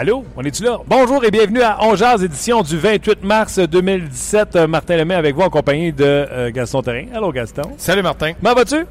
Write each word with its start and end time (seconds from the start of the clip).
Allô, 0.00 0.24
on 0.36 0.44
est-tu 0.44 0.62
là? 0.62 0.78
Bonjour 0.86 1.24
et 1.24 1.30
bienvenue 1.32 1.60
à 1.60 1.84
Ongeaz, 1.84 2.22
édition 2.22 2.62
du 2.62 2.78
28 2.78 3.24
mars 3.24 3.58
2017. 3.58 4.54
Euh, 4.54 4.66
Martin 4.68 4.96
Lemay 4.96 5.16
avec 5.16 5.34
vous 5.34 5.40
en 5.42 5.50
compagnie 5.50 5.92
de 5.92 6.04
euh, 6.04 6.52
Gaston 6.52 6.82
Terrain. 6.82 7.06
Allô, 7.12 7.32
Gaston. 7.32 7.72
Salut 7.78 8.02
Martin. 8.02 8.34
Comment 8.40 8.54
vas-tu? 8.54 8.86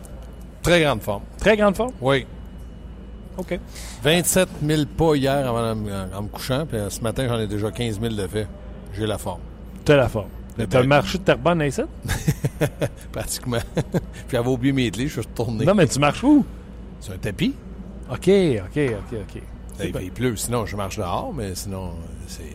Très 0.61 0.81
grande 0.81 1.01
forme. 1.01 1.23
Très 1.37 1.55
grande 1.55 1.77
forme? 1.77 1.93
Oui. 2.01 2.27
OK. 3.37 3.57
27 4.03 4.49
000 4.61 4.81
pas 4.97 5.15
hier 5.15 5.47
avant, 5.47 5.71
en, 5.71 6.17
en 6.17 6.21
me 6.23 6.27
couchant, 6.27 6.65
puis 6.65 6.77
euh, 6.77 6.89
ce 6.89 6.99
matin, 6.99 7.25
j'en 7.29 7.39
ai 7.39 7.47
déjà 7.47 7.71
15 7.71 8.01
000 8.01 8.13
de 8.13 8.27
fait. 8.27 8.47
J'ai 8.93 9.07
la 9.07 9.17
forme. 9.17 9.39
T'as 9.85 9.95
la 9.95 10.09
forme. 10.09 10.27
T'as 10.69 10.81
le 10.81 10.87
marché 10.87 11.19
de 11.19 11.23
Terrebonne, 11.23 11.61
ici? 11.61 11.83
Pratiquement. 13.13 13.59
puis 13.73 14.01
j'avais 14.33 14.49
oublié 14.49 14.73
mes 14.73 14.91
clés, 14.91 15.07
je 15.07 15.13
suis 15.13 15.21
retourné. 15.21 15.63
Non, 15.63 15.73
mais 15.73 15.87
tu 15.87 15.99
marches 15.99 16.25
où? 16.25 16.45
C'est 16.99 17.13
un 17.13 17.17
tapis. 17.17 17.55
OK, 18.11 18.27
OK, 18.27 18.77
OK, 18.77 19.19
OK. 19.21 19.41
Là, 19.79 19.85
il, 19.85 19.95
il 20.03 20.11
pleut, 20.11 20.35
sinon 20.35 20.65
je 20.65 20.75
marche 20.75 20.97
dehors, 20.97 21.33
mais 21.33 21.55
sinon, 21.55 21.91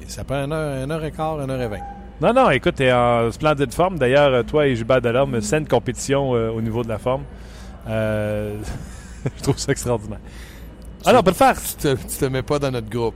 ça 0.08 0.24
prend 0.24 0.44
une 0.44 0.52
heure, 0.52 0.84
une 0.84 0.90
heure 0.90 1.04
et 1.04 1.12
quart, 1.12 1.40
une 1.40 1.50
heure 1.50 1.60
et 1.60 1.68
vingt. 1.68 1.80
Non, 2.20 2.32
non, 2.32 2.50
écoute, 2.50 2.76
t'es 2.76 2.92
en 2.92 3.32
splendide 3.32 3.72
forme. 3.72 3.98
D'ailleurs, 3.98 4.44
toi 4.44 4.66
et 4.66 4.76
Gilbert 4.76 5.00
Delorme, 5.00 5.40
saine 5.40 5.66
compétition 5.66 6.34
euh, 6.34 6.50
au 6.50 6.60
niveau 6.60 6.84
de 6.84 6.88
la 6.88 6.98
forme. 6.98 7.24
Euh, 7.88 8.56
je 9.36 9.42
trouve 9.42 9.58
ça 9.58 9.72
extraordinaire. 9.72 10.20
Ah 11.04 11.12
non, 11.12 11.18
on 11.18 11.22
peut 11.22 11.30
le 11.30 11.36
faire. 11.36 11.56
Tu 11.60 11.74
te, 11.74 11.94
tu 11.94 12.16
te 12.18 12.24
mets 12.26 12.42
pas 12.42 12.58
dans 12.58 12.70
notre 12.70 12.88
groupe. 12.88 13.14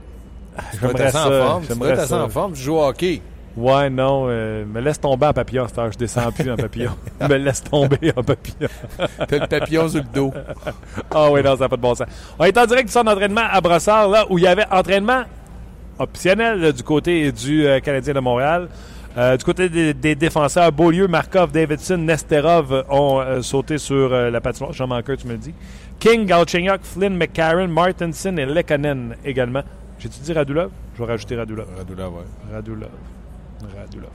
Tu 0.71 0.77
dois 0.77 0.89
J'aimerais 0.89 1.03
assez 1.03 1.17
en 1.17 1.23
ça, 1.23 1.45
forme. 1.45 1.63
Tu 1.65 2.07
ça. 2.07 2.23
en 2.23 2.29
forme. 2.29 2.53
Tu 2.53 2.61
joues 2.61 2.75
au 2.75 2.83
hockey. 2.85 3.21
Ouais, 3.57 3.89
non, 3.89 4.27
euh, 4.29 4.65
me 4.65 4.79
laisse 4.79 5.01
tomber 5.01 5.25
en 5.25 5.33
papillon 5.33 5.65
à. 5.65 5.89
Je 5.89 5.97
descends 5.97 6.31
plus 6.31 6.51
en 6.51 6.55
papillon. 6.55 6.91
me 7.27 7.35
laisse 7.37 7.63
tomber 7.63 8.13
en 8.15 8.21
papillon. 8.21 8.69
T'as 9.27 9.39
le 9.39 9.47
papillon 9.47 9.89
sur 9.89 10.03
le 10.03 10.07
dos. 10.13 10.31
Ah 11.09 11.31
oui, 11.31 11.41
non, 11.41 11.55
ça 11.55 11.63
n'a 11.63 11.69
pas 11.69 11.75
de 11.75 11.81
bon 11.81 11.95
sens. 11.95 12.07
On 12.37 12.45
est 12.45 12.55
en 12.55 12.65
direct 12.67 12.87
du 12.87 12.91
centre 12.91 13.05
d'entraînement 13.05 13.45
à 13.49 13.59
Brossard, 13.59 14.09
là, 14.09 14.25
où 14.29 14.37
il 14.37 14.43
y 14.43 14.47
avait 14.47 14.65
entraînement 14.69 15.23
optionnel 15.97 16.59
là, 16.59 16.71
du 16.71 16.83
côté 16.83 17.31
du 17.31 17.65
euh, 17.65 17.79
Canadien 17.79 18.13
de 18.13 18.19
Montréal. 18.19 18.69
Euh, 19.17 19.35
du 19.35 19.43
côté 19.43 19.69
des, 19.69 19.95
des 19.95 20.13
défenseurs, 20.13 20.71
Beaulieu, 20.71 21.07
Markov, 21.07 21.51
Davidson, 21.51 21.97
Nesterov 21.97 22.85
ont 22.89 23.19
euh, 23.19 23.41
sauté 23.41 23.79
sur 23.79 24.09
la 24.09 24.39
patinoire. 24.39 24.73
Jean 24.73 24.85
Manqueur, 24.85 25.17
tu 25.17 25.25
me 25.25 25.31
le 25.31 25.39
dis. 25.39 25.53
King, 25.97 26.27
Galchenyuk, 26.27 26.81
Flynn, 26.83 27.17
McCarron, 27.17 27.67
Martinson 27.67 28.37
et 28.37 28.45
Lekanen 28.45 29.15
également. 29.25 29.63
J'ai-tu 29.97 30.19
dit 30.19 30.33
Radulov? 30.33 30.69
Je 30.93 31.03
vais 31.03 31.09
rajouter 31.11 31.35
Radulov. 31.35 31.65
Radula, 31.75 32.09
ouais. 32.09 32.53
Radulov. 32.53 32.89
Radulov. 33.77 34.09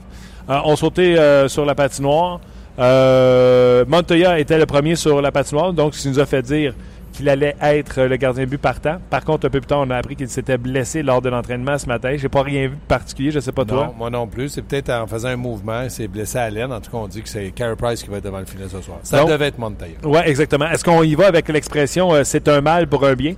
Euh, 0.49 0.59
on 0.65 0.75
sautait 0.75 1.17
euh, 1.17 1.47
sur 1.47 1.65
la 1.65 1.75
patinoire. 1.75 2.39
Euh, 2.79 3.85
Montoya 3.87 4.39
était 4.39 4.57
le 4.57 4.65
premier 4.65 4.95
sur 4.95 5.21
la 5.21 5.31
patinoire, 5.31 5.73
donc 5.73 5.93
ce 5.95 6.01
qui 6.03 6.09
nous 6.09 6.19
a 6.19 6.25
fait 6.25 6.41
dire 6.41 6.73
qu'il 7.13 7.29
allait 7.29 7.55
être 7.61 8.01
le 8.01 8.15
gardien 8.17 8.43
de 8.45 8.49
but 8.49 8.57
partant. 8.57 8.97
Par 9.11 9.23
contre, 9.23 9.45
un 9.45 9.49
peu 9.51 9.59
plus 9.61 9.67
tard, 9.67 9.81
on 9.81 9.89
a 9.91 9.97
appris 9.97 10.15
qu'il 10.15 10.27
s'était 10.29 10.57
blessé 10.57 11.03
lors 11.03 11.21
de 11.21 11.29
l'entraînement 11.29 11.77
ce 11.77 11.85
matin. 11.85 12.15
J'ai 12.17 12.27
pas 12.27 12.41
rien 12.41 12.63
vu 12.63 12.69
de 12.75 12.87
particulier, 12.87 13.29
je 13.29 13.39
sais 13.39 13.51
pas 13.51 13.65
toi. 13.65 13.85
Non, 13.85 13.93
moi 13.95 14.09
non 14.09 14.25
plus. 14.25 14.49
C'est 14.49 14.63
peut-être 14.63 14.89
en 14.89 15.05
faisant 15.05 15.27
un 15.29 15.35
mouvement. 15.35 15.83
Il 15.83 15.91
s'est 15.91 16.07
blessé 16.07 16.39
à 16.39 16.49
l'aine. 16.49 16.73
En 16.73 16.81
tout 16.81 16.89
cas, 16.89 16.97
on 16.97 17.07
dit 17.07 17.21
que 17.21 17.29
c'est 17.29 17.51
Carey 17.51 17.75
Price 17.75 18.01
qui 18.01 18.09
va 18.09 18.17
être 18.17 18.23
devant 18.23 18.39
le 18.39 18.45
filet 18.45 18.65
ce 18.67 18.81
soir. 18.81 18.97
Ça 19.03 19.19
Donc- 19.19 19.29
devait 19.29 19.49
être 19.49 19.59
Montoya. 19.59 19.91
Ouais, 20.03 20.27
exactement. 20.27 20.67
Est-ce 20.71 20.83
qu'on 20.83 21.03
y 21.03 21.13
va 21.13 21.27
avec 21.27 21.47
l'expression 21.49 22.11
euh, 22.15 22.23
c'est 22.23 22.47
un 22.47 22.61
mal 22.61 22.87
pour 22.87 23.05
un 23.05 23.13
bien? 23.13 23.35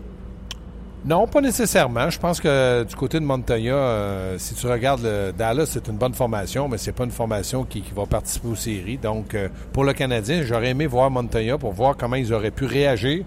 Non, 1.06 1.28
pas 1.28 1.40
nécessairement. 1.40 2.10
Je 2.10 2.18
pense 2.18 2.42
que 2.42 2.84
du 2.84 2.96
côté 2.96 3.20
de 3.20 3.26
Montoya, 3.26 3.76
euh, 3.76 4.40
si 4.40 4.56
tu 4.56 4.66
regardes 4.66 5.04
le 5.04 5.32
Dallas, 5.38 5.68
c'est 5.68 5.88
une 5.88 5.98
bonne 5.98 6.16
formation, 6.16 6.68
mais 6.68 6.80
c'est 6.80 6.94
pas 6.94 7.04
une 7.04 7.12
formation 7.12 7.64
qui, 7.64 7.84
va 7.96 8.08
participer 8.08 8.48
aux 8.48 8.56
séries. 8.56 8.98
Donc, 8.98 9.36
euh, 9.36 9.50
pour 9.72 9.84
le 9.84 9.94
Canadien, 9.94 10.42
j'aurais 10.42 10.70
aimé 10.70 10.88
voir 10.88 11.12
Montoya 11.12 11.60
pour 11.60 11.74
voir 11.74 11.96
comment 11.96 12.16
ils 12.16 12.34
auraient 12.34 12.50
pu 12.50 12.66
réagir 12.66 13.24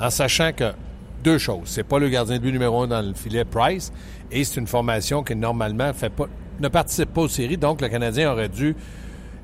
en 0.00 0.10
sachant 0.10 0.50
que 0.52 0.72
deux 1.22 1.38
choses. 1.38 1.66
C'est 1.66 1.84
pas 1.84 2.00
le 2.00 2.08
gardien 2.08 2.38
de 2.38 2.42
but 2.42 2.50
numéro 2.50 2.82
un 2.82 2.88
dans 2.88 3.02
le 3.02 3.14
filet 3.14 3.44
Price 3.44 3.92
et 4.32 4.42
c'est 4.42 4.58
une 4.58 4.66
formation 4.66 5.22
qui 5.22 5.36
normalement 5.36 5.92
fait 5.92 6.10
pas, 6.10 6.26
ne 6.58 6.66
participe 6.66 7.14
pas 7.14 7.20
aux 7.20 7.28
séries. 7.28 7.58
Donc, 7.58 7.80
le 7.80 7.88
Canadien 7.88 8.32
aurait 8.32 8.48
dû 8.48 8.74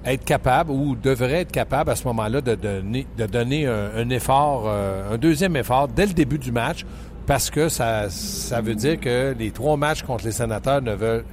être 0.04 0.24
capable 0.24 0.72
ou 0.72 0.96
devrait 0.96 1.42
être 1.42 1.52
capable 1.52 1.90
à 1.90 1.94
ce 1.94 2.04
moment-là 2.08 2.40
de 2.40 2.56
donner, 2.56 3.06
de 3.16 3.26
donner 3.26 3.66
un, 3.66 3.90
un 3.96 4.10
effort, 4.10 4.64
euh, 4.66 5.14
un 5.14 5.18
deuxième 5.18 5.54
effort 5.54 5.86
dès 5.86 6.06
le 6.06 6.12
début 6.12 6.38
du 6.38 6.50
match 6.50 6.84
parce 7.26 7.50
que 7.50 7.68
ça, 7.68 8.08
ça 8.10 8.60
veut 8.60 8.74
dire 8.74 8.98
que 8.98 9.34
les 9.38 9.50
trois 9.50 9.76
matchs 9.76 10.02
contre 10.02 10.24
les 10.24 10.32
sénateurs 10.32 10.82
ne 10.82 10.94
veulent 10.94 11.24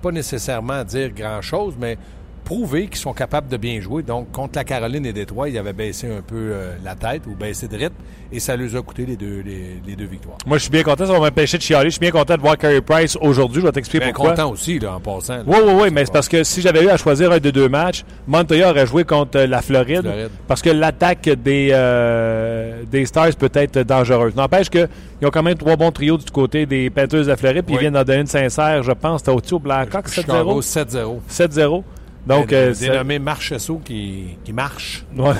pas 0.00 0.10
nécessairement 0.10 0.84
dire 0.84 1.10
grand-chose, 1.10 1.76
mais 1.78 1.96
prouver 2.44 2.86
qu'ils 2.88 2.96
sont 2.98 3.12
capables 3.12 3.48
de 3.48 3.56
bien 3.56 3.80
jouer. 3.80 4.02
Donc, 4.02 4.30
contre 4.32 4.52
la 4.58 4.64
Caroline 4.64 5.06
et 5.06 5.12
Détroit, 5.12 5.48
ils 5.48 5.58
avaient 5.58 5.72
baissé 5.72 6.06
un 6.08 6.22
peu 6.22 6.34
euh, 6.36 6.74
la 6.84 6.94
tête 6.94 7.22
ou 7.26 7.34
baissé 7.34 7.68
de 7.68 7.76
rythme 7.76 7.94
et 8.32 8.40
ça 8.40 8.56
leur 8.56 8.74
a 8.76 8.82
coûté 8.82 9.04
les 9.06 9.16
deux, 9.16 9.42
les, 9.44 9.80
les 9.86 9.94
deux 9.94 10.06
victoires. 10.06 10.38
Moi, 10.46 10.56
je 10.58 10.62
suis 10.62 10.70
bien 10.70 10.82
content, 10.82 11.06
ça 11.06 11.12
va 11.12 11.20
m'empêcher 11.20 11.58
de 11.58 11.62
chialer. 11.62 11.86
Je 11.90 11.94
suis 11.94 12.00
bien 12.00 12.10
content 12.10 12.34
de 12.34 12.40
voir 12.40 12.56
Carey 12.56 12.80
Price 12.80 13.16
aujourd'hui. 13.20 13.60
Je 13.60 13.66
vais 13.66 13.72
t'expliquer 13.72 14.06
Bien 14.06 14.12
pourquoi. 14.14 14.30
content 14.30 14.50
aussi, 14.50 14.78
là, 14.78 14.94
en 14.96 15.00
passant. 15.00 15.36
là. 15.36 15.42
Oui, 15.46 15.56
oui, 15.64 15.72
oui, 15.82 15.88
mais 15.92 16.04
c'est 16.06 16.12
parce 16.12 16.28
que 16.28 16.42
si 16.42 16.60
j'avais 16.62 16.82
eu 16.82 16.88
à 16.88 16.96
choisir 16.96 17.30
un 17.32 17.38
des 17.38 17.52
deux 17.52 17.68
matchs, 17.68 18.04
Montoya 18.26 18.70
aurait 18.70 18.86
joué 18.86 19.04
contre 19.04 19.38
euh, 19.38 19.46
la 19.46 19.60
Floride, 19.62 20.00
Floride. 20.02 20.30
parce 20.48 20.62
que 20.62 20.70
l'attaque 20.70 21.28
des, 21.28 21.68
euh, 21.72 22.82
des 22.90 23.04
Stars 23.06 23.34
peut 23.38 23.50
être 23.54 23.80
dangereuse. 23.80 24.34
N'empêche 24.34 24.70
qu'ils 24.70 24.88
ont 25.24 25.30
quand 25.30 25.42
même 25.42 25.56
trois 25.58 25.76
bons 25.76 25.92
trios 25.92 26.16
du 26.18 26.30
côté 26.30 26.66
des 26.66 26.88
Panthers 26.90 27.22
de 27.24 27.28
la 27.28 27.36
Floride, 27.36 27.64
puis 27.64 27.74
ils 27.74 27.80
viennent 27.80 27.92
d'en 27.94 28.04
donner 28.04 28.20
une 28.20 28.26
sincère, 28.26 28.82
je 28.82 28.92
pense. 28.92 29.20
C'était 29.20 29.32
au-dessus 29.32 29.54
au 29.54 29.58
Blackhawks, 29.58 30.08
Chicago 30.08 30.60
7-0. 30.60 31.18
7-0. 31.30 31.52
7-0. 31.52 31.82
Donc, 32.26 32.52
euh, 32.52 32.72
c'est- 32.74 32.88
dénommé 32.88 33.18
Marchesso 33.18 33.80
qui, 33.84 34.38
qui 34.44 34.52
marche. 34.52 35.04
ouais. 35.16 35.34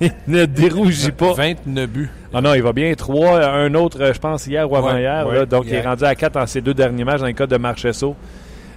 ne 0.26 0.44
dérougis 0.46 1.12
pas. 1.12 1.32
29 1.32 1.88
buts. 1.88 2.10
Ah 2.34 2.40
non, 2.40 2.54
il 2.54 2.62
va 2.62 2.72
bien. 2.72 2.92
Trois, 2.94 3.40
un 3.46 3.72
autre, 3.74 4.00
euh, 4.02 4.12
je 4.12 4.18
pense, 4.18 4.46
hier 4.48 4.70
ou 4.70 4.74
avant-hier. 4.76 5.26
Ouais, 5.26 5.34
là. 5.34 5.40
ouais, 5.40 5.46
donc, 5.46 5.64
il 5.68 5.74
est 5.74 5.80
rendu 5.82 6.02
à 6.04 6.14
4 6.16 6.32
dans 6.34 6.46
ses 6.46 6.60
deux 6.60 6.74
derniers 6.74 7.04
matchs 7.04 7.20
dans 7.20 7.26
le 7.26 7.32
cas 7.32 7.46
de 7.46 7.56
Marchesso. 7.56 8.16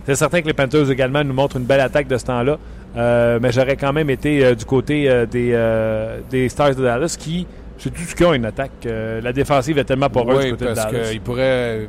C'est 0.05 0.13
certain 0.15 0.41
que 0.41 0.47
les 0.47 0.53
Panthers 0.53 0.91
également 0.91 1.23
nous 1.23 1.33
montrent 1.33 1.57
une 1.57 1.63
belle 1.65 1.79
attaque 1.79 2.07
de 2.07 2.17
ce 2.17 2.25
temps-là. 2.25 2.59
Euh, 2.95 3.39
mais 3.41 3.51
j'aurais 3.51 3.75
quand 3.75 3.91
même 3.91 4.09
été 4.11 4.45
euh, 4.45 4.53
du 4.55 4.65
côté 4.65 5.09
euh, 5.09 5.25
des, 5.25 5.51
des 6.29 6.47
Stars 6.47 6.75
de 6.75 6.83
Dallas 6.83 7.15
qui, 7.19 7.47
c'est 7.79 7.89
tout 7.91 8.03
ce 8.03 8.13
qu'ils 8.15 8.25
ont 8.27 8.33
une 8.35 8.45
attaque. 8.45 8.85
La 8.85 9.33
défensive 9.33 9.79
est 9.79 9.83
tellement 9.85 10.09
poreuse 10.09 10.37
Oui, 10.37 10.45
du 10.45 10.51
côté 10.51 10.65
de 10.65 10.73
parce 10.75 10.91
Dallas. 10.91 11.09
qu'ils 11.09 11.21
pourraient 11.21 11.87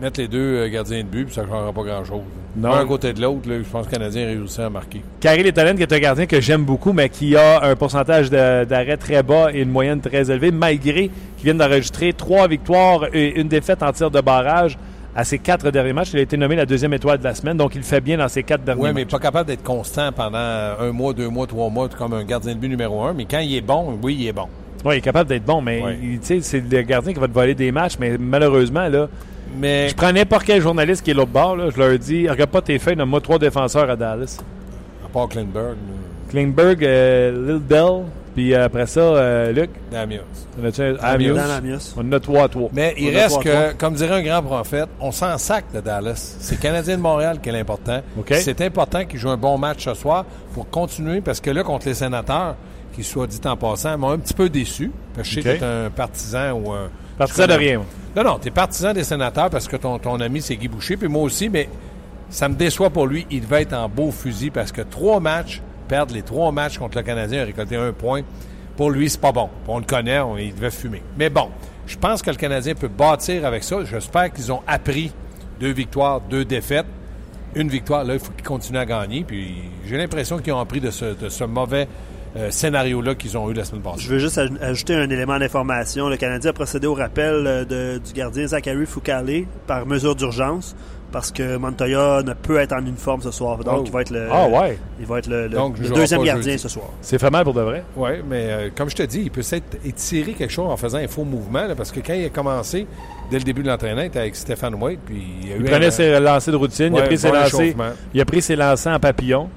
mettre 0.00 0.20
les 0.20 0.28
deux 0.28 0.68
gardiens 0.68 0.98
de 1.02 1.08
but, 1.08 1.24
puis 1.24 1.34
ça 1.34 1.42
ne 1.42 1.46
changera 1.46 1.72
pas 1.72 1.82
grand-chose. 1.84 2.20
Non. 2.54 2.72
Un 2.72 2.86
côté 2.86 3.14
de 3.14 3.22
l'autre, 3.22 3.40
je 3.46 3.62
pense 3.70 3.86
que 3.86 3.92
le 3.92 3.98
Canadien 3.98 4.26
réussit 4.26 4.60
à 4.60 4.68
marquer. 4.68 5.00
Carrie 5.20 5.42
Lettonen, 5.42 5.74
qui 5.76 5.82
est 5.82 5.92
un 5.92 5.98
gardien 5.98 6.26
que 6.26 6.38
j'aime 6.40 6.64
beaucoup, 6.64 6.92
mais 6.92 7.08
qui 7.08 7.34
a 7.34 7.62
un 7.64 7.74
pourcentage 7.76 8.28
d'arrêt 8.30 8.98
très 8.98 9.22
bas 9.22 9.48
et 9.54 9.62
une 9.62 9.70
moyenne 9.70 10.00
très 10.00 10.30
élevée, 10.30 10.50
malgré 10.50 11.08
qu'il 11.36 11.44
vienne 11.44 11.56
d'enregistrer 11.56 12.12
trois 12.12 12.48
victoires 12.48 13.06
et 13.14 13.40
une 13.40 13.48
défaite 13.48 13.82
en 13.82 13.90
tir 13.92 14.10
de 14.10 14.20
barrage 14.20 14.76
à 15.16 15.24
ses 15.24 15.38
quatre 15.38 15.70
derniers 15.70 15.94
matchs. 15.94 16.10
Il 16.12 16.18
a 16.18 16.22
été 16.22 16.36
nommé 16.36 16.56
la 16.56 16.66
deuxième 16.66 16.92
étoile 16.92 17.18
de 17.18 17.24
la 17.24 17.34
semaine, 17.34 17.56
donc 17.56 17.74
il 17.74 17.82
fait 17.82 18.00
bien 18.02 18.18
dans 18.18 18.28
ses 18.28 18.42
quatre 18.42 18.64
derniers 18.64 18.82
Oui, 18.82 18.90
mais 18.94 19.02
matchs. 19.04 19.10
pas 19.12 19.18
capable 19.18 19.46
d'être 19.48 19.62
constant 19.62 20.12
pendant 20.12 20.36
un 20.38 20.92
mois, 20.92 21.14
deux 21.14 21.28
mois, 21.28 21.46
trois 21.46 21.70
mois, 21.70 21.88
comme 21.88 22.12
un 22.12 22.24
gardien 22.24 22.54
de 22.54 22.58
but 22.58 22.68
numéro 22.68 23.02
un. 23.02 23.14
Mais 23.14 23.24
quand 23.24 23.38
il 23.40 23.54
est 23.56 23.60
bon, 23.62 23.98
oui, 24.02 24.16
il 24.20 24.26
est 24.28 24.32
bon. 24.32 24.46
Oui, 24.84 24.96
il 24.96 24.98
est 24.98 25.00
capable 25.00 25.28
d'être 25.30 25.44
bon, 25.44 25.62
mais 25.62 25.82
Ouais. 25.82 25.98
c'est 26.42 26.60
le 26.70 26.82
gardien 26.82 27.12
qui 27.14 27.18
va 27.20 27.28
te 27.28 27.32
voler 27.32 27.54
des 27.54 27.72
matchs, 27.72 27.94
mais 27.98 28.16
malheureusement, 28.18 28.88
là, 28.88 29.08
Mais 29.58 29.88
je 29.88 29.94
prends 29.94 30.12
n'importe 30.12 30.44
quel 30.44 30.60
journaliste 30.60 31.02
qui 31.02 31.10
est 31.10 31.14
l'autre 31.14 31.30
bord, 31.30 31.56
là, 31.56 31.68
je 31.74 31.78
leur 31.78 31.98
dis, 31.98 32.28
regarde 32.28 32.50
pas 32.50 32.62
tes 32.62 32.78
feuilles, 32.78 32.96
donne-moi 32.96 33.20
trois 33.20 33.38
défenseurs 33.38 33.88
à 33.90 33.96
Dallas. 33.96 34.38
à 35.04 35.08
part 35.08 35.28
Klingberg, 35.28 35.76
Klingberg, 36.30 36.84
euh, 36.84 37.46
Lil 37.46 37.66
Dell, 37.66 38.04
puis 38.34 38.54
euh, 38.54 38.64
après 38.64 38.86
ça, 38.86 39.00
euh, 39.00 39.52
Luc, 39.52 39.70
Damios. 39.90 40.22
on 40.58 40.64
Amios. 40.64 40.98
Amios? 41.02 41.38
Amios. 41.38 41.94
On 41.96 42.00
en 42.00 42.12
a 42.12 42.20
trois 42.20 42.44
à 42.44 42.48
trois. 42.48 42.70
Mais 42.72 42.94
il 42.96 43.10
On 43.10 43.18
a 43.18 43.22
reste 43.22 43.42
que, 43.42 43.72
comme 43.74 43.94
dirait 43.94 44.14
un 44.14 44.22
grand 44.22 44.42
prophète, 44.42 44.88
on 45.00 45.12
s'en 45.12 45.36
sac 45.36 45.66
de 45.74 45.80
Dallas. 45.80 46.36
C'est 46.40 46.56
le 46.56 46.62
Canadien 46.62 46.96
de 46.96 47.02
Montréal 47.02 47.40
qui 47.42 47.50
est 47.50 47.52
l'important. 47.52 48.00
C'est 48.30 48.60
important 48.62 49.04
qu'il 49.04 49.18
joue 49.18 49.28
un 49.28 49.36
bon 49.36 49.58
match 49.58 49.84
ce 49.84 49.94
soir 49.94 50.24
pour 50.54 50.68
continuer, 50.70 51.20
parce 51.20 51.40
que 51.40 51.50
là, 51.50 51.62
contre 51.62 51.86
les 51.86 51.94
sénateurs, 51.94 52.56
qui 52.94 53.04
soit 53.04 53.26
dit 53.26 53.40
en 53.46 53.56
passant, 53.56 53.96
m'ont 53.98 54.10
un 54.10 54.18
petit 54.18 54.34
peu 54.34 54.48
déçu. 54.48 54.90
Parce 55.14 55.28
que 55.28 55.34
je 55.34 55.40
sais 55.40 55.54
que 55.54 55.58
t'es 55.58 55.64
un 55.64 55.90
partisan 55.90 56.52
ou 56.52 56.72
un... 56.72 56.90
Partisan 57.18 57.46
de 57.46 57.52
rien. 57.52 57.82
Non, 58.14 58.24
non, 58.24 58.38
t'es 58.38 58.50
partisan 58.50 58.92
des 58.92 59.04
sénateurs 59.04 59.48
parce 59.48 59.66
que 59.66 59.76
ton, 59.76 60.20
ami, 60.20 60.42
c'est 60.42 60.56
Guy 60.56 60.68
Boucher, 60.68 60.98
puis 60.98 61.08
moi 61.08 61.22
aussi, 61.22 61.48
mais 61.48 61.68
ça 62.28 62.46
me 62.46 62.54
déçoit 62.54 62.90
pour 62.90 63.06
lui. 63.06 63.26
Il 63.30 63.40
devait 63.40 63.62
être 63.62 63.72
en 63.72 63.88
beau 63.88 64.10
fusil 64.10 64.50
parce 64.50 64.70
que 64.70 64.82
trois 64.82 65.18
matchs, 65.18 65.62
perdre 65.88 66.12
les 66.12 66.20
trois 66.20 66.52
matchs 66.52 66.76
contre 66.76 66.98
le 66.98 67.04
Canadien, 67.04 67.44
récolter 67.44 67.76
un 67.76 67.92
point, 67.92 68.20
pour 68.76 68.90
lui, 68.90 69.08
c'est 69.08 69.20
pas 69.20 69.32
bon. 69.32 69.48
On 69.66 69.78
le 69.78 69.86
connaît, 69.86 70.20
on, 70.20 70.36
il 70.36 70.54
devait 70.54 70.70
fumer. 70.70 71.02
Mais 71.16 71.30
bon, 71.30 71.48
je 71.86 71.96
pense 71.96 72.20
que 72.20 72.30
le 72.30 72.36
Canadien 72.36 72.74
peut 72.74 72.88
bâtir 72.88 73.46
avec 73.46 73.64
ça. 73.64 73.82
J'espère 73.84 74.30
qu'ils 74.30 74.52
ont 74.52 74.62
appris 74.66 75.10
deux 75.58 75.72
victoires, 75.72 76.20
deux 76.20 76.44
défaites. 76.44 76.86
Une 77.54 77.68
victoire, 77.68 78.04
là, 78.04 78.14
il 78.14 78.20
faut 78.20 78.32
qu'ils 78.32 78.46
continuent 78.46 78.78
à 78.78 78.86
gagner. 78.86 79.24
Puis 79.24 79.54
j'ai 79.86 79.96
l'impression 79.96 80.38
qu'ils 80.38 80.52
ont 80.52 80.60
appris 80.60 80.80
de 80.80 80.90
ce 80.90 81.44
mauvais 81.44 81.88
euh, 82.36 82.50
scénario-là 82.50 83.14
qu'ils 83.14 83.36
ont 83.36 83.50
eu 83.50 83.54
la 83.54 83.64
semaine 83.64 83.82
passée. 83.82 84.00
Je 84.00 84.08
veux 84.08 84.18
juste 84.18 84.38
aj- 84.38 84.60
ajouter 84.62 84.94
un 84.94 85.08
élément 85.10 85.38
d'information. 85.38 86.08
Le 86.08 86.16
Canadien 86.16 86.50
a 86.50 86.54
procédé 86.54 86.86
au 86.86 86.94
rappel 86.94 87.46
euh, 87.46 87.64
de- 87.64 87.98
du 87.98 88.12
gardien 88.14 88.46
Zachary 88.46 88.86
Foucalé 88.86 89.46
par 89.66 89.84
mesure 89.86 90.14
d'urgence 90.16 90.74
parce 91.12 91.30
que 91.30 91.58
Montoya 91.58 92.22
ne 92.22 92.32
peut 92.32 92.56
être 92.56 92.72
en 92.72 92.78
uniforme 92.80 93.20
ce 93.20 93.30
soir. 93.30 93.58
Donc, 93.58 93.80
Oh. 93.80 93.84
il 93.84 93.92
va 93.92 94.00
être 94.00 94.08
le, 94.10 94.28
Ah 94.32 94.48
ouais. 94.48 94.78
il 94.98 95.04
va 95.04 95.18
être 95.18 95.26
le, 95.26 95.42
le- 95.42 95.50
Donc, 95.50 95.74
il 95.76 95.82
le 95.82 95.88
jouera 95.88 96.00
deuxième 96.00 96.22
gardien 96.24 96.42
jeudi. 96.52 96.58
ce 96.58 96.70
soir. 96.70 96.86
C'est 97.02 97.22
mal 97.30 97.44
pour 97.44 97.52
de 97.52 97.60
vrai? 97.60 97.84
Oui, 97.96 98.10
mais 98.26 98.46
euh, 98.48 98.70
comme 98.74 98.88
je 98.88 98.96
te 98.96 99.02
dis, 99.02 99.20
il 99.24 99.30
peut 99.30 99.42
s'être 99.42 99.76
étiré 99.84 100.32
quelque 100.32 100.50
chose 100.50 100.70
en 100.70 100.76
faisant 100.78 100.96
un 100.96 101.08
faux 101.08 101.24
mouvement, 101.24 101.66
là, 101.66 101.74
parce 101.74 101.92
que 101.92 102.00
quand 102.00 102.14
il 102.14 102.24
a 102.24 102.30
commencé, 102.30 102.86
dès 103.30 103.36
le 103.36 103.44
début 103.44 103.62
de 103.62 103.68
l'entraînement, 103.68 104.00
il 104.00 104.06
était 104.06 104.20
avec 104.20 104.36
Stéphane 104.36 104.74
White, 104.82 105.00
puis 105.04 105.22
il 105.42 105.52
a 105.52 105.56
eu 105.56 105.60
Il 105.60 105.66
un- 105.66 105.70
prenait 105.70 105.90
ses 105.90 106.18
lancers 106.18 106.50
de 106.52 106.56
routine, 106.56 106.94
il 106.94 106.98
a 106.98 107.02
pris 107.02 107.18
ses 107.18 107.30
lancers. 107.30 107.74
Il 108.14 108.20
a 108.22 108.24
pris 108.24 108.40
ses 108.40 108.56
lancers 108.56 108.94
en 108.94 108.98
papillon. 108.98 109.50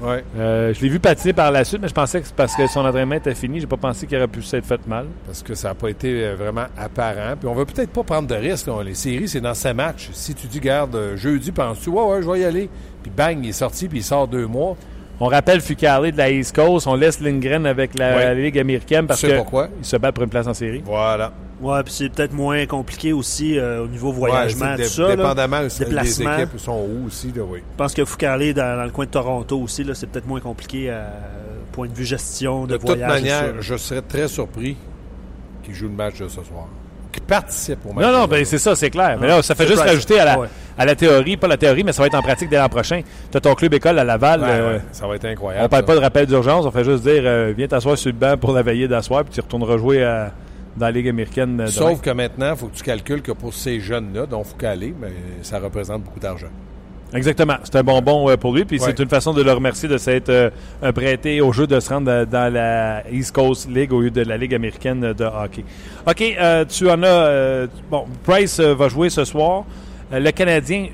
Ouais. 0.00 0.24
Euh, 0.36 0.74
je 0.74 0.80
l'ai 0.82 0.88
vu 0.88 1.00
patiner 1.00 1.32
par 1.32 1.50
la 1.50 1.64
suite, 1.64 1.80
mais 1.80 1.88
je 1.88 1.94
pensais 1.94 2.20
que 2.20 2.26
c'est 2.26 2.34
parce 2.34 2.54
que 2.54 2.66
son 2.66 2.84
entraînement 2.84 3.14
était 3.14 3.34
fini. 3.34 3.60
J'ai 3.60 3.66
pas 3.66 3.76
pensé 3.76 4.06
qu'il 4.06 4.16
aurait 4.16 4.28
pu 4.28 4.42
s'être 4.42 4.66
fait 4.66 4.86
mal. 4.86 5.06
parce 5.26 5.42
que 5.42 5.54
ça 5.54 5.68
n'a 5.68 5.74
pas 5.74 5.88
été 5.88 6.24
euh, 6.24 6.34
vraiment 6.34 6.66
apparent. 6.76 7.36
Puis 7.38 7.48
on 7.48 7.54
va 7.54 7.64
peut-être 7.64 7.90
pas 7.90 8.02
prendre 8.02 8.28
de 8.28 8.34
risques. 8.34 8.68
Les 8.84 8.94
séries, 8.94 9.28
c'est 9.28 9.40
dans 9.40 9.54
ces 9.54 9.72
matchs. 9.72 10.10
Si 10.12 10.34
tu 10.34 10.46
dis, 10.46 10.60
garde, 10.60 10.94
euh, 10.94 11.16
jeudi, 11.16 11.50
penses-tu, 11.52 11.90
ouais, 11.90 12.02
ouais, 12.02 12.22
je 12.22 12.30
vais 12.30 12.40
y 12.40 12.44
aller. 12.44 12.68
Puis 13.02 13.10
bang, 13.14 13.38
il 13.42 13.48
est 13.48 13.52
sorti, 13.52 13.88
puis 13.88 13.98
il 13.98 14.04
sort 14.04 14.28
deux 14.28 14.46
mois. 14.46 14.76
On 15.18 15.26
rappelle 15.26 15.62
Fucalé 15.62 16.12
de 16.12 16.18
la 16.18 16.30
East 16.30 16.54
Coast. 16.54 16.86
On 16.86 16.94
laisse 16.94 17.20
Lindgren 17.20 17.64
avec 17.64 17.98
la, 17.98 18.34
Ligue 18.34 18.58
américaine 18.58 19.06
parce 19.06 19.20
Tu 19.20 19.26
sais 19.26 19.32
que 19.32 19.38
pourquoi? 19.38 19.68
il 19.78 19.84
se 19.84 19.96
bat 19.96 20.12
pour 20.12 20.24
une 20.24 20.30
place 20.30 20.46
en 20.46 20.52
série. 20.52 20.82
Voilà. 20.84 21.32
Ouais, 21.60 21.82
puis 21.82 21.92
c'est 21.92 22.08
peut-être 22.10 22.34
moins 22.34 22.66
compliqué 22.66 23.12
aussi 23.14 23.58
euh, 23.58 23.84
au 23.84 23.86
niveau 23.86 24.10
Ouais, 24.10 24.18
voyagement, 24.30 24.74
c'est 24.76 24.82
tout 24.84 24.88
ça. 24.90 25.02
là. 25.08 25.16
dépendamment 25.16 25.60
aussi 25.60 25.78
des 25.80 25.84
Déplacement. 25.86 26.36
équipes 26.38 26.58
sont 26.60 26.86
où 26.86 27.06
aussi, 27.06 27.32
là, 27.34 27.42
oui. 27.48 27.60
Je 27.72 27.76
pense 27.78 27.94
que 27.94 28.04
Foucalé 28.04 28.52
dans, 28.52 28.76
dans 28.76 28.84
le 28.84 28.90
coin 28.90 29.06
de 29.06 29.10
Toronto 29.10 29.58
aussi, 29.58 29.82
là, 29.82 29.94
c'est 29.94 30.06
peut-être 30.06 30.26
moins 30.26 30.40
compliqué 30.40 30.90
à 30.90 31.06
point 31.72 31.88
de 31.88 31.94
vue 31.94 32.04
gestion 32.04 32.62
de, 32.66 32.72
De 32.72 32.76
toute 32.76 32.86
voyage. 32.86 33.08
manière, 33.08 33.54
je 33.60 33.76
serais 33.76 34.02
très 34.02 34.28
surpris 34.28 34.76
qu'il 35.62 35.74
joue 35.74 35.86
le 35.88 35.94
match 35.94 36.18
de 36.18 36.28
ce 36.28 36.42
soir. 36.42 36.66
Qu'il 37.10 37.22
participe 37.22 37.78
au 37.88 37.92
match. 37.94 38.04
Non, 38.04 38.12
non, 38.12 38.26
ben 38.26 38.44
ce 38.44 38.50
c'est 38.50 38.58
ça, 38.58 38.76
c'est 38.76 38.90
clair. 38.90 39.16
Mais 39.18 39.26
là, 39.26 39.40
ça 39.42 39.54
fait 39.54 39.66
juste 39.66 39.80
rajouter 39.80 40.20
à 40.20 40.24
la, 40.26 40.38
Ouais. 40.40 40.48
à 40.76 40.84
la 40.84 40.94
théorie, 40.94 41.38
pas 41.38 41.48
la 41.48 41.56
théorie, 41.56 41.84
mais 41.84 41.92
ça 41.92 42.02
va 42.02 42.06
être 42.08 42.14
en 42.14 42.22
pratique 42.22 42.50
dès 42.50 42.58
l'an 42.58 42.68
prochain. 42.68 43.00
Tu 43.30 43.36
as 43.38 43.40
ton 43.40 43.54
club 43.54 43.72
école 43.72 43.98
à 43.98 44.04
Laval. 44.04 44.40
Ouais, 44.42 44.46
euh, 44.50 44.72
ouais, 44.76 44.82
ça 44.92 45.06
va 45.06 45.16
être 45.16 45.24
incroyable. 45.24 45.64
on 45.64 45.68
parle 45.70 45.82
ça. 45.82 45.86
pas 45.86 45.94
de 45.94 46.00
rappel 46.00 46.26
d'urgence, 46.26 46.66
on 46.66 46.70
fait 46.70 46.84
juste 46.84 47.02
dire 47.04 47.22
euh, 47.24 47.54
viens 47.56 47.66
t'asseoir 47.66 47.96
sur 47.96 48.10
le 48.10 48.18
banc 48.18 48.36
pour 48.36 48.52
la 48.52 48.60
veillée 48.62 48.88
d'asseoir, 48.88 49.24
puis 49.24 49.32
tu 49.32 49.40
retourneras 49.40 49.78
jouer 49.78 50.04
à- 50.04 50.32
dans 50.76 50.86
la 50.86 50.92
Ligue 50.92 51.08
américaine. 51.08 51.60
euh, 51.60 51.66
Sauf 51.68 52.00
que 52.00 52.10
maintenant, 52.10 52.50
il 52.52 52.56
faut 52.56 52.66
que 52.66 52.76
tu 52.76 52.82
calcules 52.82 53.22
que 53.22 53.32
pour 53.32 53.54
ces 53.54 53.80
jeunes-là, 53.80 54.26
dont 54.26 54.44
Foucault, 54.44 54.66
mais 55.00 55.12
ça 55.42 55.58
représente 55.58 56.02
beaucoup 56.02 56.20
d'argent. 56.20 56.48
Exactement. 57.14 57.54
C'est 57.62 57.76
un 57.76 57.84
bonbon 57.84 58.28
euh, 58.28 58.36
pour 58.36 58.52
lui, 58.52 58.64
puis 58.64 58.80
Ouais. 58.80 58.86
c'est 58.86 58.98
une 59.00 59.08
façon 59.08 59.32
de 59.32 59.40
le 59.42 59.52
remercier 59.52 59.88
de 59.88 59.96
s'être 59.96 60.28
euh, 60.28 60.50
prêté 60.92 61.40
au 61.40 61.52
jeu 61.52 61.66
de 61.66 61.78
se 61.78 61.88
rendre 61.88 62.24
dans 62.24 62.52
la 62.52 63.04
East 63.10 63.32
Coast 63.32 63.70
League 63.70 63.92
au 63.92 64.00
lieu 64.00 64.10
de 64.10 64.22
la 64.22 64.36
Ligue 64.36 64.54
américaine 64.54 65.12
de 65.12 65.24
hockey. 65.24 65.64
OK, 66.06 66.22
euh, 66.40 66.64
tu 66.64 66.90
en 66.90 67.02
as. 67.04 67.68
bon, 67.90 68.06
Price 68.24 68.58
va 68.60 68.88
jouer 68.88 69.08
ce 69.10 69.24
soir. 69.24 69.64
Le 70.12 70.30
Canadien. 70.32 70.88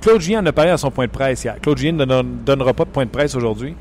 Claude 0.00 0.20
Julien 0.20 0.40
en 0.42 0.46
a 0.46 0.52
parlé 0.52 0.70
à 0.70 0.76
son 0.78 0.90
point 0.90 1.06
de 1.06 1.10
presse 1.10 1.42
hier. 1.44 1.56
Claude 1.60 1.78
Julien 1.78 1.92
ne 1.92 2.04
don- 2.04 2.22
donnera 2.44 2.72
pas 2.72 2.84
de 2.84 2.90
point 2.90 3.04
de 3.04 3.10
presse 3.10 3.34
aujourd'hui. 3.34 3.74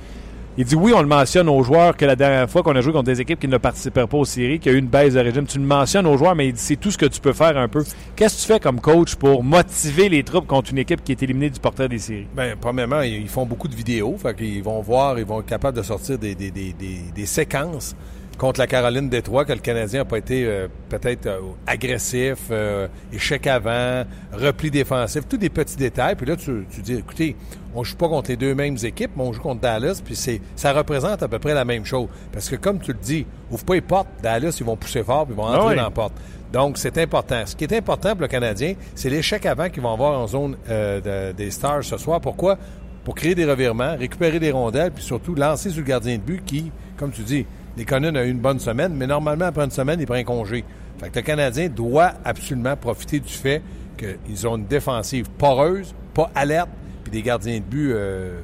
Il 0.58 0.64
dit 0.64 0.76
oui, 0.76 0.94
on 0.96 1.02
le 1.02 1.08
mentionne 1.08 1.50
aux 1.50 1.62
joueurs 1.64 1.98
que 1.98 2.06
la 2.06 2.16
dernière 2.16 2.50
fois 2.50 2.64
qu'on 2.64 2.76
a 2.78 2.80
joué 2.80 2.94
contre 2.94 3.08
des 3.08 3.20
équipes 3.20 3.40
qui 3.42 3.48
ne 3.50 3.58
participaient 3.58 4.08
pas 4.08 4.18
aux 4.18 4.24
séries, 4.24 4.58
qu'il 4.58 4.72
y 4.72 4.76
a 4.76 4.78
eu 4.78 4.80
une 4.80 4.88
baisse 4.88 5.14
de 5.14 5.20
régime. 5.20 5.46
Tu 5.46 5.58
le 5.58 5.66
mentionnes 5.66 6.08
aux 6.08 6.18
joueurs, 6.18 6.34
mais 6.34 6.48
il 6.48 6.54
dit 6.54 6.62
c'est 6.62 6.78
tout 6.78 6.92
ce 6.92 6.98
que 6.98 7.08
tu 7.08 7.20
peux 7.20 7.34
faire 7.34 7.58
un 7.58 7.68
peu. 7.68 7.84
Qu'est-ce 8.16 8.38
que 8.38 8.42
tu 8.42 8.54
fais 8.54 8.60
comme 8.62 8.80
coach 8.80 9.16
pour 9.16 9.44
motiver 9.44 10.08
les 10.08 10.24
troupes 10.24 10.48
contre 10.48 10.72
une 10.72 10.78
équipe 10.78 11.04
qui 11.04 11.12
est 11.12 11.22
éliminée 11.22 11.50
du 11.50 11.60
portrait 11.60 11.90
des 11.90 12.00
séries? 12.00 12.28
Bien, 12.34 12.56
premièrement, 12.60 13.02
ils 13.02 13.28
font 13.28 13.46
beaucoup 13.46 13.68
de 13.68 13.76
vidéos. 13.76 14.16
Fait 14.18 14.34
qu'ils 14.34 14.64
vont 14.64 14.80
voir, 14.82 15.20
ils 15.20 15.26
vont 15.26 15.42
être 15.42 15.46
capables 15.46 15.76
de 15.76 15.84
sortir 15.84 16.18
des, 16.18 16.36
des, 16.36 16.52
des, 16.52 16.74
des 16.74 17.26
séquences 17.26 17.94
contre 18.38 18.60
la 18.60 18.68
Caroline 18.68 19.08
Détroit 19.10 19.46
que 19.46 19.54
le 19.54 19.60
Canadien 19.60 20.00
n'a 20.02 20.06
pas 20.06 20.18
été 20.18 20.46
euh, 20.46 20.68
peut-être 20.90 21.26
euh, 21.28 21.40
agressif, 21.68 22.38
euh, 22.52 22.88
échec 23.14 23.48
avant, 23.48 24.04
repli 24.34 24.70
défensif, 24.72 25.24
tous 25.28 25.38
des 25.38 25.50
petits 25.50 25.78
détails. 25.78 26.16
Puis 26.16 26.26
là, 26.26 26.36
tu, 26.36 26.66
tu 26.70 26.82
dis, 26.82 26.96
écoutez, 26.96 27.36
on 27.74 27.84
joue 27.84 27.96
pas 27.96 28.08
contre 28.10 28.30
les 28.30 28.38
deux 28.38 28.54
mêmes 28.56 28.78
équipes, 28.84 29.12
mais 29.16 29.24
on 29.24 29.32
joue 29.34 29.42
contre 29.42 29.62
Dallas, 29.62 30.02
puis 30.04 30.16
c'est, 30.16 30.42
ça 30.56 30.74
représente 30.74 31.24
à 31.24 31.28
peu 31.28 31.40
près 31.40 31.54
la 31.54 31.66
même 31.66 31.86
chose. 31.86 32.08
Parce 32.32 32.50
que 32.50 32.56
comme 32.56 32.80
tu 32.80 32.92
le 32.92 33.00
dis, 33.02 33.26
ouvre 33.52 33.64
pas 33.64 33.76
les 33.76 33.82
portes, 33.82 34.08
Dallas, 34.22 34.58
ils 34.60 34.66
vont 34.66 34.76
pousser 34.76 35.04
fort, 35.04 35.26
puis 35.26 35.34
ils 35.34 35.38
vont 35.38 35.44
entrer 35.48 35.60
Ah 35.62 35.68
oui. 35.70 35.76
dans 35.76 35.84
la 35.84 35.92
porte. 35.92 36.14
Donc, 36.52 36.78
c'est 36.78 36.98
important. 36.98 37.42
Ce 37.46 37.56
qui 37.56 37.64
est 37.66 37.74
important 37.74 38.12
pour 38.12 38.22
le 38.22 38.28
Canadien, 38.28 38.76
c'est 38.96 39.10
l'échec 39.10 39.46
avant 39.46 39.70
qu'ils 39.70 39.82
vont 39.82 39.94
avoir 39.94 40.20
en 40.20 40.28
zone 40.28 40.56
euh, 40.70 41.30
de- 41.32 41.34
des 41.36 41.52
Stars 41.52 41.84
ce 41.84 41.98
soir. 41.98 42.22
Pourquoi? 42.22 42.58
Pour 43.04 43.14
créer 43.16 43.36
des 43.36 43.46
revirements, 43.46 43.96
récupérer 43.98 44.40
des 44.40 44.52
rondelles, 44.52 44.92
puis 44.92 45.04
surtout 45.04 45.36
lancer 45.36 45.70
sur 45.70 45.80
le 45.82 45.88
gardien 45.88 46.16
de 46.16 46.22
but 46.22 46.44
qui, 46.46 46.72
comme 46.98 47.12
tu 47.12 47.22
dis, 47.24 47.46
les 47.78 47.86
Conan 47.86 48.16
a 48.16 48.24
eu 48.24 48.30
une 48.30 48.40
bonne 48.40 48.60
semaine, 48.60 48.94
mais 48.96 49.08
normalement, 49.08 49.46
après 49.46 49.66
une 49.66 49.72
semaine, 49.72 50.00
il 50.00 50.06
prend 50.06 50.16
un 50.16 50.24
congé. 50.24 50.64
Fait 51.00 51.10
que 51.10 51.20
le 51.20 51.22
Canadien 51.22 51.68
doit 51.68 52.14
absolument 52.24 52.76
profiter 52.78 53.20
du 53.20 53.32
fait 53.32 53.62
qu'ils 53.98 54.48
ont 54.48 54.58
une 54.58 54.66
défensive 54.66 55.30
poreuse, 55.38 55.94
pas 56.14 56.32
alerte, 56.36 56.70
puis 57.04 57.12
des 57.12 57.22
gardiens 57.22 57.58
de 57.58 57.64
but 57.64 57.92
euh, 57.92 58.40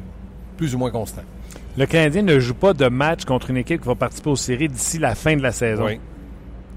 plus 0.58 0.76
ou 0.76 0.78
moins 0.78 0.92
constants. 0.92 1.24
Le 1.78 1.86
Canadien 1.86 2.22
ne 2.24 2.40
joue 2.40 2.54
pas 2.54 2.74
de 2.74 2.88
match 2.88 3.24
contre 3.24 3.50
une 3.50 3.58
équipe 3.58 3.82
qui 3.82 3.88
va 3.88 3.96
participer 3.96 4.30
aux 4.30 4.36
séries 4.36 4.68
d'ici 4.68 5.00
la 5.00 5.16
fin 5.16 5.36
de 5.38 5.42
la 5.42 5.52
saison. 5.52 5.86
Oui. 5.86 6.00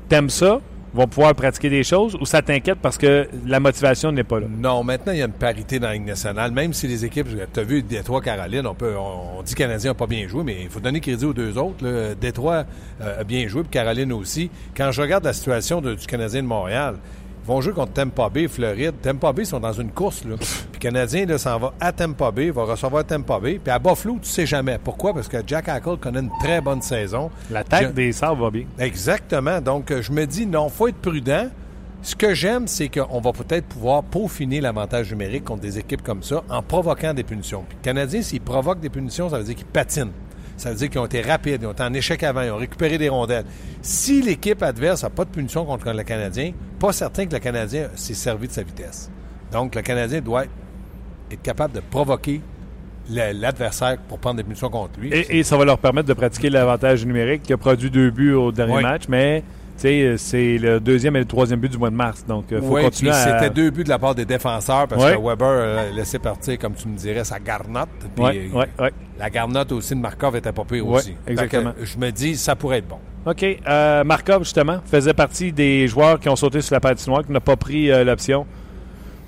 T'aimes 0.09 0.31
ça? 0.31 0.61
Vont 0.95 1.09
pouvoir 1.09 1.35
pratiquer 1.35 1.71
des 1.71 1.83
choses 1.83 2.17
ou 2.21 2.25
ça 2.25 2.41
t'inquiète 2.41 2.79
parce 2.81 2.97
que 2.97 3.29
la 3.47 3.59
motivation 3.59 4.13
n'est 4.13 4.23
pas 4.23 4.39
là? 4.39 4.47
Non, 4.49 4.85
maintenant, 4.85 5.13
il 5.13 5.19
y 5.19 5.23
a 5.23 5.27
une 5.27 5.33
parité 5.33 5.81
dans 5.81 5.89
la 5.89 5.99
nationale. 5.99 6.53
Même 6.53 6.73
si 6.73 6.87
les 6.87 7.05
équipes, 7.05 7.27
tu 7.53 7.61
as 7.61 7.63
vu 7.65 7.83
Détroit, 7.83 8.21
Caroline, 8.21 8.65
on, 8.65 8.75
peut, 8.75 8.95
on, 8.97 9.43
dit 9.43 9.57
Canadien 9.57 9.91
n'a 9.91 9.95
pas 9.95 10.07
bien 10.07 10.29
joué, 10.29 10.45
mais 10.45 10.63
il 10.63 10.69
faut 10.69 10.79
donner 10.79 11.01
crédit 11.01 11.25
aux 11.25 11.33
deux 11.33 11.59
autres. 11.59 11.85
là. 11.85 12.15
Détroit 12.15 12.65
euh, 13.01 13.23
a 13.23 13.25
bien 13.25 13.49
joué, 13.49 13.63
puis 13.63 13.71
Caroline 13.71 14.13
aussi. 14.13 14.51
Quand 14.77 14.93
je 14.93 15.03
regarde 15.03 15.25
la 15.25 15.33
situation 15.33 15.81
du 15.81 16.07
Canadien 16.07 16.43
de 16.43 16.47
Montréal, 16.47 16.95
vont 17.47 17.61
jouer 17.61 17.73
contre 17.73 17.93
Tampa 17.93 18.29
Bay, 18.29 18.49
Floride. 18.49 18.95
Tampa 19.03 19.33
Bay 19.33 19.45
sont 19.45 19.61
dans 19.61 19.73
une 19.73 19.91
course. 19.91 20.25
Là. 20.25 20.37
Puis 20.39 20.49
le 20.75 20.79
Canadien 20.79 21.27
là, 21.27 21.39
s'en 21.39 21.59
va 21.59 21.73
à 21.81 21.93
Tampa 21.93 22.31
Bay, 22.31 22.51
va 22.51 22.65
recevoir 22.65 23.05
Tampa 23.05 23.39
Bay. 23.39 23.61
Puis 23.63 23.73
à 23.73 23.79
Buffalo, 23.79 24.19
tu 24.23 24.29
sais 24.29 24.47
jamais. 24.47 24.79
Pourquoi? 24.83 25.13
Parce 25.15 25.29
que 25.29 25.37
Jack 25.47 25.69
Hackle 25.69 25.97
connaît 25.99 26.21
une 26.21 26.31
très 26.41 26.61
bonne 26.61 26.83
saison. 26.83 27.31
L'attaque 27.51 27.89
Je- 27.89 27.93
des 27.93 28.13
Sabres 28.13 28.45
va 28.45 28.51
bien. 28.51 28.65
Exactement. 28.79 29.61
Donc, 29.61 29.93
je 30.01 30.13
me 30.13 30.25
dis, 30.27 30.47
non, 30.47 30.69
faut 30.69 30.89
être 30.89 30.97
prudent. 30.97 31.49
Ce 32.03 32.15
que 32.15 32.35
j'aime, 32.35 32.69
c'est 32.69 32.89
qu'on 32.91 33.19
va 33.21 33.33
peut-être 33.33 33.67
pouvoir 33.67 34.03
peaufiner 34.03 34.61
l'avantage 34.61 35.11
numérique 35.11 35.45
contre 35.45 35.63
des 35.63 35.79
équipes 35.79 36.03
comme 36.03 36.23
ça 36.23 36.43
en 36.51 36.61
provoquant 36.61 37.15
des 37.15 37.23
punitions. 37.23 37.65
Puis, 37.67 37.79
le 37.81 37.85
Canadien, 37.85 38.21
s'ils 38.21 38.43
provoquent 38.43 38.81
des 38.81 38.91
punitions, 38.91 39.31
ça 39.31 39.39
veut 39.39 39.45
dire 39.45 39.55
qu'ils 39.55 39.65
patinent. 39.65 40.11
Ça 40.57 40.71
veut 40.71 40.77
dire 40.77 40.89
qu'ils 40.91 41.01
ont 41.01 41.07
été 41.07 41.21
rapides, 41.21 41.61
ils 41.63 41.67
ont 41.67 41.73
été 41.73 41.83
en 41.83 41.93
échec 41.95 42.23
avant, 42.23 42.43
ils 42.43 42.51
ont 42.51 42.57
récupéré 42.57 42.97
des 42.99 43.09
rondelles. 43.09 43.45
Si 43.83 44.23
l'équipe 44.23 44.63
adverse 44.63 45.03
n'a 45.03 45.11
pas 45.11 45.25
de 45.25 45.31
punition 45.31 45.65
contre 45.65 45.93
le 45.93 46.03
Canadien, 46.05 46.53
pas 46.79 46.93
certain 46.93 47.27
que 47.27 47.33
le 47.35 47.41
Canadien 47.41 47.89
s'est 47.97 48.15
servi 48.15 48.47
de 48.49 48.53
sa 48.53 48.63
vitesse. 48.63 49.11
Donc, 49.53 49.75
le 49.75 49.83
Canadien 49.83 50.21
doit 50.21 50.45
être 51.31 51.43
capable 51.43 51.75
de 51.75 51.81
provoquer 51.81 52.41
l'adversaire 53.11 53.99
pour 54.09 54.19
prendre 54.19 54.37
des 54.37 54.45
punitions 54.45 54.71
contre 54.71 54.99
lui. 54.99 55.11
Et, 55.13 55.39
et 55.39 55.43
ça 55.43 55.57
va 55.57 55.65
leur 55.65 55.79
permettre 55.79 56.09
de 56.09 56.15
pratiquer 56.15 56.51
l'avantage 56.51 57.05
numérique 57.05 57.43
qui 57.43 57.53
a 57.53 57.57
produit 57.57 57.91
deux 57.91 58.11
buts 58.11 58.33
au 58.33 58.51
dernier 58.53 58.77
Oui. 58.77 58.83
match, 58.83 59.03
mais 59.09 59.43
c'est 59.77 60.59
le 60.59 60.79
deuxième 60.81 61.17
et 61.17 61.21
le 61.21 61.25
troisième 61.25 61.61
but 61.61 61.71
du 61.71 61.79
mois 61.79 61.91
de 61.91 61.97
mars. 61.97 62.25
Donc, 62.27 62.47
il 62.51 62.59
faut 62.59 62.77
Oui, 62.77 62.83
continuer 62.83 63.13
à... 63.13 63.15
c'était 63.15 63.51
deux 63.51 63.71
buts 63.71 63.85
de 63.85 63.89
la 63.89 63.99
part 63.99 64.15
des 64.15 64.25
défenseurs 64.25 64.89
parce 64.89 65.05
que 65.05 65.19
Weber 65.19 65.49
euh, 65.49 65.91
laissait 65.93 66.19
partir, 66.19 66.59
comme 66.59 66.75
tu 66.75 66.89
me 66.89 66.97
dirais, 66.97 67.25
sa 67.25 67.39
garnotte. 67.39 67.89
Euh, 68.19 68.49
ouais. 68.53 68.91
La 69.19 69.31
garnotte 69.31 69.73
aussi 69.73 69.95
de 69.95 70.01
Markov 70.01 70.37
était 70.37 70.53
pas 70.53 70.65
pire 70.65 70.87
aussi. 70.89 71.15
Exactement. 71.27 71.73
que, 71.73 71.85
je 71.85 71.99
me 71.99 72.11
dis, 72.11 72.37
ça 72.37 72.57
pourrait 72.57 72.79
être 72.79 72.89
bon. 72.89 72.99
OK. 73.27 73.45
Euh, 73.67 74.05
Markov, 74.05 74.43
justement, 74.45 74.79
faisait 74.85 75.15
partie 75.15 75.53
des 75.53 75.89
joueurs 75.89 76.21
qui 76.21 76.29
ont 76.29 76.37
sauté 76.37 76.61
sur 76.61 76.75
la 76.75 76.81
patinoire, 76.81 77.25
qui 77.25 77.33
n'a 77.33 77.41
pas 77.41 77.57
pris 77.57 77.91
euh, 77.91 78.05
l'option. 78.05 78.47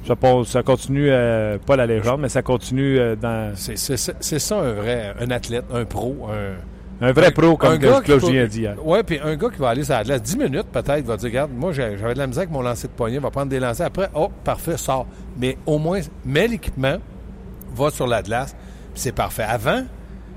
Je 0.07 0.13
pense, 0.13 0.49
ça 0.49 0.63
continue, 0.63 1.09
euh, 1.11 1.59
pas 1.59 1.77
la 1.77 1.87
légende, 1.87 2.21
mais 2.21 2.29
ça 2.29 2.43
continue 2.43 2.99
euh, 2.99 3.17
dans 3.17 3.53
C'est 3.57 3.77
c'est 3.77 3.97
ça 3.97 4.13
c'est 4.21 4.39
ça 4.39 4.59
un 4.59 4.73
vrai, 4.73 5.15
un 5.21 5.31
athlète, 5.31 5.65
un 5.73 5.85
pro, 5.85 6.29
un, 6.31 6.55
un 7.01 7.13
vrai 7.13 7.31
pro, 7.31 7.57
comme 7.57 7.79
que 7.79 8.01
Claude 8.01 8.25
Julien 8.25 8.47
dit 8.47 8.61
hier. 8.61 8.77
Oui, 8.83 8.99
puis 9.05 9.19
un 9.23 9.37
gars 9.37 9.51
qui 9.51 9.59
va 9.59 9.69
aller 9.71 9.85
sur 9.85 9.95
la 9.95 10.05
glace 10.05 10.23
10 10.23 10.37
minutes 10.39 10.67
peut-être, 10.73 11.05
va 11.05 11.17
dire 11.17 11.29
Regarde, 11.29 11.51
moi 11.55 11.73
j'avais 11.73 12.15
de 12.15 12.19
la 12.19 12.27
misère 12.27 12.43
avec 12.43 12.51
mon 12.53 12.63
lancer 12.63 12.89
de 12.89 12.93
poignet, 12.93 13.19
va 13.19 13.31
prendre 13.31 13.49
des 13.51 13.61
lancers. 13.61 13.87
Après, 13.87 14.09
oh, 14.15 14.31
parfait, 14.45 14.77
sort. 14.77 15.07
Mais 15.39 15.59
au 15.67 15.79
moins, 15.79 16.01
mets 16.25 16.49
l'équipement, 16.49 16.97
va 17.75 17.91
sur 17.91 18.07
la 18.07 18.23
glace, 18.23 18.57
c'est 18.95 19.13
parfait. 19.13 19.43
Avant, 19.43 19.83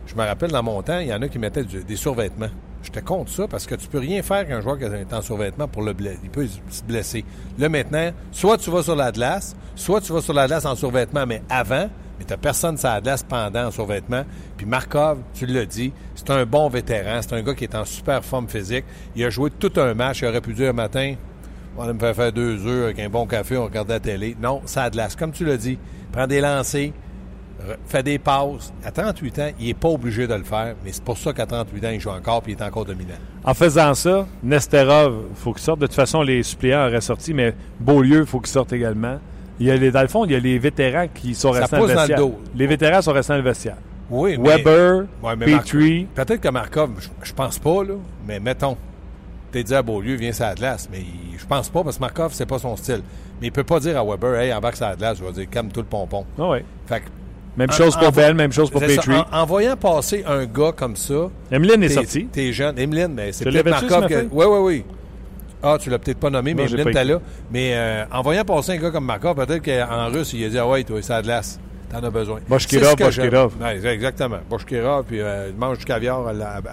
je 0.05 0.15
me 0.15 0.23
rappelle 0.23 0.51
dans 0.51 0.63
mon 0.63 0.81
temps, 0.81 0.99
il 0.99 1.07
y 1.07 1.13
en 1.13 1.21
a 1.21 1.27
qui 1.27 1.39
mettaient 1.39 1.63
du- 1.63 1.83
des 1.83 1.95
survêtements. 1.95 2.49
J'étais 2.81 3.01
contre 3.01 3.29
ça 3.31 3.47
parce 3.47 3.65
que 3.65 3.75
tu 3.75 3.87
peux 3.87 3.99
rien 3.99 4.21
faire 4.21 4.47
qu'un 4.47 4.61
joueur 4.61 4.77
qui 4.77 4.85
est 4.85 5.13
en 5.13 5.21
survêtement 5.21 5.67
pour 5.67 5.81
le 5.83 5.93
blesser. 5.93 6.19
Il 6.23 6.29
peut 6.29 6.47
se 6.69 6.81
blesser. 6.83 7.25
Là, 7.57 7.67
maintenant, 7.69 8.09
soit 8.31 8.57
tu 8.57 8.71
vas 8.71 8.83
sur 8.83 8.95
la 8.95 9.11
glace, 9.11 9.55
soit 9.75 9.99
tu 10.01 10.13
vas 10.13 10.21
sur 10.21 10.33
la 10.33 10.47
glace 10.47 10.65
en 10.65 10.75
survêtement, 10.75 11.25
mais 11.25 11.41
avant, 11.49 11.89
mais 12.19 12.25
tu 12.25 12.37
personne 12.37 12.77
sur 12.77 12.89
la 12.89 13.15
pendant 13.27 13.67
en 13.67 13.71
survêtement. 13.71 14.23
Puis 14.57 14.65
Markov, 14.65 15.19
tu 15.33 15.45
l'as 15.45 15.65
dit, 15.65 15.93
c'est 16.15 16.29
un 16.29 16.45
bon 16.45 16.69
vétéran. 16.69 17.21
C'est 17.21 17.33
un 17.33 17.41
gars 17.41 17.55
qui 17.55 17.63
est 17.63 17.75
en 17.75 17.85
super 17.85 18.23
forme 18.23 18.47
physique. 18.47 18.85
Il 19.15 19.23
a 19.23 19.29
joué 19.29 19.49
tout 19.49 19.71
un 19.77 19.93
match. 19.93 20.21
Il 20.21 20.27
aurait 20.27 20.41
pu 20.41 20.53
dire 20.53 20.69
un 20.69 20.73
matin, 20.73 21.15
on 21.77 21.85
va 21.85 21.93
me 21.93 21.99
faire 21.99 22.15
faire 22.15 22.33
deux 22.33 22.65
œufs 22.67 22.83
avec 22.85 22.99
un 22.99 23.09
bon 23.09 23.25
café, 23.25 23.55
on 23.55 23.65
regarde 23.65 23.89
la 23.89 23.99
télé. 23.99 24.35
Non, 24.41 24.61
ça 24.65 24.89
glace. 24.89 25.15
Comme 25.15 25.31
tu 25.31 25.45
l'as 25.45 25.57
dit, 25.57 25.79
prend 26.11 26.27
des 26.27 26.41
lancers, 26.41 26.91
fait 27.87 28.03
des 28.03 28.19
pauses. 28.19 28.73
À 28.83 28.91
38 28.91 29.39
ans, 29.39 29.49
il 29.59 29.67
n'est 29.67 29.73
pas 29.73 29.89
obligé 29.89 30.27
de 30.27 30.33
le 30.33 30.43
faire, 30.43 30.75
mais 30.83 30.91
c'est 30.91 31.03
pour 31.03 31.17
ça 31.17 31.31
qu'à 31.31 31.45
38 31.45 31.85
ans, 31.85 31.89
il 31.91 31.99
joue 31.99 32.09
encore 32.09 32.43
et 32.47 32.51
il 32.51 32.57
est 32.57 32.63
encore 32.63 32.85
dominant. 32.85 33.15
En 33.43 33.53
faisant 33.53 33.93
ça, 33.93 34.27
Nesterov, 34.43 35.23
il 35.29 35.35
faut 35.35 35.53
qu'il 35.53 35.63
sorte. 35.63 35.79
De 35.79 35.85
toute 35.85 35.95
façon, 35.95 36.21
les 36.21 36.43
suppléants 36.43 36.85
auraient 36.85 37.01
sorti, 37.01 37.33
mais 37.33 37.55
Beaulieu, 37.79 38.21
il 38.21 38.25
faut 38.25 38.39
qu'il 38.39 38.51
sorte 38.51 38.73
également. 38.73 39.19
Il 39.59 39.67
y 39.67 39.71
a 39.71 39.75
les, 39.75 39.91
dans 39.91 40.01
le 40.01 40.07
fond, 40.07 40.25
il 40.25 40.31
y 40.31 40.35
a 40.35 40.39
les 40.39 40.57
vétérans 40.57 41.07
qui 41.13 41.35
sont 41.35 41.51
restés 41.51 41.75
dans 41.75 41.85
le 41.85 41.93
vestiaire. 41.93 42.19
Les 42.55 42.67
vétérans 42.67 43.01
sont 43.01 43.11
restés 43.11 43.33
dans 43.33 43.37
le 43.37 43.43
vestiaire. 43.43 43.77
Oui, 44.09 44.37
mais, 44.37 44.57
Weber, 44.57 45.05
Petrie. 45.21 46.07
Peut-être 46.15 46.41
que 46.41 46.49
Markov, 46.49 46.91
je, 47.21 47.33
pense 47.33 47.59
pas, 47.59 47.83
là, 47.83 47.93
mais 48.27 48.39
mettons, 48.39 48.75
t'es 49.51 49.63
dit 49.63 49.75
à 49.75 49.83
Beaulieu, 49.83 50.15
viens 50.15 50.31
sur 50.31 50.45
la 50.45 50.55
glace, 50.55 50.89
mais 50.91 51.03
je 51.37 51.45
pense 51.45 51.69
pas 51.69 51.83
parce 51.83 51.97
que 51.97 52.01
Markov, 52.01 52.31
c'est 52.33 52.47
pas 52.47 52.57
son 52.57 52.75
style. 52.75 53.01
Mais 53.39 53.47
il 53.47 53.51
peut 53.51 53.63
pas 53.63 53.79
dire 53.79 53.99
à 53.99 54.03
Weber, 54.03 54.35
hey, 54.39 54.53
embarque 54.53 54.77
sur 54.77 54.87
la 54.87 54.95
glace, 54.95 55.19
je 55.19 55.23
vais 55.23 55.31
dire, 55.31 55.49
calme 55.49 55.69
tout 55.69 55.81
le 55.81 55.85
pompon. 55.85 56.25
Ah 56.39 56.49
oui. 56.49 56.59
Fait 56.87 57.03
même 57.57 57.71
chose 57.71 57.97
pour 57.97 58.11
Bell, 58.13 58.35
même 58.35 58.53
chose 58.53 58.71
pour 58.71 58.79
Petrie. 58.81 59.17
En, 59.31 59.45
voyant 59.45 59.75
passer 59.75 60.23
un 60.25 60.45
gars 60.45 60.71
comme 60.71 60.95
ça. 60.95 61.29
Emeline 61.51 61.83
est 61.83 61.89
sorti. 61.89 62.27
T'es 62.31 62.53
jeune. 62.53 62.79
Emeline, 62.79 63.13
mais 63.13 63.33
c'est 63.33 63.43
peut-être 63.43 63.69
Markov. 63.69 64.29
Oui, 64.31 64.45
oui, 64.47 64.59
oui. 64.59 64.85
Ah, 65.61 65.77
tu 65.79 65.89
l'as 65.89 65.99
peut-être 65.99 66.19
pas 66.19 66.29
nommé, 66.29 66.53
mais 66.53 66.63
Emeline, 66.63 66.91
t'es 66.91 67.03
là. 67.03 67.19
Mais 67.51 67.71
euh, 67.73 68.05
en 68.11 68.21
voyant 68.21 68.45
passer 68.45 68.73
un 68.73 68.77
gars 68.77 68.91
comme 68.91 69.05
Markov, 69.05 69.35
peut-être 69.35 69.63
qu'en 69.63 70.07
russe, 70.07 70.33
il 70.33 70.45
a 70.45 70.49
dit 70.49 70.57
Ah 70.57 70.67
ouais, 70.67 70.83
toi, 70.83 71.01
ça 71.01 71.17
a 71.17 71.21
de 71.21 71.27
glace. 71.27 71.59
T'en 71.91 72.03
as 72.03 72.09
besoin. 72.11 72.39
Boshkirov, 72.47 72.95
Boshkirov. 72.95 73.53
Ouais, 73.59 73.83
exactement. 73.87 74.37
Boshkirov, 74.47 75.05
puis 75.05 75.21
euh, 75.21 75.49
il 75.49 75.57
mange 75.57 75.79
du 75.79 75.85
caviar 75.85 76.23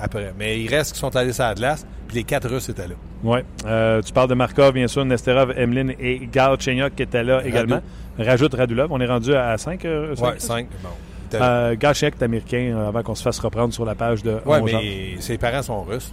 après. 0.01 0.35
Mais 0.39 0.61
il 0.61 0.69
reste 0.69 0.93
qui 0.93 0.99
sont 0.99 1.15
allés 1.17 1.33
la 1.39 1.55
glace, 1.55 1.87
puis 2.07 2.19
les 2.19 2.25
quatre 2.25 2.49
Russes 2.49 2.69
étaient 2.69 2.87
là. 2.87 2.95
Oui. 3.25 3.39
Euh, 3.65 4.03
tu 4.03 4.13
parles 4.13 4.29
de 4.29 4.35
Markov, 4.35 4.75
bien 4.75 4.89
sûr, 4.89 5.05
Nesterov, 5.05 5.53
Emeline 5.57 5.95
et 5.99 6.29
Galchenyuk 6.31 6.95
qui 6.95 7.03
étaient 7.03 7.25
là 7.25 7.45
également. 7.45 7.81
Rajoute 8.19 8.55
Radulov. 8.55 8.93
On 8.93 9.01
est 9.01 9.07
rendu 9.07 9.35
à 9.35 9.57
5. 9.57 9.85
Euh, 9.85 10.15
oui, 10.19 10.29
5. 10.39 10.69
Bon. 10.83 10.89
Euh, 11.35 11.75
est 11.75 12.23
américain 12.23 12.73
euh, 12.75 12.89
avant 12.89 13.03
qu'on 13.03 13.15
se 13.15 13.23
fasse 13.23 13.39
reprendre 13.39 13.75
sur 13.75 13.85
la 13.85 13.95
page 13.95 14.23
de. 14.23 14.39
Oui, 14.45 14.59
mais 14.65 15.21
ses 15.21 15.39
parents 15.39 15.63
sont 15.63 15.83
russes. 15.83 16.13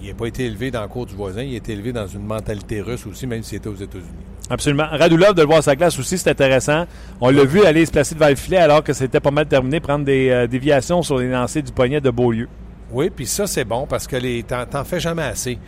Il 0.00 0.08
n'a 0.08 0.14
pas 0.14 0.26
été 0.26 0.46
élevé 0.46 0.70
dans 0.70 0.82
le 0.82 0.88
cours 0.88 1.06
du 1.06 1.14
voisin, 1.14 1.42
il 1.42 1.54
a 1.54 1.56
été 1.58 1.72
élevé 1.72 1.92
dans 1.92 2.06
une 2.06 2.24
mentalité 2.24 2.80
russe 2.80 3.06
aussi, 3.06 3.26
même 3.26 3.42
s'il 3.42 3.58
était 3.58 3.68
aux 3.68 3.74
États-Unis. 3.74 4.08
Absolument. 4.48 4.86
Radulov, 4.90 5.34
de 5.34 5.42
le 5.42 5.46
voir 5.46 5.62
sa 5.62 5.76
classe 5.76 5.98
aussi, 5.98 6.18
c'est 6.18 6.30
intéressant. 6.30 6.86
On 7.20 7.30
l'a 7.30 7.44
vu 7.44 7.62
aller 7.64 7.84
se 7.86 7.92
placer 7.92 8.14
devant 8.14 8.28
le 8.28 8.34
filet 8.34 8.56
alors 8.56 8.82
que 8.82 8.92
c'était 8.92 9.20
pas 9.20 9.30
mal 9.30 9.46
terminé, 9.46 9.78
prendre 9.78 10.04
des 10.04 10.30
euh, 10.30 10.46
déviations 10.46 11.02
sur 11.02 11.18
les 11.18 11.28
lancers 11.28 11.62
du 11.62 11.70
poignet 11.70 12.00
de 12.00 12.10
Beaulieu. 12.10 12.48
Oui, 12.90 13.10
puis 13.10 13.26
ça, 13.26 13.46
c'est 13.46 13.64
bon 13.64 13.86
parce 13.86 14.06
que 14.06 14.16
les 14.16 14.42
t'en 14.42 14.84
fais 14.84 14.98
jamais 14.98 15.22
assez. 15.22 15.58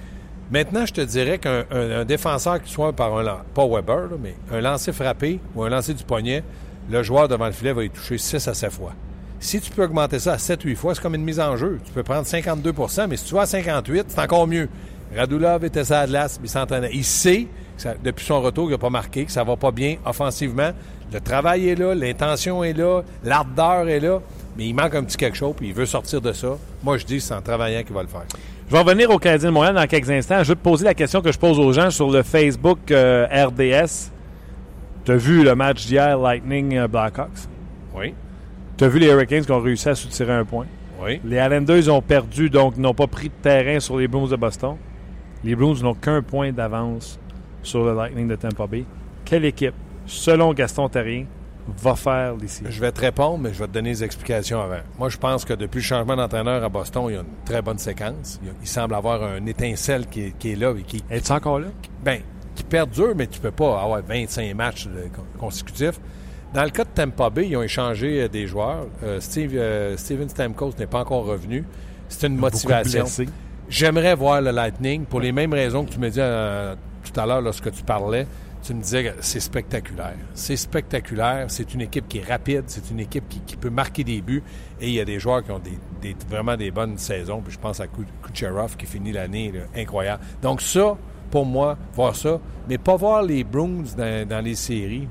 Maintenant, 0.50 0.84
je 0.84 0.92
te 0.92 1.00
dirais 1.00 1.38
qu'un 1.38 2.04
défenseur 2.04 2.60
qui 2.60 2.70
soit 2.70 2.92
par 2.92 3.16
un 3.16 3.42
pas 3.54 3.66
Weber, 3.66 4.08
mais 4.20 4.34
un 4.50 4.60
lancer 4.60 4.92
frappé 4.92 5.40
ou 5.54 5.62
un 5.62 5.70
lancer 5.70 5.94
du 5.94 6.04
poignet, 6.04 6.42
le 6.90 7.02
joueur 7.02 7.28
devant 7.28 7.46
le 7.46 7.52
filet 7.52 7.72
va 7.72 7.84
y 7.84 7.90
toucher 7.90 8.18
6 8.18 8.48
à 8.48 8.54
7 8.54 8.70
fois. 8.70 8.92
Si 9.42 9.60
tu 9.60 9.72
peux 9.72 9.82
augmenter 9.82 10.20
ça 10.20 10.34
à 10.34 10.36
7-8 10.36 10.76
fois, 10.76 10.94
c'est 10.94 11.02
comme 11.02 11.16
une 11.16 11.24
mise 11.24 11.40
en 11.40 11.56
jeu. 11.56 11.80
Tu 11.84 11.90
peux 11.90 12.04
prendre 12.04 12.24
52% 12.24 13.08
mais 13.08 13.16
si 13.16 13.24
tu 13.24 13.34
vas 13.34 13.42
à 13.42 13.46
58 13.46 14.04
c'est 14.06 14.20
encore 14.20 14.46
mieux. 14.46 14.68
Radulov 15.16 15.64
était 15.64 15.84
ça 15.84 16.00
à 16.00 16.06
glace, 16.06 16.40
il 16.92 17.04
sait, 17.04 17.48
depuis 18.04 18.24
son 18.24 18.40
retour, 18.40 18.68
il 18.68 18.70
n'a 18.70 18.78
pas 18.78 18.88
marqué, 18.88 19.24
que 19.24 19.32
ça 19.32 19.42
va 19.42 19.56
pas 19.56 19.72
bien 19.72 19.96
offensivement. 20.06 20.70
Le 21.12 21.20
travail 21.20 21.68
est 21.68 21.74
là, 21.74 21.92
l'intention 21.92 22.62
est 22.62 22.72
là, 22.72 23.02
l'ardeur 23.24 23.88
est 23.88 23.98
là, 23.98 24.20
mais 24.56 24.68
il 24.68 24.74
manque 24.74 24.94
un 24.94 25.02
petit 25.02 25.16
quelque 25.16 25.36
chose, 25.36 25.54
puis 25.56 25.68
il 25.68 25.74
veut 25.74 25.86
sortir 25.86 26.20
de 26.20 26.32
ça. 26.32 26.56
Moi, 26.84 26.96
je 26.98 27.04
dis 27.04 27.20
c'est 27.20 27.34
en 27.34 27.42
travaillant 27.42 27.82
qu'il 27.82 27.94
va 27.94 28.02
le 28.02 28.08
faire. 28.08 28.24
Je 28.68 28.72
vais 28.72 28.78
revenir 28.78 29.10
au 29.10 29.18
Canadien 29.18 29.48
de 29.48 29.54
Montréal 29.54 29.74
dans 29.74 29.86
quelques 29.88 30.10
instants. 30.10 30.44
Je 30.44 30.48
vais 30.48 30.54
te 30.54 30.62
poser 30.62 30.84
la 30.84 30.94
question 30.94 31.20
que 31.20 31.32
je 31.32 31.38
pose 31.38 31.58
aux 31.58 31.72
gens 31.72 31.90
sur 31.90 32.10
le 32.10 32.22
Facebook 32.22 32.78
euh, 32.92 33.26
RDS. 33.26 34.12
Tu 35.04 35.10
as 35.10 35.16
vu 35.16 35.42
le 35.42 35.56
match 35.56 35.84
d'hier, 35.84 36.16
Lightning 36.16 36.78
euh, 36.78 36.86
Blackhawks? 36.86 37.48
Oui. 37.94 38.14
Tu 38.76 38.84
as 38.84 38.88
vu 38.88 38.98
les 38.98 39.08
Hurricanes 39.08 39.44
qui 39.44 39.52
ont 39.52 39.60
réussi 39.60 39.88
à 39.88 39.94
soutirer 39.94 40.32
un 40.32 40.44
point? 40.44 40.66
Oui. 41.02 41.20
Les 41.24 41.36
Islanders 41.36 41.88
ont 41.88 42.02
perdu, 42.02 42.48
donc 42.48 42.76
n'ont 42.76 42.94
pas 42.94 43.06
pris 43.06 43.28
de 43.28 43.34
terrain 43.42 43.80
sur 43.80 43.98
les 43.98 44.08
Blues 44.08 44.30
de 44.30 44.36
Boston. 44.36 44.76
Les 45.44 45.56
Blues 45.56 45.82
n'ont 45.82 45.94
qu'un 45.94 46.22
point 46.22 46.52
d'avance 46.52 47.18
sur 47.62 47.84
le 47.84 47.94
Lightning 47.94 48.28
de 48.28 48.36
Tampa 48.36 48.66
Bay. 48.66 48.84
Quelle 49.24 49.44
équipe, 49.44 49.74
selon 50.06 50.52
Gaston 50.52 50.88
Terrien, 50.88 51.26
va 51.78 51.94
faire 51.96 52.34
les 52.36 52.48
Je 52.70 52.80
vais 52.80 52.92
te 52.92 53.00
répondre, 53.00 53.38
mais 53.38 53.52
je 53.52 53.58
vais 53.58 53.66
te 53.66 53.72
donner 53.72 53.90
des 53.90 54.04
explications 54.04 54.60
avant. 54.60 54.80
Moi, 54.98 55.08
je 55.08 55.16
pense 55.16 55.44
que 55.44 55.54
depuis 55.54 55.78
le 55.78 55.84
changement 55.84 56.16
d'entraîneur 56.16 56.62
à 56.62 56.68
Boston, 56.68 57.04
il 57.08 57.14
y 57.14 57.16
a 57.16 57.20
une 57.20 57.44
très 57.44 57.62
bonne 57.62 57.78
séquence. 57.78 58.40
Il, 58.60 58.66
semble 58.66 58.94
avoir 58.94 59.22
un 59.22 59.44
étincelle 59.46 60.06
qui 60.06 60.22
est, 60.22 60.38
qui 60.38 60.52
est 60.52 60.56
là. 60.56 60.74
Et 60.76 60.82
qui, 60.82 61.02
Es-tu 61.10 61.32
encore 61.32 61.60
là? 61.60 61.68
Bien, 62.04 62.18
qui 62.54 62.64
perdure, 62.64 63.14
mais 63.16 63.26
tu 63.26 63.40
peux 63.40 63.50
pas 63.50 63.80
avoir 63.80 64.02
25 64.02 64.54
matchs 64.54 64.88
consécutifs. 65.38 66.00
Dans 66.54 66.64
le 66.64 66.70
cas 66.70 66.84
de 66.84 66.90
Tampa 66.94 67.30
Bay, 67.30 67.48
ils 67.48 67.56
ont 67.56 67.62
échangé 67.62 68.22
euh, 68.22 68.28
des 68.28 68.46
joueurs. 68.46 68.86
Euh, 69.02 69.20
Steve, 69.20 69.52
euh, 69.54 69.96
Steven 69.96 70.28
Stamkos 70.28 70.72
n'est 70.78 70.86
pas 70.86 71.00
encore 71.00 71.24
revenu. 71.24 71.64
C'est 72.08 72.26
une 72.26 72.36
motivation. 72.36 73.06
J'aimerais 73.68 74.14
voir 74.14 74.42
le 74.42 74.50
Lightning 74.50 75.06
pour 75.06 75.20
les 75.20 75.32
mêmes 75.32 75.54
raisons 75.54 75.86
que 75.86 75.90
tu 75.92 75.98
me 75.98 76.08
disais 76.08 76.76
tout 77.04 77.18
à 77.18 77.24
l'heure 77.24 77.40
lorsque 77.40 77.70
tu 77.70 77.82
parlais. 77.82 78.26
Tu 78.62 78.74
me 78.74 78.82
disais 78.82 79.04
que 79.04 79.10
c'est 79.20 79.40
spectaculaire. 79.40 80.14
C'est 80.34 80.56
spectaculaire. 80.56 81.46
C'est 81.48 81.72
une 81.72 81.80
équipe 81.80 82.06
qui 82.06 82.18
est 82.18 82.28
rapide. 82.28 82.64
C'est 82.66 82.90
une 82.90 83.00
équipe 83.00 83.24
qui, 83.46 83.56
peut 83.56 83.70
marquer 83.70 84.04
des 84.04 84.20
buts. 84.20 84.42
Et 84.78 84.88
il 84.88 84.94
y 84.94 85.00
a 85.00 85.06
des 85.06 85.18
joueurs 85.18 85.42
qui 85.42 85.52
ont 85.52 85.60
des, 86.02 86.16
vraiment 86.28 86.56
des 86.56 86.70
bonnes 86.70 86.98
saisons. 86.98 87.40
Puis 87.40 87.54
je 87.54 87.58
pense 87.58 87.80
à 87.80 87.86
Kucherov 87.86 88.76
qui 88.76 88.84
finit 88.84 89.12
l'année 89.12 89.52
incroyable. 89.74 90.22
Donc 90.42 90.60
ça, 90.60 90.96
pour 91.32 91.46
moi, 91.46 91.78
voir 91.94 92.14
ça. 92.14 92.38
Mais 92.68 92.78
pas 92.78 92.94
voir 92.94 93.22
les 93.22 93.42
Bruins 93.42 93.84
dans, 93.96 94.44
les 94.44 94.54
séries, 94.54 95.08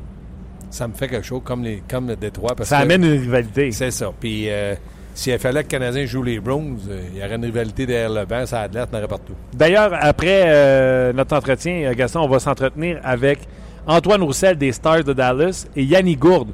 ça 0.72 0.88
me 0.88 0.94
fait 0.94 1.08
quelque 1.08 1.26
chose, 1.26 1.42
comme, 1.44 1.64
les, 1.64 1.84
comme 1.90 2.08
le 2.08 2.16
Détroit. 2.16 2.56
ça 2.64 2.80
amène 2.80 3.04
une 3.04 3.20
rivalité. 3.20 3.72
C'est 3.72 3.92
ça. 3.92 4.12
Puis 4.20 4.50
euh, 4.50 4.76
s'il 5.14 5.38
fallait 5.38 5.64
que 5.64 5.68
le 5.76 5.80
Canadien 5.80 6.06
joue 6.06 6.24
les 6.24 6.40
Bruins, 6.40 6.78
euh, 6.90 7.02
il 7.14 7.20
y 7.20 7.24
aurait 7.24 7.36
une 7.36 7.46
rivalité 7.46 7.86
derrière 7.86 8.10
le 8.10 8.26
banc, 8.26 8.46
ça 8.46 8.62
athlète, 8.62 8.92
n'aurait 8.92 9.08
partout. 9.08 9.34
D'ailleurs, 9.54 9.92
après 9.94 10.44
euh, 10.48 11.14
notre 11.14 11.36
entretien, 11.36 11.92
Gaston, 11.94 12.22
on 12.22 12.30
va 12.30 12.40
s'entretenir 12.40 13.00
avec 13.04 13.40
Antoine 13.86 14.24
Roussel 14.24 14.58
des 14.58 14.72
Stars 14.72 15.04
de 15.04 15.14
Dallas 15.14 15.68
et 15.76 15.84
Yannick 15.84 16.20
Gourde 16.20 16.52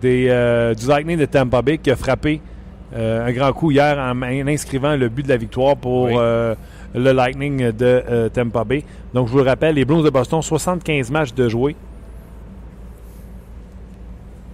des, 0.00 0.24
du 0.78 0.86
Lightning 0.86 1.18
de 1.18 1.24
Tampa 1.24 1.62
Bay 1.62 1.78
qui 1.78 1.90
a 1.90 1.96
frappé 1.96 2.42
un 2.94 3.32
grand 3.32 3.52
coup 3.52 3.70
hier 3.70 3.98
en, 3.98 4.20
inscrivant 4.22 4.96
le 4.96 5.08
but 5.08 5.22
de 5.22 5.28
la 5.28 5.36
victoire 5.36 5.76
pour 5.76 6.10
le 6.94 7.12
Lightning 7.12 7.72
de 7.72 8.02
euh, 8.08 8.28
Tampa 8.28 8.64
Bay. 8.64 8.84
Donc, 9.14 9.28
je 9.28 9.32
vous 9.32 9.38
le 9.38 9.44
rappelle, 9.44 9.74
les 9.74 9.84
Blues 9.84 10.04
de 10.04 10.10
Boston, 10.10 10.42
75 10.42 11.10
matchs 11.10 11.34
de 11.34 11.48
jouer. 11.48 11.76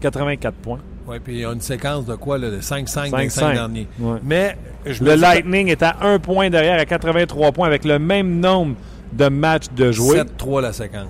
84 0.04 0.54
points. 0.56 0.80
Oui, 1.06 1.16
puis 1.22 1.34
il 1.34 1.40
y 1.40 1.44
a 1.44 1.52
une 1.52 1.60
séquence 1.60 2.04
de 2.04 2.14
quoi, 2.14 2.36
là, 2.36 2.50
de 2.50 2.60
5-5 2.60 3.10
dans 3.10 3.16
les 3.16 3.30
5 3.30 3.54
derniers. 3.54 3.88
Mais 4.22 4.56
le 4.84 5.14
Lightning 5.14 5.68
est 5.68 5.82
à 5.82 5.96
un 6.02 6.18
point 6.18 6.50
derrière 6.50 6.78
à 6.78 6.84
83 6.84 7.52
points 7.52 7.66
avec 7.66 7.84
le 7.84 7.98
même 7.98 8.38
nombre 8.40 8.76
de 9.12 9.28
matchs 9.28 9.70
de 9.74 9.92
jouer. 9.92 10.20
7-3 10.38 10.60
la 10.60 10.72
séquence. 10.72 11.08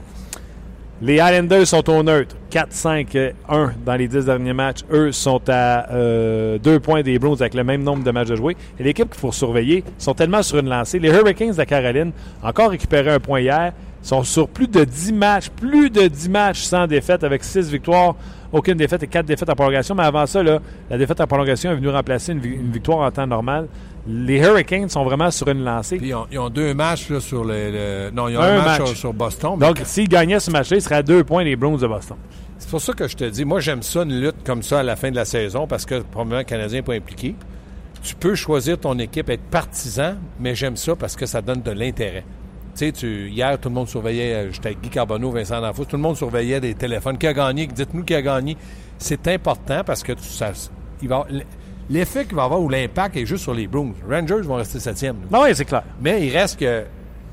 Les 1.02 1.14
Islanders 1.14 1.66
sont 1.66 1.90
au 1.90 2.02
neutre. 2.04 2.36
4-5-1 2.52 3.32
dans 3.84 3.94
les 3.96 4.06
10 4.06 4.26
derniers 4.26 4.52
matchs. 4.52 4.80
Eux 4.92 5.10
sont 5.10 5.42
à 5.48 5.88
2 5.90 5.94
euh, 5.96 6.78
points 6.80 7.02
des 7.02 7.18
Bruins 7.18 7.34
avec 7.40 7.54
le 7.54 7.64
même 7.64 7.82
nombre 7.82 8.04
de 8.04 8.10
matchs 8.12 8.28
de 8.28 8.36
jouer. 8.36 8.56
Et 8.78 8.84
l'équipe 8.84 9.10
qu'il 9.10 9.20
faut 9.20 9.32
surveiller 9.32 9.82
sont 9.98 10.14
tellement 10.14 10.42
sur 10.42 10.58
une 10.58 10.68
lancée. 10.68 11.00
Les 11.00 11.08
Hurricanes 11.08 11.54
de 11.54 11.64
Caroline, 11.64 12.12
encore 12.42 12.70
récupéré 12.70 13.10
un 13.10 13.18
point 13.18 13.40
hier, 13.40 13.72
sont 14.02 14.22
sur 14.22 14.48
plus 14.48 14.68
de 14.68 14.84
10 14.84 15.12
matchs, 15.14 15.48
plus 15.48 15.90
de 15.90 16.06
10 16.06 16.28
matchs 16.28 16.62
sans 16.62 16.86
défaite 16.86 17.24
avec 17.24 17.42
6 17.42 17.70
victoires, 17.70 18.14
aucune 18.54 18.76
défaite 18.76 19.02
et 19.02 19.06
4 19.08 19.26
défaites 19.26 19.50
en 19.50 19.54
prolongation. 19.54 19.94
Mais 19.94 20.04
avant 20.04 20.26
ça, 20.26 20.42
la 20.42 20.98
défaite 20.98 21.20
en 21.20 21.26
prolongation 21.26 21.72
est 21.72 21.74
venue 21.74 21.88
remplacer 21.88 22.32
une, 22.32 22.40
victoire 22.40 22.98
en 22.98 23.10
temps 23.10 23.26
normal. 23.26 23.66
Les 24.06 24.38
Hurricanes 24.38 24.88
sont 24.88 25.04
vraiment 25.04 25.30
sur 25.30 25.48
une 25.48 25.64
lancée. 25.64 25.96
Puis 25.96 26.12
ils, 26.30 26.38
ont, 26.38 26.50
deux 26.50 26.72
matchs 26.72 27.18
sur 27.18 27.44
le, 27.44 28.10
Non, 28.10 28.28
ils 28.28 28.36
ont 28.36 28.42
un, 28.42 28.62
match, 28.62 28.94
Sur, 28.94 29.12
Boston. 29.12 29.58
Donc, 29.58 29.80
s'ils 29.84 30.08
gagnaient 30.08 30.40
ce 30.40 30.50
match-là, 30.50 30.76
ils 30.76 30.82
seraient 30.82 30.96
à 30.96 31.02
deux 31.02 31.24
points 31.24 31.42
les 31.42 31.56
Browns 31.56 31.78
de 31.78 31.86
Boston. 31.86 32.16
C'est 32.58 32.70
pour 32.70 32.80
ça 32.80 32.92
que 32.92 33.08
je 33.08 33.16
te 33.16 33.24
dis, 33.24 33.44
moi, 33.44 33.60
j'aime 33.60 33.82
ça, 33.82 34.02
une 34.02 34.20
lutte 34.20 34.44
comme 34.44 34.62
ça 34.62 34.80
à 34.80 34.82
la 34.82 34.94
fin 34.96 35.10
de 35.10 35.16
la 35.16 35.24
saison, 35.24 35.66
parce 35.66 35.84
que 35.84 36.00
probablement 36.00 36.38
le 36.38 36.44
Canadien 36.44 36.78
n'est 36.78 36.82
pas 36.82 36.94
impliqué. 36.94 37.34
Tu 38.02 38.14
peux 38.14 38.34
choisir 38.34 38.78
ton 38.78 38.98
équipe, 38.98 39.30
être 39.30 39.42
partisan, 39.50 40.14
mais 40.38 40.54
j'aime 40.54 40.76
ça 40.76 40.94
parce 40.94 41.16
que 41.16 41.26
ça 41.26 41.40
donne 41.40 41.62
de 41.62 41.70
l'intérêt. 41.70 42.24
Tu 42.76 42.92
sais, 42.92 43.06
hier, 43.06 43.58
tout 43.60 43.68
le 43.68 43.74
monde 43.74 43.88
surveillait, 43.88 44.34
euh, 44.34 44.52
j'étais 44.52 44.68
avec 44.68 44.80
Guy 44.80 44.88
Carbonneau, 44.88 45.30
Vincent 45.30 45.60
D'Anfos, 45.60 45.84
tout 45.84 45.96
le 45.96 46.02
monde 46.02 46.16
surveillait 46.16 46.60
des 46.60 46.74
téléphones. 46.74 47.16
Qui 47.18 47.28
a 47.28 47.32
gagné? 47.32 47.68
Dites-nous 47.68 48.02
qui 48.02 48.14
a 48.14 48.22
gagné. 48.22 48.56
C'est 48.98 49.28
important 49.28 49.82
parce 49.84 50.02
que 50.02 50.12
ça, 50.18 50.52
il 51.00 51.08
va, 51.08 51.24
l'effet 51.88 52.24
qu'il 52.24 52.34
va 52.34 52.44
avoir 52.44 52.60
ou 52.60 52.68
l'impact 52.68 53.16
est 53.16 53.26
juste 53.26 53.44
sur 53.44 53.54
les 53.54 53.68
Bruins. 53.68 53.92
Rangers 54.08 54.42
vont 54.42 54.56
rester 54.56 54.80
septième. 54.80 55.16
Non, 55.30 55.42
oui, 55.42 55.50
c'est 55.54 55.64
clair. 55.64 55.84
Mais 56.00 56.26
il 56.26 56.36
reste 56.36 56.58
que 56.58 56.84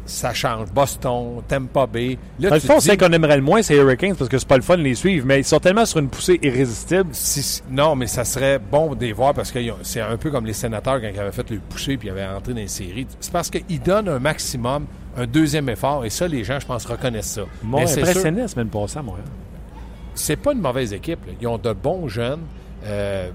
ça 0.06 0.34
change. 0.34 0.72
Boston, 0.72 1.42
Tampa 1.48 1.86
Bay. 1.88 2.18
Là, 2.40 2.50
Dans 2.50 2.56
le 2.56 2.62
fond, 2.62 2.80
c'est 2.80 2.98
qu'on 2.98 3.12
aimerait 3.12 3.38
le 3.38 3.44
moins, 3.44 3.62
c'est 3.62 3.76
Hurricanes 3.76 4.16
parce 4.16 4.30
que 4.30 4.38
c'est 4.38 4.48
pas 4.48 4.58
le 4.58 4.64
fun 4.64 4.78
de 4.78 4.82
les 4.84 4.96
suivre, 4.96 5.26
mais 5.26 5.40
ils 5.40 5.44
sont 5.46 5.60
tellement 5.60 5.86
sur 5.86 6.00
une 6.00 6.10
poussée 6.10 6.40
irrésistible. 6.42 7.10
Si- 7.12 7.62
non, 7.70 7.96
mais 7.96 8.08
ça 8.08 8.24
serait 8.26 8.60
bon 8.60 8.96
de 8.96 9.02
les 9.06 9.14
voir 9.14 9.34
parce 9.34 9.52
que 9.52 9.60
c'est 9.84 10.02
un 10.02 10.18
peu 10.18 10.32
comme 10.32 10.46
les 10.46 10.54
sénateurs 10.54 11.00
quand 11.02 11.08
ils 11.14 11.20
avaient 11.20 11.32
fait 11.32 11.50
le 11.50 11.60
pousser 11.60 11.98
puis 11.98 12.08
ils 12.08 12.12
avaient 12.12 12.28
rentré 12.28 12.54
dans 12.54 12.60
les 12.60 12.68
séries. 12.68 13.08
C'est 13.20 13.32
parce 13.32 13.50
qu'ils 13.50 13.82
donnent 13.82 14.10
un 14.10 14.20
maximum, 14.20 14.86
un 15.18 15.26
deuxième 15.28 15.70
effort, 15.70 16.04
et 16.06 16.10
ça, 16.10 16.28
les 16.28 16.44
gens, 16.44 16.60
je 16.60 16.66
pense, 16.66 16.86
reconnaissent 16.86 17.32
ça. 17.34 17.44
Sûr- 17.88 18.00
impressionné 18.04 18.42
la 18.42 18.48
semaine 18.48 18.68
passée 18.70 18.98
à 19.00 19.02
Montréal. 19.02 19.26
c'est 20.14 20.36
pas 20.36 20.54
une 20.54 20.62
mauvaise 20.62 20.94
équipe. 20.94 21.26
là. 21.26 21.34
Ils 21.42 21.48
ont 21.48 21.58
de 21.58 21.72
bons 21.74 22.08
jeunes. 22.08 22.42
Euh, 22.86 23.30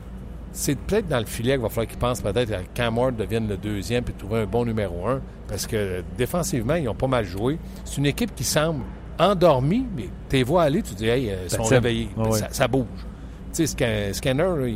c'est 0.58 0.74
peut-être 0.78 1.06
dans 1.08 1.18
le 1.18 1.26
filet 1.26 1.52
qu'il 1.52 1.60
va 1.62 1.68
falloir 1.68 1.86
qu'ils 1.86 1.98
pensent 1.98 2.20
peut-être 2.22 2.50
à 2.52 2.60
Cam 2.74 2.96
Ward 2.96 3.14
devienne 3.16 3.46
le 3.46 3.56
deuxième 3.58 4.02
puis 4.04 4.14
trouver 4.14 4.40
un 4.40 4.46
bon 4.46 4.64
numéro 4.64 5.06
un. 5.06 5.20
Parce 5.48 5.66
que 5.66 6.02
défensivement, 6.16 6.74
ils 6.74 6.88
ont 6.88 6.94
pas 6.94 7.06
mal 7.06 7.24
joué. 7.26 7.58
C'est 7.84 7.98
une 7.98 8.06
équipe 8.06 8.34
qui 8.34 8.42
semble 8.44 8.82
endormie, 9.18 9.86
mais 9.96 10.08
tu 10.28 10.36
les 10.36 10.42
vois 10.42 10.64
aller, 10.64 10.82
tu 10.82 10.94
dis, 10.94 11.06
hey, 11.06 11.30
euh, 11.30 11.36
ils 11.44 11.50
sont 11.50 11.62
réveillés. 11.74 12.08
Ça, 12.38 12.48
ça 12.50 12.68
bouge. 12.68 12.86
Tu 13.54 13.66
sais, 13.66 13.66
Scan- 13.66 14.12
Scanner, 14.12 14.74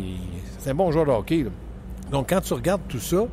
c'est 0.59 0.71
un 0.71 0.75
bon 0.75 0.91
joueur 0.93 1.07
de 1.07 1.11
hockey. 1.11 1.43
là. 1.45 1.51
Donc, 2.11 2.29
quand 2.31 2.41
tu 2.41 2.55
regardes 2.55 2.83
tout 2.89 2.99
ça, 3.01 3.25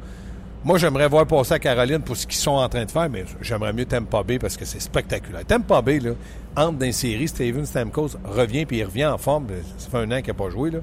moi, 0.64 0.78
j'aimerais 0.78 1.08
voir 1.08 1.26
passer 1.26 1.54
à 1.54 1.60
Caroline 1.60 2.00
pour 2.02 2.18
ce 2.18 2.26
qu'ils 2.28 2.38
sont 2.40 2.52
en 2.52 2.68
train 2.68 2.84
de 2.86 2.92
faire, 2.92 3.10
mais 3.10 3.24
j'aimerais 3.42 3.72
mieux 3.74 3.86
Tampa 3.86 4.24
Bay 4.24 4.40
parce 4.40 4.58
que 4.58 4.66
c'est 4.66 4.80
spectaculaire. 4.82 5.46
Tampa 5.46 5.82
Bay, 5.82 6.00
là, 6.00 6.12
entre 6.56 6.74
dans 6.80 6.86
les 6.86 6.92
séries, 6.92 7.28
Steven 7.28 7.66
Stamkos 7.66 8.12
revient 8.26 8.66
puis 8.66 8.78
il 8.80 8.84
revient 8.84 9.06
en 9.06 9.18
forme. 9.18 9.48
Ça 9.78 9.90
fait 9.90 9.98
un 9.98 10.12
an 10.12 10.18
qu'il 10.22 10.28
n'a 10.30 10.34
pas 10.34 10.50
joué. 10.50 10.72
Là. 10.72 10.80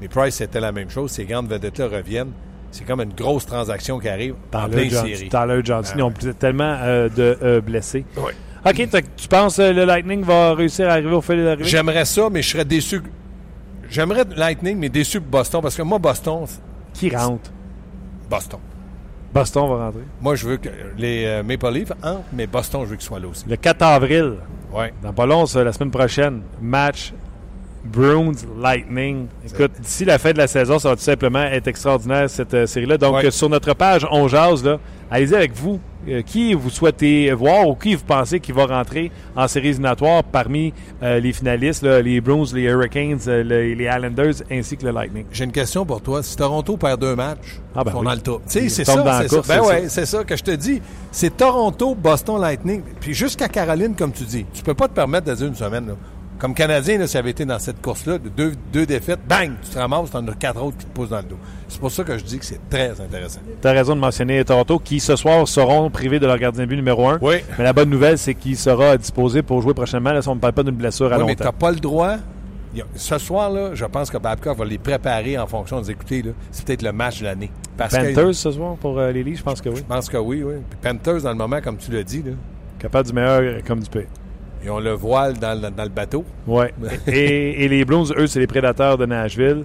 Mais 0.00 0.08
Price, 0.08 0.34
c'était 0.36 0.60
la 0.60 0.72
même 0.72 0.90
chose. 0.90 1.10
Ces 1.10 1.24
grandes 1.24 1.48
vedettes-là 1.48 1.88
reviennent. 1.88 2.32
C'est 2.70 2.84
comme 2.84 3.00
une 3.00 3.14
grosse 3.14 3.46
transaction 3.46 3.98
qui 3.98 4.08
arrive 4.08 4.34
en 4.52 4.68
plein 4.68 4.82
Tyler 4.82 4.90
John- 4.90 5.06
série. 5.06 5.28
Tyler 5.28 5.60
Johnson, 5.64 5.92
Ah 5.94 5.98
ils 5.98 6.02
ont 6.02 6.12
tellement 6.38 6.76
euh, 6.82 7.08
de 7.08 7.38
euh, 7.42 7.60
blessés. 7.60 8.04
Oui. 8.18 8.32
OK, 8.66 8.88
tu 9.16 9.28
penses 9.28 9.56
que 9.58 9.70
le 9.72 9.84
Lightning 9.84 10.22
va 10.24 10.52
réussir 10.54 10.88
à 10.88 10.92
arriver 10.94 11.14
au 11.14 11.20
fil 11.22 11.36
de 11.36 11.42
l'arrivée? 11.42 11.68
J'aimerais 11.68 12.04
ça, 12.04 12.28
mais 12.30 12.42
je 12.42 12.50
serais 12.50 12.64
déçu. 12.64 13.00
J'aimerais 13.88 14.24
Lightning, 14.36 14.76
mais 14.78 14.88
déçu 14.88 15.20
pour 15.20 15.30
Boston 15.30 15.62
parce 15.62 15.76
que 15.76 15.82
moi, 15.82 15.98
Boston, 15.98 16.44
Qui 16.92 17.14
rentre? 17.14 17.50
Boston. 18.28 18.58
Boston 19.32 19.68
va 19.68 19.86
rentrer. 19.86 20.00
Moi, 20.20 20.34
je 20.34 20.46
veux 20.48 20.56
que 20.56 20.68
les 20.98 21.24
euh, 21.26 21.42
Maple 21.44 21.70
Leafs 21.70 21.92
entrent, 22.02 22.22
mais 22.32 22.46
Boston, 22.46 22.82
je 22.84 22.90
veux 22.90 22.96
qu'ils 22.96 23.04
soient 23.06 23.20
là 23.20 23.28
aussi. 23.28 23.44
Le 23.48 23.56
4 23.56 23.82
avril, 23.82 24.34
Ouais. 24.72 24.92
dans 25.02 25.12
pas 25.12 25.26
long, 25.26 25.44
la 25.54 25.72
semaine 25.72 25.90
prochaine, 25.92 26.40
match 26.60 27.12
Bruins 27.86 28.32
Lightning. 28.60 29.26
Écoute, 29.46 29.72
d'ici 29.80 30.04
la 30.04 30.18
fin 30.18 30.32
de 30.32 30.38
la 30.38 30.46
saison, 30.46 30.78
ça 30.78 30.90
va 30.90 30.96
tout 30.96 31.02
simplement 31.02 31.42
être 31.44 31.68
extraordinaire 31.68 32.28
cette 32.28 32.54
euh, 32.54 32.66
série-là. 32.66 32.98
Donc, 32.98 33.14
Ouais. 33.16 33.26
euh, 33.26 33.30
sur 33.30 33.48
notre 33.48 33.74
page 33.74 34.06
On 34.10 34.28
Jase, 34.28 34.64
là, 34.64 34.78
allez-y 35.10 35.34
avec 35.34 35.54
vous. 35.54 35.80
Euh, 36.08 36.22
qui 36.22 36.54
vous 36.54 36.70
souhaitez 36.70 37.32
voir 37.32 37.68
ou 37.68 37.74
qui 37.74 37.96
vous 37.96 38.04
pensez 38.04 38.38
qui 38.38 38.52
va 38.52 38.66
rentrer 38.66 39.10
en 39.34 39.48
séries 39.48 39.70
éliminatoires 39.70 40.22
parmi 40.22 40.72
euh, 41.02 41.18
les 41.18 41.32
finalistes, 41.32 41.82
là, 41.82 42.00
les 42.00 42.20
Bruins, 42.20 42.44
les 42.54 42.62
Hurricanes, 42.62 43.18
euh, 43.26 43.42
les, 43.42 43.74
les 43.74 43.84
Islanders 43.86 44.34
ainsi 44.48 44.76
que 44.76 44.86
le 44.86 44.92
Lightning? 44.92 45.24
J'ai 45.32 45.42
une 45.42 45.50
question 45.50 45.84
pour 45.84 46.00
toi. 46.00 46.22
Si 46.22 46.36
Toronto 46.36 46.76
perd 46.76 47.00
deux 47.00 47.16
matchs, 47.16 47.58
Ah, 47.74 47.82
ben 47.82 47.90
oui. 47.96 48.04
dans 48.04 48.12
le 48.14 48.20
top. 48.20 48.42
C'est 48.46 48.68
ça. 48.68 49.02
la 49.04 49.22
c'est 49.22 49.28
ça. 49.30 49.42
Ben 49.48 49.60
ouais, 49.66 49.82
ça. 49.82 49.88
c'est 49.88 50.06
ça 50.06 50.22
que 50.22 50.36
je 50.36 50.44
te 50.44 50.52
dis. 50.52 50.80
C'est 51.10 51.36
Toronto, 51.36 51.96
Boston, 51.96 52.40
Lightning. 52.40 52.82
Puis 53.00 53.12
jusqu'à 53.12 53.48
Caroline, 53.48 53.96
comme 53.96 54.12
tu 54.12 54.22
dis. 54.22 54.46
Tu 54.54 54.62
peux 54.62 54.74
pas 54.74 54.86
te 54.86 54.94
permettre 54.94 55.26
de 55.26 55.34
dire 55.34 55.48
une 55.48 55.56
semaine. 55.56 55.88
Là. 55.88 55.94
Comme 56.38 56.52
Canadien, 56.54 56.98
là, 56.98 57.06
si 57.06 57.16
avait 57.16 57.30
été 57.30 57.46
dans 57.46 57.58
cette 57.58 57.80
course-là, 57.80 58.18
de 58.18 58.28
deux, 58.28 58.52
deux 58.72 58.84
défaites, 58.84 59.20
bang, 59.26 59.52
tu 59.62 59.70
te 59.70 59.78
ramasses, 59.78 60.10
t'en 60.10 60.26
as 60.28 60.34
quatre 60.34 60.62
autres 60.62 60.76
qui 60.76 60.84
te 60.84 60.90
poussent 60.90 61.08
dans 61.08 61.16
le 61.18 61.22
dos. 61.24 61.38
C'est 61.66 61.80
pour 61.80 61.90
ça 61.90 62.04
que 62.04 62.18
je 62.18 62.24
dis 62.24 62.38
que 62.38 62.44
c'est 62.44 62.60
très 62.68 62.90
intéressant. 63.00 63.40
Tu 63.62 63.66
as 63.66 63.72
raison 63.72 63.94
de 63.96 64.00
mentionner 64.00 64.44
Toronto, 64.44 64.78
qui 64.78 65.00
ce 65.00 65.16
soir 65.16 65.48
seront 65.48 65.90
privés 65.90 66.18
de 66.18 66.26
leur 66.26 66.38
gardien 66.38 66.64
de 66.64 66.68
but 66.68 66.76
numéro 66.76 67.08
un. 67.08 67.18
Oui. 67.22 67.36
Mais 67.56 67.64
la 67.64 67.72
bonne 67.72 67.88
nouvelle, 67.88 68.18
c'est 68.18 68.34
qu'il 68.34 68.56
sera 68.56 68.96
disposé 68.98 69.42
pour 69.42 69.62
jouer 69.62 69.72
prochainement. 69.72 70.12
Là, 70.12 70.20
si 70.20 70.28
on 70.28 70.34
ne 70.34 70.40
parle 70.40 70.52
pas 70.52 70.62
d'une 70.62 70.74
blessure 70.76 71.10
à 71.12 71.16
Oui, 71.16 71.20
long 71.20 71.26
mais 71.26 71.36
t'as 71.36 71.52
pas 71.52 71.70
le 71.70 71.80
droit. 71.80 72.16
Ce 72.94 73.16
soir-là, 73.16 73.70
je 73.72 73.86
pense 73.86 74.10
que 74.10 74.18
Babcock 74.18 74.58
va 74.58 74.64
les 74.66 74.76
préparer 74.76 75.38
en 75.38 75.46
fonction 75.46 75.80
des 75.80 75.90
écouter. 75.90 76.20
là. 76.20 76.32
C'est 76.50 76.66
peut-être 76.66 76.82
le 76.82 76.92
match 76.92 77.20
de 77.20 77.24
l'année. 77.24 77.50
Que 77.78 77.82
Panthers 77.82 78.34
ce 78.34 78.50
soir 78.50 78.76
pour 78.76 78.98
euh, 78.98 79.10
les 79.12 79.22
Leafs, 79.24 79.38
je 79.38 79.42
pense 79.42 79.62
que 79.62 79.70
oui. 79.70 79.76
je 79.78 79.82
pense 79.82 80.10
que 80.10 80.18
oui, 80.18 80.42
oui. 80.42 80.56
Puis 80.68 80.78
Panthers, 80.82 81.22
dans 81.22 81.30
le 81.30 81.36
moment, 81.36 81.60
comme 81.62 81.78
tu 81.78 81.90
l'as 81.90 82.02
dit, 82.02 82.22
là, 82.22 82.32
Capable 82.78 83.06
du 83.08 83.14
meilleur 83.14 83.62
comme 83.66 83.80
du 83.80 83.88
pire. 83.88 84.06
Ils 84.66 84.70
ont 84.70 84.80
le 84.80 84.92
voile 84.92 85.34
dans, 85.38 85.58
le- 85.60 85.70
dans 85.70 85.82
le 85.84 85.88
bateau. 85.88 86.24
Ouais. 86.46 86.74
et, 87.06 87.64
et 87.64 87.68
les 87.68 87.84
Blues, 87.84 88.12
eux, 88.18 88.26
c'est 88.26 88.40
les 88.40 88.46
Prédateurs 88.48 88.98
de 88.98 89.06
Nashville. 89.06 89.62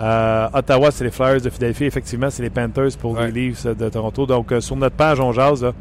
Euh, 0.00 0.48
Ottawa, 0.52 0.90
c'est 0.90 1.04
les 1.04 1.10
Flyers 1.10 1.40
de 1.40 1.50
Philadelphie. 1.50 1.84
Effectivement, 1.84 2.30
c'est 2.30 2.42
les 2.42 2.50
Panthers 2.50 2.96
pour 3.00 3.12
Ouais. 3.12 3.30
les 3.30 3.48
Leafs 3.48 3.66
de 3.66 3.88
Toronto. 3.88 4.24
Donc, 4.26 4.52
euh, 4.52 4.60
sur 4.60 4.76
notre 4.76 4.94
page, 4.96 5.18
on 5.20 5.32
jase. 5.32 5.62
là, 5.64 5.72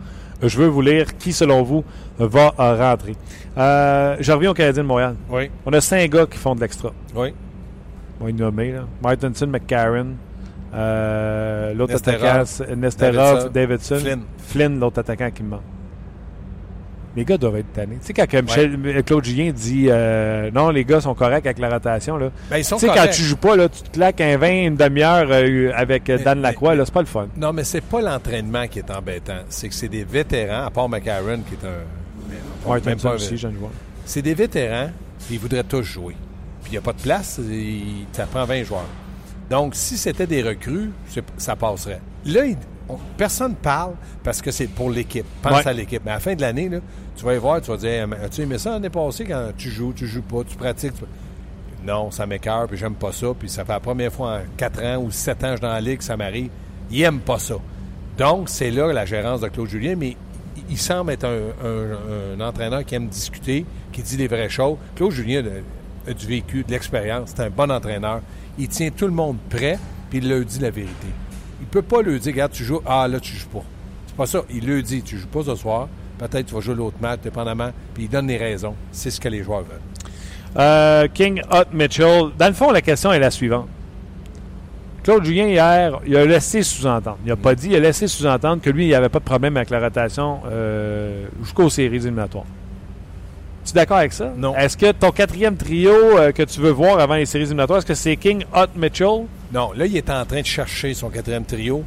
je 0.42 0.58
veux 0.58 0.68
vous 0.68 0.82
lire 0.82 1.16
qui, 1.18 1.32
selon 1.32 1.64
vous, 1.64 1.84
va 2.18 2.54
euh, 2.60 2.76
rentrer. 2.76 3.16
Euh, 3.58 4.16
je 4.20 4.32
reviens 4.32 4.52
au 4.52 4.54
Canadien 4.54 4.84
de 4.84 4.88
Montréal. 4.88 5.16
Oui. 5.30 5.50
On 5.66 5.72
a 5.74 5.82
cinq 5.82 6.10
gars 6.10 6.26
qui 6.26 6.38
font 6.38 6.56
de 6.56 6.62
l'extra. 6.62 6.92
Oui. 7.16 7.34
On 8.20 8.24
va 8.26 8.30
y 8.30 8.34
nommer. 8.34 8.72
Là. 8.72 8.86
Martinson, 9.04 9.48
McCarron, 9.48 10.08
l'autre 11.76 11.96
attaquant, 11.96 12.44
Nesterov, 12.78 13.52
Davidson, 13.52 13.52
Davidson, 13.54 13.96
Flynn. 14.00 14.22
Flynn, 14.40 14.80
l'autre 14.80 15.00
attaquant 15.00 15.30
qui 15.32 15.44
me 15.44 15.50
manque. 15.50 15.62
Les 17.16 17.24
gars 17.26 17.38
doivent 17.38 17.56
être 17.58 17.72
tannés. 17.72 17.98
Tu 18.02 18.08
sais, 18.08 18.14
quand 18.14 18.44
Michel, 18.44 18.78
euh, 18.86 19.02
Claude 19.02 19.24
Julien 19.24 19.52
dit 19.52 19.88
euh, 19.90 20.52
non, 20.54 20.70
les 20.70 20.84
gars 20.84 21.00
sont 21.00 21.14
corrects 21.16 21.46
avec 21.46 21.60
la 21.60 21.70
rotation, 21.70 22.18
là. 22.18 22.30
Ben, 22.50 22.58
Tu 22.58 22.64
sais, 22.64 22.88
quand 22.88 23.08
tu 23.12 23.22
joues 23.22 23.38
pas, 23.38 23.56
là, 23.56 23.70
tu 23.70 23.82
te 23.84 23.90
claques 23.90 24.20
un 24.22 24.38
20, 24.38 24.50
une 24.68 24.76
demi-heure 24.76 25.28
euh, 25.30 25.72
avec 25.76 26.10
Mais- 26.10 26.18
Dan 26.18 26.40
mais- 26.40 26.50
Lacroix, 26.50 26.76
là, 26.76 26.84
c'est 26.86 26.94
pas 26.94 27.00
le 27.02 27.06
fun. 27.08 27.28
Non, 27.38 27.54
mais 27.54 27.64
c'est 27.64 27.82
pas 27.82 28.02
l'entraînement 28.02 28.68
qui 28.68 28.80
est 28.80 28.92
embêtant. 28.92 29.40
C'est 29.50 29.70
que 29.70 29.76
c'est 29.76 29.88
des 29.88 30.04
vétérans, 30.04 30.66
à 30.66 30.72
part 30.72 30.90
McCarron, 30.90 31.40
qui 31.48 31.54
est 31.54 31.68
un. 31.68 32.70
même 32.70 32.84
Martinson 32.84 33.08
pas- 33.10 33.16
aussi, 33.16 33.38
je 33.38 33.48
ne 33.48 33.58
vois. 33.58 33.72
C'est 34.06 34.22
des 34.22 34.34
vétérans, 34.34 34.90
puis 35.26 35.36
ils 35.36 35.40
voudraient 35.40 35.64
tous 35.64 35.84
jouer. 35.84 36.16
Puis 36.64 36.72
il 36.72 36.72
n'y 36.72 36.78
a 36.78 36.82
pas 36.82 36.94
de 36.94 37.02
place, 37.02 37.40
il- 37.42 38.06
ça 38.12 38.26
prend 38.26 38.44
20 38.46 38.64
joueurs. 38.64 38.86
Donc, 39.50 39.76
si 39.76 39.98
c'était 39.98 40.28
des 40.28 40.42
recrues, 40.42 40.90
ça 41.38 41.56
passerait. 41.56 42.02
Là, 42.26 42.46
il- 42.46 42.58
on- 42.90 42.98
personne 43.18 43.52
ne 43.52 43.56
parle 43.56 43.94
parce 44.24 44.42
que 44.42 44.50
c'est 44.52 44.68
pour 44.68 44.90
l'équipe. 44.90 45.26
Pense 45.44 45.54
Ouais. 45.64 45.68
à 45.68 45.74
l'équipe. 45.74 46.02
Mais 46.04 46.12
à 46.12 46.16
la 46.16 46.20
fin 46.20 46.34
de 46.36 46.42
l'année, 46.42 46.70
là, 46.70 46.80
tu 47.16 47.24
vas 47.26 47.34
y 47.36 47.38
voir, 47.38 47.62
tu 47.62 47.72
vas 47.72 47.78
dire 47.78 48.08
As-tu 48.24 48.42
aimé 48.42 48.58
ça 48.58 48.72
l'année 48.72 48.90
passée 48.90 49.26
quand 49.26 49.50
tu 49.58 49.70
joues, 49.70 49.94
tu 49.94 50.08
joues 50.08 50.22
pas, 50.22 50.44
tu 50.44 50.56
pratiques 50.56 50.94
tu- 50.96 51.06
Non, 51.86 52.12
ça 52.12 52.26
m'écœure, 52.26 52.68
puis 52.68 52.78
j'aime 52.78 52.96
pas 52.96 53.12
ça. 53.12 53.28
Puis 53.38 53.50
ça 53.50 53.64
fait 53.66 53.72
la 53.74 53.80
première 53.80 54.12
fois 54.12 54.38
en 54.38 54.40
4 54.58 54.84
ans 54.84 54.98
ou 55.04 55.12
7 55.12 55.38
ans 55.44 55.48
que 55.48 55.52
je 55.52 55.56
suis 55.58 55.62
dans 55.62 55.74
la 55.74 55.82
ligue, 55.82 56.02
ça 56.02 56.18
m'arrive. 56.18 56.50
Il 56.92 57.02
aime 57.02 57.20
pas 57.20 57.40
ça. 57.40 57.56
Donc, 58.18 58.50
c'est 58.50 58.72
là 58.72 58.92
la 58.94 59.06
gérance 59.06 59.42
de 59.42 59.48
Claude 59.50 59.68
Julien, 59.70 59.96
mais 59.96 60.16
il- 60.70 60.78
semble 60.78 61.12
être 61.12 61.26
un, 61.26 62.40
entraîneur 62.42 62.84
qui 62.86 62.96
aime 62.96 63.08
discuter, 63.08 63.66
qui 63.92 64.02
dit 64.02 64.18
les 64.18 64.28
vraies 64.28 64.50
choses. 64.50 64.78
Claude 64.96 65.12
Julien 65.12 65.44
a, 65.46 66.10
a 66.10 66.14
du 66.14 66.26
vécu, 66.28 66.64
de 66.64 66.72
l'expérience, 66.72 67.32
c'est 67.36 67.44
un 67.44 67.50
bon 67.50 67.70
entraîneur. 67.72 68.22
Il 68.58 68.68
tient 68.68 68.90
tout 68.90 69.06
le 69.06 69.12
monde 69.12 69.38
prêt, 69.50 69.78
puis 70.10 70.20
il 70.20 70.30
leur 70.30 70.44
dit 70.46 70.60
la 70.60 70.70
vérité. 70.72 71.08
Il 71.62 71.68
peut 71.68 71.82
pas 71.82 72.02
leur 72.02 72.20
dire, 72.20 72.34
regarde, 72.34 72.52
tu 72.52 72.64
joues, 72.64 72.82
ah 72.86 73.08
là, 73.08 73.20
tu 73.20 73.36
joues 73.36 73.50
pas. 73.50 73.64
C'est 74.08 74.16
pas 74.16 74.26
ça. 74.26 74.42
Il 74.50 74.68
leur 74.68 74.82
dit, 74.82 75.02
tu 75.04 75.18
joues 75.18 75.28
pas 75.28 75.44
ce 75.44 75.56
soir, 75.56 75.88
peut-être 76.18 76.46
tu 76.48 76.54
vas 76.54 76.62
jouer 76.62 76.76
l'autre 76.76 76.98
match, 77.02 77.20
dépendamment, 77.24 77.72
puis 77.94 78.04
il 78.04 78.10
donne 78.10 78.28
les 78.28 78.38
raisons. 78.38 78.76
C'est 78.92 79.12
ce 79.12 79.20
que 79.20 79.30
les 79.30 79.44
joueurs 79.44 79.62
veulent. 79.62 79.80
Euh, 80.58 81.08
King 81.14 81.42
Hot 81.52 81.74
Mitchell. 81.74 82.32
Dans 82.38 82.48
le 82.48 82.54
fond, 82.54 82.72
la 82.72 82.82
question 82.82 83.12
est 83.12 83.20
la 83.20 83.32
suivante. 83.32 83.68
Claude 85.04 85.24
Julien, 85.24 85.46
hier, 85.46 86.00
il 86.08 86.16
a 86.18 86.26
laissé 86.26 86.64
sous-entendre. 86.64 87.20
Il 87.24 87.30
n'a 87.30 87.36
pas 87.36 87.54
dit, 87.54 87.68
il 87.68 87.76
a 87.76 87.80
laissé 87.80 88.08
sous-entendre 88.08 88.62
que 88.62 88.72
lui, 88.72 88.86
il 88.86 88.88
n'y 88.88 88.96
avait 88.96 89.10
pas 89.10 89.20
de 89.20 89.24
problème 89.24 89.56
avec 89.56 89.70
la 89.70 89.80
rotation 89.80 90.40
euh, 90.48 91.28
jusqu'aux 91.44 91.70
séries 91.70 91.98
éliminatoires. 91.98 92.46
Tu 93.64 93.72
es 93.72 93.74
d'accord 93.74 93.98
avec 93.98 94.14
ça? 94.14 94.32
Non. 94.36 94.56
Est-ce 94.56 94.78
que 94.78 94.92
ton 94.92 95.12
quatrième 95.12 95.58
trio 95.58 95.92
euh, 95.92 96.32
que 96.32 96.44
tu 96.44 96.60
veux 96.60 96.72
voir 96.72 97.00
avant 97.00 97.16
les 97.16 97.26
séries 97.26 97.44
éliminatoires, 97.44 97.80
est-ce 97.80 97.86
que 97.86 97.94
c'est 97.94 98.16
King, 98.16 98.46
Hot, 98.56 98.68
Mitchell? 98.76 99.26
Non, 99.54 99.74
là, 99.76 99.86
il 99.86 99.96
est 99.96 100.10
en 100.10 100.26
train 100.26 100.42
de 100.42 100.46
chercher 100.46 100.94
son 100.96 101.10
quatrième 101.10 101.46
trio. 101.46 101.84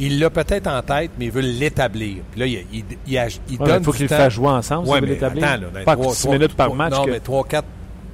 Il 0.00 0.18
l'a 0.20 0.30
peut-être 0.30 0.66
en 0.68 0.80
tête, 0.82 1.10
mais 1.18 1.26
il 1.26 1.30
veut 1.32 1.40
l'établir. 1.40 2.18
Puis 2.30 2.40
là, 2.40 2.46
il, 2.46 2.64
il, 2.72 2.84
il, 3.06 3.12
il 3.50 3.60
Ouais, 3.60 3.66
donne 3.66 3.82
il 3.82 3.84
faut 3.84 3.92
qu'il 3.92 4.02
le 4.02 4.08
fasse 4.08 4.32
jouer 4.32 4.48
ensemble, 4.48 4.88
Ouais, 4.88 5.00
si 5.00 5.06
l'établir. 5.06 5.58
les 5.74 5.84
Pas 5.84 5.96
trois- 5.96 6.14
6 6.14 6.22
trois- 6.22 6.34
minutes 6.34 6.54
par 6.54 6.72
match. 6.74 6.92
Non, 6.92 7.04
que- 7.04 7.10
mais 7.10 7.18
3-4 7.20 7.64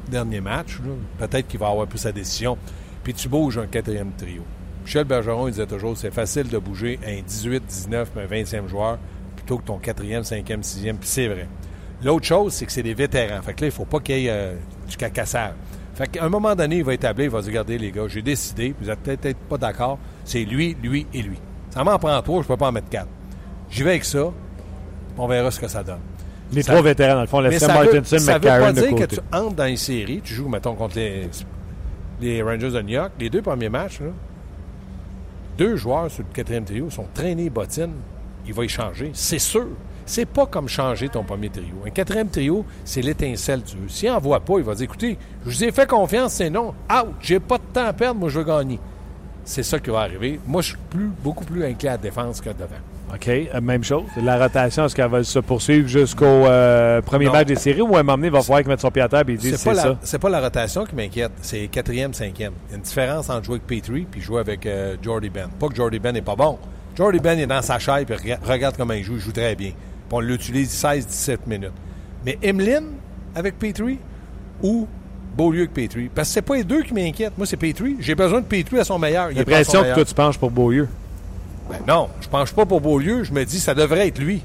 derniers 0.09 0.41
matchs, 0.41 0.79
peut-être 1.19 1.47
qu'il 1.47 1.61
va 1.61 1.69
avoir 1.69 1.87
plus 1.87 1.99
sa 1.99 2.13
décision. 2.13 2.57
Puis 3.03 3.13
tu 3.15 3.29
bouges 3.29 3.59
un 3.59 3.67
quatrième 3.67 4.13
trio. 4.17 4.43
Michel 4.85 5.05
Bergeron, 5.05 5.49
il 5.49 5.53
disait 5.53 5.67
toujours, 5.67 5.97
c'est 5.97 6.11
facile 6.13 6.49
de 6.49 6.59
bouger 6.59 6.99
un 7.07 7.21
18, 7.21 7.63
19, 7.67 8.11
mais 8.17 8.23
un 8.23 8.27
20e 8.27 8.67
joueur 8.69 8.99
plutôt 9.37 9.59
que 9.59 9.65
ton 9.67 9.79
quatrième, 9.79 10.25
cinquième, 10.25 10.63
sixième. 10.63 10.97
Puis 10.97 11.09
c'est 11.09 11.27
vrai. 11.29 11.49
L'autre 12.03 12.27
chose, 12.27 12.53
c'est 12.53 12.67
que 12.67 12.73
c'est 12.73 12.83
des 12.83 12.95
vétérans. 12.95 13.41
Fait 13.43 13.55
que 13.55 13.63
là, 13.63 13.67
il 13.69 13.73
faut 13.73 13.85
pas 13.87 14.01
qu'il 14.01 14.19
y 14.21 14.27
ait 14.27 14.31
euh, 14.31 14.55
du 14.89 14.97
cacassage. 14.97 15.53
Fait 15.95 16.09
qu'à 16.11 16.25
un 16.25 16.29
moment 16.29 16.55
donné, 16.55 16.79
il 16.79 16.85
va 16.85 16.93
établir, 16.93 17.27
il 17.27 17.31
va 17.31 17.41
dire, 17.41 17.49
regardez 17.51 17.79
les 17.79 17.93
gars, 17.93 18.09
j'ai 18.09 18.21
décidé, 18.23 18.75
vous 18.81 18.91
êtes 18.91 18.99
peut-être 19.01 19.39
pas 19.49 19.57
d'accord, 19.59 19.99
c'est 20.25 20.45
lui, 20.45 20.77
lui 20.83 21.07
et 21.15 21.23
lui. 21.23 21.39
Ça 21.75 21.83
m'en 21.85 21.99
prend 21.99 22.23
trois, 22.23 22.43
je 22.43 22.47
peux 22.49 22.57
pas 22.57 22.69
en 22.69 22.73
mettre 22.73 22.89
quatre. 22.89 23.09
J'y 23.71 23.83
vais 23.83 23.91
avec 23.91 24.05
ça, 24.05 24.27
on 25.19 25.27
verra 25.27 25.51
ce 25.51 25.59
que 25.61 25.67
ça 25.69 25.83
donne. 25.83 25.99
Les 26.53 26.63
Ça- 26.63 26.73
trois 26.73 26.83
vétérans, 26.85 27.17
dans 27.17 27.21
le 27.23 27.27
fond, 27.27 27.41
laissez 27.41 27.59
ça 27.59 27.67
veut, 27.83 27.93
Martinson, 27.93 28.19
ça 28.19 28.35
veut 28.39 28.41
pas 28.49 28.73
dire 28.73 28.95
que 28.95 29.05
tu 29.07 29.21
entres 29.33 29.55
dans 29.57 29.65
les 29.65 29.77
séries, 29.77 30.21
tu 30.23 30.35
joues, 30.35 30.49
mettons, 30.49 30.75
contre 30.75 30.97
les, 30.97 31.29
les 32.21 32.43
Rangers 32.43 32.71
de 32.71 32.81
New 32.83 32.91
York, 32.95 33.11
les 33.19 33.29
deux 33.29 33.43
premiers 33.43 33.69
matchs, 33.69 34.01
là, 34.01 34.07
deux 35.59 35.77
joueurs 35.77 36.11
sur 36.11 36.23
le 36.23 36.33
quatrième 36.33 36.65
trio 36.65 36.91
sont 36.91 37.07
traînés 37.13 37.51
bottines, 37.51 37.95
il 38.47 38.53
va 38.55 38.65
y 38.65 38.69
changer. 38.69 39.11
C'est 39.15 39.39
sûr. 39.39 39.67
C'est 40.07 40.27
pas 40.27 40.45
comme 40.47 40.69
changer 40.69 41.09
ton 41.09 41.25
premier 41.25 41.49
trio. 41.49 41.75
Un 41.87 41.91
quatrième 41.91 42.29
trio, 42.29 42.65
c'est 42.85 43.01
l'étincelle 43.01 43.63
du 43.63 43.73
jeu. 43.73 43.89
S'il 43.89 44.11
n'en 44.11 44.19
voit 44.19 44.41
pas, 44.41 44.59
il 44.59 44.65
va 44.65 44.75
dire 44.75 44.85
écoutez, 44.85 45.17
je 45.47 45.51
vous 45.51 45.65
ai 45.65 45.73
fait 45.73 45.89
confiance, 45.89 46.35
c'est 46.35 46.51
non. 46.51 46.75
Out, 46.93 47.15
j'ai 47.21 47.41
pas 47.41 47.57
de 47.57 47.63
temps 47.73 47.87
à 47.87 47.93
perdre, 47.95 48.21
moi 48.21 48.29
je 48.29 48.39
veux 48.39 48.45
gagner. 48.45 48.79
C'est 49.45 49.63
ça 49.63 49.79
qui 49.79 49.91
va 49.91 50.01
arriver. 50.01 50.41
Moi, 50.47 50.63
je 50.63 50.69
suis 50.69 50.79
plus, 50.91 51.11
beaucoup 51.23 51.45
plus 51.45 51.65
inclin 51.65 51.91
à 51.91 51.93
la 51.93 51.99
défense 51.99 52.41
que 52.41 52.49
devant. 52.51 53.15
OK, 53.15 53.29
euh, 53.29 53.61
même 53.61 53.85
chose. 53.85 54.05
La 54.23 54.39
rotation, 54.39 54.87
est-ce 54.87 54.95
qu'elle 54.97 55.11
va 55.11 55.23
se 55.23 55.39
poursuivre 55.39 55.87
jusqu'au 55.87 56.25
euh, 56.25 57.01
premier 57.03 57.27
Non. 57.27 57.33
match 57.33 57.47
des 57.49 57.57
séries 57.57 57.83
ou 57.83 57.95
à 57.95 58.01
un 58.01 58.03
moment 58.03 58.17
donné, 58.17 58.29
il 58.29 58.33
va 58.33 58.41
falloir 58.41 58.61
qu'il 58.61 58.69
mette 58.71 58.81
son 58.81 58.91
pied 58.91 59.03
à 59.03 59.09
terre 59.09 59.21
et 59.29 59.33
il 59.33 59.39
dise 59.39 59.57
C'est 59.57 59.75
ça? 59.75 59.99
c'est 60.03 60.19
pas 60.19 60.31
la 60.31 60.41
rotation 60.41 60.85
qui 60.85 60.95
m'inquiète, 60.97 61.33
c'est 61.43 61.69
quatrième, 61.69 62.13
cinquième. 62.15 62.55
Il 62.69 62.71
y 62.71 62.75
a 62.75 62.77
une 62.77 62.83
différence 62.83 63.29
entre 63.31 63.45
jouer 63.45 63.61
avec 63.65 63.67
Petrie 63.67 64.07
puis 64.11 64.21
jouer 64.21 64.41
avec 64.41 64.65
euh, 64.67 64.97
Jordy 65.03 65.29
Ben. 65.31 65.49
Pas 65.61 65.69
que 65.69 65.75
Jordy 65.77 65.99
Ben 65.99 66.13
n'est 66.13 66.23
pas 66.23 66.35
bon. 66.37 66.59
Jordy 66.97 67.21
Ben 67.21 67.39
est 67.39 67.47
dans 67.47 67.63
sa 67.63 67.79
chaise 67.79 68.05
puis 68.07 68.17
rega- 68.17 68.39
regarde 68.43 68.77
comment 68.77 68.95
il 68.95 69.05
joue, 69.05 69.15
il 69.15 69.21
joue 69.21 69.33
très 69.33 69.55
bien. 69.55 69.71
Puis 69.71 69.77
on 70.11 70.21
l'utilise 70.21 70.73
16-17 70.75 71.39
minutes. 71.47 71.73
Mais 72.25 72.39
Emeline 72.43 72.93
avec 73.35 73.59
Petrie 73.59 73.99
ou 74.63 74.89
Beaulieu 75.35 75.61
avec 75.63 75.75
Petrie? 75.75 76.11
Parce 76.15 76.29
que 76.29 76.35
c'est 76.35 76.43
pas 76.43 76.57
les 76.57 76.65
deux 76.65 76.83
qui 76.83 76.95
m'inquiètent. 76.95 77.37
Moi, 77.37 77.47
c'est 77.47 77.57
Petrie. 77.57 77.97
J'ai 78.01 78.15
besoin 78.15 78.41
de 78.41 78.47
Petrie 78.47 78.79
à 78.79 78.85
son 78.85 78.99
meilleur. 78.99 79.31
Il 79.31 79.35
J'ai 79.35 79.39
l'impression 79.41 79.83
que 79.83 79.95
toi, 79.95 80.05
tu 80.05 80.15
penches 80.15 80.39
pour 80.39 80.51
Beaulieu. 80.51 80.89
Ben 81.71 81.79
non, 81.89 82.09
je 82.21 82.29
penche 82.29 82.53
pas 82.53 82.67
pour 82.67 82.81
Beaulieu. 82.81 83.25
Je 83.25 83.33
me 83.33 83.45
dis, 83.45 83.59
ça 83.59 83.75
devrait 83.75 84.09
être 84.09 84.19
lui. 84.19 84.43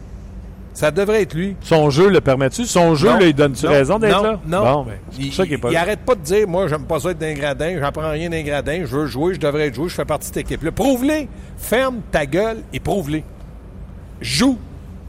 Ça 0.74 0.92
devrait 0.92 1.24
être 1.24 1.34
lui. 1.34 1.56
Son 1.62 1.90
jeu 1.90 2.10
le 2.10 2.22
permet-tu? 2.22 2.64
Son 2.64 2.96
jeu, 2.96 3.10
Non, 3.10 3.18
là, 3.18 3.26
il 3.26 3.34
donne-tu 3.34 3.66
non, 3.66 3.72
raison 3.72 4.00
d'être 4.00 4.16
non, 4.16 4.24
là? 4.24 4.40
Non, 4.48 4.62
Bon, 4.64 4.84
ben, 4.84 4.94
c'est 5.12 5.22
il, 5.22 5.26
pour 5.28 5.36
ça 5.36 5.44
qu'il 5.44 5.54
est 5.54 5.58
pas 5.58 5.72
il 5.72 6.16
de 6.16 6.24
dire, 6.24 6.48
moi, 6.48 6.68
j'aime 6.70 6.84
pas 6.86 7.00
ça 7.02 7.12
être 7.12 7.18
d'un 7.18 7.34
gradin, 7.34 7.76
j'apprends 7.80 8.12
rien 8.12 8.30
d'un 8.30 8.44
gradin, 8.44 8.82
je 8.86 8.96
veux 8.96 9.08
jouer, 9.08 9.34
je 9.34 9.40
devrais 9.40 9.68
être 9.68 9.76
joué, 9.76 9.90
je 9.90 9.96
fais 9.96 10.06
partie 10.06 10.30
de 10.30 10.36
cette 10.36 10.46
équipe-là. 10.46 10.72
Prouve-les! 10.72 11.28
Ferme 11.58 11.98
ta 12.12 12.26
gueule 12.26 12.60
et 12.72 12.80
prouve-les. 12.80 13.26
Joue. 14.22 14.58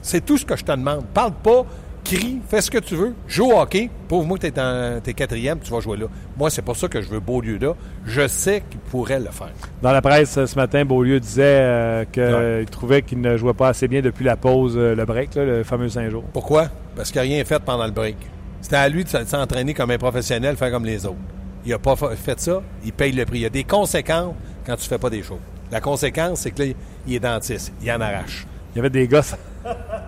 C'est 0.02 0.24
tout 0.24 0.38
ce 0.38 0.44
que 0.44 0.56
je 0.56 0.64
te 0.64 0.72
demande. 0.72 1.04
Parle 1.14 1.34
pas, 1.40 1.64
crie, 2.04 2.40
fais 2.48 2.60
ce 2.60 2.70
que 2.70 2.78
tu 2.78 2.94
veux, 2.96 3.14
joue 3.28 3.52
au 3.52 3.58
hockey. 3.60 3.90
Prouve-moi 4.08 4.38
que 4.38 4.46
t'es, 4.48 4.60
en, 4.60 5.00
t'es 5.02 5.14
quatrième, 5.14 5.58
tu 5.60 5.70
vas 5.70 5.80
jouer 5.80 5.96
là. 5.96 6.06
Moi, 6.36 6.50
c'est 6.50 6.62
pour 6.62 6.76
ça 6.76 6.88
que 6.88 7.00
je 7.00 7.08
veux 7.08 7.20
Beaulieu 7.20 7.58
là. 7.58 7.74
Je 8.06 8.26
sais 8.28 8.62
qu'il 8.68 8.80
pourrait 8.80 9.20
le 9.20 9.30
faire. 9.30 9.50
Dans 9.82 9.92
la 9.92 10.02
presse 10.02 10.36
euh, 10.38 10.46
ce 10.46 10.56
matin, 10.56 10.84
Beaulieu 10.84 11.20
disait 11.20 11.42
euh, 11.44 12.04
qu'il 12.06 12.66
trouvait 12.70 13.02
qu'il 13.02 13.20
ne 13.20 13.36
jouait 13.36 13.54
pas 13.54 13.68
assez 13.68 13.88
bien 13.88 14.00
depuis 14.00 14.24
la 14.24 14.36
pause, 14.36 14.74
euh, 14.76 14.94
le 14.94 15.04
break, 15.04 15.34
là, 15.34 15.44
le 15.44 15.62
fameux 15.64 15.88
cinq 15.88 16.10
jours. 16.10 16.24
Pourquoi? 16.32 16.68
Parce 16.96 17.10
qu'il 17.10 17.20
n'a 17.20 17.28
rien 17.28 17.44
fait 17.44 17.60
pendant 17.60 17.86
le 17.86 17.92
break. 17.92 18.16
C'était 18.60 18.76
à 18.76 18.88
lui 18.88 19.04
de 19.04 19.08
s'entraîner 19.08 19.72
comme 19.74 19.90
un 19.90 19.98
professionnel, 19.98 20.56
faire 20.56 20.70
comme 20.70 20.84
les 20.84 21.06
autres. 21.06 21.16
Il 21.64 21.70
n'a 21.70 21.78
pas 21.78 21.96
fa- 21.96 22.14
fait 22.16 22.38
ça, 22.40 22.62
il 22.84 22.92
paye 22.92 23.12
le 23.12 23.24
prix. 23.24 23.38
Il 23.38 23.42
y 23.42 23.46
a 23.46 23.50
des 23.50 23.64
conséquences 23.64 24.34
quand 24.66 24.76
tu 24.76 24.82
ne 24.84 24.88
fais 24.88 24.98
pas 24.98 25.10
des 25.10 25.22
choses. 25.22 25.38
La 25.70 25.80
conséquence, 25.80 26.40
c'est 26.40 26.50
que 26.50 26.62
là, 26.64 26.68
il 27.06 27.14
est 27.14 27.20
dentiste. 27.20 27.72
Il 27.82 27.90
en 27.92 28.00
arrache. 28.00 28.46
Il 28.74 28.76
y 28.76 28.80
avait 28.80 28.90
des 28.90 29.06
gosses. 29.06 29.34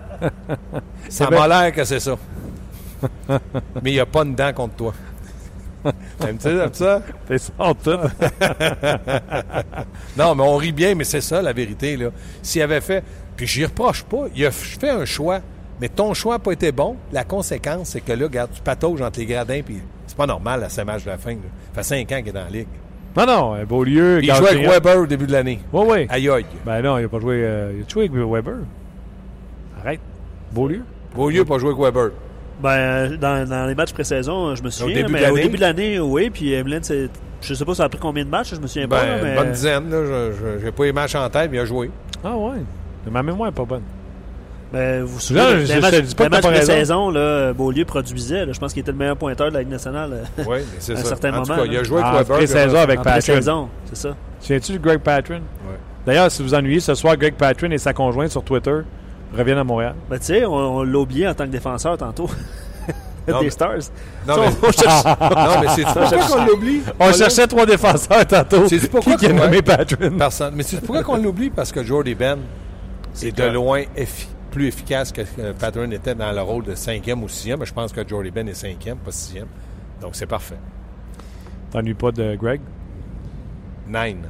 Ça 1.09 1.29
m'a 1.29 1.47
l'air 1.47 1.71
que 1.73 1.83
c'est 1.83 1.99
ça. 1.99 2.15
Mais 3.81 3.91
il 3.91 3.93
n'y 3.93 3.99
a 3.99 4.05
pas 4.05 4.23
une 4.23 4.35
dent 4.35 4.53
contre 4.53 4.75
toi. 4.75 4.93
Aimes-tu 6.25 6.47
aimes-tu 6.47 6.77
ça? 6.77 7.01
C'est 7.27 7.37
ça, 7.37 7.51
tout. 7.83 7.91
Non, 10.17 10.35
mais 10.35 10.43
on 10.43 10.55
rit 10.55 10.71
bien, 10.71 10.95
mais 10.95 11.03
c'est 11.03 11.21
ça 11.21 11.41
la 11.41 11.53
vérité. 11.53 11.97
là. 11.97 12.09
S'il 12.41 12.61
avait 12.61 12.81
fait, 12.81 13.03
puis 13.35 13.47
j'y 13.47 13.65
reproche 13.65 14.03
pas, 14.03 14.25
il 14.35 14.45
a 14.45 14.51
fait 14.51 14.89
un 14.89 15.05
choix, 15.05 15.39
mais 15.81 15.89
ton 15.89 16.13
choix 16.13 16.35
n'a 16.35 16.39
pas 16.39 16.51
été 16.53 16.71
bon. 16.71 16.95
La 17.11 17.23
conséquence, 17.23 17.89
c'est 17.89 18.01
que 18.01 18.13
là, 18.13 18.25
regarde, 18.25 18.51
tu 18.53 18.61
patauges 18.61 19.01
entre 19.01 19.19
les 19.19 19.25
gradins, 19.25 19.61
puis 19.65 19.79
c'est 20.07 20.15
pas 20.17 20.27
normal 20.27 20.63
à 20.63 20.69
ce 20.69 20.81
match 20.81 21.03
de 21.03 21.09
la 21.09 21.17
fin. 21.17 21.31
là. 21.31 21.37
Ça 21.75 21.83
fait 21.83 22.05
cinq 22.05 22.11
ans 22.13 22.19
qu'il 22.19 22.29
est 22.29 22.33
dans 22.33 22.43
la 22.45 22.49
ligue. 22.49 22.67
Non, 23.17 23.25
non, 23.25 23.55
euh, 23.55 23.65
Beaulieu. 23.65 24.17
Puis 24.19 24.27
il 24.27 24.35
jouait 24.35 24.49
avec 24.49 24.67
Weber 24.67 24.97
au 24.99 25.05
début 25.05 25.27
de 25.27 25.31
l'année. 25.33 25.59
Oui, 25.71 25.85
oui. 25.87 26.05
Aïe 26.09 26.29
aïe. 26.29 26.45
Ben 26.65 26.81
non, 26.81 26.97
il 26.97 27.03
n'a 27.03 27.09
pas 27.09 27.19
joué. 27.19 27.43
euh, 27.43 27.73
il 27.77 27.83
a 27.83 27.87
joué 27.89 28.05
avec 28.05 28.17
Weber? 28.25 28.55
Arrête. 29.79 29.99
Beaulieu? 30.53 30.81
Beaulieu 31.15 31.45
pas 31.45 31.57
joué 31.57 31.69
avec 31.69 31.81
Weber. 31.81 32.11
Ben, 32.61 32.69
euh, 32.69 33.17
dans, 33.17 33.47
dans 33.49 33.65
les 33.65 33.75
matchs 33.75 33.93
pré-saison, 33.93 34.55
je 34.55 34.63
me 34.63 34.69
souviens. 34.69 34.95
début 34.95 35.07
de 35.07 35.11
mais 35.13 35.21
l'année? 35.21 35.33
au 35.33 35.43
début 35.43 35.55
de 35.57 35.61
l'année, 35.61 35.99
oui. 35.99 36.29
Puis 36.29 36.53
c'est. 36.81 37.09
Je 37.41 37.53
sais 37.55 37.65
pas 37.65 37.75
ça 37.75 37.83
a 37.85 37.89
pris 37.89 37.99
combien 37.99 38.23
de 38.23 38.29
matchs, 38.29 38.53
je 38.55 38.59
me 38.61 38.67
souviens 38.67 38.87
pas. 38.87 39.03
là, 39.05 39.15
Ben, 39.17 39.23
mais... 39.23 39.29
une 39.31 39.35
bonne 39.35 39.51
dizaine. 39.51 39.89
Là, 39.89 39.97
je, 40.05 40.31
je- 40.31 40.63
j'ai 40.65 40.71
pas 40.71 40.85
les 40.85 40.93
matchs 40.93 41.15
en 41.15 41.29
tête, 41.29 41.49
mais 41.51 41.57
il 41.57 41.59
a 41.61 41.65
joué. 41.65 41.91
Ah, 42.23 42.37
ouais. 42.37 42.59
Mais 43.05 43.11
ma 43.11 43.21
mémoire 43.23 43.49
n'est 43.49 43.55
pas 43.55 43.65
bonne. 43.65 43.81
Ben, 44.71 45.01
vous 45.03 45.07
vous 45.15 45.19
souvenez, 45.19 45.65
je- 45.65 45.73
des 45.73 45.97
je- 45.97 46.01
dis 46.01 46.15
pas 46.15 46.29
pré-saison, 46.29 47.09
là, 47.11 47.53
Beaulieu 47.53 47.85
produisait. 47.85 48.45
là. 48.45 48.53
je 48.53 48.59
pense 48.59 48.73
qu'il 48.73 48.81
était 48.81 48.91
le 48.91 48.97
meilleur 48.97 49.17
pointeur 49.17 49.49
de 49.49 49.53
la 49.53 49.59
Ligue 49.59 49.69
nationale. 49.71 50.11
euh, 50.13 50.23
Oui, 50.47 50.59
mais 50.59 50.63
c'est 50.79 50.93
À 50.95 50.99
un 50.99 51.01
ça. 51.01 51.07
certain 51.09 51.29
en 51.37 51.43
tout 51.43 51.49
moment, 51.51 51.63
cas, 51.63 51.67
il 51.69 51.77
a 51.77 51.83
joué 51.83 51.99
Ah, 52.03 52.07
avec 52.11 52.21
Weber. 52.21 52.37
pré-saison 52.37 52.69
puis- 52.73 52.77
avec 52.81 52.99
en 52.99 53.03
Patrick. 53.03 53.23
pré-saison, 53.25 53.69
c'est 53.85 53.97
ça. 53.97 54.15
Souviens-tu 54.39 54.71
de 54.73 54.77
Greg 54.77 54.99
Patrin? 54.99 55.35
Ouais. 55.35 55.77
D'ailleurs, 56.05 56.31
si 56.31 56.41
vous 56.41 56.53
ennuyez, 56.55 56.79
ce 56.79 56.95
soir, 56.95 57.17
Greg 57.17 57.35
Patrin 57.35 57.69
et 57.71 57.77
sa 57.77 57.93
conjointe 57.93 58.31
sur 58.31 58.43
Twitter 58.43 58.79
reviennent 59.33 59.57
à 59.57 59.63
Montréal. 59.63 59.95
Ben, 60.09 60.17
tu 60.19 60.25
sais, 60.25 60.45
on, 60.45 60.53
on 60.53 60.83
l'a 60.83 60.97
oublié 60.99 61.27
en 61.27 61.33
tant 61.33 61.45
que 61.45 61.49
défenseur 61.51 61.97
tantôt. 61.97 62.29
Non, 63.27 63.39
des 63.39 63.45
mais- 63.45 63.49
Stars. 63.49 63.77
Non, 64.27 64.35
mais, 64.41 64.47
on 64.61 64.71
cherche- 64.71 65.03
non, 65.21 65.61
mais 65.61 65.67
c'est 65.75 65.83
pourquoi 65.83 66.27
qu'on 66.27 66.45
l'oublie? 66.45 66.81
On 66.99 67.13
cherchait 67.13 67.47
trois 67.47 67.65
défenseurs 67.65 68.25
tantôt. 68.27 68.67
C'est-tu 68.67 68.87
pourquoi 68.87 69.15
qui, 69.15 69.27
qui 69.27 69.33
nommé. 69.33 69.61
Patrin? 69.61 70.11
Personne. 70.17 70.53
Mais 70.55 70.63
c'est 70.63 70.77
pourquoi 70.81 71.03
qu'on 71.03 71.17
l'oublie? 71.17 71.49
Parce 71.49 71.71
que 71.71 71.83
Jordy 71.83 72.15
Ben, 72.15 72.39
c'est 73.13 73.31
de 73.31 73.43
loin 73.45 73.81
effi- 73.97 74.27
plus 74.51 74.67
efficace 74.67 75.11
que 75.11 75.21
Patron 75.59 75.89
était 75.91 76.13
dans 76.15 76.31
le 76.31 76.41
rôle 76.41 76.63
de 76.63 76.75
cinquième 76.75 77.23
ou 77.23 77.29
sixième. 77.29 77.59
Mais 77.59 77.65
je 77.65 77.73
pense 77.73 77.91
que 77.91 78.07
Jordy 78.07 78.29
Ben 78.31 78.47
est 78.47 78.53
cinquième, 78.53 78.97
pas 78.97 79.11
sixième. 79.11 79.47
Donc 80.01 80.11
c'est 80.15 80.25
parfait. 80.27 80.57
T'ennuies 81.71 81.93
pas 81.95 82.11
de 82.11 82.35
Greg? 82.35 82.61
Nine. 83.87 84.27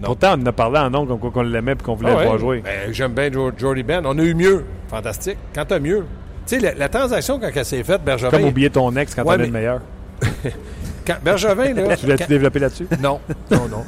Non. 0.00 0.06
Pourtant, 0.08 0.34
on 0.38 0.42
en 0.42 0.46
a 0.46 0.52
parlé 0.52 0.78
en 0.78 0.90
nom 0.90 1.06
comme 1.06 1.18
quoi 1.18 1.30
qu'on 1.30 1.42
l'aimait 1.42 1.72
et 1.72 1.76
qu'on 1.76 1.94
voulait 1.94 2.10
Ah 2.14 2.20
le 2.20 2.26
voir 2.26 2.38
jouer. 2.38 2.60
Ben, 2.62 2.92
J'aime 2.92 3.12
bien 3.12 3.30
Jo- 3.32 3.50
Jordy 3.56 3.82
Ben. 3.82 4.02
On 4.04 4.18
a 4.18 4.22
eu 4.22 4.34
mieux. 4.34 4.64
Fantastique. 4.88 5.38
Quand 5.54 5.64
t'as 5.64 5.78
mieux. 5.78 6.04
Tu 6.46 6.56
sais, 6.56 6.60
la, 6.60 6.74
la 6.74 6.88
transaction, 6.88 7.40
quand 7.40 7.48
elle 7.54 7.64
s'est 7.64 7.82
faite, 7.82 8.04
Bergevin. 8.04 8.30
Comme 8.30 8.44
oublier 8.44 8.68
ton 8.70 8.94
ex 8.96 9.14
quand 9.14 9.22
Ouais, 9.24 9.34
t'en 9.36 9.40
mais- 9.40 9.46
le 9.46 9.52
meilleur. 9.52 9.80
quand- 11.06 11.16
Bergevin, 11.24 11.72
là. 11.74 11.96
Tu 11.96 12.06
quand- 12.06 12.28
développé 12.28 12.58
là-dessus? 12.58 12.86
Non, 13.02 13.20
non, 13.50 13.68
non. 13.70 13.84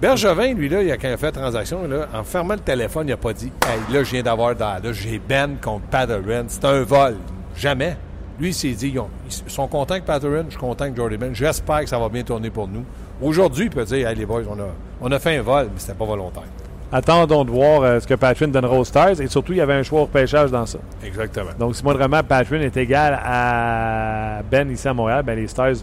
Bergevin, 0.00 0.52
lui, 0.54 0.68
là, 0.68 0.82
il 0.82 0.90
a, 0.90 0.96
quand 0.96 1.08
il 1.08 1.12
a 1.14 1.16
fait 1.16 1.26
la 1.26 1.32
transaction, 1.32 1.86
là, 1.88 2.08
en 2.14 2.24
fermant 2.24 2.54
le 2.54 2.60
téléphone, 2.60 3.06
il 3.06 3.10
n'a 3.10 3.16
pas 3.16 3.32
dit 3.32 3.50
Hey, 3.66 3.94
là, 3.94 4.02
je 4.02 4.10
viens 4.10 4.22
d'avoir 4.22 4.54
là, 4.58 4.80
j'ai 4.92 5.18
Ben 5.26 5.56
contre 5.62 5.84
Patterson. 5.86 6.44
C'est 6.48 6.64
un 6.64 6.82
vol. 6.82 7.16
Jamais. 7.56 7.96
Lui, 8.38 8.48
il 8.48 8.54
s'est 8.54 8.72
dit 8.72 8.88
ils, 8.90 8.98
ont- 8.98 9.08
ils 9.46 9.50
sont 9.50 9.66
contents 9.66 9.94
avec 9.94 10.04
Patterson, 10.04 10.44
je 10.46 10.50
suis 10.50 10.58
content 10.60 10.84
avec 10.84 10.96
Jordy 10.96 11.16
Ben. 11.16 11.34
J'espère 11.34 11.80
que 11.80 11.88
ça 11.88 11.98
va 11.98 12.08
bien 12.10 12.22
tourner 12.22 12.50
pour 12.50 12.68
nous. 12.68 12.84
Aujourd'hui, 13.22 13.64
il 13.64 13.70
peut 13.70 13.84
dire 13.84 14.08
Hey, 14.08 14.16
les 14.16 14.26
boys, 14.26 14.42
on 14.48 14.58
a, 14.60 14.68
on 15.00 15.10
a 15.10 15.18
fait 15.18 15.36
un 15.36 15.42
vol, 15.42 15.66
mais 15.72 15.78
c'était 15.80 15.94
pas 15.94 16.04
volontaire. 16.04 16.44
Attendons 16.92 17.44
de 17.44 17.50
voir 17.50 17.82
euh, 17.82 17.98
ce 17.98 18.06
que 18.06 18.14
Patrin 18.14 18.48
donnera 18.48 18.78
aux 18.78 18.84
Stars. 18.84 19.20
Et 19.20 19.26
surtout, 19.26 19.52
il 19.52 19.58
y 19.58 19.60
avait 19.60 19.74
un 19.74 19.82
choix 19.82 20.02
au 20.02 20.06
pêchage 20.06 20.50
dans 20.50 20.66
ça. 20.66 20.78
Exactement. 21.04 21.50
Donc, 21.58 21.74
si 21.74 21.82
moindrement 21.82 22.22
Patrin 22.22 22.60
est 22.60 22.76
égal 22.76 23.18
à 23.24 24.42
Ben 24.48 24.70
ici 24.70 24.86
à 24.86 24.94
Montréal, 24.94 25.24
ben 25.24 25.36
les 25.36 25.48
Stars 25.48 25.74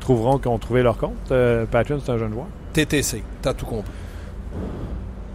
trouveront 0.00 0.38
qu'ils 0.38 0.50
ont 0.50 0.58
trouvé 0.58 0.82
leur 0.82 0.98
compte. 0.98 1.30
Euh, 1.30 1.64
Patrin, 1.64 1.98
c'est 2.04 2.12
un 2.12 2.18
jeune 2.18 2.32
joueur. 2.32 2.46
TTC, 2.72 3.22
t'as 3.40 3.54
tout 3.54 3.66
compris. 3.66 3.90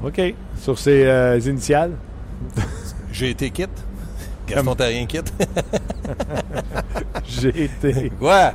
OK. 0.03 0.21
Sur 0.59 0.77
ses 0.77 1.05
euh, 1.05 1.39
initiales. 1.39 1.93
J'ai 3.11 3.31
été 3.31 3.49
quitte. 3.49 3.83
Gaston, 4.47 4.75
t'as 4.75 4.87
rien 4.87 5.05
quitte. 5.07 5.33
J'ai 7.25 7.63
été. 7.63 8.11
Quoi? 8.19 8.51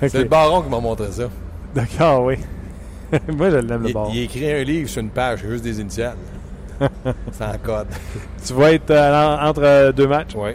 C'est 0.00 0.14
le 0.14 0.24
baron 0.24 0.62
qui 0.62 0.70
m'a 0.70 0.80
montré 0.80 1.12
ça. 1.12 1.24
D'accord, 1.74 2.24
oui. 2.24 2.36
Moi, 3.36 3.50
je 3.50 3.56
l'aime 3.56 3.82
le 3.82 3.88
Il, 3.88 3.92
bord. 3.92 4.10
il 4.12 4.22
écrit 4.22 4.50
un 4.52 4.62
livre 4.62 4.88
sur 4.88 5.00
une 5.02 5.10
page, 5.10 5.40
c'est 5.42 5.48
juste 5.48 5.64
des 5.64 5.80
initiales. 5.80 6.16
C'est 7.32 7.44
en 7.44 7.58
code. 7.62 7.88
Tu 8.46 8.52
vas 8.54 8.72
être 8.72 8.90
euh, 8.90 9.36
en- 9.36 9.48
entre 9.48 9.62
euh, 9.62 9.92
deux 9.92 10.06
matchs? 10.06 10.30
Oui, 10.34 10.50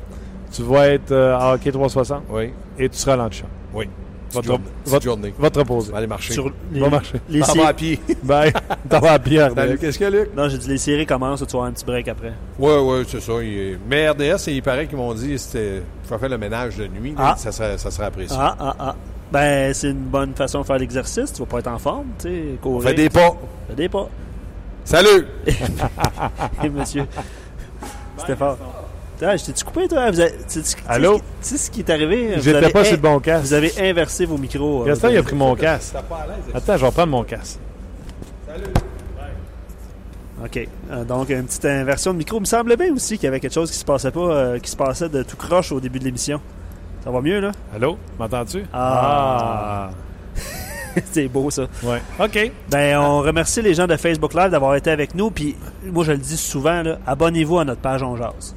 Tu 0.52 0.64
vas 0.64 0.88
être 0.88 1.12
euh, 1.12 1.38
à 1.38 1.54
hockey 1.54 1.72
360 1.72 2.24
oui, 2.30 2.52
et 2.80 2.90
tu 2.90 2.98
seras 2.98 3.14
à 3.14 3.18
l'antichamp. 3.18 3.48
oui. 3.74 3.88
Votre- 4.32 4.48
Petite 4.48 4.52
journée. 4.58 4.64
votre- 4.84 4.92
Petite 4.98 5.04
journée. 5.04 5.34
Va 5.40 5.50
te 5.50 5.60
reposer. 5.60 5.90
On 5.90 5.92
va 5.94 5.98
aller 6.00 6.08
marcher. 6.08 6.34
Sur 6.34 6.52
les, 6.74 6.80
Va 6.82 6.90
marcher. 6.90 7.22
les 7.30 7.40
T'en 7.42 7.54
vas 7.54 7.68
à 7.68 7.74
pied. 7.74 8.00
Bye. 8.24 8.52
T'en 8.90 9.00
vas 9.00 9.12
à 9.14 9.20
Pierre. 9.20 9.52
Salut, 9.56 9.78
qu'est-ce 9.78 9.98
qu'il 9.98 10.04
y 10.06 10.08
a, 10.08 10.10
Luc? 10.10 10.36
Non, 10.36 10.50
j'ai 10.50 10.58
dit 10.58 10.68
les 10.68 10.78
séries 10.78 11.06
commencent, 11.06 11.40
tu 11.40 11.46
vas 11.46 11.52
avoir 11.52 11.68
un 11.68 11.72
petit 11.72 11.86
break 11.86 12.08
après. 12.10 12.34
Oui, 12.60 12.72
oui, 12.82 13.06
c'est 13.08 13.22
ça. 13.22 13.32
il 13.42 13.58
est- 13.58 13.80
Mais 13.88 14.10
RDS, 14.10 14.48
il 14.48 14.62
paraît 14.64 14.88
qu'ils 14.88 14.98
m'ont 14.98 15.14
dit 15.14 15.38
c'était 15.40 15.84
faut 16.04 16.18
faire 16.18 16.28
le 16.28 16.38
ménage 16.38 16.76
de 16.76 16.88
nuit. 16.88 17.12
là, 17.12 17.34
Ah. 17.34 17.36
Ça, 17.38 17.52
serait, 17.54 17.78
ça 17.78 17.90
serait 17.92 18.08
apprécié. 18.08 18.36
Ah, 18.38 18.56
ah, 18.60 18.76
ah. 18.80 18.96
Ben, 19.36 19.74
c'est 19.74 19.90
une 19.90 19.98
bonne 20.06 20.34
façon 20.34 20.62
de 20.62 20.66
faire 20.66 20.78
l'exercice. 20.78 21.34
Tu 21.34 21.40
vas 21.42 21.46
pas 21.46 21.60
être 21.60 21.68
en 21.68 21.78
forme, 21.78 22.06
tu 22.20 22.30
sais. 22.30 22.44
Courir. 22.62 22.88
fait 22.88 22.94
des 22.96 23.10
pas. 23.10 23.36
Fais 23.68 23.76
des 23.76 23.90
pas. 23.90 24.08
Salut! 24.86 25.28
Hey, 26.64 26.70
monsieur. 26.70 27.06
C'était 28.18 28.38
fort. 28.38 28.58
Ah, 29.22 29.36
je 29.36 29.44
t'ai-tu 29.46 29.66
coupé, 29.66 29.88
toi? 29.90 30.10
Vous 30.10 30.20
avez- 30.22 30.36
tu 30.48 30.62
tu 30.62 30.76
Allô? 30.88 31.16
ce 31.16 31.18
qui- 31.18 31.24
Tu 31.24 31.28
sais 31.42 31.58
ce 31.58 31.72
qui 31.72 31.80
est 31.82 31.90
arrivé? 31.90 32.36
J'étais 32.40 32.70
pas 32.70 32.80
in- 32.80 32.84
sur 32.86 32.94
le 32.94 33.02
bon 33.02 33.20
casque. 33.20 33.46
Vous 33.48 33.54
avez 33.54 33.74
inversé 33.90 34.26
vos 34.26 34.38
micros. 34.38 34.84
euh, 34.84 34.86
Gaston, 34.86 35.10
il 35.10 35.18
a 35.18 35.24
pris 35.24 35.36
mon 35.36 35.54
casque. 35.56 35.96
Attends, 36.54 36.74
je 36.78 36.82
vais 36.82 36.86
reprendre 36.88 37.12
mon 37.12 37.24
casque. 37.26 37.60
OK. 40.44 40.68
Euh, 40.92 41.04
donc, 41.04 41.30
une 41.30 41.44
petite 41.46 41.66
inversion 41.66 42.14
de 42.14 42.18
micro. 42.20 42.38
Il 42.38 42.42
me 42.42 42.46
semblait 42.46 42.78
bien 42.78 42.94
aussi 42.94 43.16
qu'il 43.18 43.26
y 43.26 43.28
avait 43.28 43.40
quelque 43.42 43.54
chose 43.54 43.72
qui 43.72 43.78
se 43.78 43.86
passait 43.86 44.12
pas, 44.12 44.20
euh, 44.20 44.60
qui 44.60 44.70
se 44.72 44.76
passait 44.78 45.10
de 45.10 45.24
tout 45.24 45.38
croche 45.38 45.72
au 45.74 45.80
début 45.82 46.00
de 46.00 46.06
l'émission. 46.06 46.40
Ça 47.06 47.12
va 47.12 47.22
mieux, 47.22 47.40
là? 47.40 47.52
Allô? 47.72 48.00
M'entends-tu? 48.18 48.64
Ah. 48.74 49.92
c'est 51.12 51.28
beau, 51.28 51.52
ça. 51.52 51.68
Ouais. 51.84 52.02
OK. 52.20 52.52
Ben, 52.70 52.98
on 52.98 53.20
remercie 53.20 53.62
les 53.62 53.76
gens 53.76 53.86
de 53.86 53.96
Facebook 53.96 54.34
Live 54.34 54.50
d'avoir 54.50 54.74
été 54.74 54.90
avec 54.90 55.14
nous. 55.14 55.30
Puis, 55.30 55.56
moi, 55.84 56.04
je 56.04 56.14
le 56.14 56.18
dis 56.18 56.36
souvent, 56.36 56.82
abonnez-vous 57.06 57.60
à 57.60 57.64
notre 57.64 57.82
page 57.82 58.02
On 58.02 58.16
Jase 58.16 58.56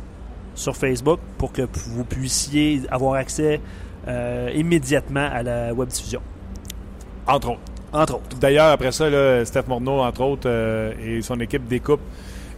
sur 0.54 0.74
Facebook 0.74 1.20
pour 1.36 1.52
que 1.52 1.60
vous 1.90 2.04
puissiez 2.04 2.80
avoir 2.90 3.14
accès 3.14 3.60
euh, 4.08 4.50
immédiatement 4.54 5.28
à 5.30 5.42
la 5.42 5.74
web 5.74 5.88
diffusion. 5.88 6.22
Entre 7.26 7.50
autres. 7.50 7.60
Entre 7.92 8.14
autres. 8.14 8.38
D'ailleurs, 8.40 8.72
après 8.72 8.92
ça, 8.92 9.10
là, 9.10 9.44
Steph 9.44 9.64
Morneau, 9.68 10.00
entre 10.00 10.22
autres, 10.22 10.48
euh, 10.48 10.92
et 11.04 11.20
son 11.20 11.38
équipe 11.40 11.68
découpe 11.68 12.00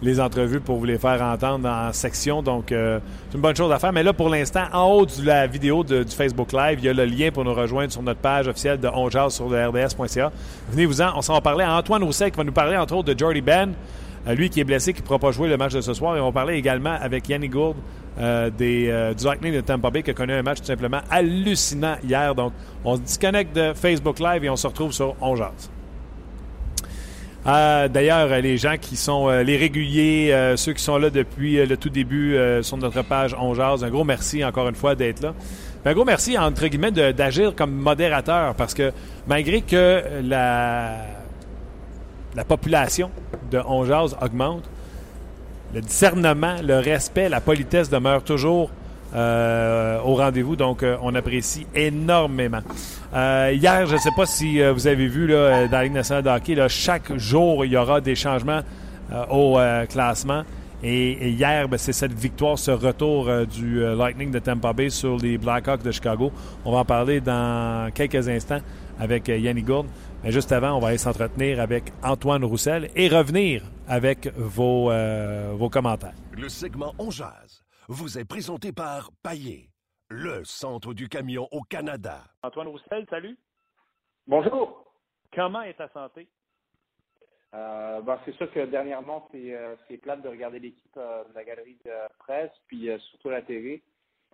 les 0.03 0.19
entrevues 0.19 0.61
pour 0.61 0.77
vous 0.79 0.85
les 0.87 0.97
faire 0.99 1.21
entendre 1.23 1.69
en 1.69 1.93
section. 1.93 2.43
Donc, 2.43 2.73
euh, 2.73 2.99
c'est 3.29 3.35
une 3.37 3.43
bonne 3.43 3.55
chose 3.57 3.71
à 3.71 3.79
faire. 3.79 3.93
Mais 3.93 4.03
là, 4.03 4.13
pour 4.15 4.29
l'instant, 4.31 4.65
en 4.73 4.85
haut 4.85 5.05
de 5.05 5.13
la 5.25 5.47
vidéo 5.47 5.85
de- 5.85 6.03
du 6.05 6.15
Facebook 6.17 6.53
Live, 6.53 6.79
il 6.79 6.85
y 6.87 6.89
a 6.89 6.93
le 6.95 7.05
lien 7.05 7.31
pour 7.31 7.45
nous 7.45 7.53
rejoindre 7.53 7.93
sur 7.93 8.03
notre 8.03 8.21
page 8.21 8.49
officielle 8.49 8.81
de 8.81 8.89
Onjaz 8.89 9.35
sur 9.35 9.49
le 9.49 9.59
rds.ca. 9.69 10.33
Venez-vous-en. 10.71 11.11
On 11.17 11.21
s'en 11.23 11.35
va 11.35 11.41
parler 11.43 11.65
à 11.65 11.75
Antoine 11.77 12.03
Rousset 12.03 12.31
qui 12.31 12.37
va 12.39 12.45
nous 12.45 12.53
parler, 12.53 12.77
entre 12.77 12.95
autres, 12.95 13.13
de 13.13 13.19
Jordy 13.19 13.43
Ben. 13.43 13.73
Euh, 14.27 14.35
lui 14.35 14.51
qui 14.51 14.61
est 14.61 14.65
blessé, 14.65 14.93
qui 14.93 15.01
ne 15.01 15.07
pourra 15.07 15.19
pas 15.19 15.33
jouer 15.33 15.49
le 15.49 15.57
match 15.57 15.73
de 15.73 15.81
ce 15.81 15.93
soir. 15.95 16.17
Et 16.17 16.21
on 16.21 16.27
va 16.27 16.33
parler 16.33 16.55
également 16.57 16.97
avec 17.01 17.29
Yannick 17.29 17.53
Gourde 17.53 17.77
euh, 18.19 18.51
des, 18.51 19.13
du 19.19 19.25
Lightning 19.25 19.55
de 19.55 19.61
Tampa 19.61 19.91
Bay 19.91 20.03
qui 20.03 20.11
a 20.11 20.15
connu 20.15 20.33
un 20.33 20.43
match 20.43 20.59
tout 20.61 20.67
simplement 20.67 21.01
hallucinant 21.11 21.97
hier. 22.03 22.35
Donc, 22.35 22.53
on 22.85 22.97
se 22.97 23.01
disconnecte 23.03 23.55
de 23.55 23.73
Facebook 23.75 24.19
Live 24.19 24.45
et 24.45 24.51
on 24.51 24.57
se 24.57 24.67
retrouve 24.67 24.93
sur 24.93 25.15
Onjaz. 25.21 25.71
Euh, 27.47 27.89
D'ailleurs, 27.89 28.29
les 28.41 28.59
gens 28.59 28.77
qui 28.81 28.97
sont 28.97 29.29
euh, 29.29 29.43
les 29.43 29.57
réguliers, 29.57 30.31
euh, 30.33 30.57
ceux 30.57 30.73
qui 30.73 30.83
sont 30.83 30.99
là 30.99 31.09
depuis 31.11 31.59
euh, 31.59 31.67
le 31.67 31.77
tout 31.77 31.89
début 31.89 32.37
sur 32.63 32.77
notre 32.77 33.03
page 33.03 33.35
On 33.39 33.59
un 33.59 33.91
gros 33.91 34.05
merci 34.05 34.45
encore 34.45 34.69
une 34.69 34.75
fois 34.75 34.95
d'être 34.95 35.23
là. 35.23 35.35
Un 35.85 35.95
gros 35.95 36.05
merci, 36.05 36.37
entre 36.37 36.67
guillemets, 36.67 36.91
d'agir 36.91 37.55
comme 37.55 37.73
modérateur 37.73 38.55
parce 38.55 38.75
que 38.75 38.93
malgré 39.27 39.63
que 39.63 40.03
la, 40.23 40.97
la 42.35 42.45
population 42.45 43.11
de 43.51 43.61
On 43.67 43.89
augmente, 44.23 44.69
le 45.75 45.81
discernement, 45.81 46.57
le 46.63 46.79
respect, 46.79 47.29
la 47.29 47.41
politesse 47.41 47.89
demeurent 47.89 48.25
toujours 48.25 48.71
au 49.15 50.15
rendez-vous. 50.15 50.57
Donc, 50.57 50.83
euh, 50.83 50.97
on 51.03 51.15
apprécie 51.15 51.67
énormément. 51.75 52.61
Euh, 53.15 53.53
hier, 53.55 53.87
je 53.87 53.95
ne 53.95 53.99
sais 53.99 54.11
pas 54.17 54.27
si 54.27 54.61
euh, 54.61 54.73
vous 54.73 54.87
avez 54.87 55.07
vu 55.07 55.27
là, 55.27 55.35
euh, 55.35 55.69
dans 55.69 55.79
la 55.79 55.85
Ligue 55.85 55.95
nationale 55.95 56.23
de 56.23 56.31
hockey, 56.31 56.55
là, 56.55 56.69
chaque 56.69 57.17
jour, 57.17 57.65
il 57.65 57.73
y 57.73 57.77
aura 57.77 58.01
des 58.01 58.15
changements 58.15 58.61
euh, 59.13 59.25
au 59.31 59.59
euh, 59.59 59.87
classement. 59.87 60.43
Et, 60.83 61.31
hier, 61.31 61.69
ben, 61.69 61.77
c'est 61.77 61.93
cette 61.93 62.13
victoire, 62.13 62.59
ce 62.59 62.71
retour 62.71 63.29
euh, 63.29 63.45
du 63.45 63.83
euh, 63.83 63.95
Lightning 63.95 64.31
de 64.31 64.39
Tampa 64.39 64.73
Bay 64.73 64.89
sur 64.89 65.19
les 65.19 65.37
Blackhawks 65.37 65.83
de 65.83 65.91
Chicago. 65.91 66.33
On 66.65 66.73
va 66.73 66.79
en 66.79 66.85
parler 66.85 67.21
dans 67.21 67.91
quelques 67.93 68.29
instants 68.29 68.61
avec 68.99 69.29
euh, 69.29 69.37
Yannick 69.37 69.67
Gourde. 69.67 69.89
Mais 70.25 70.33
juste 70.33 70.53
avant, 70.53 70.73
on 70.77 70.81
va 70.81 70.89
aller 70.89 70.99
s'entretenir 70.99 71.61
avec 71.61 71.93
Antoine 72.03 72.45
Roussel 72.45 72.91
et 72.97 73.09
revenir 73.09 73.63
avec 73.89 74.33
vos, 74.37 74.91
euh, 74.91 75.53
vos 75.55 75.69
commentaires. 75.69 76.15
Le 76.37 76.49
segment 76.49 76.95
On 76.99 77.11
Jazz 77.11 77.60
vous 77.93 78.19
est 78.19 78.25
présenté 78.25 78.73
par 78.73 79.11
Paillé, 79.21 79.69
le 80.09 80.45
centre 80.45 80.95
du 80.95 81.09
camion 81.09 81.49
au 81.51 81.63
Canada. 81.63 82.23
Antoine 82.45 82.69
Roussel, 82.69 83.05
salut. 83.11 83.37
Bonjour. 84.29 84.85
Comment 85.35 85.63
est 85.63 85.75
ta 85.75 85.89
santé? 85.89 86.29
Euh, 87.53 88.01
ben, 88.03 88.21
c'est 88.25 88.35
sûr 88.37 88.49
que 88.53 88.65
dernièrement, 88.67 89.29
c'est 89.33 89.57
euh, 89.57 89.75
c'est 89.89 89.97
plate 89.97 90.23
de 90.23 90.29
regarder 90.29 90.61
l'équipe 90.61 90.97
euh, 90.97 91.25
de 91.25 91.35
la 91.35 91.43
galerie 91.43 91.79
de 91.85 91.91
presse, 92.21 92.53
puis 92.69 92.89
euh, 92.89 92.97
surtout 93.11 93.29
la 93.31 93.43
télé. 93.43 93.83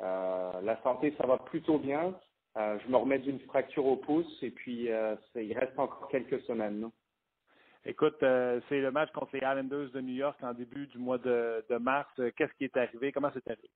Euh, 0.01 0.61
la 0.61 0.83
santé, 0.83 1.15
ça 1.19 1.27
va 1.27 1.39
plutôt 1.39 1.79
bien. 1.79 2.15
Euh, 2.59 2.79
je 2.85 2.89
me 2.91 2.97
remets 2.99 3.21
d'une 3.21 3.41
fracture 3.41 3.87
au 3.87 3.97
pouce 3.97 4.37
et 4.43 4.51
puis 4.51 4.93
euh, 4.93 5.17
c'est- 5.33 5.47
il 5.47 5.59
reste 5.59 5.79
encore 5.79 6.09
quelques 6.09 6.43
semaines. 6.43 6.79
non? 6.79 6.93
Écoute, 7.89 8.21
euh, 8.25 8.61
c'est 8.69 8.81
le 8.81 8.91
match 8.91 9.11
contre 9.13 9.31
les 9.35 9.39
Islanders 9.39 9.91
de 9.93 10.01
New 10.01 10.15
York 10.15 10.37
en 10.43 10.53
début 10.53 10.87
du 10.89 10.99
mois 10.99 11.19
de, 11.19 11.65
de 11.71 11.77
mars. 11.77 12.09
Euh, 12.19 12.33
Qu'est-ce 12.37 12.53
qui 12.55 12.65
est 12.65 12.77
arrivé? 12.77 13.13
Comment 13.13 13.31
c'est 13.33 13.47
arrivé? 13.49 13.69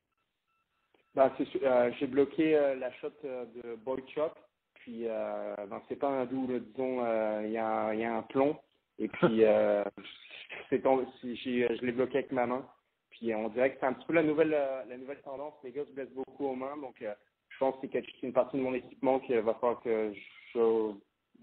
Ben, 1.14 1.30
euh, 1.62 1.90
j'ai 1.98 2.06
bloqué 2.08 2.56
euh, 2.56 2.74
la 2.74 2.92
shot 2.94 3.10
de 3.22 3.76
Boychuk, 3.76 4.32
puis 4.74 5.06
euh, 5.08 5.54
ben, 5.68 5.80
c'est 5.88 5.96
pas 5.96 6.08
un 6.08 6.24
doux, 6.26 6.46
là, 6.48 6.58
disons, 6.58 7.04
il 7.44 7.52
y, 7.52 7.56
a 7.58 7.66
un- 7.66 7.94
il 7.94 8.00
y 8.00 8.04
a 8.04 8.16
un 8.16 8.22
plomb, 8.22 8.56
et 8.98 9.08
puis 9.08 9.44
tombé- 10.82 11.06
je 11.22 11.84
l'ai 11.84 11.92
bloqué 11.92 12.18
avec 12.18 12.32
ma 12.32 12.46
main. 12.46 12.66
Puis 13.10 13.34
on 13.34 13.48
dirait 13.48 13.72
que 13.72 13.78
c'est 13.80 13.86
un 13.86 13.92
petit 13.92 14.06
peu 14.06 14.12
la 14.14 14.22
nouvelle 14.22 14.50
la 14.50 14.96
nouvelle 14.96 15.20
tendance. 15.22 15.54
Les 15.64 15.72
gars 15.72 15.84
se 15.84 15.92
blessent 15.92 16.14
beaucoup 16.14 16.46
aux 16.46 16.54
mains, 16.54 16.76
donc 16.78 16.96
je 17.00 17.58
pense 17.58 17.74
que 17.80 17.86
c'est 17.92 18.22
une 18.22 18.32
partie 18.32 18.56
de 18.56 18.62
mon 18.62 18.74
équipement 18.74 19.18
qu'il 19.20 19.38
va 19.40 19.54
falloir 19.54 19.80
que 19.82 20.12
je, 20.54 20.92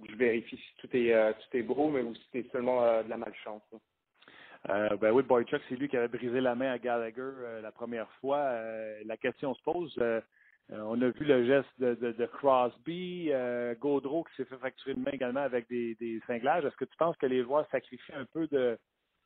je 0.10 0.16
vérifie 0.16 0.58
si 0.58 0.76
tout 0.78 0.96
est 0.96 1.14
euh, 1.14 1.34
tout 1.34 1.58
est 1.58 1.64
beau, 1.64 1.90
mais 1.90 2.02
ou 2.02 2.14
si 2.16 2.24
c'est 2.32 2.52
seulement 2.52 2.84
euh, 2.84 3.04
de 3.04 3.10
la 3.10 3.18
malchance. 3.18 3.64
là. 3.72 3.80
Euh, 4.70 4.98
ben 4.98 5.12
oui, 5.12 5.24
Boychuk, 5.24 5.62
c'est 5.70 5.76
lui 5.76 5.88
qui 5.88 5.98
avait 5.98 6.08
brisé 6.08 6.42
la 6.42 6.56
main 6.56 6.72
à 6.72 6.78
Gallagher 6.80 7.22
euh, 7.22 7.62
la 7.62 7.72
première 7.72 8.12
fois. 8.14 8.52
La 9.06 9.18
question 9.18 9.54
se 9.54 9.62
pose. 9.62 9.98
on 10.70 11.02
a 11.02 11.10
vu 11.10 11.26
le 11.26 11.46
geste 11.46 11.70
de, 11.80 11.96
de, 11.96 12.12
de 12.12 12.26
Crosby, 12.26 13.32
Gaudreau 13.80 14.24
qui 14.26 14.36
s'est 14.36 14.46
fait 14.46 14.58
fracturer 14.58 14.94
une 14.94 15.04
main 15.04 15.12
également 15.12 15.42
avec 15.42 15.70
des, 15.70 15.96
des 15.96 16.20
cinglages. 16.28 16.66
Est-ce 16.66 16.76
que 16.76 16.86
tu 16.86 16.98
penses 16.98 17.16
que 17.18 17.28
les 17.28 17.44
joueurs 17.44 17.68
sacrifient 17.72 18.14
un 18.14 18.26
peu 18.26 18.48
de, 18.48 18.78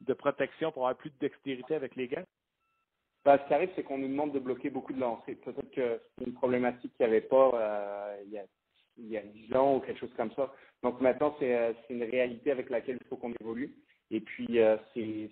de 0.02 0.14
protection 0.14 0.72
pour 0.72 0.84
avoir 0.84 0.98
plus 0.98 1.10
de 1.12 1.20
dextérité 1.20 1.76
avec 1.76 1.96
les 1.96 2.08
gants? 2.08 2.26
Ben, 3.24 3.38
ce 3.38 3.48
qui 3.48 3.54
arrive, 3.54 3.70
c'est 3.76 3.84
qu'on 3.84 4.00
nous 4.00 4.08
demande 4.08 4.34
de 4.34 4.40
bloquer 4.40 4.70
beaucoup 4.72 4.94
de 4.94 5.00
lancers. 5.00 5.36
Peut-être 5.44 5.70
que 5.72 6.02
c'est 6.18 6.26
une 6.26 6.34
problématique 6.34 6.92
qu'il 6.98 7.06
n'y 7.06 7.12
avait 7.12 7.22
pas 7.22 7.52
euh, 7.54 8.22
il, 8.26 8.32
y 8.32 8.40
a, 8.40 8.44
il 9.02 9.10
y 9.10 9.18
a 9.18 9.22
10 9.22 9.56
ans 9.56 9.76
ou 9.78 9.80
quelque 9.80 10.00
chose 10.00 10.14
comme 10.16 10.32
ça. 10.34 10.52
Donc 10.84 11.00
maintenant, 11.02 11.36
c'est 11.40 11.56
euh, 11.56 11.74
c'est 11.88 11.94
une 11.94 12.04
réalité 12.04 12.52
avec 12.52 12.70
laquelle 12.70 12.98
il 13.00 13.08
faut 13.08 13.18
qu'on 13.18 13.34
évolue. 13.40 13.74
Et 14.10 14.20
puis, 14.20 14.60
euh, 14.60 14.78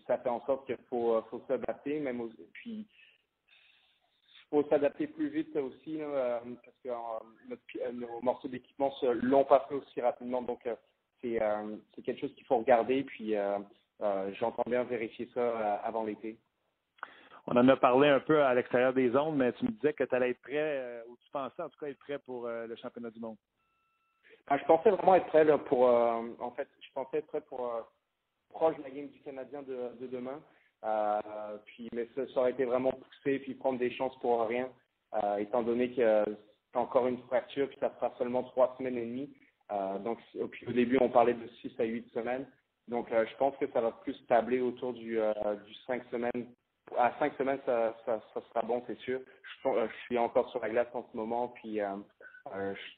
ça 0.07 0.17
fait 0.19 0.29
en 0.29 0.45
sorte 0.45 0.65
qu'il 0.65 0.77
faut, 0.89 1.15
euh, 1.15 1.21
s'adapter, 1.47 1.99
même 1.99 2.29
faut 4.49 4.63
s'adapter 4.69 5.05
plus 5.07 5.27
vite 5.27 5.55
aussi, 5.57 5.99
parce 5.99 6.77
que 6.83 7.91
nos 7.91 8.21
morceaux 8.21 8.47
d'équipement 8.47 8.89
se 8.93 9.05
l'ont 9.05 9.43
pas 9.43 9.65
fait 9.69 9.75
aussi 9.75 10.01
rapidement. 10.01 10.41
Donc, 10.41 10.67
c'est 11.21 11.39
quelque 12.03 12.21
chose 12.21 12.33
qu'il 12.33 12.45
faut 12.45 12.57
regarder. 12.57 13.03
Puis, 13.03 13.35
j'entends 14.39 14.63
bien 14.65 14.83
vérifier 14.85 15.29
ça 15.35 15.75
avant 15.83 16.03
l'été. 16.03 16.37
On 17.45 17.57
en 17.57 17.67
a 17.67 17.75
parlé 17.75 18.07
un 18.07 18.21
peu 18.21 18.41
à 18.41 18.55
l'extérieur 18.55 18.93
des 18.93 19.11
zones, 19.11 19.35
mais 19.35 19.53
tu 19.53 19.65
me 19.65 19.71
disais 19.71 19.93
que 19.93 20.05
tu 20.05 20.15
allais 20.15 20.31
être 20.31 20.41
prêt, 20.41 21.03
ou 21.09 21.17
tu 21.17 21.29
pensais 21.31 21.61
en 21.61 21.69
tout 21.69 21.77
cas 21.77 21.87
être 21.87 21.99
prêt 21.99 22.17
pour 22.17 22.47
le 22.47 22.75
championnat 22.75 23.11
du 23.11 23.19
monde. 23.19 23.37
Ah, 24.51 24.57
je 24.57 24.65
pensais 24.65 24.89
vraiment 24.89 25.13
être 25.13 25.27
prêt 25.27 25.45
pour. 25.65 25.87
euh, 25.87 26.23
en 26.39 26.51
fait, 26.51 26.67
je 26.81 26.87
pensais 26.95 27.19
être 27.19 27.27
prêt 27.27 27.41
pour 27.41 27.71
euh, 27.71 27.81
proche 28.49 28.75
de 28.77 28.83
la 28.83 28.89
game 28.89 29.07
du 29.07 29.19
Canadien 29.19 29.61
de, 29.61 29.91
de 30.01 30.07
demain. 30.07 30.41
Euh, 30.83 31.57
puis, 31.65 31.87
mais 31.93 32.09
ça, 32.15 32.23
aurait 32.39 32.51
été 32.51 32.65
vraiment 32.65 32.91
poussé 32.91 33.37
puis 33.39 33.53
prendre 33.53 33.77
des 33.77 33.91
chances 33.91 34.17
pour 34.19 34.47
rien, 34.47 34.69
étant 35.37 35.61
donné 35.61 35.91
que 35.91 36.23
c'est 36.71 36.79
encore 36.79 37.07
une 37.07 37.21
fracture 37.23 37.67
puis 37.67 37.77
ça 37.79 37.89
fera 37.91 38.11
seulement 38.17 38.43
trois 38.43 38.73
semaines 38.77 38.97
et 38.97 39.05
demie. 39.05 39.29
Donc, 40.03 40.19
puis 40.51 40.65
au 40.67 40.71
début, 40.71 40.97
on 41.01 41.09
parlait 41.09 41.33
de 41.33 41.47
six 41.61 41.71
à 41.79 41.83
huit 41.83 42.09
semaines. 42.13 42.47
Donc, 42.87 43.07
je 43.11 43.35
pense 43.37 43.55
que 43.57 43.67
ça 43.71 43.81
va 43.81 43.91
plus 43.91 44.15
tabler 44.27 44.61
autour 44.61 44.93
du, 44.93 45.19
cinq 45.85 46.01
semaines. 46.09 46.47
À 46.97 47.11
cinq 47.19 47.33
semaines, 47.37 47.59
ça, 47.65 47.95
ça, 48.05 48.21
sera 48.33 48.61
bon, 48.63 48.81
c'est 48.87 48.97
sûr. 48.99 49.19
Je, 49.63 49.69
je 49.69 49.95
suis 50.05 50.17
encore 50.17 50.49
sur 50.49 50.61
la 50.61 50.69
glace 50.69 50.87
en 50.93 51.05
ce 51.11 51.17
moment, 51.17 51.49
puis 51.49 51.81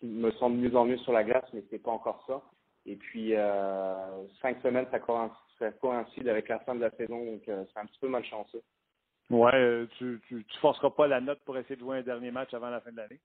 je 0.02 0.06
me 0.06 0.32
sens 0.32 0.52
de 0.52 0.58
mieux 0.58 0.76
en 0.76 0.86
mieux 0.86 0.98
sur 0.98 1.14
la 1.14 1.24
glace, 1.24 1.46
mais 1.54 1.64
c'est 1.70 1.82
pas 1.82 1.92
encore 1.92 2.24
ça. 2.28 2.42
Et 2.86 2.96
puis, 2.96 3.36
euh, 3.36 4.28
cinq 4.42 4.60
semaines, 4.62 4.88
ça 4.92 5.00
coïncide, 5.00 6.28
avec 6.28 6.48
la 6.48 6.60
fin 6.60 6.76
de 6.76 6.82
la 6.82 6.92
saison, 6.92 7.24
donc 7.24 7.48
euh, 7.48 7.64
c'est 7.72 7.80
un 7.80 7.86
petit 7.86 8.00
peu 8.00 8.08
malchanceux. 8.08 8.64
Ouais, 9.30 9.54
euh, 9.54 9.86
tu, 9.98 10.20
tu, 10.28 10.44
tu 10.44 10.58
forceras 10.60 10.90
pas 10.90 11.08
la 11.08 11.22
note 11.22 11.40
pour 11.46 11.58
essayer 11.58 11.76
de 11.76 11.82
jouer 11.82 12.00
un 12.00 12.02
dernier 12.02 12.32
match 12.32 12.54
avant 12.54 12.70
la 12.70 12.82
fin 12.82 12.92
de 12.92 12.98
l'année? 12.98 13.20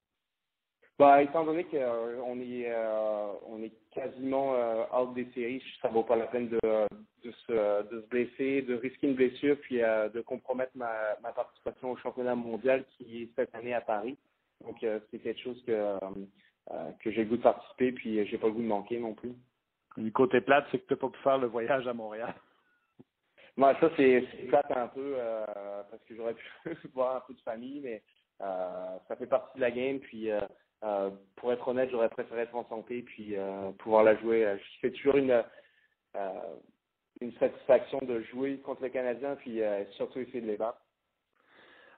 Bah, 0.98 1.22
étant 1.22 1.44
donné 1.44 1.64
qu'on 1.64 2.40
est, 2.40 2.70
euh, 2.70 3.33
on 3.46 3.62
est 3.62 3.72
quasiment 3.92 4.55
euh, 4.55 4.85
out 4.94 5.12
des 5.14 5.26
séries, 5.35 5.62
ça 5.83 5.88
vaut 5.88 6.05
pas 6.05 6.16
la 6.16 6.26
peine 6.26 6.48
de, 6.48 6.59
de, 7.22 7.31
se, 7.31 7.83
de 7.90 8.00
se 8.00 8.07
blesser, 8.07 8.62
de 8.62 8.74
risquer 8.76 9.09
une 9.09 9.14
blessure, 9.14 9.59
puis 9.61 9.83
euh, 9.83 10.09
de 10.09 10.22
compromettre 10.22 10.72
ma, 10.74 10.90
ma 11.22 11.33
participation 11.33 11.90
au 11.90 11.96
championnat 11.96 12.35
mondial 12.35 12.85
qui 12.96 13.22
est 13.22 13.29
cette 13.37 13.55
année 13.55 13.74
à 13.74 13.83
Paris. 13.83 14.16
Donc, 14.64 14.83
euh, 14.83 15.01
c'est 15.11 15.19
quelque 15.19 15.40
chose 15.40 15.62
que, 15.66 15.73
euh, 15.73 15.99
euh, 16.71 16.90
que 17.01 17.11
j'ai 17.11 17.25
le 17.25 17.31
goût 17.31 17.37
de 17.37 17.42
participer, 17.42 17.92
puis 17.92 18.27
j'ai 18.27 18.38
pas 18.38 18.47
le 18.47 18.55
goût 18.55 18.62
de 18.62 18.66
manquer 18.66 18.99
non 18.99 19.14
plus. 19.14 19.35
Du 19.97 20.12
côté 20.12 20.40
plate, 20.40 20.66
c'est 20.71 20.79
que 20.79 20.87
tu 20.87 20.95
n'as 20.95 21.01
pas 21.01 21.09
pu 21.09 21.23
faire 21.23 21.38
le 21.38 21.47
voyage 21.47 21.87
à 21.87 21.95
Montréal. 21.95 22.35
Moi, 23.57 23.75
ça, 23.81 23.90
c'est 23.97 24.23
plate 24.49 24.71
un 24.71 24.88
peu, 24.88 25.14
euh, 25.16 25.83
parce 25.90 26.03
que 26.05 26.14
j'aurais 26.14 26.35
pu 26.35 26.45
voir 26.95 27.16
un 27.16 27.21
peu 27.21 27.35
de 27.35 27.40
famille, 27.40 27.81
mais 27.81 28.03
euh, 28.42 28.99
ça 29.09 29.16
fait 29.16 29.27
partie 29.27 29.57
de 29.57 29.62
la 29.62 29.71
game, 29.71 29.99
puis 30.01 30.31
euh, 30.31 31.11
pour 31.37 31.53
être 31.53 31.66
honnête, 31.69 31.90
j'aurais 31.90 32.11
préféré 32.11 32.42
être 32.42 32.55
en 32.55 32.69
santé 32.69 33.03
puis 33.03 33.35
pouvoir 33.79 34.05
la 34.05 34.16
jouer. 34.16 34.45
Euh, 34.45 34.57
C'est 34.81 34.92
toujours 34.92 35.16
une 35.16 35.42
une 37.21 37.33
satisfaction 37.38 37.99
de 38.03 38.21
jouer 38.23 38.59
contre 38.59 38.83
les 38.83 38.90
Canadiens 38.90 39.37
puis 39.37 39.61
surtout 39.92 40.19
essayer 40.21 40.40
de 40.40 40.47
les 40.47 40.57
battre. 40.57 40.86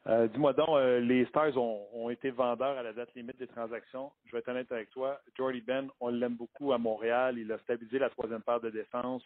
Euh, 0.07 0.27
dis-moi 0.29 0.53
donc, 0.53 0.69
euh, 0.71 1.01
les 1.01 1.27
Stars 1.27 1.57
ont, 1.57 2.09
été 2.11 2.31
vendeurs 2.31 2.79
à 2.79 2.83
la 2.83 2.93
date 2.93 3.15
limite 3.15 3.39
des 3.39 3.47
transactions. 3.47 4.11
Je 4.27 4.33
vais 4.33 4.39
être 4.39 4.49
honnête 4.49 4.71
avec 4.73 4.91
toi. 4.91 5.21
Jordy 5.37 5.61
Ben, 5.61 5.89
on 6.01 6.09
l'aime 6.09 6.37
beaucoup 6.37 6.73
à 6.73 6.79
Montréal. 6.79 7.39
Il 7.39 7.53
a 7.53 7.59
stabilisé 7.59 7.99
la 7.99 8.09
troisième 8.09 8.43
paire 8.43 8.61
de 8.61 8.71
défense. 8.71 9.23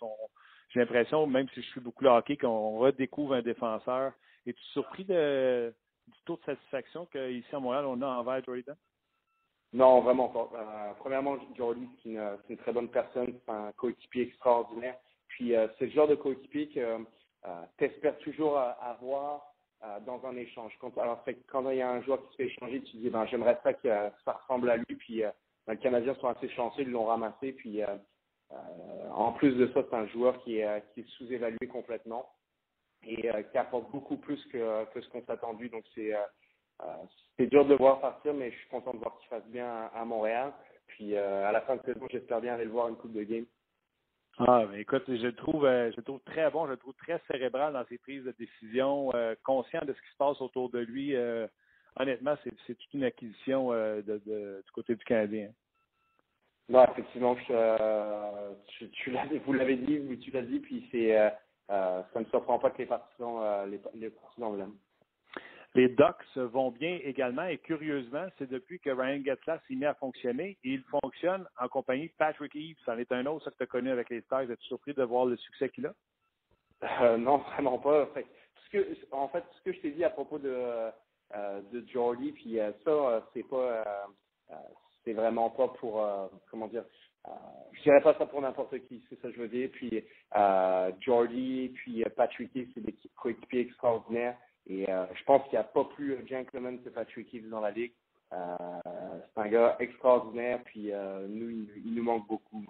J'ai 0.70 0.80
l'impression, 0.80 1.26
même 1.26 1.48
si 1.50 1.62
je 1.62 1.68
suis 1.68 1.80
beaucoup 1.80 2.06
hockey, 2.06 2.36
qu'on 2.36 2.78
redécouvre 2.78 3.34
un 3.34 3.42
défenseur. 3.42 4.12
Es-tu 4.46 4.62
surpris 4.72 5.04
du 5.04 5.12
taux 6.24 6.36
de 6.36 6.44
satisfaction 6.44 7.06
qu'ici 7.06 7.54
à 7.54 7.60
Montréal, 7.60 7.84
on 7.86 8.02
a 8.02 8.06
envers 8.06 8.42
Jordy 8.44 8.62
Ben? 8.66 8.76
Non, 9.74 10.00
vraiment 10.00 10.28
pas. 10.28 10.50
Euh, 10.54 10.92
premièrement, 10.98 11.36
Jordy, 11.56 11.88
c'est 12.02 12.10
une, 12.10 12.56
très 12.58 12.72
bonne 12.72 12.88
personne. 12.88 13.34
Un 13.46 13.70
coéquipier 13.72 14.22
extraordinaire. 14.22 14.96
Puis, 15.28 15.54
c'est 15.78 15.86
le 15.86 15.92
genre 15.92 16.08
de 16.08 16.16
coéquipier 16.16 16.68
que 16.68 16.98
tu 17.78 17.84
espères 17.84 18.18
toujours 18.18 18.58
avoir 18.58 19.51
euh, 19.84 19.98
dans 20.06 20.24
un 20.26 20.36
échange. 20.36 20.72
Quand, 20.80 20.96
alors, 20.96 21.24
quand 21.48 21.68
il 21.70 21.78
y 21.78 21.82
a 21.82 21.90
un 21.90 22.02
joueur 22.02 22.22
qui 22.22 22.30
se 22.30 22.36
fait 22.36 22.46
échanger, 22.46 22.82
tu 22.82 22.98
dis, 22.98 23.10
ben, 23.10 23.26
j'aimerais 23.26 23.58
ça 23.64 23.72
que 23.72 23.88
ça 24.24 24.32
ressemble 24.32 24.70
à 24.70 24.76
lui. 24.76 24.94
Puis, 24.94 25.24
euh, 25.24 25.30
ben, 25.66 25.72
les 25.72 25.80
Canadiens 25.80 26.14
sont 26.14 26.28
assez 26.28 26.48
chanceux, 26.50 26.82
ils 26.82 26.90
l'ont 26.90 27.06
ramassé. 27.06 27.52
Puis, 27.52 27.82
euh, 27.82 27.96
en 29.12 29.32
plus 29.32 29.52
de 29.56 29.66
ça, 29.72 29.82
c'est 29.82 29.96
un 29.96 30.06
joueur 30.06 30.40
qui 30.44 30.58
est, 30.58 30.84
sous-évalué 31.16 31.66
complètement 31.66 32.30
et 33.04 33.28
qui 33.50 33.58
apporte 33.58 33.90
beaucoup 33.90 34.18
plus 34.18 34.44
que, 34.52 34.86
ce 34.94 35.08
qu'on 35.08 35.24
attendu. 35.26 35.68
Donc, 35.68 35.84
c'est 35.94 36.12
c'est 37.36 37.46
dur 37.46 37.64
de 37.64 37.70
le 37.70 37.76
voir 37.76 38.00
partir, 38.00 38.34
mais 38.34 38.50
je 38.50 38.58
suis 38.58 38.68
content 38.68 38.92
de 38.92 38.98
voir 38.98 39.16
qu'il 39.18 39.28
fasse 39.28 39.46
bien 39.46 39.90
à, 39.94 40.04
Montréal. 40.04 40.52
Puis, 40.88 41.16
à 41.16 41.50
la 41.50 41.60
fin 41.62 41.76
de 41.76 41.82
saison, 41.82 42.06
j'espère 42.10 42.40
bien 42.40 42.54
aller 42.54 42.66
le 42.66 42.70
voir 42.70 42.88
une 42.88 42.96
coupe 42.96 43.12
de 43.12 43.22
game. 43.22 43.46
Ah, 44.38 44.64
mais 44.70 44.80
écoute, 44.80 45.04
je 45.08 45.26
le 45.26 45.34
trouve, 45.34 45.66
euh, 45.66 45.92
je 45.94 46.00
trouve 46.00 46.20
très 46.20 46.50
bon, 46.50 46.66
je 46.66 46.72
le 46.72 46.76
trouve 46.78 46.94
très 46.94 47.20
cérébral 47.30 47.74
dans 47.74 47.84
ses 47.86 47.98
prises 47.98 48.24
de 48.24 48.34
décision, 48.38 49.10
euh, 49.14 49.34
conscient 49.44 49.82
de 49.84 49.92
ce 49.92 50.00
qui 50.00 50.10
se 50.10 50.16
passe 50.16 50.40
autour 50.40 50.70
de 50.70 50.78
lui. 50.78 51.14
Euh, 51.14 51.46
honnêtement, 51.96 52.34
c'est, 52.42 52.74
toute 52.74 52.94
une 52.94 53.04
acquisition 53.04 53.70
de, 53.70 54.62
du 54.64 54.72
côté 54.72 54.94
du 54.94 55.04
Canadien. 55.04 55.50
Non, 56.68 56.84
effectivement, 56.84 57.36
je, 57.46 58.84
tu, 58.92 59.14
vous 59.46 59.52
l'avez 59.52 59.76
dit, 59.76 60.18
tu 60.20 60.30
l'as 60.30 60.42
dit, 60.42 60.60
puis 60.60 60.88
c'est, 60.90 61.14
ça 61.68 62.06
ne 62.16 62.24
surprend 62.30 62.58
pas 62.58 62.70
que 62.70 62.78
les 62.78 62.86
partisans, 62.86 63.70
les, 63.70 63.80
les 63.94 64.10
partisans 64.10 64.56
l'aiment. 64.56 64.78
Les 65.74 65.88
Ducks 65.88 66.36
vont 66.36 66.70
bien 66.70 66.98
également 67.02 67.44
et 67.44 67.56
curieusement, 67.56 68.26
c'est 68.36 68.50
depuis 68.50 68.78
que 68.78 68.90
Ryan 68.90 69.22
Getzlaff 69.24 69.62
s'est 69.66 69.74
mis 69.74 69.86
à 69.86 69.94
fonctionner 69.94 70.58
et 70.64 70.70
il 70.70 70.82
fonctionne 70.82 71.46
en 71.58 71.68
compagnie 71.68 72.08
de 72.08 72.14
Patrick 72.18 72.54
Eves. 72.54 72.76
Ça 72.84 72.92
en 72.92 72.98
est 72.98 73.10
un 73.10 73.24
autre, 73.24 73.44
ça 73.46 73.50
que 73.50 73.56
tu 73.56 73.62
as 73.62 73.66
connu 73.66 73.90
avec 73.90 74.10
les 74.10 74.20
Stars. 74.20 74.50
Es-tu 74.50 74.66
surpris 74.66 74.92
de 74.92 75.02
voir 75.02 75.24
le 75.24 75.36
succès 75.38 75.70
qu'il 75.70 75.86
a? 75.86 75.94
Euh, 77.00 77.16
non, 77.16 77.38
vraiment 77.38 77.78
pas. 77.78 78.02
en 79.12 79.28
fait, 79.28 79.44
ce 79.56 79.62
que 79.62 79.72
je 79.72 79.80
t'ai 79.80 79.90
dit 79.92 80.04
à 80.04 80.10
propos 80.10 80.38
de, 80.38 80.52
euh, 80.54 81.60
de 81.72 81.84
Jordy, 81.88 82.32
puis 82.32 82.60
euh, 82.60 82.72
ça, 82.84 83.26
c'est 83.32 83.48
pas, 83.48 83.84
c'est 85.04 85.12
vraiment 85.12 85.48
pas 85.50 85.68
pour, 85.68 86.06
comment 86.50 86.68
dire, 86.68 86.84
je 87.72 87.82
dirais 87.82 88.02
pas 88.02 88.14
ça 88.18 88.26
pour 88.26 88.42
n'importe 88.42 88.78
qui, 88.88 89.02
c'est 89.08 89.20
ça 89.22 89.28
que 89.28 89.34
je 89.34 89.40
veux 89.40 89.48
dire. 89.48 89.70
Puis 89.72 90.04
Jordy, 91.00 91.72
puis 91.76 92.04
Patrick 92.16 92.50
c'est 92.74 92.80
des 92.80 92.94
coéquipiers 93.16 93.60
extraordinaires. 93.60 94.36
Et 94.66 94.88
euh, 94.90 95.04
je 95.14 95.24
pense 95.24 95.42
qu'il 95.44 95.52
n'y 95.52 95.58
a 95.58 95.64
pas 95.64 95.84
plus 95.84 96.16
gentleman 96.28 96.80
que 96.82 96.88
Patrick 96.88 97.32
Eves 97.34 97.48
dans 97.48 97.60
la 97.60 97.70
ligue. 97.70 97.92
Euh, 98.32 98.56
c'est 99.34 99.40
un 99.40 99.48
gars 99.48 99.76
extraordinaire, 99.80 100.60
puis 100.64 100.92
euh, 100.92 101.26
nous, 101.28 101.50
il, 101.50 101.94
nous 101.94 102.02
manque 102.02 102.26
beaucoup. 102.28 102.64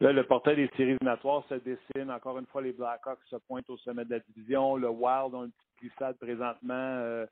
Là, 0.00 0.12
le 0.12 0.24
portail 0.24 0.56
des 0.56 0.68
séries 0.76 0.92
éliminatoires 0.92 1.44
se 1.48 1.54
dessine. 1.54 2.10
Encore 2.10 2.38
une 2.38 2.46
fois, 2.46 2.62
les 2.62 2.72
Blackhawks 2.72 3.20
se 3.26 3.36
pointent 3.36 3.68
au 3.68 3.76
sommet 3.78 4.04
de 4.06 4.10
la 4.14 4.20
division. 4.20 4.76
Le 4.76 4.88
Wild 4.88 5.34
ont 5.34 5.44
une 5.44 5.52
petite 5.52 5.80
glissade 5.80 6.16
présentement. 6.18 7.26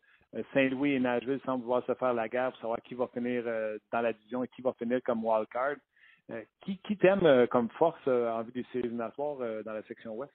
Saint-Louis 0.52 0.92
et 0.92 1.00
Nashville 1.00 1.40
semblent 1.46 1.62
vouloir 1.62 1.82
se 1.86 1.94
faire 1.94 2.12
la 2.12 2.28
guerre 2.28 2.50
pour 2.50 2.60
savoir 2.60 2.82
qui 2.82 2.92
va 2.92 3.06
finir 3.08 3.42
dans 3.90 4.02
la 4.02 4.12
division 4.12 4.44
et 4.44 4.48
qui 4.48 4.60
va 4.60 4.74
finir 4.74 5.00
comme 5.02 5.24
wildcard. 5.24 5.76
qui 6.60 6.76
qui 6.84 6.98
t'aime 6.98 7.46
comme 7.46 7.70
force 7.70 8.06
en 8.06 8.42
vue 8.42 8.52
des 8.52 8.64
séries 8.64 8.80
éliminatoires 8.80 9.38
dans 9.64 9.72
la 9.72 9.82
section 9.84 10.14
ouest? 10.14 10.34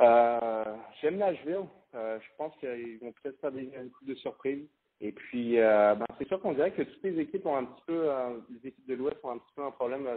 Euh, 0.00 0.76
J'aime 1.00 1.16
Nashville. 1.16 1.66
Euh, 1.94 2.18
je 2.20 2.28
pense 2.36 2.54
qu'ils 2.58 2.98
vont 2.98 3.12
peut-être 3.12 3.40
faire 3.40 3.52
des, 3.52 3.70
un 3.76 3.88
coup 3.88 4.04
de 4.04 4.14
surprise. 4.16 4.66
Et 5.00 5.12
puis, 5.12 5.58
euh, 5.58 5.94
ben, 5.94 6.06
c'est 6.18 6.28
sûr 6.28 6.40
qu'on 6.40 6.52
dirait 6.52 6.72
que 6.72 6.82
toutes 6.82 7.02
les 7.02 7.18
équipes 7.20 7.46
ont 7.46 7.56
un 7.56 7.64
petit 7.64 7.82
peu, 7.86 8.10
euh, 8.10 8.38
les 8.50 8.68
équipes 8.68 8.86
de 8.86 8.94
l'Ouest 8.94 9.18
ont 9.22 9.30
un 9.30 9.38
petit 9.38 9.52
peu 9.54 9.62
un 9.62 9.70
problème 9.70 10.08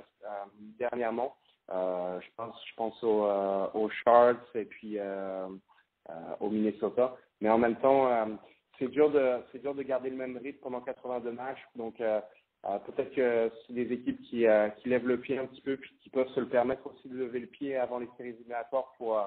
dernièrement. 0.77 1.35
je 1.69 2.27
pense, 2.37 2.55
je 2.65 2.75
pense 2.75 3.03
aux, 3.03 3.27
aux 3.73 3.89
Sharks 3.89 4.55
et 4.55 4.65
puis 4.65 4.97
au 6.39 6.49
Minnesota. 6.49 7.15
Mais 7.41 7.49
en 7.49 7.57
même 7.57 7.75
temps, 7.77 8.09
c'est 8.77 8.87
dur 8.87 9.11
de, 9.11 9.37
c'est 9.51 9.61
dur 9.61 9.75
de 9.75 9.83
garder 9.83 10.09
le 10.09 10.15
même 10.15 10.37
rythme 10.37 10.59
pendant 10.61 10.81
82 10.81 11.31
matchs. 11.31 11.65
Donc, 11.75 11.97
peut-être 11.97 13.13
que 13.13 13.51
c'est 13.67 13.73
des 13.73 13.91
équipes 13.91 14.21
qui, 14.21 14.45
qui 14.77 14.89
lèvent 14.89 15.07
le 15.07 15.19
pied 15.19 15.37
un 15.37 15.45
petit 15.45 15.61
peu 15.61 15.75
puis 15.75 15.93
qui 16.01 16.09
peuvent 16.09 16.29
se 16.29 16.39
le 16.39 16.47
permettre 16.47 16.87
aussi 16.87 17.09
de 17.09 17.17
lever 17.17 17.41
le 17.41 17.47
pied 17.47 17.75
avant 17.75 17.99
les 17.99 18.09
séries 18.17 18.29
éliminatoires 18.29 18.93
pour 18.97 19.17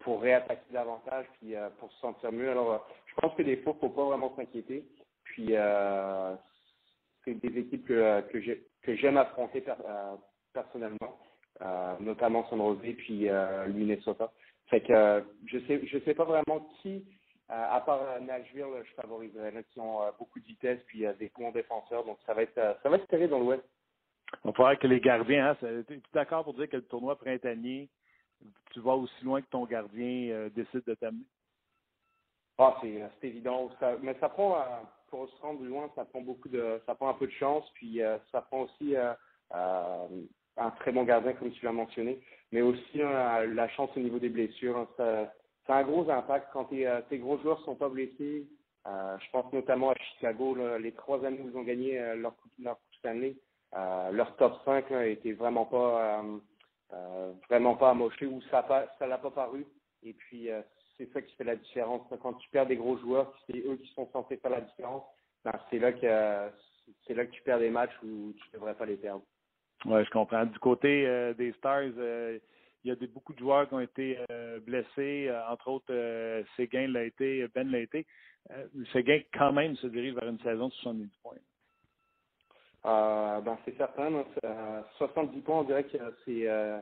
pour 0.00 0.22
réattaquer 0.22 0.72
davantage 0.72 1.26
puis 1.38 1.54
euh, 1.54 1.68
pour 1.78 1.92
se 1.92 1.98
sentir 2.00 2.32
mieux. 2.32 2.50
Alors, 2.50 2.72
euh, 2.72 2.78
je 3.06 3.14
pense 3.16 3.34
que 3.34 3.42
des 3.42 3.56
fois, 3.58 3.72
il 3.72 3.84
ne 3.84 3.88
faut 3.88 3.94
pas 3.94 4.04
vraiment 4.04 4.34
s'inquiéter. 4.36 4.84
Puis, 5.24 5.54
c'est 7.24 7.34
des 7.34 7.58
équipes 7.58 7.86
que, 7.86 8.22
que 8.82 8.96
j'aime 8.96 9.18
affronter 9.18 9.62
personnellement, 10.54 11.18
notamment 12.00 12.48
San 12.48 12.58
Jose 12.58 12.94
puis 12.96 13.26
le 13.28 13.72
Minnesota. 13.72 14.32
Fait 14.68 14.80
que 14.80 15.24
je 15.46 15.58
sais 15.66 15.86
je 15.86 15.98
sais 16.00 16.14
pas 16.14 16.24
vraiment 16.24 16.66
qui, 16.80 17.04
à 17.48 17.80
part 17.82 18.20
Nashville, 18.22 18.82
je 18.82 18.94
favoriserais. 18.94 19.50
Là, 19.50 19.62
qui 19.62 19.78
ont 19.78 20.00
beaucoup 20.18 20.40
de 20.40 20.46
vitesse 20.46 20.80
puis 20.86 21.04
des 21.18 21.30
bons 21.36 21.52
défenseurs. 21.52 22.04
Donc 22.04 22.18
ça 22.24 22.32
va 22.32 22.42
être 22.42 22.78
ça 22.82 22.88
va 22.88 22.96
être 22.96 23.10
serré 23.10 23.28
dans 23.28 23.40
l'Ouest. 23.40 23.64
On 24.44 24.52
pourrait 24.52 24.78
que 24.78 24.86
les 24.86 25.00
gardiens, 25.00 25.50
hein, 25.50 25.56
tu 25.60 25.94
es 25.94 26.00
d'accord 26.14 26.44
pour 26.44 26.54
dire 26.54 26.70
que 26.70 26.76
le 26.76 26.86
tournoi 26.86 27.18
printanier 27.18 27.90
tu 28.72 28.80
vas 28.80 28.94
aussi 28.94 29.24
loin 29.24 29.40
que 29.40 29.48
ton 29.48 29.64
gardien 29.64 30.30
euh, 30.30 30.50
décide 30.50 30.84
de 30.86 30.94
t'amener? 30.94 31.24
Ah, 32.58 32.76
c'est, 32.80 33.28
évident. 33.28 33.70
mais 34.02 34.16
ça 34.20 34.28
prend, 34.28 34.56
euh, 34.56 34.62
pour 35.08 35.28
se 35.28 35.40
rendre 35.40 35.62
loin, 35.62 35.90
ça 35.94 36.04
prend 36.04 36.20
beaucoup 36.20 36.48
de, 36.48 36.80
ça 36.86 36.94
prend 36.94 37.08
un 37.08 37.14
peu 37.14 37.26
de 37.26 37.32
chance, 37.32 37.64
puis 37.74 38.02
euh, 38.02 38.18
ça 38.32 38.42
prend 38.42 38.62
aussi 38.62 38.96
un 38.96 40.70
très 40.80 40.90
bon 40.90 41.04
gardien, 41.04 41.34
comme 41.34 41.52
tu 41.52 41.64
l'as 41.64 41.72
mentionné, 41.72 42.20
mais 42.50 42.62
aussi 42.62 42.98
la 42.98 43.68
chance 43.68 43.90
au 43.96 44.00
niveau 44.00 44.18
des 44.18 44.28
blessures. 44.28 44.76
Hein. 44.76 44.88
ça, 44.96 45.74
a 45.74 45.78
un 45.78 45.84
gros 45.84 46.10
impact 46.10 46.48
quand 46.52 46.64
tes, 46.64 47.18
gros 47.18 47.38
joueurs 47.38 47.60
sont 47.64 47.76
pas 47.76 47.88
blessés. 47.88 48.48
je 48.84 49.30
pense 49.30 49.52
notamment 49.52 49.90
à 49.90 49.94
Chicago, 49.94 50.56
les 50.78 50.92
trois 50.92 51.24
années 51.24 51.40
où 51.40 51.48
ils 51.48 51.56
ont 51.56 51.62
gagné 51.62 51.96
leur, 52.16 52.34
leur 52.58 52.76
Coupe 52.76 52.94
Stanley. 52.98 53.36
leur 53.72 54.34
top 54.36 54.58
5 54.64 54.90
était 54.90 55.32
vraiment 55.32 55.64
pas 55.64 56.20
euh, 56.20 56.38
vraiment 57.48 57.76
pas 57.76 57.90
amoché 57.90 58.26
ou 58.26 58.40
ça 58.50 58.66
ça 58.98 59.06
l'a 59.06 59.18
pas 59.18 59.30
paru. 59.30 59.66
Et 60.02 60.12
puis 60.12 60.50
euh, 60.50 60.62
c'est 60.96 61.10
ça 61.12 61.22
qui 61.22 61.34
fait 61.36 61.44
la 61.44 61.56
différence. 61.56 62.02
Quand 62.22 62.34
tu 62.34 62.48
perds 62.50 62.66
des 62.66 62.76
gros 62.76 62.96
joueurs, 62.98 63.32
c'est 63.46 63.58
eux 63.58 63.76
qui 63.76 63.92
sont 63.94 64.08
censés 64.12 64.36
faire 64.36 64.50
la 64.50 64.60
différence. 64.60 65.04
Ben, 65.44 65.52
c'est 65.70 65.78
là 65.78 65.92
que 65.92 66.52
c'est 67.06 67.14
là 67.14 67.26
que 67.26 67.32
tu 67.32 67.42
perds 67.42 67.58
des 67.60 67.70
matchs 67.70 67.96
où 68.02 68.32
tu 68.32 68.50
devrais 68.52 68.74
pas 68.74 68.86
les 68.86 68.96
perdre. 68.96 69.22
Ouais, 69.84 70.04
je 70.04 70.10
comprends. 70.10 70.44
Du 70.46 70.58
côté 70.58 71.06
euh, 71.06 71.34
des 71.34 71.52
Stars, 71.52 71.82
il 71.82 72.40
y 72.84 72.90
a 72.90 72.96
des, 72.96 73.06
beaucoup 73.06 73.32
de 73.32 73.38
joueurs 73.38 73.68
qui 73.68 73.74
ont 73.74 73.80
été 73.80 74.18
blessés, 74.62 75.30
entre 75.48 75.68
autres 75.68 76.44
Séguin 76.56 76.88
l'a 76.88 77.04
été, 77.04 77.46
Ben 77.54 77.70
l'a 77.70 77.80
été. 77.80 78.06
Séguin 78.92 79.20
quand 79.34 79.52
même 79.52 79.76
se 79.76 79.86
dirige 79.88 80.14
vers 80.14 80.28
une 80.28 80.40
saison 80.40 80.68
de 80.68 80.72
70 80.72 81.08
points. 81.22 81.36
Euh, 82.88 83.40
ben, 83.40 83.58
c'est 83.64 83.76
certain. 83.76 84.24
70 84.96 85.40
points, 85.40 85.58
on 85.58 85.64
dirait 85.64 85.84
que 85.84 85.98
c'est 86.24 86.48
euh, 86.48 86.78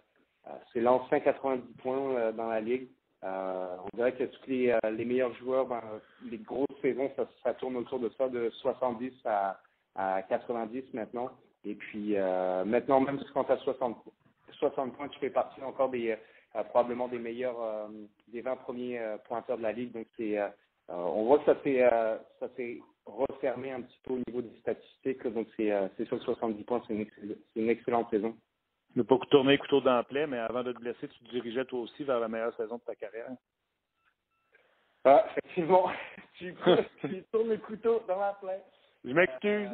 l'ancien 0.76 1.20
90 1.20 1.62
points 1.82 2.14
euh, 2.14 2.32
dans 2.32 2.48
la 2.48 2.60
ligue. 2.60 2.88
on 3.22 3.88
dirait 3.96 4.12
que 4.12 4.24
tous 4.24 4.46
les, 4.46 4.78
les 4.92 5.04
meilleurs 5.04 5.34
joueurs, 5.34 5.66
ben, 5.66 5.82
les 6.30 6.38
grosses 6.38 6.66
saisons, 6.80 7.10
ça, 7.42 7.54
tourne 7.54 7.76
autour 7.76 7.98
de 7.98 8.10
ça, 8.10 8.28
de 8.28 8.50
70 8.50 9.12
à, 9.24 9.60
à 9.96 10.22
90 10.22 10.94
maintenant. 10.94 11.30
Et 11.64 11.74
puis 11.74 12.14
maintenant, 12.64 13.00
même 13.00 13.20
quand 13.34 13.44
tu 13.44 13.52
as 13.52 13.58
60, 13.58 13.96
60 14.52 14.96
points, 14.96 15.08
tu 15.08 15.18
fais 15.18 15.30
partie 15.30 15.60
encore 15.62 15.90
des 15.90 16.16
probablement 16.70 17.08
des 17.08 17.18
meilleurs, 17.18 17.88
des 18.28 18.40
20 18.42 18.56
premiers 18.56 19.00
pointeurs 19.26 19.58
de 19.58 19.62
la 19.62 19.72
ligue. 19.72 19.92
Donc 19.92 20.06
c'est 20.16 20.38
on 20.88 21.24
voit 21.24 21.40
que 21.40 21.46
ça 21.46 22.48
s'est 22.56 22.80
refermer 23.06 23.72
un 23.72 23.82
petit 23.82 23.98
peu 24.04 24.14
au 24.14 24.18
niveau 24.26 24.42
des 24.42 24.58
statistiques. 24.60 25.26
Donc, 25.26 25.48
c'est 25.56 25.70
euh, 25.70 25.88
sûr 25.96 26.18
que 26.18 26.24
70 26.24 26.64
points, 26.64 26.82
c'est 26.86 26.94
une, 26.94 27.36
une, 27.54 27.70
excellente 27.70 28.10
saison. 28.10 28.36
Ne 28.94 29.02
pas 29.02 29.18
tourner 29.30 29.58
couteau 29.58 29.80
dans 29.80 29.94
la 29.94 30.04
plaie, 30.04 30.26
mais 30.26 30.38
avant 30.38 30.62
de 30.62 30.72
te 30.72 30.78
blesser, 30.78 31.08
tu 31.08 31.18
te 31.20 31.30
dirigeais 31.30 31.64
toi 31.64 31.80
aussi 31.80 32.04
vers 32.04 32.20
la 32.20 32.28
meilleure 32.28 32.56
saison 32.56 32.76
de 32.76 32.82
ta 32.82 32.94
carrière. 32.94 33.30
Ah, 35.04 35.24
effectivement. 35.30 35.90
tu, 36.34 36.54
tu 37.00 37.22
tournes 37.30 37.50
le 37.50 37.58
couteau 37.58 38.02
dans 38.08 38.18
la 38.18 38.32
plaie. 38.34 38.62
Je 39.04 39.12
m'excuse. 39.12 39.70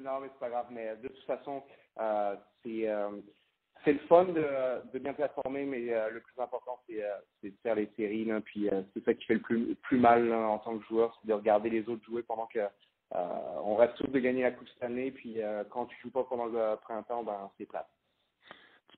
non, 0.00 0.20
mais 0.20 0.28
c'est 0.32 0.38
pas 0.38 0.50
grave. 0.50 0.66
Mais 0.70 0.96
de 0.96 1.08
toute 1.08 1.24
façon, 1.24 1.64
euh, 1.98 2.36
c'est 2.62 2.88
euh, 2.88 3.10
c'est 3.84 3.92
le 3.92 3.98
fun 4.00 4.24
de, 4.24 4.44
de, 4.92 4.98
bien 4.98 5.12
performer, 5.12 5.64
mais 5.64 5.80
le 5.80 6.20
plus 6.20 6.42
important, 6.42 6.78
c'est 6.86 7.48
de 7.48 7.54
faire 7.62 7.74
les 7.74 7.90
séries. 7.96 8.24
Là, 8.24 8.40
puis 8.40 8.68
c'est 8.94 9.04
ça 9.04 9.14
qui 9.14 9.24
fait 9.24 9.34
le 9.34 9.40
plus, 9.40 9.74
plus 9.76 9.98
mal 9.98 10.32
en 10.32 10.58
tant 10.58 10.78
que 10.78 10.84
joueur, 10.86 11.16
c'est 11.20 11.28
de 11.28 11.34
regarder 11.34 11.70
les 11.70 11.88
autres 11.88 12.04
jouer 12.04 12.22
pendant 12.22 12.46
que 12.46 12.60
on 13.14 13.76
reste 13.76 13.96
tous 13.96 14.08
de 14.08 14.18
gagner 14.18 14.42
la 14.42 14.50
Coupe 14.50 14.68
cette 14.68 14.82
année. 14.82 15.10
Puis 15.10 15.38
quand 15.70 15.86
tu 15.86 15.96
joues 16.02 16.10
pas 16.10 16.24
pendant 16.24 16.46
le 16.46 16.76
printemps, 16.82 17.22
ben 17.22 17.50
c'est 17.56 17.66
plate. 17.66 17.88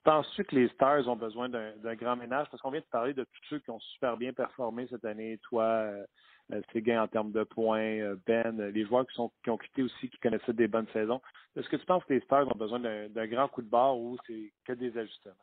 Penses-tu 0.03 0.43
que 0.45 0.55
les 0.55 0.67
Stars 0.69 1.07
ont 1.07 1.15
besoin 1.15 1.47
d'un 1.49 1.95
grand 1.95 2.15
ménage? 2.15 2.47
Parce 2.49 2.61
qu'on 2.61 2.71
vient 2.71 2.81
de 2.81 2.85
parler 2.85 3.13
de 3.13 3.23
tous 3.23 3.45
ceux 3.49 3.59
qui 3.59 3.69
ont 3.69 3.79
super 3.79 4.17
bien 4.17 4.33
performé 4.33 4.87
cette 4.87 5.05
année. 5.05 5.39
Toi, 5.43 5.63
euh, 5.63 6.61
gains 6.75 7.03
en 7.03 7.07
termes 7.07 7.31
de 7.31 7.43
points, 7.43 7.99
euh, 7.99 8.15
Ben, 8.25 8.59
les 8.71 8.85
joueurs 8.85 9.05
qui, 9.07 9.19
ont 9.19 9.57
quitté 9.57 9.83
aussi, 9.83 10.09
qui 10.09 10.17
connaissaient 10.17 10.53
des 10.53 10.67
bonnes 10.67 10.87
saisons. 10.91 11.21
Est-ce 11.55 11.69
que 11.69 11.75
tu 11.75 11.85
penses 11.85 12.03
que 12.05 12.13
les 12.13 12.21
Stars 12.21 12.47
ont 12.47 12.57
besoin 12.57 12.79
d'un 12.79 13.27
grand 13.27 13.47
coup 13.47 13.61
de 13.61 13.69
barre 13.69 13.97
ou 13.97 14.17
c'est 14.25 14.51
que 14.65 14.73
des 14.73 14.97
ajustements? 14.97 15.35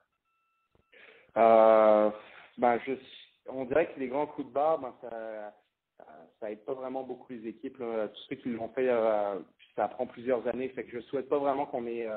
Euh, 1.37 2.11
ben, 2.57 2.81
je, 2.85 2.95
on 3.47 3.65
dirait 3.65 3.93
que 3.93 4.01
les 4.01 4.09
grands 4.09 4.27
coups 4.27 4.49
de 4.49 4.53
barre, 4.53 4.79
ben, 4.81 4.93
ça, 5.01 5.55
ça 6.41 6.51
aide 6.51 6.65
pas 6.65 6.75
vraiment 6.75 7.03
beaucoup 7.03 7.33
les 7.33 7.47
équipes. 7.47 7.79
Là. 7.79 8.09
Tous 8.09 8.23
ceux 8.29 8.37
qui 8.37 8.51
l'ont 8.51 8.69
fait, 8.71 8.89
euh, 8.89 9.39
ça 9.77 9.89
prend 9.89 10.07
plusieurs 10.07 10.47
années. 10.47 10.69
Fait 10.71 10.85
que 10.85 10.91
je 10.91 11.01
souhaite 11.07 11.29
pas 11.29 11.39
vraiment 11.39 11.67
qu'on 11.67 11.87
ait 11.87 12.09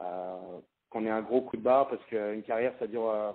euh, 0.00 0.60
qu'on 0.90 1.04
ait 1.04 1.10
un 1.10 1.22
gros 1.22 1.42
coup 1.42 1.56
de 1.56 1.62
barre 1.62 1.88
parce 1.88 2.04
qu'une 2.06 2.42
carrière, 2.42 2.72
ça 2.78 2.86
dure, 2.86 3.08
euh, 3.10 3.32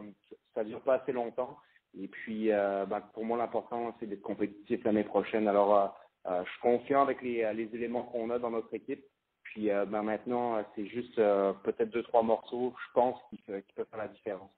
ça 0.54 0.64
dure 0.64 0.82
pas 0.82 0.96
assez 0.96 1.12
longtemps. 1.12 1.58
Et 2.00 2.08
puis, 2.08 2.52
euh, 2.52 2.86
ben, 2.86 3.02
pour 3.14 3.26
moi, 3.26 3.38
l'important, 3.38 3.96
c'est 4.00 4.08
d'être 4.08 4.22
compétitif 4.22 4.84
l'année 4.84 5.04
prochaine. 5.04 5.48
Alors, 5.48 5.98
euh, 6.28 6.44
je 6.46 6.50
suis 6.50 6.62
confiant 6.62 7.02
avec 7.02 7.22
les, 7.22 7.52
les 7.54 7.70
éléments 7.76 8.04
qu'on 8.04 8.30
a 8.30 8.40
dans 8.40 8.52
notre 8.52 8.74
équipe. 8.74 9.04
Puis, 9.44 9.68
ben, 9.68 10.02
maintenant, 10.02 10.64
c'est 10.76 10.86
juste 10.86 11.18
peut-être 11.18 11.90
deux, 11.90 12.04
trois 12.04 12.24
morceaux, 12.24 12.74
je 12.88 12.94
pense, 12.94 13.20
qui, 13.30 13.38
peuvent 13.42 13.62
faire 13.76 14.00
la 14.00 14.08
différence. 14.08 14.50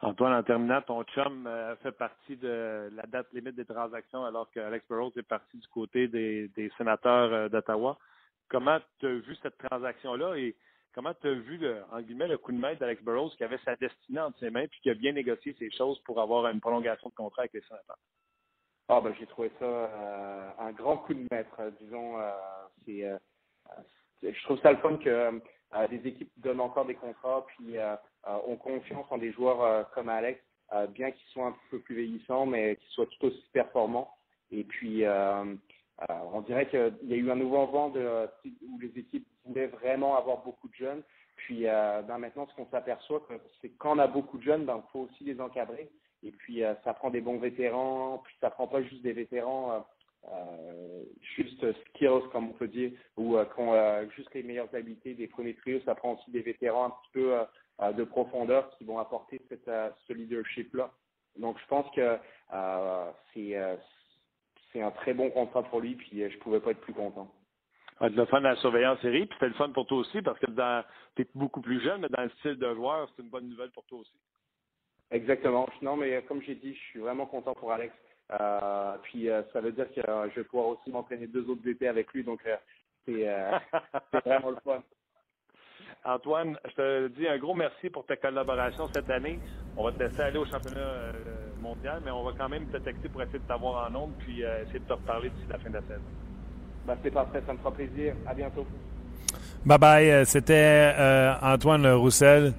Antoine, 0.00 0.32
en 0.32 0.42
terminant, 0.42 0.80
ton 0.80 1.04
chum 1.04 1.46
fait 1.82 1.92
partie 1.92 2.38
de 2.38 2.88
la 2.94 3.02
date 3.02 3.26
limite 3.34 3.56
des 3.56 3.66
transactions 3.66 4.24
alors 4.24 4.50
qu'Alex 4.52 4.86
Burrows 4.88 5.12
est 5.16 5.22
parti 5.22 5.58
du 5.58 5.68
côté 5.68 6.08
des, 6.08 6.72
sénateurs 6.78 7.50
d'Ottawa. 7.50 7.98
Comment 8.48 8.78
tu 9.00 9.06
as 9.06 9.12
vu 9.16 9.36
cette 9.42 9.58
transaction-là 9.58 10.36
Comment 10.92 11.14
tu 11.14 11.28
as 11.28 11.34
vu, 11.34 11.56
le, 11.58 12.36
coup 12.38 12.52
de 12.52 12.58
maître 12.58 12.80
d'Alex 12.80 13.02
Burrows 13.02 13.30
qui 13.30 13.44
avait 13.44 13.58
sa 13.64 13.76
destinée 13.76 14.20
entre 14.20 14.38
ses 14.40 14.50
mains 14.50 14.66
puis 14.66 14.80
qui 14.80 14.90
a 14.90 14.94
bien 14.94 15.12
négocié 15.12 15.54
ses 15.58 15.70
choses 15.70 16.00
pour 16.00 16.20
avoir 16.20 16.48
une 16.48 16.60
prolongation 16.60 17.08
de 17.08 17.14
contrat 17.14 17.42
avec 17.42 17.52
les 17.52 17.62
sénateurs? 17.62 17.98
Ah 18.88 19.00
ben 19.00 19.14
j'ai 19.20 19.26
trouvé 19.26 19.52
ça 19.60 19.64
euh, 19.64 20.50
un 20.58 20.72
grand 20.72 20.96
coup 20.96 21.14
de 21.14 21.24
maître. 21.30 21.54
Euh, 21.60 21.70
disons, 21.80 22.18
euh, 22.18 23.18
je 24.20 24.42
trouve 24.42 24.60
ça 24.62 24.72
le 24.72 24.78
fun 24.78 24.96
que 24.96 25.40
des 25.90 26.08
équipes 26.08 26.32
donnent 26.38 26.60
encore 26.60 26.86
des 26.86 26.96
contrats 26.96 27.46
puis 27.46 27.76
ont 28.24 28.56
confiance 28.56 29.06
en 29.10 29.18
des 29.18 29.30
joueurs 29.30 29.88
comme 29.92 30.08
Alex, 30.08 30.42
bien 30.88 31.12
qu'ils 31.12 31.28
soient 31.28 31.46
un 31.46 31.56
peu 31.70 31.78
plus 31.78 31.94
vieillissants, 31.94 32.46
mais 32.46 32.74
qu'ils 32.76 32.90
soient 32.90 33.06
tout 33.06 33.26
aussi 33.26 33.48
performants. 33.52 34.12
Et 34.50 34.64
puis 34.64 35.04
on 36.08 36.40
dirait 36.42 36.68
qu'il 36.68 36.94
y 37.04 37.14
a 37.14 37.16
eu 37.16 37.30
un 37.30 37.36
nouveau 37.36 37.66
vent 37.66 37.92
où 37.92 38.78
les 38.80 38.98
équipes 38.98 39.26
voulaient 39.44 39.66
vraiment 39.66 40.16
avoir 40.16 40.38
beaucoup 40.38 40.68
de 40.68 40.74
jeunes. 40.74 41.02
Puis 41.36 41.66
euh, 41.66 42.02
ben 42.02 42.18
maintenant, 42.18 42.46
ce 42.48 42.54
qu'on 42.54 42.68
s'aperçoit, 42.70 43.26
c'est 43.60 43.70
quand 43.78 43.96
on 43.96 43.98
a 43.98 44.06
beaucoup 44.06 44.38
de 44.38 44.42
jeunes, 44.42 44.64
ben, 44.64 44.82
il 44.84 44.90
faut 44.92 45.00
aussi 45.00 45.24
les 45.24 45.40
encadrer. 45.40 45.90
Et 46.22 46.32
puis, 46.32 46.62
euh, 46.62 46.74
ça 46.84 46.94
prend 46.94 47.10
des 47.10 47.20
bons 47.20 47.38
vétérans, 47.38 48.20
puis 48.24 48.34
ça 48.40 48.50
prend 48.50 48.66
pas 48.66 48.82
juste 48.82 49.02
des 49.02 49.12
vétérans, 49.12 49.72
euh, 49.72 49.78
euh 50.32 51.02
juste 51.36 51.64
skills, 51.88 52.28
comme 52.32 52.50
on 52.50 52.52
peut 52.52 52.68
dire, 52.68 52.92
ou 53.16 53.36
euh, 53.36 53.44
qui 53.46 53.60
ont 53.60 54.10
juste 54.10 54.34
les 54.34 54.42
meilleures 54.42 54.74
habiletés 54.74 55.14
des 55.14 55.26
premiers 55.28 55.54
trios. 55.54 55.80
Ça 55.84 55.94
prend 55.94 56.14
aussi 56.14 56.30
des 56.30 56.42
vétérans 56.42 56.86
un 56.86 56.90
petit 56.90 57.10
peu 57.12 57.92
de 57.94 58.04
profondeur 58.04 58.68
qui 58.76 58.84
vont 58.84 58.98
apporter 58.98 59.40
cette, 59.48 59.70
ce 60.06 60.12
leadership-là. 60.12 60.90
Donc, 61.38 61.58
je 61.58 61.66
pense 61.66 61.90
que 61.94 62.18
c'est 63.32 63.56
c'est 64.72 64.82
un 64.82 64.90
très 64.90 65.14
bon 65.14 65.30
contrat 65.30 65.62
pour 65.62 65.80
lui, 65.80 65.94
puis 65.94 66.28
je 66.30 66.38
pouvais 66.38 66.60
pas 66.60 66.70
être 66.70 66.80
plus 66.80 66.92
content. 66.92 67.30
Ah, 68.02 68.08
de 68.08 68.16
le 68.16 68.24
fun 68.24 68.38
à 68.38 68.54
la 68.54 68.56
surveillance 68.56 69.00
série, 69.00 69.26
puis 69.26 69.34
c'était 69.34 69.48
le 69.48 69.54
fun 69.54 69.68
pour 69.70 69.86
toi 69.86 69.98
aussi, 69.98 70.22
parce 70.22 70.38
que 70.38 70.46
tu 70.46 71.22
es 71.22 71.26
beaucoup 71.34 71.60
plus 71.60 71.80
jeune, 71.80 72.00
mais 72.00 72.08
dans 72.08 72.22
le 72.22 72.30
style 72.38 72.56
de 72.56 72.74
joueur, 72.74 73.08
c'est 73.14 73.22
une 73.22 73.28
bonne 73.28 73.48
nouvelle 73.48 73.70
pour 73.70 73.84
toi 73.84 73.98
aussi. 73.98 74.18
Exactement. 75.10 75.68
Non, 75.82 75.96
mais 75.96 76.22
comme 76.22 76.40
j'ai 76.42 76.54
dit, 76.54 76.74
je 76.74 76.80
suis 76.90 77.00
vraiment 77.00 77.26
content 77.26 77.52
pour 77.52 77.72
Alex. 77.72 77.94
Euh, 78.40 78.96
puis 79.02 79.28
euh, 79.28 79.42
ça 79.52 79.60
veut 79.60 79.72
dire 79.72 79.92
que 79.92 80.00
euh, 80.08 80.28
je 80.30 80.36
vais 80.36 80.44
pouvoir 80.44 80.68
aussi 80.68 80.90
m'entraîner 80.90 81.26
deux 81.26 81.48
autres 81.50 81.62
VP 81.62 81.88
avec 81.88 82.12
lui, 82.12 82.22
donc 82.22 82.40
c'est 83.06 83.26
vraiment 84.24 84.50
le 84.50 84.56
fun. 84.64 84.82
Antoine, 86.04 86.56
je 86.64 86.74
te 86.74 87.08
dis 87.08 87.26
un 87.26 87.38
gros 87.38 87.54
merci 87.54 87.90
pour 87.90 88.06
ta 88.06 88.16
collaboration 88.16 88.88
cette 88.94 89.10
année. 89.10 89.40
On 89.76 89.84
va 89.84 89.92
te 89.92 90.02
laisser 90.02 90.20
aller 90.20 90.38
au 90.38 90.44
championnat 90.44 91.12
mondial, 91.60 92.00
mais 92.04 92.10
on 92.10 92.24
va 92.24 92.32
quand 92.36 92.48
même 92.48 92.66
te 92.66 92.78
texter 92.78 93.08
pour 93.08 93.22
essayer 93.22 93.38
de 93.38 93.44
t'avoir 93.44 93.90
en 93.90 93.94
ondes 93.94 94.12
puis 94.18 94.42
essayer 94.42 94.80
de 94.80 94.84
te 94.84 94.92
reparler 94.92 95.30
d'ici 95.30 95.46
la 95.50 95.58
fin 95.58 95.68
de 95.68 95.74
la 95.74 95.82
saison. 95.82 96.02
Ben, 96.86 96.96
c'est 97.02 97.10
parfait, 97.10 97.42
ça 97.46 97.52
me 97.52 97.58
fera 97.58 97.72
plaisir. 97.72 98.14
À 98.26 98.34
bientôt. 98.34 98.66
Bye 99.64 99.78
bye. 99.78 100.10
Euh, 100.10 100.24
c'était 100.24 100.94
euh, 100.98 101.34
Antoine 101.42 101.86
Roussel. 101.86 102.54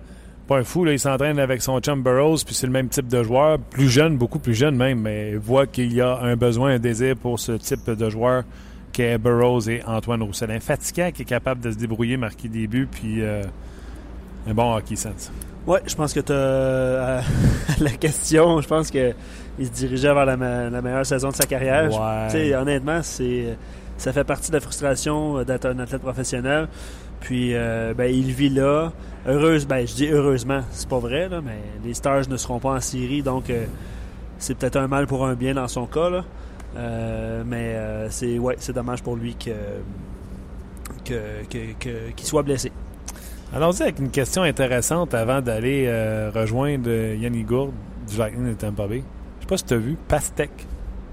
Pas 0.47 0.60
un 0.60 0.64
fou, 0.64 0.84
là, 0.86 0.91
il 0.91 0.99
s'entraîne 0.99 1.39
avec 1.39 1.62
son 1.62 1.80
chum 1.80 2.04
Burroughs, 2.04 2.43
puis 2.45 2.54
c'est 2.54 2.68
le 2.68 2.74
même 2.74 2.89
type 2.89 3.08
de 3.08 3.24
joueur, 3.24 3.60
plus 3.60 3.89
jeune, 3.89 4.18
beaucoup 4.18 4.39
plus 4.39 4.54
jeune 4.54 4.76
même, 4.76 4.99
mais 4.99 5.32
il 5.32 5.38
voit 5.38 5.66
qu'il 5.66 5.93
y 5.93 6.02
a 6.02 6.18
un 6.18 6.36
besoin, 6.36 6.72
un 6.72 6.80
désir 6.80 7.16
pour 7.16 7.39
ce 7.39 7.54
type 7.54 7.89
de 7.89 8.10
joueur 8.10 8.43
qu'est 8.91 9.18
Burroughs 9.18 9.70
et 9.70 9.82
Antoine 9.86 10.22
Roussel. 10.22 10.52
Un 10.52 10.60
fatigant 10.60 11.12
qui 11.12 11.22
est 11.22 11.26
capable 11.26 11.62
de 11.62 11.72
se 11.72 11.78
débrouiller, 11.78 12.18
marquer 12.18 12.49
des 12.49 12.68
buts, 12.68 12.88
puis 12.91 13.22
euh, 13.22 13.43
un 14.47 14.54
bon 14.54 14.76
hockey 14.76 14.95
sense. 14.95 15.32
Oui, 15.68 15.78
je 15.86 15.95
pense 15.95 16.14
que 16.14 16.20
tu 16.20 16.34
as 16.34 17.22
la 17.80 17.91
question, 17.91 18.62
je 18.62 18.68
pense 18.68 18.89
qu'il 18.89 19.14
se 19.59 19.72
dirigeait 19.72 20.14
vers 20.14 20.26
la, 20.26 20.38
meilleure 20.38 21.05
saison 21.05 21.30
de 21.30 21.36
sa 21.36 21.45
carrière. 21.45 21.91
Ouais. 21.91 22.53
honnêtement, 22.55 23.01
c'est 23.03 23.57
ça 24.01 24.12
fait 24.12 24.24
partie 24.24 24.49
de 24.49 24.55
la 24.55 24.62
frustration 24.62 25.38
euh, 25.38 25.43
d'être 25.45 25.66
un 25.68 25.78
athlète 25.78 26.01
professionnel. 26.01 26.68
Puis, 27.20 27.53
euh, 27.53 27.93
ben, 27.95 28.05
il 28.05 28.32
vit 28.32 28.49
là. 28.49 28.91
Heureuse, 29.28 29.68
ben, 29.68 29.88
je 29.88 29.93
dis 29.93 30.07
heureusement, 30.07 30.62
c'est 30.72 30.89
pas 30.89 30.97
vrai, 30.97 31.30
là, 31.30 31.39
mais 31.39 31.59
les 31.86 31.93
Stars 31.93 32.28
ne 32.28 32.36
seront 32.36 32.57
pas 32.59 32.72
en 32.72 32.80
série, 32.80 33.22
donc 33.22 33.51
euh, 33.51 33.66
c'est 34.39 34.55
peut-être 34.55 34.78
un 34.78 34.88
mal 34.88 35.05
pour 35.05 35.28
un 35.28 35.36
bien 35.36 35.53
dans 35.53 35.68
son 35.68 35.86
cas. 35.86 36.09
Là. 36.09 36.24
mais 37.45 37.76
c'est 38.09 38.39
ouais, 38.39 38.55
c'est 38.57 38.74
dommage 38.74 39.03
pour 39.03 39.16
lui 39.16 39.36
que, 39.36 39.51
qu'il 41.45 42.26
soit 42.26 42.41
blessé. 42.41 42.72
Allons-y 43.54 43.82
avec 43.84 43.99
une 43.99 44.12
question 44.12 44.43
intéressante 44.43 45.14
avant 45.14 45.41
d'aller 45.41 45.88
rejoindre 46.34 46.89
Yannick 46.89 47.47
Gourde 47.47 47.74
du 48.10 48.18
Lightning 48.18 48.49
de 48.49 48.54
Tampa 48.54 48.88
Bay. 48.88 49.04
Je 49.38 49.41
sais 49.43 49.47
pas 49.47 49.58
si 49.58 49.66
tu 49.66 49.74
as 49.74 49.78
vu 49.78 49.97
Pastec 50.08 50.52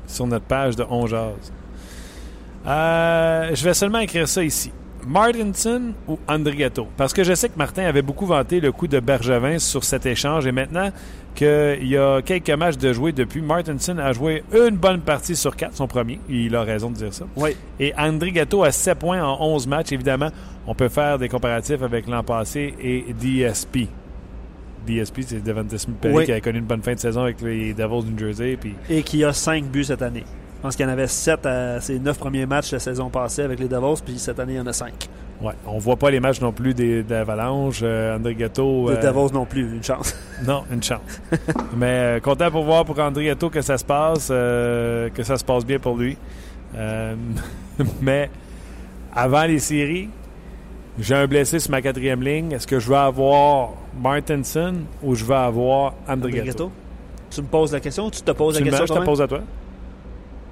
sur 0.06 0.26
notre 0.26 0.44
page 0.44 0.76
de 0.76 0.84
On 0.88 1.06
euh, 2.66 3.50
je 3.54 3.64
vais 3.64 3.74
seulement 3.74 4.00
écrire 4.00 4.28
ça 4.28 4.42
ici. 4.42 4.72
Martinson 5.06 5.94
ou 6.06 6.18
Andrigato? 6.28 6.88
Parce 6.96 7.14
que 7.14 7.24
je 7.24 7.34
sais 7.34 7.48
que 7.48 7.56
Martin 7.56 7.84
avait 7.84 8.02
beaucoup 8.02 8.26
vanté 8.26 8.60
le 8.60 8.72
coup 8.72 8.88
de 8.88 9.00
Bergevin 9.00 9.58
sur 9.58 9.84
cet 9.84 10.04
échange 10.06 10.46
et 10.46 10.52
maintenant 10.52 10.90
qu'il 11.38 11.86
y 11.86 11.96
a 11.96 12.20
quelques 12.20 12.50
matchs 12.50 12.78
de 12.78 12.92
jouer 12.92 13.12
depuis, 13.12 13.40
Martinson 13.40 13.96
a 13.98 14.12
joué 14.12 14.42
une 14.52 14.76
bonne 14.76 15.00
partie 15.00 15.36
sur 15.36 15.54
quatre, 15.54 15.76
son 15.76 15.86
premier. 15.86 16.18
Il 16.28 16.56
a 16.56 16.62
raison 16.62 16.90
de 16.90 16.96
dire 16.96 17.14
ça. 17.14 17.26
Oui. 17.36 17.50
Et 17.78 17.94
Andrigato 17.96 18.64
a 18.64 18.72
7 18.72 18.98
points 18.98 19.22
en 19.22 19.40
11 19.40 19.68
matchs. 19.68 19.92
Évidemment, 19.92 20.30
on 20.66 20.74
peut 20.74 20.88
faire 20.88 21.16
des 21.16 21.28
comparatifs 21.28 21.80
avec 21.82 22.08
l'an 22.08 22.24
passé 22.24 22.74
et 22.82 23.04
DSP. 23.12 23.88
DSP, 24.84 25.20
c'est 25.26 25.44
Devante 25.44 25.76
Smith 25.76 25.96
qui 26.24 26.32
a 26.32 26.40
connu 26.40 26.58
une 26.58 26.64
bonne 26.64 26.82
fin 26.82 26.94
de 26.94 26.98
saison 26.98 27.22
avec 27.22 27.40
les 27.40 27.72
Devils 27.72 28.04
du 28.04 28.12
New 28.12 28.18
Jersey. 28.18 28.56
Puis... 28.60 28.74
Et 28.90 29.02
qui 29.02 29.22
a 29.22 29.32
5 29.32 29.64
buts 29.64 29.84
cette 29.84 30.02
année. 30.02 30.24
Je 30.58 30.62
pense 30.62 30.74
qu'il 30.74 30.84
y 30.84 30.88
en 30.88 30.92
avait 30.92 31.06
7 31.06 31.46
à 31.46 31.80
ses 31.80 32.00
9 32.00 32.18
premiers 32.18 32.44
matchs 32.44 32.72
la 32.72 32.80
saison 32.80 33.10
passée 33.10 33.42
avec 33.42 33.60
les 33.60 33.68
Devils, 33.68 34.02
puis 34.04 34.18
cette 34.18 34.40
année, 34.40 34.54
il 34.54 34.56
y 34.56 34.60
en 34.60 34.66
a 34.66 34.72
5. 34.72 34.92
Ouais, 35.40 35.52
on 35.66 35.78
voit 35.78 35.94
pas 35.94 36.10
les 36.10 36.18
matchs 36.18 36.40
non 36.40 36.50
plus 36.50 36.74
des, 36.74 37.04
d'Avalanche. 37.04 37.78
Euh, 37.84 38.16
André 38.16 38.34
Gatto. 38.34 38.90
Les 38.90 38.96
euh, 38.96 39.12
Devils 39.12 39.32
non 39.32 39.44
plus, 39.44 39.72
une 39.72 39.84
chance. 39.84 40.16
non, 40.46 40.64
une 40.72 40.82
chance. 40.82 41.22
Mais 41.76 41.86
euh, 41.86 42.20
content 42.20 42.50
pour 42.50 42.64
voir 42.64 42.84
pour 42.84 42.98
André 42.98 43.26
Gatto 43.26 43.50
que 43.50 43.62
ça 43.62 43.78
se 43.78 43.84
passe, 43.84 44.28
que 44.28 45.22
ça 45.22 45.36
se 45.36 45.44
passe 45.44 45.64
bien 45.64 45.78
pour 45.78 45.96
lui. 45.96 46.16
mais 48.00 48.28
avant 49.14 49.44
les 49.44 49.60
séries, 49.60 50.08
j'ai 50.98 51.14
un 51.14 51.28
blessé 51.28 51.60
sur 51.60 51.70
ma 51.70 51.82
quatrième 51.82 52.20
ligne. 52.20 52.50
Est-ce 52.50 52.66
que 52.66 52.80
je 52.80 52.88
vais 52.88 52.96
avoir 52.96 53.70
Martinson 54.02 54.74
ou 55.04 55.14
je 55.14 55.24
vais 55.24 55.36
avoir 55.36 55.94
André, 56.08 56.32
Gatto? 56.32 56.72
Tu 57.30 57.42
me 57.42 57.46
poses 57.46 57.72
la 57.72 57.78
question 57.78 58.06
ou 58.06 58.10
tu 58.10 58.22
te 58.22 58.30
poses 58.32 58.58
la 58.58 58.66
question? 58.66 58.86
Je 58.86 59.00
te 59.00 59.04
pose 59.04 59.22
à 59.22 59.28
toi. 59.28 59.42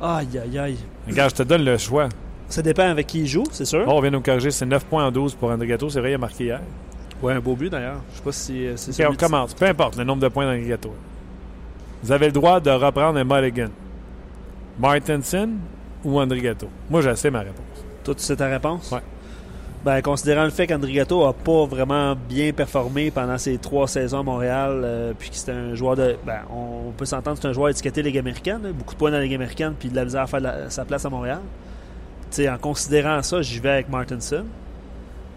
Aïe, 0.01 0.39
aïe, 0.39 0.59
aïe. 0.59 0.79
Regarde, 1.09 1.31
je 1.31 1.37
te 1.37 1.43
donne 1.43 1.65
le 1.65 1.79
choix. 1.79 2.09
Ça 2.49 2.63
dépend 2.63 2.85
avec 2.85 3.07
qui 3.07 3.21
il 3.21 3.27
joue, 3.27 3.45
c'est 3.51 3.65
sûr. 3.65 3.85
Oh, 3.87 3.93
on 3.93 4.01
vient 4.01 4.11
de 4.11 4.17
nous 4.17 4.23
corriger, 4.23 4.51
c'est 4.51 4.67
9 4.67 4.85
points 4.85 5.07
en 5.07 5.11
12 5.11 5.35
pour 5.35 5.51
André 5.51 5.67
Gatto. 5.67 5.89
C'est 5.91 6.01
vrai, 6.01 6.13
il 6.13 6.15
a 6.15 6.19
marqué 6.19 6.45
hier. 6.45 6.61
Ouais, 7.23 7.33
un 7.33 7.41
beau 7.41 7.57
but 7.57 7.71
d'ailleurs. 7.71 8.01
Je 8.13 8.17
sais 8.19 8.23
pas 8.23 8.33
si 8.33 8.67
euh, 8.67 8.77
c'est 8.77 9.07
on 9.07 9.15
commence. 9.15 9.55
Peu 9.55 9.65
importe 9.67 9.97
le 9.97 10.05
nombre 10.05 10.23
de 10.23 10.29
points 10.29 10.45
d'André 10.45 10.69
Gatto. 10.69 10.95
Vous 12.03 12.13
avez 12.13 12.27
le 12.27 12.33
droit 12.33 12.61
de 12.61 12.71
reprendre 12.71 13.19
un 13.19 13.25
mulligan. 13.25 13.71
Martinson 14.79 15.51
ou 16.05 16.21
André 16.21 16.41
Gatto? 16.41 16.69
Moi, 16.91 17.01
je 17.01 17.15
sais 17.15 17.31
ma 17.31 17.41
réponse. 17.41 17.85
Toi, 18.05 18.15
tu 18.15 18.23
sais 18.23 18.37
ta 18.37 18.47
réponse? 18.49 18.93
Ouais. 18.93 19.01
Ben, 19.85 20.03
considérant 20.03 20.45
le 20.45 20.51
fait 20.51 20.67
qu'Andrigato 20.67 21.25
a 21.25 21.33
pas 21.33 21.65
vraiment 21.65 22.17
bien 22.17 22.53
performé 22.53 23.13
pendant 23.13 23.39
ses 23.39 23.57
trois 23.59 23.87
saisons 23.87 24.21
à 24.21 24.23
Montréal, 24.25 24.83
euh, 24.85 25.13
puis 25.17 25.31
que 25.31 25.51
un 25.51 25.75
joueur 25.77 25.95
de. 25.95 26.17
Ben, 26.27 26.41
on 26.51 26.91
peut 26.91 27.05
s'entendre 27.05 27.37
que 27.37 27.43
c'est 27.43 27.49
un 27.49 27.53
joueur 27.53 27.69
étiqueté 27.69 28.03
Ligue 28.03 28.19
américaine, 28.19 28.61
beaucoup 28.77 28.95
de 28.95 28.99
points 28.99 29.11
dans 29.13 29.19
la 29.19 29.23
Ligue 29.23 29.35
américaine, 29.35 29.75
puis 29.79 29.89
de 29.89 29.95
la 29.97 30.05
misère 30.05 30.23
à 30.23 30.27
faire 30.27 30.41
sa 30.71 30.85
place 30.85 31.05
à 31.05 31.11
Montréal. 31.11 31.41
Tu 32.31 32.43
sais, 32.43 32.49
en 32.49 32.59
considérant 32.59 33.23
ça, 33.23 33.43
j'y 33.43 33.61
vais 33.61 33.71
avec 33.71 33.89
Martinson. 33.89 34.45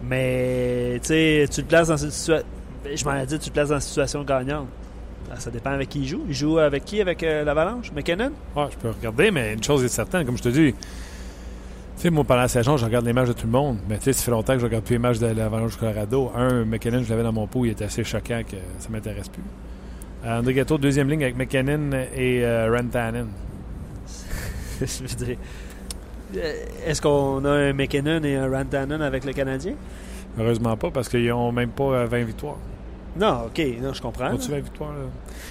Mais, 0.02 0.98
tu 1.02 1.08
sais, 1.08 1.46
tu 1.50 1.62
te 1.62 1.68
places 1.68 1.88
dans 1.88 1.96
une 1.96 2.10
situation. 2.10 2.46
Je 2.92 3.04
m'en 3.04 3.14
ai 3.14 3.26
dit, 3.26 3.38
tu 3.38 3.50
te 3.50 3.54
places 3.54 3.68
dans 3.68 3.74
une 3.76 3.80
situation 3.80 4.24
gagnante. 4.24 4.66
Ben, 5.28 5.36
Ça 5.38 5.50
dépend 5.50 5.70
avec 5.70 5.90
qui 5.90 6.00
il 6.00 6.08
joue. 6.08 6.22
Il 6.26 6.34
joue 6.34 6.58
avec 6.58 6.84
qui? 6.84 7.00
Avec 7.00 7.22
euh, 7.22 7.44
l'Avalanche? 7.44 7.92
McKinnon? 7.92 8.32
Ouais, 8.56 8.64
je 8.72 8.76
peux 8.78 8.90
regarder, 8.90 9.30
mais 9.30 9.52
une 9.52 9.62
chose 9.62 9.84
est 9.84 9.88
certaine, 9.88 10.24
comme 10.24 10.36
je 10.38 10.42
te 10.42 10.48
dis. 10.48 10.74
Tu 12.00 12.04
sais, 12.04 12.10
moi, 12.10 12.24
pendant 12.24 12.40
la 12.40 12.48
saison, 12.48 12.78
je 12.78 12.86
regarde 12.86 13.04
les 13.04 13.12
matchs 13.12 13.28
de 13.28 13.32
tout 13.34 13.44
le 13.44 13.52
monde. 13.52 13.76
Mais 13.86 13.98
tu 13.98 14.04
sais, 14.04 14.14
ça 14.14 14.22
fait 14.24 14.30
longtemps 14.30 14.54
que 14.54 14.60
je 14.60 14.64
regarde 14.64 14.82
plus 14.84 14.94
les 14.94 14.98
matchs 14.98 15.18
de 15.18 15.26
l'Avalanche 15.26 15.72
du 15.72 15.76
Colorado. 15.76 16.32
Un, 16.34 16.64
McKinnon, 16.64 17.02
je 17.02 17.10
l'avais 17.10 17.22
dans 17.22 17.32
mon 17.34 17.46
pot, 17.46 17.66
il 17.66 17.72
était 17.72 17.84
assez 17.84 18.04
choquant 18.04 18.40
que 18.42 18.56
ça 18.78 18.88
m'intéresse 18.88 19.28
plus. 19.28 19.42
Euh, 20.24 20.38
André 20.38 20.54
Gatto, 20.54 20.78
deuxième 20.78 21.10
ligne 21.10 21.24
avec 21.24 21.36
McKinnon 21.36 21.90
et 22.16 22.42
euh, 22.42 22.74
Rantanen. 22.74 23.26
Je 24.80 24.86
veux 25.02 25.26
dire. 25.26 25.36
euh, 26.38 26.52
Est-ce 26.86 27.02
qu'on 27.02 27.44
a 27.44 27.50
un 27.50 27.72
McKinnon 27.74 28.22
et 28.24 28.34
un 28.34 28.50
Rantanen 28.50 29.02
avec 29.02 29.26
le 29.26 29.34
Canadien? 29.34 29.74
Heureusement 30.38 30.78
pas, 30.78 30.90
parce 30.90 31.06
qu'ils 31.10 31.28
n'ont 31.28 31.52
même 31.52 31.68
pas 31.68 31.84
euh, 31.84 32.06
20 32.06 32.24
victoires. 32.24 32.56
Non, 33.18 33.46
ok, 33.46 33.60
non, 33.82 33.92
je 33.92 34.00
comprends. 34.00 34.32
Ont-tu 34.32 34.50
20 34.50 34.56
victoires, 34.60 34.92
là? 34.92 34.98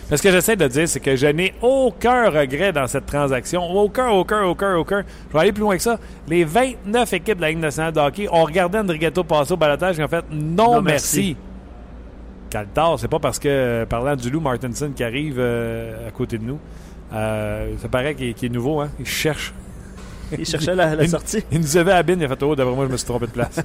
Mais 0.10 0.18
ce 0.18 0.24
que 0.24 0.32
j'essaie 0.32 0.56
de 0.56 0.68
dire, 0.68 0.88
c'est 0.88 1.00
que 1.02 1.16
je 1.16 1.28
n'ai 1.28 1.54
aucun 1.62 2.30
regret 2.30 2.72
dans 2.72 2.88
cette 2.88 3.06
transaction. 3.06 3.62
Aucun, 3.70 4.10
aucun, 4.10 4.44
aucun, 4.44 4.76
aucun. 4.78 5.04
Je 5.28 5.34
vais 5.34 5.40
aller 5.40 5.52
plus 5.52 5.62
loin 5.62 5.76
que 5.76 5.84
ça. 5.84 6.00
Les 6.28 6.46
29 6.46 7.14
équipes 7.14 7.36
de 7.38 7.42
la 7.42 7.50
Ligue 7.50 7.60
nationale 7.60 7.92
de 7.92 8.00
hockey 8.00 8.28
ont 8.32 8.44
regardé 8.44 8.78
André 8.80 8.98
Gatto 8.98 9.24
passer 9.24 9.52
au 9.52 9.58
balotage 9.58 10.00
et 10.00 10.04
ont 10.04 10.08
fait 10.08 10.24
non, 10.32 10.76
Non, 10.76 10.82
merci. 10.82 11.18
merci. 11.18 11.38
Caltar, 12.50 12.98
c'est 12.98 13.08
pas 13.08 13.20
parce 13.20 13.38
que, 13.38 13.86
parlant 13.90 14.16
du 14.16 14.30
loup 14.30 14.40
Martinson 14.40 14.92
qui 14.96 15.04
arrive 15.04 15.36
euh, 15.38 16.08
à 16.08 16.12
côté 16.12 16.38
de 16.38 16.44
nous, 16.44 16.60
euh, 17.14 17.74
ça 17.80 17.88
paraît 17.90 18.16
qu'il 18.16 18.34
qu'il 18.34 18.52
est 18.52 18.54
nouveau, 18.56 18.80
hein? 18.80 18.90
Il 19.00 19.06
cherche. 19.06 19.54
Il 20.38 20.46
cherchait 20.46 20.76
la, 20.76 21.08
sortie. 21.08 21.44
Il 21.52 21.60
nous 21.60 21.78
avait 21.78 21.92
à 21.92 22.04
Bin, 22.04 22.14
il 22.14 22.24
a 22.24 22.28
fait 22.28 22.44
Oh, 22.44 22.56
d'après 22.56 22.76
moi, 22.76 22.86
je 22.86 22.92
me 22.92 22.98
suis 22.98 23.06
trompé 23.06 23.28
de 23.28 23.32
place. 23.32 23.60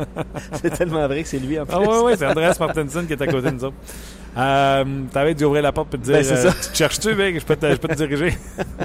C'est 0.62 0.70
tellement 0.70 1.06
vrai 1.06 1.22
que 1.22 1.28
c'est 1.28 1.38
lui 1.38 1.58
en 1.58 1.66
plus. 1.66 1.74
Ah 1.74 1.80
ouais, 1.80 2.02
ouais, 2.02 2.16
c'est 2.16 2.26
Andreas 2.26 2.56
Martinson 2.58 3.04
qui 3.06 3.12
est 3.12 3.22
à 3.22 3.26
côté 3.26 3.50
de 3.50 3.54
nous 3.54 3.64
autres. 3.64 3.74
Euh, 4.36 4.84
T'avais 5.12 5.34
dû 5.34 5.44
ouvrir 5.44 5.62
la 5.62 5.72
porte 5.72 5.94
et 5.94 5.98
te 5.98 6.02
dire 6.04 6.14
Ben, 6.14 6.24
c'est 6.24 6.46
euh, 6.46 6.50
ça. 6.50 6.70
Tu 6.70 6.76
cherches-tu, 6.76 7.14
mec? 7.14 7.38
Je 7.38 7.44
peux 7.44 7.56
te, 7.56 7.70
je 7.70 7.76
peux 7.76 7.88
te 7.88 7.94
diriger. 7.94 8.36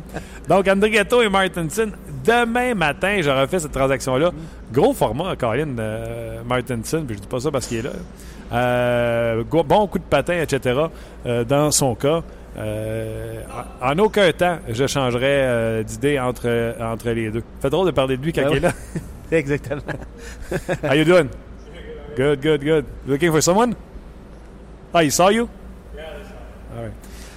Donc, 0.50 0.68
André 0.68 0.92
Gatto 0.92 1.22
et 1.22 1.30
Martinson, 1.30 1.92
demain 2.26 2.76
matin, 2.76 3.20
j'aurai 3.22 3.48
fait 3.48 3.60
cette 3.60 3.72
transaction-là. 3.72 4.32
Gros 4.72 4.94
format, 4.94 5.36
Colin 5.36 5.78
euh, 5.80 6.42
Martinson, 6.44 7.04
puis 7.06 7.16
je 7.16 7.22
dis 7.22 7.28
pas 7.28 7.40
ça 7.40 7.52
parce 7.52 7.68
qu'il 7.68 7.80
est 7.80 7.84
là. 7.84 7.92
Euh, 8.52 9.44
bon 9.44 9.88
coup 9.88 10.00
de 10.00 10.04
patin, 10.04 10.42
etc. 10.42 10.80
euh, 11.26 11.44
dans 11.44 11.72
son 11.72 11.96
cas. 11.96 12.24
Euh, 12.60 13.42
en 13.82 13.98
aucun 14.00 14.32
temps, 14.34 14.58
je 14.68 14.86
changerais 14.86 15.44
euh, 15.44 15.84
d'idée 15.84 16.20
entre, 16.20 16.76
entre 16.82 17.10
les 17.12 17.32
deux. 17.32 17.44
Fait 17.62 17.70
drôle 17.70 17.88
de 17.88 17.92
parler 17.92 18.18
de 18.18 18.24
lui 18.24 18.34
quand 18.34 18.44
Ben 18.44 18.52
il 18.52 18.58
est 18.58 18.60
là. 18.60 18.74
Exactement. 19.32 19.82
How 20.84 20.94
you 20.94 21.06
doing? 21.06 21.30
Good, 22.18 22.42
good, 22.42 22.64
good. 22.64 22.86
Looking 23.08 23.32
for 23.32 23.42
someone? 23.42 23.76
Ah, 24.94 25.04
he 25.04 25.12
saw 25.12 25.30
you? 25.30 25.48
All 26.76 26.84
right. 26.84 26.94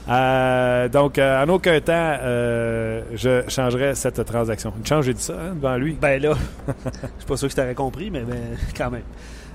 Euh, 0.08 0.88
donc, 0.88 1.18
euh, 1.18 1.44
en 1.44 1.48
aucun 1.48 1.80
temps, 1.80 1.92
euh, 2.22 3.02
je 3.14 3.42
changerais 3.48 3.94
cette 3.94 4.24
transaction. 4.24 4.72
Une 4.76 4.86
chance, 4.86 5.04
j'ai 5.04 5.14
dit 5.14 5.22
ça 5.22 5.34
hein, 5.34 5.54
devant 5.54 5.76
lui. 5.76 5.96
Ben 6.00 6.20
là, 6.20 6.34
je 6.66 6.72
suis 7.18 7.26
pas 7.26 7.36
sûr 7.36 7.48
que 7.48 7.54
tu 7.54 7.60
t'aurais 7.60 7.74
compris, 7.74 8.10
mais 8.10 8.22
ben, 8.22 8.56
quand 8.76 8.90
même. 8.90 9.02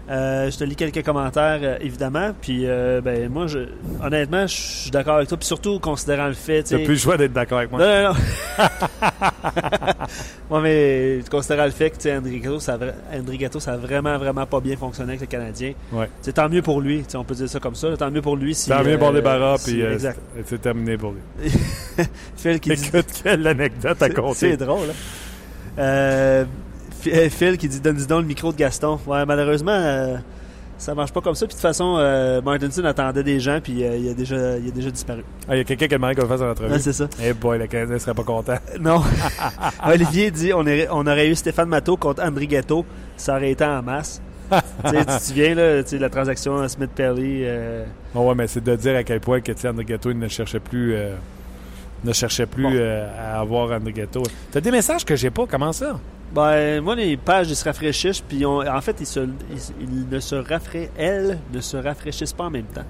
Euh, 0.09 0.49
je 0.49 0.57
te 0.57 0.63
lis 0.63 0.75
quelques 0.77 1.03
commentaires, 1.03 1.59
euh, 1.61 1.77
évidemment. 1.81 2.31
Puis, 2.41 2.61
euh, 2.65 3.01
ben, 3.01 3.27
moi, 3.29 3.47
je, 3.47 3.59
honnêtement, 4.01 4.47
je 4.47 4.55
suis 4.55 4.91
d'accord 4.91 5.15
avec 5.17 5.27
toi. 5.27 5.37
Puis 5.37 5.47
surtout, 5.47 5.79
considérant 5.79 6.27
le 6.27 6.33
fait, 6.33 6.63
tu 6.63 6.75
plus 6.79 6.87
le 6.93 6.95
choix 6.95 7.17
d'être 7.17 7.33
d'accord 7.33 7.57
avec 7.57 7.71
moi. 7.71 7.79
Non, 7.81 8.03
non, 8.03 8.13
non. 8.13 8.15
Moi, 10.49 10.61
mais 10.61 11.19
considérant 11.29 11.65
le 11.65 11.71
fait 11.71 11.89
que, 11.89 11.95
tu 11.97 12.03
sais, 12.03 12.15
André 12.15 12.39
Gatto, 12.39 12.59
ça, 12.61 12.77
André 13.13 13.37
Gatto, 13.37 13.59
ça 13.59 13.73
a 13.73 13.77
vraiment, 13.77 14.17
vraiment 14.17 14.45
pas 14.45 14.61
bien 14.61 14.77
fonctionné 14.77 15.11
avec 15.11 15.21
le 15.21 15.27
Canadien. 15.27 15.73
Ouais. 15.91 16.09
C'est 16.21 16.31
tant 16.33 16.47
mieux 16.47 16.61
pour 16.61 16.79
lui. 16.79 17.03
On 17.15 17.23
peut 17.25 17.35
dire 17.35 17.49
ça 17.49 17.59
comme 17.59 17.75
ça. 17.75 17.95
Tant 17.97 18.09
mieux 18.09 18.21
pour 18.21 18.37
lui. 18.37 18.55
Si, 18.55 18.69
Tant 18.69 18.83
mieux 18.83 18.97
pour 18.97 19.11
les 19.11 19.21
barras, 19.21 19.57
si- 19.57 19.73
puis 19.83 20.07
c'est 20.45 20.61
terminé 20.61 20.97
pour 20.97 21.11
lui. 21.13 21.49
Phil 22.37 22.59
qui 22.61 22.69
dit 22.69 22.87
Écoute, 22.87 23.07
quelle 23.23 23.45
anecdote 23.45 24.01
à 24.01 24.09
compter. 24.11 24.51
C'est 24.51 24.57
drôle. 24.57 24.87
hein. 24.89 25.79
Euh, 25.79 26.45
Phil 27.01 27.57
qui 27.57 27.67
dit 27.67 27.79
donne 27.79 27.97
donc 28.05 28.21
le 28.21 28.27
micro 28.27 28.51
de 28.51 28.57
Gaston. 28.57 28.99
Ouais, 29.07 29.25
malheureusement, 29.25 29.71
euh, 29.71 30.17
ça 30.77 30.93
marche 30.93 31.11
pas 31.11 31.21
comme 31.21 31.35
ça. 31.35 31.45
Puis 31.45 31.53
de 31.55 31.59
toute 31.59 31.61
façon, 31.61 31.95
euh, 31.97 32.41
Martinson 32.41 32.83
attendait 32.85 33.23
des 33.23 33.39
gens, 33.39 33.59
puis 33.63 33.83
euh, 33.83 33.97
il, 33.97 34.09
a 34.09 34.13
déjà, 34.13 34.57
il 34.57 34.67
a 34.67 34.71
déjà 34.71 34.91
disparu. 34.91 35.23
Ah, 35.47 35.55
Il 35.55 35.59
y 35.59 35.61
a 35.61 35.63
quelqu'un 35.63 35.87
qui 35.87 35.95
a 35.95 35.97
demandé 35.97 36.15
qu'on 36.15 36.27
fasse 36.27 36.41
une 36.41 36.47
entrevue. 36.49 36.73
Ouais, 36.73 36.79
c'est 36.79 36.93
ça. 36.93 37.07
Eh 37.23 37.33
boy, 37.33 37.57
le 37.59 37.67
Canadien 37.67 37.97
serait 37.99 38.13
pas 38.13 38.23
content. 38.23 38.53
Euh, 38.53 38.77
Non. 38.79 39.01
Olivier 39.85 40.31
dit 40.31 40.53
on, 40.53 40.59
aurait- 40.61 40.87
on 40.91 41.05
aurait 41.07 41.27
eu 41.29 41.35
Stéphane 41.35 41.69
Matteau 41.69 41.97
contre 41.97 42.23
André 42.23 42.47
Ghetto. 42.47 42.85
Ça 43.15 43.35
aurait 43.37 43.51
été 43.51 43.63
en 43.65 43.81
masse. 43.81 44.21
tu 44.51 45.05
te 45.05 45.11
souviens, 45.21 45.55
là, 45.55 45.83
tu 45.83 45.89
sais, 45.89 45.97
la 45.99 46.09
transaction 46.09 46.65
Smith-Perry. 46.67 47.41
euh, 47.43 47.83
Oh 48.15 48.21
ouais, 48.21 48.35
mais 48.35 48.47
c'est 48.47 48.63
de 48.63 48.75
dire 48.75 48.95
à 48.95 49.03
quel 49.03 49.19
point 49.19 49.41
que 49.41 49.51
André 49.67 49.85
il 50.05 50.19
ne 50.19 50.27
cherchait 50.29 50.59
plus, 50.61 50.93
euh, 50.95 51.15
ne 52.05 52.13
cherchait 52.13 52.45
plus 52.45 52.63
Bon. 52.63 52.69
euh, 52.73 53.07
à 53.35 53.41
avoir 53.41 53.71
André 53.71 53.91
Gatto. 53.91 54.23
T'as 54.51 54.61
des 54.61 54.71
messages 54.71 55.03
que 55.03 55.15
j'ai 55.17 55.31
pas. 55.31 55.45
Comment 55.49 55.73
ça? 55.73 55.99
Ben, 56.33 56.81
moi, 56.81 56.95
les 56.95 57.15
pages, 57.17 57.49
ils 57.49 57.55
se 57.55 57.63
rafraîchissent, 57.63 58.19
puis 58.21 58.45
on- 58.45 58.59
en 58.59 58.81
fait, 58.81 58.97
ils, 58.99 59.05
se, 59.05 59.21
ils, 59.21 59.29
ils 59.81 60.09
ne 60.09 60.19
se 60.19 60.35
rafraîchissent, 60.35 60.91
elles 60.97 61.39
ne 61.53 61.61
se 61.61 61.77
rafraîchissent 61.77 62.33
pas 62.33 62.45
en 62.45 62.49
même 62.49 62.65
temps. 62.65 62.83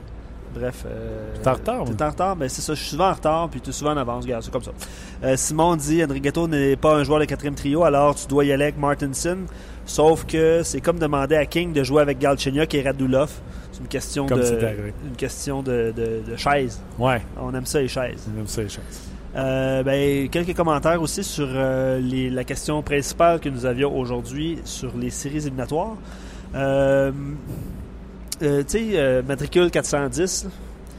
Bref. 0.56 0.86
Euh, 0.88 1.36
T'es 1.44 1.50
en 1.50 1.54
retard, 1.54 1.84
T'es 1.86 1.92
moi. 1.94 2.08
en 2.08 2.10
retard, 2.10 2.36
ben 2.36 2.50
c'est 2.50 2.62
ça. 2.62 2.74
Je 2.74 2.80
suis 2.80 2.90
souvent 2.92 3.10
en 3.10 3.14
retard, 3.14 3.48
puis 3.50 3.62
tu 3.62 3.70
es 3.70 3.74
souvent 3.74 3.92
en 3.92 3.98
avance. 3.98 4.24
Regarde, 4.24 4.42
c'est 4.44 4.50
comme 4.52 4.64
ça. 4.64 4.72
Euh, 5.24 5.36
Simon 5.38 5.76
dit 5.76 6.04
André 6.04 6.20
Gatto 6.20 6.48
n'est 6.48 6.76
pas 6.76 6.96
un 6.96 7.04
joueur 7.04 7.20
de 7.20 7.26
quatrième 7.26 7.54
trio, 7.54 7.84
alors 7.84 8.16
tu 8.16 8.26
dois 8.28 8.44
y 8.44 8.52
aller 8.52 8.64
avec 8.64 8.78
Martinson. 8.80 9.38
Sauf 9.86 10.26
que 10.26 10.64
c'est 10.64 10.82
comme 10.82 10.98
demander 10.98 11.36
à 11.36 11.46
King 11.46 11.74
de 11.74 11.84
jouer 11.84 12.02
avec 12.02 12.18
Galchenyuk 12.18 12.74
et 12.74 12.82
Radulov. 12.82 13.30
C'est 13.72 13.82
une 13.82 13.88
question 13.88 14.26
Comme 14.26 14.40
de 14.40 14.92
une 15.08 15.16
question 15.16 15.62
de, 15.62 15.94
de, 15.96 16.22
de 16.32 16.36
chaise. 16.36 16.82
Ouais, 16.98 17.22
On 17.40 17.54
aime 17.54 17.66
ça 17.68 17.80
les 17.80 17.88
chaises. 17.88 18.26
j'aime 18.36 18.48
ça 18.48 18.64
les 18.64 18.70
choses. 18.70 18.84
Euh, 19.38 19.84
ben, 19.84 20.28
quelques 20.30 20.56
commentaires 20.56 21.02
aussi 21.02 21.24
sur 21.24 21.48
euh, 21.50 22.00
les- 22.00 22.30
la 22.30 22.44
question 22.44 22.82
principale 22.82 23.40
que 23.40 23.50
nous 23.50 23.66
avions 23.66 23.96
aujourd'hui 23.98 24.58
sur 24.64 24.92
les 24.98 25.12
séries 25.12 25.38
éliminatoires. 25.46 25.96
Euh, 26.56 27.12
tu 28.40 28.48
sais, 28.68 29.24
matricule 29.28 29.70
410, 29.72 30.46
là. 30.46 30.50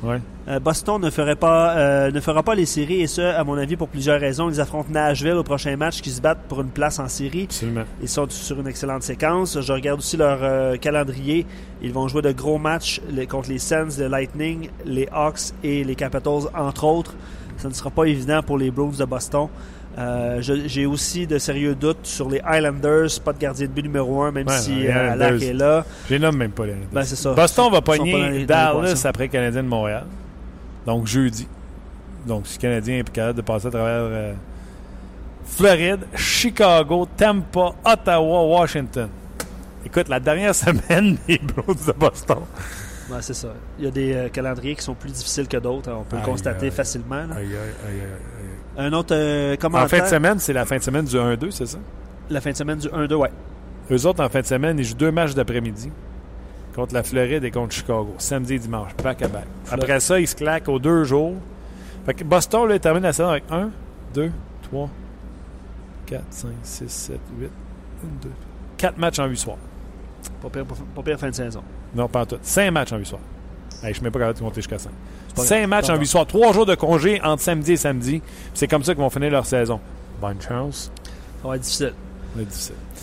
Ouais. 0.00 0.20
Euh, 0.46 0.60
Boston 0.60 1.02
ne 1.02 1.10
ferait 1.10 1.34
pas 1.34 2.08
ne 2.12 2.20
fera 2.20 2.44
pas 2.44 2.54
les 2.54 2.66
séries 2.66 3.00
et 3.00 3.08
ce 3.08 3.20
à 3.20 3.42
mon 3.42 3.58
avis 3.58 3.74
pour 3.74 3.88
plusieurs 3.88 4.20
raisons. 4.20 4.48
Ils 4.48 4.60
affrontent 4.60 4.90
Nashville 4.92 5.32
au 5.32 5.42
prochain 5.42 5.76
match 5.76 6.00
qui 6.00 6.10
se 6.10 6.20
battent 6.20 6.42
pour 6.48 6.60
une 6.60 6.68
place 6.68 7.00
en 7.00 7.08
série. 7.08 7.44
Absolument. 7.50 7.82
Ils 8.00 8.08
sont 8.08 8.26
sur 8.30 8.60
une 8.60 8.68
excellente 8.68 9.02
séquence. 9.02 9.60
Je 9.60 9.72
regarde 9.72 9.98
aussi 9.98 10.16
leur 10.16 10.78
calendrier. 10.78 11.44
Ils 11.82 11.92
vont 11.92 12.06
jouer 12.06 12.22
de 12.22 12.30
gros 12.30 12.58
matchs 12.58 13.00
les- 13.10 13.26
contre 13.26 13.48
les 13.48 13.58
Sens, 13.58 13.98
le 13.98 14.06
Lightning, 14.06 14.68
les 14.84 15.08
Hawks 15.10 15.52
et 15.64 15.82
les 15.82 15.96
Capitals, 15.96 16.44
entre 16.56 16.84
autres. 16.84 17.14
Ça 17.58 17.68
ne 17.68 17.74
sera 17.74 17.90
pas 17.90 18.04
évident 18.04 18.42
pour 18.42 18.56
les 18.58 18.70
Bruins 18.70 18.92
de 18.98 19.04
Boston. 19.04 19.48
Euh, 19.98 20.40
J'ai 20.40 20.86
aussi 20.86 21.26
de 21.26 21.38
sérieux 21.38 21.74
doutes 21.74 22.06
sur 22.06 22.30
les 22.30 22.40
Highlanders, 22.44 23.08
pas 23.24 23.32
de 23.32 23.38
gardien 23.38 23.66
de 23.66 23.72
but 23.72 23.82
numéro 23.82 24.22
un, 24.22 24.30
même 24.30 24.46
Ouais, 24.46 24.58
si 24.58 24.86
euh, 24.86 25.38
est 25.40 25.52
là. 25.52 25.84
Je 26.08 26.14
les 26.14 26.20
nomme 26.20 26.36
même 26.36 26.52
pas. 26.52 26.66
Les 26.66 26.74
Ben, 26.92 27.02
ça. 27.02 27.32
Boston 27.32 27.72
va 27.72 27.80
pogner 27.80 28.46
Dallas 28.46 29.02
après 29.04 29.28
Canadien 29.28 29.62
de 29.64 29.68
Montréal. 29.68 30.04
Donc 30.86 31.06
jeudi. 31.06 31.48
Donc 32.26 32.46
si 32.46 32.58
le 32.58 32.62
Canadien 32.62 32.98
est 32.98 33.10
capable 33.10 33.38
de 33.38 33.42
passer 33.42 33.66
à 33.66 33.70
travers 33.70 34.02
euh, 34.04 34.32
Floride, 35.44 36.00
Chicago, 36.14 37.08
Tampa, 37.16 37.72
Ottawa, 37.84 38.46
Washington. 38.60 39.08
Écoute, 39.84 40.08
la 40.08 40.20
dernière 40.20 40.54
semaine 40.54 41.16
des 41.26 41.38
Blues 41.38 41.86
de 41.86 41.92
Boston. 41.92 42.38
Ouais, 43.10 43.18
c'est 43.22 43.34
ça. 43.34 43.48
Il 43.78 43.84
y 43.84 43.88
a 43.88 43.90
des 43.90 44.12
euh, 44.14 44.28
calendriers 44.28 44.74
qui 44.74 44.82
sont 44.82 44.94
plus 44.94 45.10
difficiles 45.12 45.48
que 45.48 45.56
d'autres. 45.56 45.90
On 45.92 46.04
peut 46.04 46.16
Aïe, 46.16 46.22
le 46.22 46.28
constater 46.30 46.66
aïe. 46.66 46.72
facilement. 46.72 47.26
aïe. 47.36 47.48
Un 48.76 48.92
autre 48.92 49.14
euh, 49.14 49.56
commentaire. 49.56 49.86
En 49.86 49.88
fin 49.88 50.04
de 50.04 50.08
semaine, 50.14 50.38
c'est 50.38 50.52
la 50.52 50.64
fin 50.64 50.76
de 50.76 50.82
semaine 50.82 51.04
du 51.04 51.16
1-2, 51.16 51.50
c'est 51.50 51.66
ça? 51.66 51.78
La 52.30 52.40
fin 52.40 52.50
de 52.50 52.56
semaine 52.56 52.78
du 52.78 52.88
1-2, 52.88 53.14
ouais. 53.14 53.30
Eux 53.90 54.06
autres, 54.06 54.22
en 54.22 54.28
fin 54.28 54.40
de 54.40 54.46
semaine, 54.46 54.78
ils 54.78 54.84
jouent 54.84 54.94
deux 54.94 55.10
matchs 55.10 55.34
d'après-midi 55.34 55.90
contre 56.74 56.94
la 56.94 57.02
Floride 57.02 57.42
et 57.42 57.50
contre 57.50 57.72
Chicago, 57.74 58.14
samedi 58.18 58.54
et 58.54 58.58
dimanche, 58.60 58.94
back 59.02 59.22
à 59.22 59.28
back. 59.28 59.44
Après 59.70 59.98
ça, 59.98 60.20
ils 60.20 60.28
se 60.28 60.36
claquent 60.36 60.68
aux 60.68 60.78
deux 60.78 61.02
jours. 61.04 61.34
Fait 62.06 62.14
que 62.14 62.22
Boston, 62.22 62.68
là, 62.68 62.74
il 62.76 62.80
termine 62.80 63.02
la 63.02 63.12
saison 63.12 63.30
avec 63.30 63.44
1, 63.50 63.70
2, 64.14 64.30
3, 64.70 64.88
4, 66.06 66.22
5, 66.30 66.48
6, 66.62 66.88
7, 66.88 67.20
8, 67.40 67.46
1, 67.46 67.48
2, 68.22 68.30
4 68.76 68.98
matchs 68.98 69.18
en 69.18 69.26
8 69.26 69.36
soirs. 69.38 69.56
Pas 70.42 70.48
pire, 70.50 70.64
pas 70.64 71.02
pire 71.02 71.18
fin 71.18 71.30
de 71.30 71.34
saison. 71.34 71.62
Non, 71.94 72.08
pas 72.08 72.22
en 72.22 72.26
tout. 72.26 72.38
5 72.42 72.70
matchs 72.70 72.92
en 72.92 72.98
8 72.98 73.06
soirs. 73.06 73.20
Hey, 73.76 73.80
je 73.82 73.88
ne 73.88 73.94
suis 73.94 74.02
même 74.02 74.12
pas 74.12 74.18
capable 74.18 74.38
de 74.38 74.44
compter 74.44 74.56
jusqu'à 74.56 74.78
5. 74.78 74.90
pas 75.34 75.42
5 75.42 75.56
grave. 75.56 75.68
matchs 75.68 75.84
en 75.84 75.88
grave. 75.88 76.00
8 76.00 76.06
soirs. 76.06 76.26
3 76.26 76.52
jours 76.52 76.66
de 76.66 76.74
congé 76.74 77.20
entre 77.22 77.42
samedi 77.42 77.72
et 77.72 77.76
samedi. 77.76 78.22
C'est 78.54 78.68
comme 78.68 78.84
ça 78.84 78.94
qu'ils 78.94 79.02
vont 79.02 79.10
finir 79.10 79.30
leur 79.30 79.46
saison. 79.46 79.80
Bonne 80.20 80.40
chance. 80.40 80.90
Ça 81.42 81.48
va 81.48 81.56
être 81.56 81.62
difficile. 81.62 81.92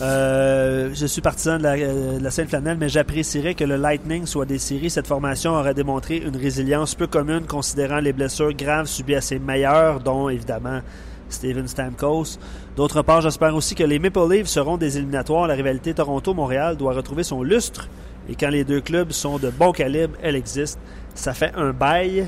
Euh, 0.01 0.91
je 0.93 1.05
suis 1.05 1.21
partisan 1.21 1.57
de 1.57 1.63
la, 1.63 1.73
euh, 1.73 2.19
de 2.19 2.23
la 2.23 2.31
Sainte-Flanelle, 2.31 2.77
mais 2.77 2.89
j'apprécierais 2.89 3.53
que 3.55 3.63
le 3.63 3.75
Lightning 3.77 4.25
soit 4.25 4.45
des 4.45 4.59
séries. 4.59 4.89
Cette 4.89 5.07
formation 5.07 5.53
aurait 5.53 5.73
démontré 5.73 6.17
une 6.17 6.35
résilience 6.35 6.95
peu 6.95 7.07
commune 7.07 7.45
considérant 7.45 7.99
les 7.99 8.13
blessures 8.13 8.53
graves 8.53 8.87
subies 8.87 9.15
à 9.15 9.21
ses 9.21 9.39
meilleurs, 9.39 10.01
dont 10.01 10.29
évidemment 10.29 10.81
Steven 11.29 11.67
Stamkos. 11.67 12.37
D'autre 12.75 13.01
part, 13.03 13.21
j'espère 13.21 13.55
aussi 13.55 13.73
que 13.73 13.83
les 13.83 13.99
Maple 13.99 14.29
Leafs 14.29 14.47
seront 14.47 14.75
des 14.75 14.97
éliminatoires. 14.97 15.47
La 15.47 15.53
rivalité 15.53 15.93
Toronto-Montréal 15.93 16.75
doit 16.75 16.93
retrouver 16.93 17.23
son 17.23 17.41
lustre. 17.41 17.87
Et 18.27 18.35
quand 18.35 18.49
les 18.49 18.65
deux 18.65 18.81
clubs 18.81 19.11
sont 19.11 19.37
de 19.37 19.49
bon 19.49 19.71
calibre, 19.71 20.17
elle 20.21 20.35
existe. 20.35 20.77
Ça 21.13 21.33
fait 21.33 21.53
un 21.55 21.71
bail, 21.71 22.27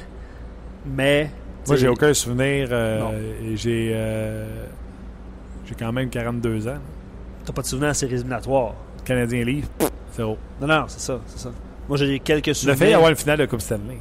mais... 0.85 1.31
Moi, 1.67 1.75
j'ai 1.75 1.89
aucun 1.89 2.13
souvenir. 2.13 2.69
Euh, 2.71 3.55
j'ai, 3.55 3.91
euh, 3.93 4.65
j'ai 5.65 5.75
quand 5.75 5.91
même 5.91 6.09
42 6.09 6.69
ans. 6.69 6.77
T'as 7.43 7.51
pas 7.51 7.61
de 7.61 7.67
souvenir 7.67 7.89
à 7.89 7.93
ces 7.93 8.05
éliminatoires? 8.05 8.73
Canadien 9.03 9.43
Leafs, 9.43 9.67
zéro. 10.15 10.37
Non, 10.61 10.67
non, 10.67 10.85
c'est 10.87 11.01
ça, 11.01 11.19
c'est 11.25 11.39
ça. 11.39 11.51
Moi, 11.89 11.97
j'ai 11.97 12.19
quelques 12.19 12.55
souvenirs. 12.55 12.81
A 12.81 12.85
fait 12.85 12.93
avoir 12.93 13.09
une 13.09 13.17
finale 13.17 13.39
de 13.39 13.45
Coupe 13.47 13.61
Stanley. 13.61 13.97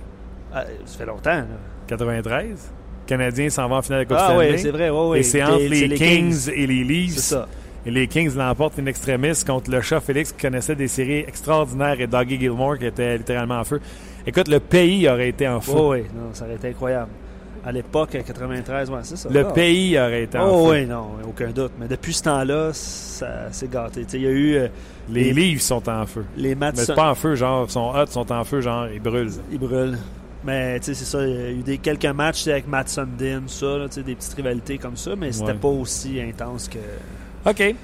Ah, 0.55 0.65
ça 0.85 0.99
fait 0.99 1.07
longtemps. 1.07 1.31
Là. 1.31 1.47
93. 1.89 2.71
Canadien 3.07 3.49
s'en 3.51 3.69
va 3.69 3.77
en 3.77 3.83
finale 3.83 4.01
de 4.05 4.09
Coupe 4.09 4.17
Ah 4.21 4.27
Stanley. 4.31 4.51
oui, 4.53 4.59
c'est 4.59 4.71
vrai, 4.71 4.91
oui, 4.91 4.99
oui. 5.11 5.19
Et 5.19 5.23
c'est 5.23 5.43
entre 5.43 5.59
les, 5.59 5.89
Kings, 5.91 5.97
Kings. 6.47 6.53
et 6.55 6.67
les 6.67 6.85
Leafs. 6.85 7.15
C'est 7.15 7.21
ça. 7.35 7.49
Et 7.87 7.91
les 7.91 8.09
Kings 8.09 8.35
l'emportent 8.37 8.79
in 8.81 8.87
extremis 8.87 9.45
contre 9.47 9.71
le 9.71 9.81
chat 9.81 10.01
Félix 10.01 10.33
qui 10.33 10.43
connaissait 10.43 10.75
des 10.75 10.89
séries 10.89 11.21
extraordinaires 11.29 12.01
et 12.01 12.07
Dougie 12.09 12.39
Gilmore 12.39 12.79
qui 12.79 12.87
était 12.87 13.17
littéralement 13.17 13.61
en 13.61 13.65
feu. 13.65 13.81
Écoute, 14.27 14.49
le 14.49 14.59
pays 14.59 15.09
aurait 15.09 15.29
été 15.29 15.47
en 15.47 15.61
feu. 15.61 15.73
Oh, 15.77 15.93
oui, 15.93 16.03
non, 16.15 16.31
ça 16.33 16.45
aurait 16.47 16.57
été 16.57 16.69
incroyable. 16.69 17.11
À 17.65 17.71
l'époque, 17.73 18.11
93, 18.25 18.91
ouais, 18.91 18.99
c'est 19.03 19.17
ça. 19.17 19.29
Le 19.29 19.41
Ah. 19.47 19.53
pays 19.53 19.97
aurait 19.99 20.25
été 20.25 20.37
en 20.39 20.49
Oh 20.49 20.67
feu. 20.67 20.73
oui, 20.73 20.87
non, 20.87 21.07
aucun 21.29 21.51
doute. 21.51 21.73
Mais 21.81 21.87
depuis 21.89 22.13
ce 22.13 22.23
temps-là, 22.25 22.71
ça 22.73 23.51
s'est 23.53 23.69
gâté. 23.69 24.05
Il 24.15 24.21
y 24.23 24.27
a 24.27 24.31
eu 24.31 24.55
euh, 24.57 24.69
Les 25.09 25.33
Leafs 25.33 25.63
sont 25.63 25.89
en 25.89 26.07
feu. 26.07 26.25
les 26.37 26.55
matchs. 26.57 26.75
Mais 26.79 26.85
c'est 26.85 26.95
pas 26.95 27.11
en 27.11 27.15
feu, 27.15 27.35
genre, 27.37 27.69
sont 27.71 27.93
hot, 27.95 28.07
sont 28.07 28.31
en 28.33 28.43
feu, 28.45 28.61
genre, 28.61 28.87
ils 28.93 29.01
brûlent. 29.01 29.31
Ils 29.53 29.59
brûlent. 29.59 29.99
Mais 30.47 30.79
tu 30.81 30.87
sais, 30.87 30.95
c'est 30.95 31.05
ça. 31.05 31.27
Il 31.27 31.35
y 31.35 31.37
a 31.47 31.51
eu 31.51 31.63
des, 31.63 31.79
quelques 31.79 32.05
matchs 32.07 32.47
avec 32.47 32.69
Matt 32.69 32.89
Sundin, 32.89 33.43
ça, 33.47 33.79
là, 33.79 33.89
tu 33.89 33.95
sais, 33.97 34.03
des 34.03 34.15
petites 34.15 34.35
rivalités 34.35 34.79
comme 34.79 34.97
ça, 34.97 35.17
mais 35.17 35.33
c'était 35.33 35.49
Ouais. 35.53 35.55
pas 35.55 35.69
aussi 35.69 36.21
intense 36.21 36.69
que. 36.69 36.79
OK. 37.49 37.75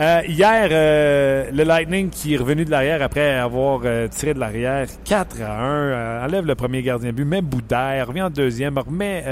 Euh, 0.00 0.20
hier, 0.26 0.68
euh, 0.72 1.50
le 1.52 1.62
Lightning 1.62 2.10
qui 2.10 2.34
est 2.34 2.36
revenu 2.36 2.64
de 2.64 2.70
l'arrière 2.70 3.02
après 3.02 3.34
avoir 3.38 3.80
euh, 3.84 4.08
tiré 4.08 4.34
de 4.34 4.40
l'arrière 4.40 4.88
4 5.04 5.42
à 5.42 5.60
1, 5.60 5.64
euh, 5.64 6.24
enlève 6.24 6.44
le 6.46 6.54
premier 6.56 6.82
gardien 6.82 7.10
de 7.10 7.14
but, 7.14 7.24
met 7.24 7.40
Boudère, 7.42 8.08
revient 8.08 8.22
en 8.22 8.30
deuxième, 8.30 8.76
remet 8.78 9.22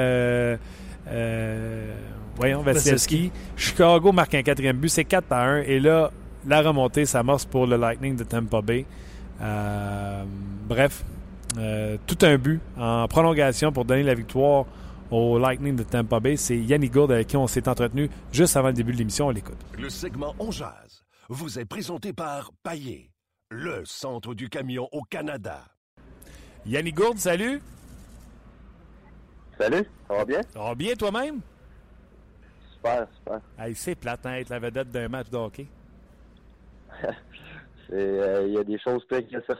voyons, 2.36 2.62
Vasilevski. 2.62 3.30
Chicago 3.56 4.12
marque 4.12 4.34
un 4.34 4.42
quatrième 4.42 4.76
but, 4.76 4.88
c'est 4.88 5.04
4 5.04 5.24
à 5.32 5.42
1. 5.44 5.56
Et 5.62 5.80
là, 5.80 6.10
la 6.46 6.62
remontée 6.62 7.04
s'amorce 7.04 7.44
pour 7.44 7.66
le 7.66 7.76
Lightning 7.76 8.16
de 8.16 8.24
Tampa 8.24 8.62
Bay. 8.62 8.84
Bref, 10.68 11.02
euh, 11.58 11.96
tout 12.06 12.18
un 12.22 12.38
but 12.38 12.60
en 12.78 13.06
prolongation 13.08 13.72
pour 13.72 13.84
donner 13.84 14.02
la 14.02 14.14
victoire 14.14 14.66
au 15.10 15.38
Lightning 15.38 15.76
de 15.76 15.82
Tampa 15.82 16.20
Bay. 16.20 16.36
C'est 16.36 16.56
Yannick 16.58 16.92
Gourde 16.92 17.12
avec 17.12 17.28
qui 17.28 17.36
on 17.36 17.46
s'est 17.46 17.68
entretenu 17.68 18.08
juste 18.32 18.56
avant 18.56 18.68
le 18.68 18.74
début 18.74 18.92
de 18.92 18.98
l'émission. 18.98 19.26
On 19.26 19.30
l'écoute. 19.30 19.58
Le 19.78 19.88
segment 19.88 20.34
On 20.38 20.50
Jazz 20.50 21.04
vous 21.28 21.58
est 21.58 21.64
présenté 21.64 22.12
par 22.12 22.50
Paillé, 22.62 23.10
le 23.50 23.84
centre 23.84 24.34
du 24.34 24.48
camion 24.48 24.88
au 24.92 25.02
Canada. 25.02 25.64
Yannick 26.66 26.96
Gourde, 26.96 27.18
salut. 27.18 27.60
Salut, 29.58 29.84
ça 30.08 30.14
va 30.14 30.24
bien? 30.24 30.40
Ça 30.52 30.58
va 30.60 30.74
bien 30.74 30.94
toi-même? 30.94 31.40
Super, 32.72 33.06
super. 33.16 33.40
Hey, 33.58 33.74
c'est 33.74 33.94
plate 33.94 34.24
hein, 34.24 34.34
être 34.34 34.48
la 34.48 34.58
vedette 34.58 34.90
d'un 34.90 35.08
match 35.08 35.28
de 35.30 35.36
hockey. 35.36 35.66
C'est, 37.86 37.94
euh, 37.94 38.46
Il 38.46 38.54
y 38.54 38.58
a 38.58 38.64
des 38.64 38.78
choses 38.78 39.04
ça. 39.10 39.54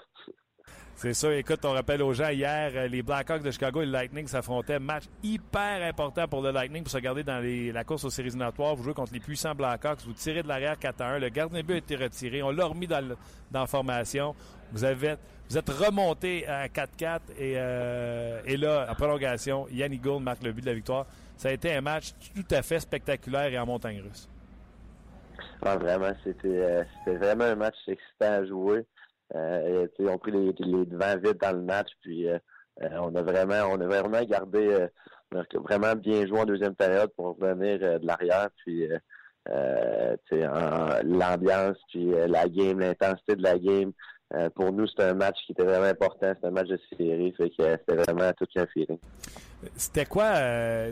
C'est 1.00 1.14
ça. 1.14 1.34
Écoute, 1.34 1.64
on 1.64 1.72
rappelle 1.72 2.02
aux 2.02 2.12
gens, 2.12 2.28
hier, 2.28 2.72
euh, 2.74 2.86
les 2.86 3.02
Blackhawks 3.02 3.42
de 3.42 3.50
Chicago 3.50 3.80
et 3.80 3.86
le 3.86 3.92
Lightning 3.92 4.26
s'affrontaient. 4.26 4.78
Match 4.78 5.04
hyper 5.22 5.82
important 5.88 6.28
pour 6.28 6.42
le 6.42 6.50
Lightning 6.50 6.82
pour 6.82 6.92
se 6.92 6.98
garder 6.98 7.22
dans 7.22 7.42
la 7.42 7.84
course 7.84 8.04
aux 8.04 8.10
séries 8.10 8.28
éliminatoires. 8.28 8.74
Vous 8.74 8.82
jouez 8.82 8.92
contre 8.92 9.14
les 9.14 9.20
puissants 9.20 9.54
Blackhawks. 9.54 10.00
Vous 10.04 10.12
tirez 10.12 10.42
de 10.42 10.48
l'arrière 10.48 10.78
4 10.78 11.00
à 11.00 11.06
1. 11.12 11.18
Le 11.20 11.30
gardien 11.30 11.62
de 11.62 11.66
but 11.66 11.72
a 11.72 11.78
été 11.78 11.96
retiré. 11.96 12.42
On 12.42 12.50
l'a 12.50 12.66
remis 12.66 12.86
dans, 12.86 13.02
la 13.50 13.66
formation. 13.66 14.34
Vous, 14.72 14.84
êtes 14.84 15.70
remonté 15.70 16.46
à 16.46 16.68
4-4. 16.68 17.20
Et, 17.38 17.54
euh, 17.56 18.42
et 18.44 18.58
là, 18.58 18.86
en 18.90 18.94
prolongation, 18.94 19.68
Yannick 19.70 20.02
Gould 20.02 20.22
marque 20.22 20.42
le 20.42 20.52
but 20.52 20.60
de 20.60 20.66
la 20.66 20.74
victoire. 20.74 21.06
Ça 21.38 21.48
a 21.48 21.52
été 21.52 21.72
un 21.72 21.80
match 21.80 22.12
tout 22.34 22.54
à 22.54 22.60
fait 22.60 22.78
spectaculaire 22.78 23.50
et 23.50 23.58
en 23.58 23.64
montagne 23.64 24.02
russe. 24.02 24.28
Ah, 25.62 25.78
vraiment, 25.78 26.12
euh, 26.44 26.84
c'était 27.04 27.16
vraiment 27.16 27.44
un 27.44 27.54
match 27.54 27.76
excitant 27.86 28.32
à 28.32 28.44
jouer. 28.44 28.84
Euh, 29.34 29.86
on 30.00 30.18
pris 30.18 30.32
les, 30.32 30.52
les 30.58 30.86
devants 30.86 31.16
vite 31.16 31.40
dans 31.40 31.52
le 31.52 31.62
match, 31.62 31.90
puis 32.00 32.28
euh, 32.28 32.38
euh, 32.82 32.88
on 33.00 33.14
a 33.14 33.22
vraiment, 33.22 33.70
on 33.70 33.80
a 33.80 33.86
vraiment 33.86 34.22
gardé, 34.24 34.88
vraiment 35.54 35.94
bien 35.94 36.26
joué 36.26 36.40
en 36.40 36.44
deuxième 36.44 36.74
période 36.74 37.10
pour 37.16 37.36
revenir 37.38 37.78
de 37.78 38.06
l'arrière, 38.06 38.48
puis 38.64 38.88
l'ambiance, 41.04 41.76
puis 41.88 42.10
la 42.26 42.48
game, 42.48 42.80
l'intensité 42.80 43.36
de 43.36 43.42
la 43.42 43.58
game. 43.58 43.92
Pour 44.54 44.72
nous, 44.72 44.86
c'était 44.86 45.04
un 45.04 45.14
match 45.14 45.38
qui 45.44 45.52
était 45.52 45.64
vraiment 45.64 45.86
important. 45.86 46.32
C'était 46.34 46.46
un 46.46 46.52
match 46.52 46.68
de 46.68 46.78
série, 46.96 47.32
fait 47.32 47.50
que 47.50 47.56
c'était 47.58 47.96
vraiment 47.96 48.32
tout 48.32 48.46
un 48.56 48.66
feeling. 48.66 48.98
C'était 49.74 50.06
quoi? 50.06 50.34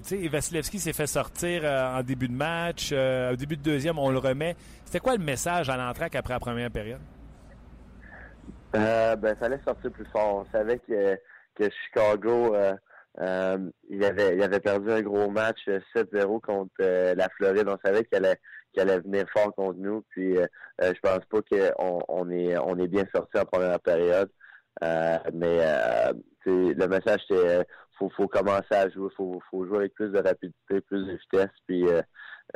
Vasilevski 0.01 0.80
s'est 0.80 0.93
fait 0.93 1.07
sortir 1.07 1.64
en 1.64 2.03
début 2.03 2.28
de 2.28 2.34
match. 2.34 2.93
au 2.93 3.36
début 3.36 3.57
de 3.57 3.62
deuxième, 3.62 3.99
on 3.99 4.11
le 4.11 4.18
remet. 4.18 4.57
C'était 4.84 5.01
quoi 5.01 5.16
le 5.16 5.24
message 5.24 5.70
à 5.70 5.76
l'entraque 5.76 6.16
après 6.16 6.34
la 6.34 6.41
première 6.41 6.70
période? 6.70 7.01
Euh, 8.77 9.16
ben, 9.16 9.37
fallait 9.37 9.61
sortir 9.66 9.91
plus 9.93 10.07
fort. 10.07 10.47
On 10.47 10.57
savait 10.57 10.79
que, 10.81 11.16
que 11.55 11.71
Chicago, 11.71 12.55
euh, 12.55 12.75
euh, 13.21 13.71
il, 13.89 14.05
avait, 14.05 14.37
il 14.37 14.43
avait 14.43 14.61
perdu 14.61 14.91
un 14.93 15.03
gros 15.03 15.31
match 15.31 15.61
euh, 15.69 15.81
7-0 15.95 16.41
contre 16.41 16.71
euh, 16.81 17.14
la 17.14 17.29
Floride. 17.31 17.69
On 17.69 17.79
savait 17.85 18.05
qu'il 18.05 18.19
allait, 18.19 18.39
qu'il 18.73 18.83
allait 18.83 19.01
venir 19.01 19.25
fort 19.33 19.55
contre 19.55 19.79
nous. 19.79 20.05
Puis, 20.11 20.37
euh, 20.37 20.47
euh, 20.83 20.93
je 20.95 21.01
pense 21.01 21.25
pas 21.31 21.41
qu'on 21.43 22.01
on 22.09 22.31
est, 22.31 22.59
on 22.59 22.79
est 22.79 22.89
bien 22.89 23.05
sorti 23.14 23.39
en 23.39 23.45
première 23.45 23.81
période. 23.81 24.31
Euh, 24.85 25.19
mais 25.33 25.59
euh, 25.61 26.12
le 26.47 26.87
message 26.87 27.21
c'était 27.29 27.49
euh, 27.49 27.62
faut, 27.99 28.09
faut 28.11 28.29
commencer 28.29 28.73
à 28.75 28.89
jouer, 28.89 29.09
faut, 29.16 29.43
faut 29.51 29.66
jouer 29.66 29.79
avec 29.79 29.95
plus 29.95 30.11
de 30.11 30.19
rapidité, 30.19 30.81
plus 30.83 31.05
de 31.05 31.12
vitesse. 31.16 31.51
Puis 31.66 31.89
euh, 31.89 32.01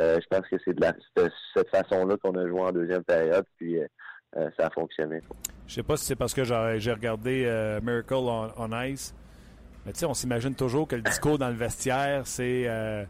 euh, 0.00 0.20
je 0.20 0.26
pense 0.28 0.46
que 0.48 0.56
c'est 0.64 0.74
de, 0.74 0.80
la, 0.80 0.92
de 0.92 1.30
cette 1.54 1.68
façon-là 1.70 2.16
qu'on 2.22 2.36
a 2.36 2.46
joué 2.46 2.60
en 2.60 2.70
deuxième 2.70 3.02
période. 3.04 3.44
Puis 3.56 3.80
euh, 4.36 4.50
ça 4.58 4.66
a 4.66 4.70
fonctionné. 4.70 5.20
Je 5.66 5.74
sais 5.74 5.82
pas 5.82 5.96
si 5.96 6.04
c'est 6.04 6.16
parce 6.16 6.34
que 6.34 6.44
j'ai 6.44 6.92
regardé 6.92 7.44
euh, 7.46 7.80
Miracle 7.82 8.14
on, 8.14 8.50
on 8.56 8.82
Ice. 8.82 9.14
Mais 9.84 9.92
tu 9.92 10.00
sais, 10.00 10.06
on 10.06 10.14
s'imagine 10.14 10.54
toujours 10.54 10.86
que 10.86 10.94
le 10.96 11.02
discours 11.02 11.38
dans 11.38 11.48
le 11.48 11.54
vestiaire, 11.54 12.26
c'est 12.26 12.64
euh, 12.68 13.04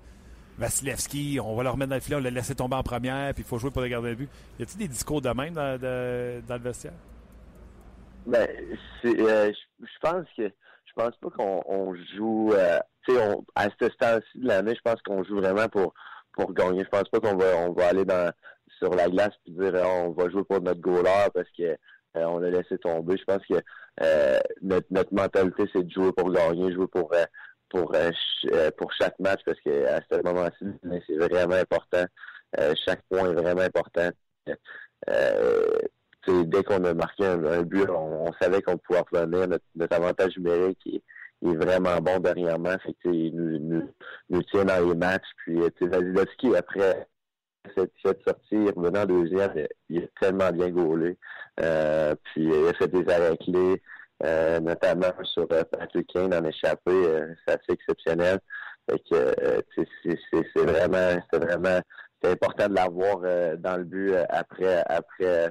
Vasilevski, 0.58 1.38
on 1.42 1.54
va 1.54 1.62
le 1.64 1.70
remettre 1.70 1.90
dans 1.90 1.96
le 1.96 2.00
filet, 2.00 2.16
on 2.16 2.20
l'a 2.20 2.30
laissé 2.30 2.54
tomber 2.54 2.76
en 2.76 2.82
première, 2.82 3.34
puis 3.34 3.42
il 3.42 3.46
faut 3.46 3.58
jouer 3.58 3.70
pour 3.70 3.82
le 3.82 3.88
garder 3.88 4.10
le 4.10 4.16
but. 4.16 4.30
Y 4.58 4.62
a-t-il 4.62 4.78
des 4.78 4.88
discours 4.88 5.20
de 5.20 5.28
même 5.30 5.52
dans, 5.52 5.78
de- 5.78 6.40
dans 6.46 6.54
le 6.54 6.60
vestiaire? 6.62 6.94
Ben, 8.26 8.48
euh, 9.04 9.52
je 9.80 9.98
pense 10.00 10.26
que 10.36 10.44
je 10.48 10.92
pense 10.94 11.16
pas 11.16 11.30
qu'on 11.30 11.62
on 11.66 11.94
joue 12.16 12.54
tu 13.04 13.12
sais 13.14 13.20
on 13.20 13.44
à 13.54 13.64
ce 13.80 13.88
stade-ci 13.90 14.38
de 14.38 14.46
l'année, 14.46 14.74
je 14.76 14.80
pense 14.88 15.02
qu'on 15.02 15.24
joue 15.24 15.38
vraiment 15.38 15.68
pour 15.68 15.92
pour 16.34 16.52
gagner. 16.54 16.84
Je 16.84 16.88
pense 16.88 17.08
pas 17.08 17.18
qu'on 17.20 17.36
va 17.36 17.56
on 17.58 17.72
va 17.72 17.88
aller 17.88 18.04
dans 18.04 18.32
sur 18.82 18.94
la 18.94 19.08
glace 19.08 19.34
puis 19.44 19.54
dire 19.54 19.72
Ah, 19.76 19.88
on 20.04 20.10
va 20.10 20.28
jouer 20.28 20.44
pour 20.44 20.60
notre 20.60 20.80
goaler 20.80 21.28
parce 21.32 21.48
que 21.56 21.76
euh, 22.16 22.24
on 22.24 22.38
l'a 22.38 22.50
laissé 22.50 22.76
tomber. 22.78 23.16
Je 23.16 23.24
pense 23.24 23.42
que 23.48 23.54
euh, 24.02 24.38
notre, 24.60 25.12
mentalité 25.12 25.64
c'est 25.72 25.84
de 25.84 25.90
jouer 25.90 26.12
pour 26.12 26.30
gagner, 26.30 26.72
jouer 26.72 26.88
pour 26.88 27.12
euh, 27.14 27.24
pour 27.68 27.94
euh, 27.94 28.10
euh, 28.52 28.70
pour 28.76 28.92
chaque 28.92 29.18
match 29.18 29.40
parce 29.46 29.60
que 29.60 29.86
à 29.86 30.00
ce 30.10 30.22
moment-ci 30.22 30.66
c'est 31.06 31.16
vraiment 31.16 31.54
important. 31.54 32.04
Euh, 32.58 32.74
chaque 32.84 33.02
point 33.08 33.30
est 33.30 33.34
vraiment 33.34 33.62
important. 33.62 34.10
Euh, 35.08 35.78
dès 36.28 36.62
qu'on 36.62 36.84
a 36.84 36.94
marqué 36.94 37.26
un, 37.26 37.62
but, 37.62 37.88
on, 37.88 38.30
savait 38.40 38.62
qu'on 38.62 38.78
pouvait 38.78 39.00
revenir. 39.00 39.48
Notre, 39.74 39.96
avantage 39.96 40.36
numérique 40.36 40.78
est, 40.86 41.02
vraiment 41.56 41.96
bon 41.96 42.20
dernièrement. 42.20 42.76
Fait 42.84 42.94
que, 43.02 43.08
il 43.08 43.34
nous, 43.34 43.58
nous, 43.58 43.90
nous 44.30 44.42
tient 44.44 44.64
dans 44.64 44.86
les 44.86 44.94
matchs. 44.94 45.26
Puis, 45.38 45.60
euh, 45.60 45.70
Vasilevski, 45.80 46.54
après 46.54 47.08
cette, 47.76 47.92
sortie, 48.26 48.68
en 48.76 49.06
deuxième. 49.06 49.66
Il, 49.88 50.02
est 50.02 50.10
tellement 50.20 50.50
bien 50.50 50.70
gaulé. 50.70 51.18
Euh, 51.60 52.14
puis, 52.24 52.44
il 52.44 52.68
a 52.68 52.72
fait 52.74 52.88
des 52.88 53.08
arrêts 53.12 53.36
clés, 53.38 53.82
euh, 54.24 54.60
notamment 54.60 55.12
sur 55.24 55.46
euh, 55.52 55.62
Patrick 55.64 56.06
Kane 56.12 56.34
en 56.34 56.44
échappé. 56.44 56.92
C'est 57.46 57.54
assez 57.54 57.72
exceptionnel. 57.72 58.38
Fait 58.90 59.02
c'est, 59.10 60.64
vraiment, 60.64 61.22
c'est 61.32 61.44
vraiment, 61.44 61.80
important 62.24 62.68
de 62.68 62.74
l'avoir 62.74 63.20
dans 63.58 63.76
le 63.76 63.84
but 63.84 64.14
après, 64.28 64.82
après, 64.86 65.50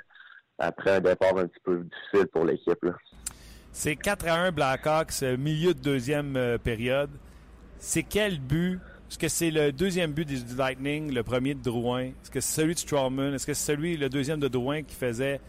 après 0.57 0.91
un 0.91 1.01
départ 1.01 1.37
un 1.37 1.47
petit 1.47 1.59
peu 1.63 1.83
difficile 1.83 2.27
pour 2.27 2.45
l'équipe. 2.45 2.85
C'est 3.73 3.95
4 3.95 4.27
à 4.27 4.35
1 4.35 4.51
Blackhawks, 4.51 5.21
milieu 5.37 5.73
de 5.73 5.79
deuxième 5.79 6.57
période. 6.63 7.09
C'est 7.77 8.03
quel 8.03 8.39
but 8.39 8.79
Est-ce 9.11 9.19
que 9.19 9.27
c'est 9.27 9.51
le 9.51 9.73
deuxième 9.73 10.13
but 10.13 10.25
du 10.25 10.55
Lightning, 10.55 11.13
le 11.13 11.21
premier 11.21 11.53
de 11.53 11.61
Drouin? 11.61 12.03
Est-ce 12.03 12.31
que 12.31 12.39
c'est 12.39 12.61
celui 12.61 12.75
de 12.75 12.79
Strawman? 12.79 13.33
Est-ce 13.33 13.45
que 13.45 13.53
c'est 13.53 13.73
celui, 13.73 13.97
le 13.97 14.07
deuxième 14.07 14.39
de 14.39 14.47
Drouin 14.47 14.83
qui 14.83 14.95
faisait 14.95 15.41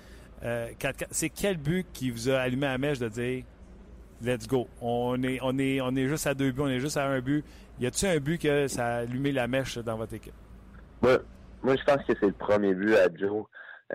euh, 0.43 0.67
4 0.81 1.05
C'est 1.13 1.29
quel 1.29 1.59
but 1.59 1.87
qui 1.93 2.11
vous 2.11 2.29
a 2.29 2.41
allumé 2.41 2.67
la 2.67 2.77
mèche 2.77 2.99
de 2.99 3.09
dire 3.09 3.45
let's 4.21 4.49
go? 4.49 4.67
On 4.81 5.23
est, 5.23 5.39
on, 5.43 5.57
est, 5.61 5.81
on 5.81 5.95
est 5.95 6.09
juste 6.09 6.27
à 6.27 6.35
deux 6.35 6.51
buts, 6.51 6.63
on 6.63 6.69
est 6.71 6.81
juste 6.81 6.97
à 6.97 7.07
un 7.07 7.21
but. 7.21 7.45
Y 7.79 7.87
a-t-il 7.87 8.17
un 8.17 8.19
but 8.19 8.41
que 8.41 8.67
ça 8.67 8.85
a 8.85 8.97
allumé 9.03 9.31
la 9.31 9.47
mèche 9.47 9.79
dans 9.79 9.97
votre 9.97 10.15
équipe? 10.15 10.35
Moi, 11.01 11.19
moi 11.63 11.77
je 11.77 11.85
pense 11.85 12.05
que 12.05 12.15
c'est 12.19 12.27
le 12.27 12.33
premier 12.33 12.75
but 12.75 12.97
à 12.97 13.07
Joe. 13.15 13.45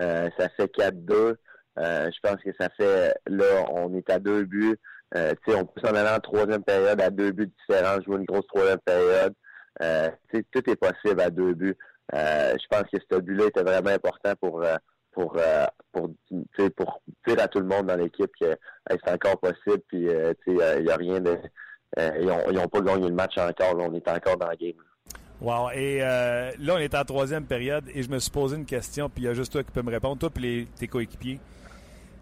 Euh, 0.00 0.30
ça 0.38 0.48
fait 0.48 0.74
4-2. 0.74 1.12
Euh, 1.12 2.10
je 2.10 2.18
pense 2.22 2.42
que 2.42 2.50
ça 2.58 2.70
fait, 2.70 3.14
là, 3.26 3.66
on 3.70 3.94
est 3.94 4.08
à 4.08 4.18
deux 4.18 4.44
buts. 4.44 4.78
Euh, 5.14 5.34
on 5.48 5.66
peut 5.66 5.80
s'en 5.84 5.94
aller 5.94 6.08
en 6.08 6.20
troisième 6.20 6.62
période 6.62 6.98
à 7.02 7.10
deux 7.10 7.32
buts 7.32 7.50
différents, 7.68 8.00
jouer 8.00 8.16
une 8.16 8.24
grosse 8.24 8.46
troisième 8.46 8.78
période. 8.78 9.34
Euh, 9.82 10.10
tout 10.32 10.70
est 10.70 10.76
possible 10.76 11.20
à 11.20 11.30
deux 11.30 11.54
buts. 11.54 11.76
Euh, 12.14 12.54
je 12.58 12.66
pense 12.68 12.88
que 12.90 12.98
ce 13.10 13.18
but-là 13.18 13.46
était 13.46 13.62
vraiment 13.62 13.90
important 13.90 14.32
pour 14.40 14.62
euh, 14.62 14.76
pour 15.12 15.36
pour 16.76 17.02
dire 17.26 17.40
à 17.40 17.48
tout 17.48 17.60
le 17.60 17.66
monde 17.66 17.86
dans 17.86 17.96
l'équipe 17.96 18.30
que 18.40 18.56
c'est 18.88 19.10
encore 19.10 19.38
possible. 19.38 19.82
Puis 19.88 20.06
il 20.46 20.62
a, 20.90 20.96
rien 20.96 21.22
ils 21.96 22.54
n'ont 22.54 22.68
pas 22.68 22.80
gagné 22.80 23.08
le 23.08 23.14
match 23.14 23.36
encore. 23.38 23.76
on 23.78 23.94
est 23.94 24.08
encore 24.08 24.36
dans 24.36 24.46
la 24.46 24.56
game. 24.56 24.74
Wow. 25.40 25.70
Et 25.70 25.98
là, 25.98 26.74
on 26.74 26.78
est 26.78 26.94
en 26.94 27.04
troisième 27.04 27.46
période 27.46 27.84
et 27.92 28.02
je 28.02 28.10
me 28.10 28.18
suis 28.18 28.30
posé 28.30 28.56
une 28.56 28.66
question, 28.66 29.08
puis 29.08 29.24
il 29.24 29.26
y 29.26 29.28
a 29.28 29.34
juste 29.34 29.52
toi 29.52 29.62
qui 29.62 29.70
peux 29.70 29.82
me 29.82 29.90
répondre, 29.90 30.18
toi 30.18 30.30
et 30.44 30.66
tes 30.78 30.86
coéquipiers. 30.86 31.40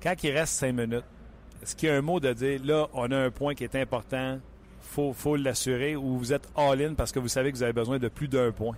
Quand 0.03 0.15
il 0.23 0.31
reste 0.31 0.55
cinq 0.55 0.73
minutes, 0.73 1.05
est-ce 1.63 1.75
qu'il 1.75 1.89
y 1.89 1.93
a 1.93 1.97
un 1.97 2.03
mot 2.03 2.21
de 2.21 2.33
dire 2.33 2.61
là, 2.65 2.89
on 2.95 3.11
a 3.11 3.17
un 3.17 3.31
point 3.31 3.55
qui 3.55 3.65
est 3.65 3.75
important, 3.75 4.39
faut, 4.87 5.13
faut 5.13 5.37
l'assurer 5.37 5.97
ou 5.97 6.17
vous 6.17 6.33
êtes 6.33 6.49
all-in 6.57 6.95
parce 6.95 7.13
que 7.13 7.19
vous 7.19 7.29
savez 7.29 7.53
que 7.53 7.57
vous 7.57 7.63
avez 7.63 7.73
besoin 7.73 7.99
de 7.99 8.09
plus 8.09 8.29
d'un 8.29 8.53
point? 8.53 8.77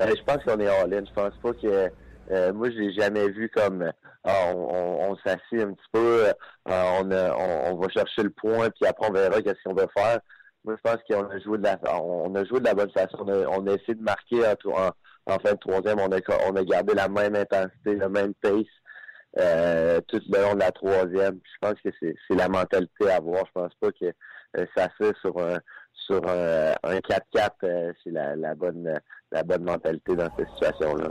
Euh, 0.00 0.14
je 0.16 0.22
pense 0.22 0.42
qu'on 0.44 0.60
est 0.60 0.68
all-in. 0.68 1.04
Je 1.04 1.12
pense 1.12 1.34
pas 1.42 1.52
que. 1.52 1.90
Euh, 2.30 2.52
moi, 2.52 2.70
je 2.70 2.76
l'ai 2.78 2.92
jamais 2.92 3.28
vu 3.30 3.48
comme 3.48 3.90
ah, 4.24 4.52
on, 4.54 5.16
s'assied 5.24 5.62
un 5.62 5.72
petit 5.72 5.88
peu, 5.92 6.26
euh, 6.26 6.32
on, 6.68 7.76
va 7.76 7.88
chercher 7.88 8.22
le 8.22 8.30
point, 8.30 8.68
puis 8.68 8.86
après 8.86 9.08
on 9.08 9.12
verra 9.12 9.40
qu'est-ce 9.40 9.62
qu'on 9.64 9.74
va 9.74 9.86
faire. 9.96 10.18
Moi, 10.64 10.76
je 10.76 10.90
pense 10.90 11.02
qu'on 11.08 11.30
a 11.30 11.38
joué 11.38 11.56
de 11.56 11.62
la 11.62 11.78
on 12.02 12.34
a 12.34 12.44
joué 12.44 12.60
de 12.60 12.66
la 12.66 12.74
bonne 12.74 12.90
façon. 12.90 13.16
On 13.20 13.66
a, 13.66 13.72
essayé 13.72 13.94
de 13.94 14.02
marquer 14.02 14.42
en, 14.66 15.38
fin 15.38 15.52
de 15.52 15.58
troisième. 15.58 16.00
On 16.00 16.12
a, 16.12 16.64
gardé 16.64 16.92
la 16.92 17.08
même 17.08 17.34
intensité, 17.34 17.94
le 17.94 18.10
même 18.10 18.34
pace 18.34 18.66
euh, 19.38 20.00
tout 20.08 20.20
le 20.28 20.42
long 20.42 20.54
de 20.54 20.60
la 20.60 20.72
troisième. 20.72 21.40
Je 21.44 21.58
pense 21.60 21.80
que 21.84 21.90
c'est 22.00 22.34
la 22.34 22.48
mentalité 22.48 23.10
à 23.10 23.16
avoir. 23.16 23.46
Je 23.46 23.52
pense 23.52 23.72
pas 23.80 23.92
que 23.92 24.06
euh, 24.06 24.12
ça 24.76 24.88
fait 24.98 25.14
sur 25.20 25.38
un 25.38 25.58
sur 26.08 26.26
un, 26.26 26.72
4-4, 26.84 27.50
euh, 27.64 27.92
c'est 28.02 28.10
la, 28.10 28.34
la, 28.34 28.54
bonne 28.54 28.98
la 29.30 29.42
bonne 29.42 29.64
mentalité 29.64 30.16
dans 30.16 30.28
cette 30.36 30.48
situation-là. 30.50 31.08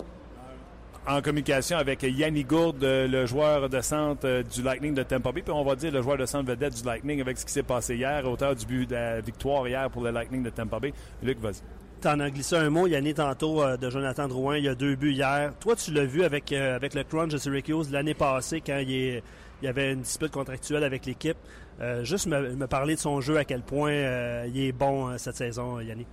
En 1.08 1.22
communication 1.22 1.78
avec 1.78 2.04
Yannick 2.04 2.48
Gourde, 2.48 2.84
le 2.84 3.26
joueur 3.26 3.70
de 3.70 3.80
centre 3.80 4.42
du 4.42 4.62
Lightning 4.62 4.94
de 4.94 5.04
Tampa 5.04 5.32
Bay, 5.32 5.42
puis 5.42 5.54
on 5.54 5.64
va 5.64 5.76
dire 5.76 5.92
le 5.92 6.02
joueur 6.02 6.18
de 6.18 6.26
centre 6.26 6.50
vedette 6.50 6.74
du 6.74 6.84
Lightning 6.84 7.22
avec 7.22 7.38
ce 7.38 7.46
qui 7.46 7.54
s'est 7.54 7.64
passé 7.64 7.96
hier, 7.96 8.30
auteur 8.30 8.56
du 8.56 8.66
but 8.66 8.90
de 8.90 8.96
la 8.96 9.22
victoire 9.22 9.66
hier 9.68 9.90
pour 9.90 10.04
le 10.04 10.12
Lightning 10.12 10.44
de 10.44 10.50
Tampa 10.50 10.80
Bay. 10.80 10.94
Luc, 11.24 11.40
vas-y. 11.40 11.62
Tu 12.02 12.08
en 12.08 12.20
as 12.20 12.30
glissé 12.30 12.58
un 12.58 12.70
mot, 12.70 12.88
Yannick, 12.88 13.16
tantôt 13.16 13.64
de 13.78 13.90
Jonathan 13.90 14.28
Drouin. 14.28 14.58
Il 14.58 14.66
y 14.66 14.68
a 14.68 14.76
deux 14.76 14.96
buts 14.96 15.14
hier. 15.14 15.54
Toi, 15.60 15.76
tu 15.76 15.92
l'as 15.92 16.06
vu 16.06 16.24
avec, 16.24 16.52
avec 16.52 16.94
le 16.94 17.04
Crunch 17.04 17.32
de 17.32 17.38
Syracuse 17.38 17.92
l'année 17.92 18.14
passée 18.14 18.62
quand 18.62 18.78
il, 18.78 18.92
est, 18.94 19.24
il 19.62 19.66
y 19.66 19.68
avait 19.68 19.94
une 19.94 20.02
dispute 20.02 20.32
contractuelle 20.32 20.84
avec 20.84 21.06
l'équipe. 21.06 21.38
Euh, 21.80 22.04
juste 22.04 22.28
me, 22.28 22.66
parler 22.66 22.96
de 22.96 23.00
son 23.00 23.22
jeu, 23.22 23.38
à 23.38 23.46
quel 23.46 23.62
point 23.62 23.92
euh, 23.92 24.46
il 24.48 24.68
est 24.68 24.72
bon 24.72 25.10
euh, 25.10 25.18
cette 25.18 25.36
saison, 25.36 25.80
Yannick. 25.80 26.08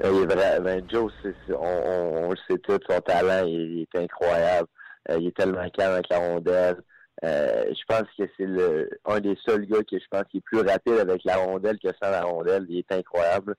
est 0.00 0.08
vrai. 0.08 0.60
Ben, 0.60 0.82
Joe, 0.88 1.12
on, 1.58 2.30
le 2.30 2.36
sait 2.48 2.58
tout, 2.58 2.78
son 2.88 3.00
talent 3.00 3.46
il, 3.46 3.82
est 3.82 3.98
incroyable. 3.98 4.68
il 5.10 5.26
est 5.26 5.36
tellement 5.36 5.68
calme 5.70 5.94
avec 5.94 6.08
la 6.08 6.18
rondelle. 6.18 6.76
je 7.22 7.82
pense 7.86 8.08
que 8.18 8.24
c'est 8.36 9.12
un 9.12 9.20
des 9.20 9.36
seuls 9.46 9.66
gars 9.66 9.82
qui 9.82 9.98
je 9.98 10.06
pense 10.10 10.24
qui 10.30 10.38
est 10.38 10.42
plus 10.42 10.60
rapide 10.60 10.98
avec 11.00 11.22
la 11.24 11.36
rondelle 11.36 11.78
que 11.78 11.88
sans 12.02 12.10
la 12.10 12.22
rondelle. 12.22 12.64
Il 12.68 12.78
est 12.78 12.92
incroyable. 12.92 13.56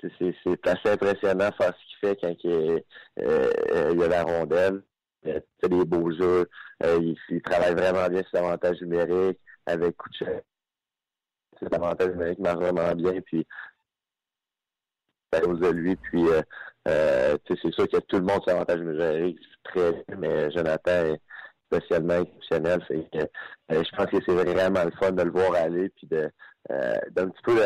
C'est 0.00 0.68
assez 0.68 0.90
impressionnant 0.90 1.50
faire 1.58 1.72
ce 1.72 1.86
qu'il 1.86 2.08
fait 2.08 2.18
quand 2.20 2.34
il, 2.44 2.82
il 3.18 4.02
a 4.02 4.08
la 4.08 4.22
rondelle. 4.22 4.82
Il 5.24 5.42
fait 5.60 5.68
des 5.68 5.84
beaux 5.84 6.10
jeux. 6.12 6.48
il, 6.82 7.16
il, 7.30 7.42
travaille 7.42 7.74
vraiment 7.74 8.08
bien 8.08 8.22
sur 8.22 8.34
l'avantage 8.34 8.80
numérique 8.82 9.38
avec 9.66 9.96
Kucher. 9.96 10.40
C'est 11.58 11.70
l'avantage 11.70 12.10
numérique 12.10 12.38
marche 12.38 12.58
vraiment 12.58 12.94
bien. 12.94 13.20
Puis, 13.22 13.46
à 15.34 15.40
cause 15.40 15.60
de 15.60 15.68
lui, 15.68 15.96
puis 15.96 16.28
euh, 16.28 16.42
euh, 16.88 17.36
c'est 17.48 17.72
sûr 17.72 17.88
que 17.88 17.98
tout 17.98 18.16
le 18.16 18.22
monde 18.22 18.42
sur 18.42 18.52
l'avantage 18.52 18.80
numérique 18.80 19.38
très 19.64 20.04
mais 20.18 20.50
Jonathan 20.50 21.14
est 21.14 21.20
spécialement 21.72 22.20
exceptionnel. 22.20 22.80
que, 22.88 23.18
euh, 23.18 23.82
je 23.82 23.96
pense 23.96 24.06
que 24.06 24.18
c'est 24.24 24.34
vraiment 24.34 24.84
le 24.84 24.92
fun 24.92 25.12
de 25.12 25.22
le 25.22 25.30
voir 25.30 25.54
aller 25.54 25.88
puis 25.90 26.06
de 26.06 26.30
d'un 27.10 27.28
petit 27.28 27.42
peu 27.42 27.60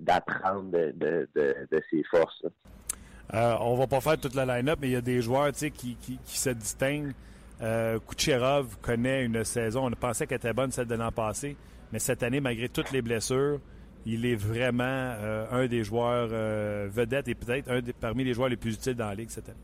d'apprendre 0.00 0.72
de, 0.72 0.92
de, 0.96 1.28
de, 1.70 1.82
ses 1.88 2.02
forces. 2.10 2.42
Euh, 3.34 3.56
on 3.60 3.76
va 3.76 3.86
pas 3.86 4.00
faire 4.00 4.18
toute 4.18 4.34
la 4.34 4.44
line-up, 4.44 4.78
mais 4.80 4.88
il 4.88 4.92
y 4.92 4.96
a 4.96 5.00
des 5.00 5.22
joueurs 5.22 5.52
qui, 5.52 5.70
qui, 5.72 6.18
se 6.24 6.50
distinguent. 6.50 7.14
Euh, 7.62 7.98
Kucherov 8.00 8.76
connaît 8.82 9.24
une 9.24 9.44
saison, 9.44 9.86
on 9.86 9.90
pensait 9.92 10.26
qu'elle 10.26 10.38
était 10.38 10.52
bonne 10.52 10.72
celle 10.72 10.88
de 10.88 10.96
l'an 10.96 11.12
passé, 11.12 11.56
mais 11.92 11.98
cette 11.98 12.22
année, 12.22 12.40
malgré 12.40 12.68
toutes 12.68 12.90
les 12.90 13.02
blessures, 13.02 13.60
il 14.04 14.26
est 14.26 14.34
vraiment 14.34 14.84
euh, 14.84 15.46
un 15.50 15.66
des 15.66 15.84
joueurs 15.84 16.28
euh, 16.32 16.88
vedettes 16.90 17.28
et 17.28 17.34
peut-être 17.34 17.70
un 17.70 17.80
parmi 18.00 18.24
les 18.24 18.34
joueurs 18.34 18.48
les 18.48 18.56
plus 18.56 18.74
utiles 18.74 18.96
dans 18.96 19.08
la 19.08 19.14
Ligue 19.14 19.30
cette 19.30 19.48
année. 19.48 19.58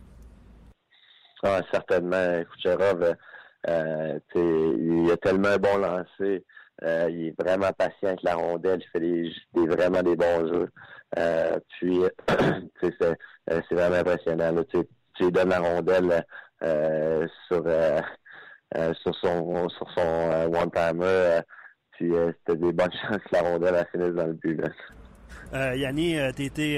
Ah, 1.42 1.60
certainement. 1.70 2.44
Kucherov, 2.52 3.14
euh, 3.68 4.18
il 4.34 5.10
a 5.12 5.16
tellement 5.16 5.48
un 5.48 5.58
bon 5.58 5.76
lancé. 5.78 6.44
il 6.82 7.26
est 7.28 7.34
vraiment 7.42 7.72
patient 7.72 8.08
avec 8.08 8.22
la 8.22 8.34
rondelle. 8.34 8.80
Il 8.80 8.90
fait 8.90 9.00
des, 9.00 9.66
vraiment 9.66 10.02
des 10.02 10.16
bons 10.16 10.48
jeux. 10.52 10.68
Puis, 11.14 12.00
c'est 12.80 13.74
vraiment 13.74 13.96
impressionnant. 13.96 14.62
tu, 14.64 15.30
donnes 15.32 15.48
la 15.48 15.58
rondelle 15.60 16.24
euh, 16.62 17.26
sur, 17.46 17.62
euh, 17.66 18.00
euh, 18.76 18.92
sur 18.94 19.14
son 19.14 19.68
sur 19.68 19.88
son 19.92 20.50
one 20.52 20.70
timer. 20.72 21.40
puis 21.92 22.12
c'était 22.12 22.58
des 22.58 22.72
bonnes 22.72 22.90
chances 23.02 23.18
que 23.18 23.32
la 23.32 23.42
rondelle 23.42 23.76
a 23.76 23.84
fini 23.86 24.12
dans 24.12 24.26
le 24.26 24.32
but. 24.32 24.60
Euh, 25.54 25.76
Yanni, 25.76 26.14
été 26.14 26.74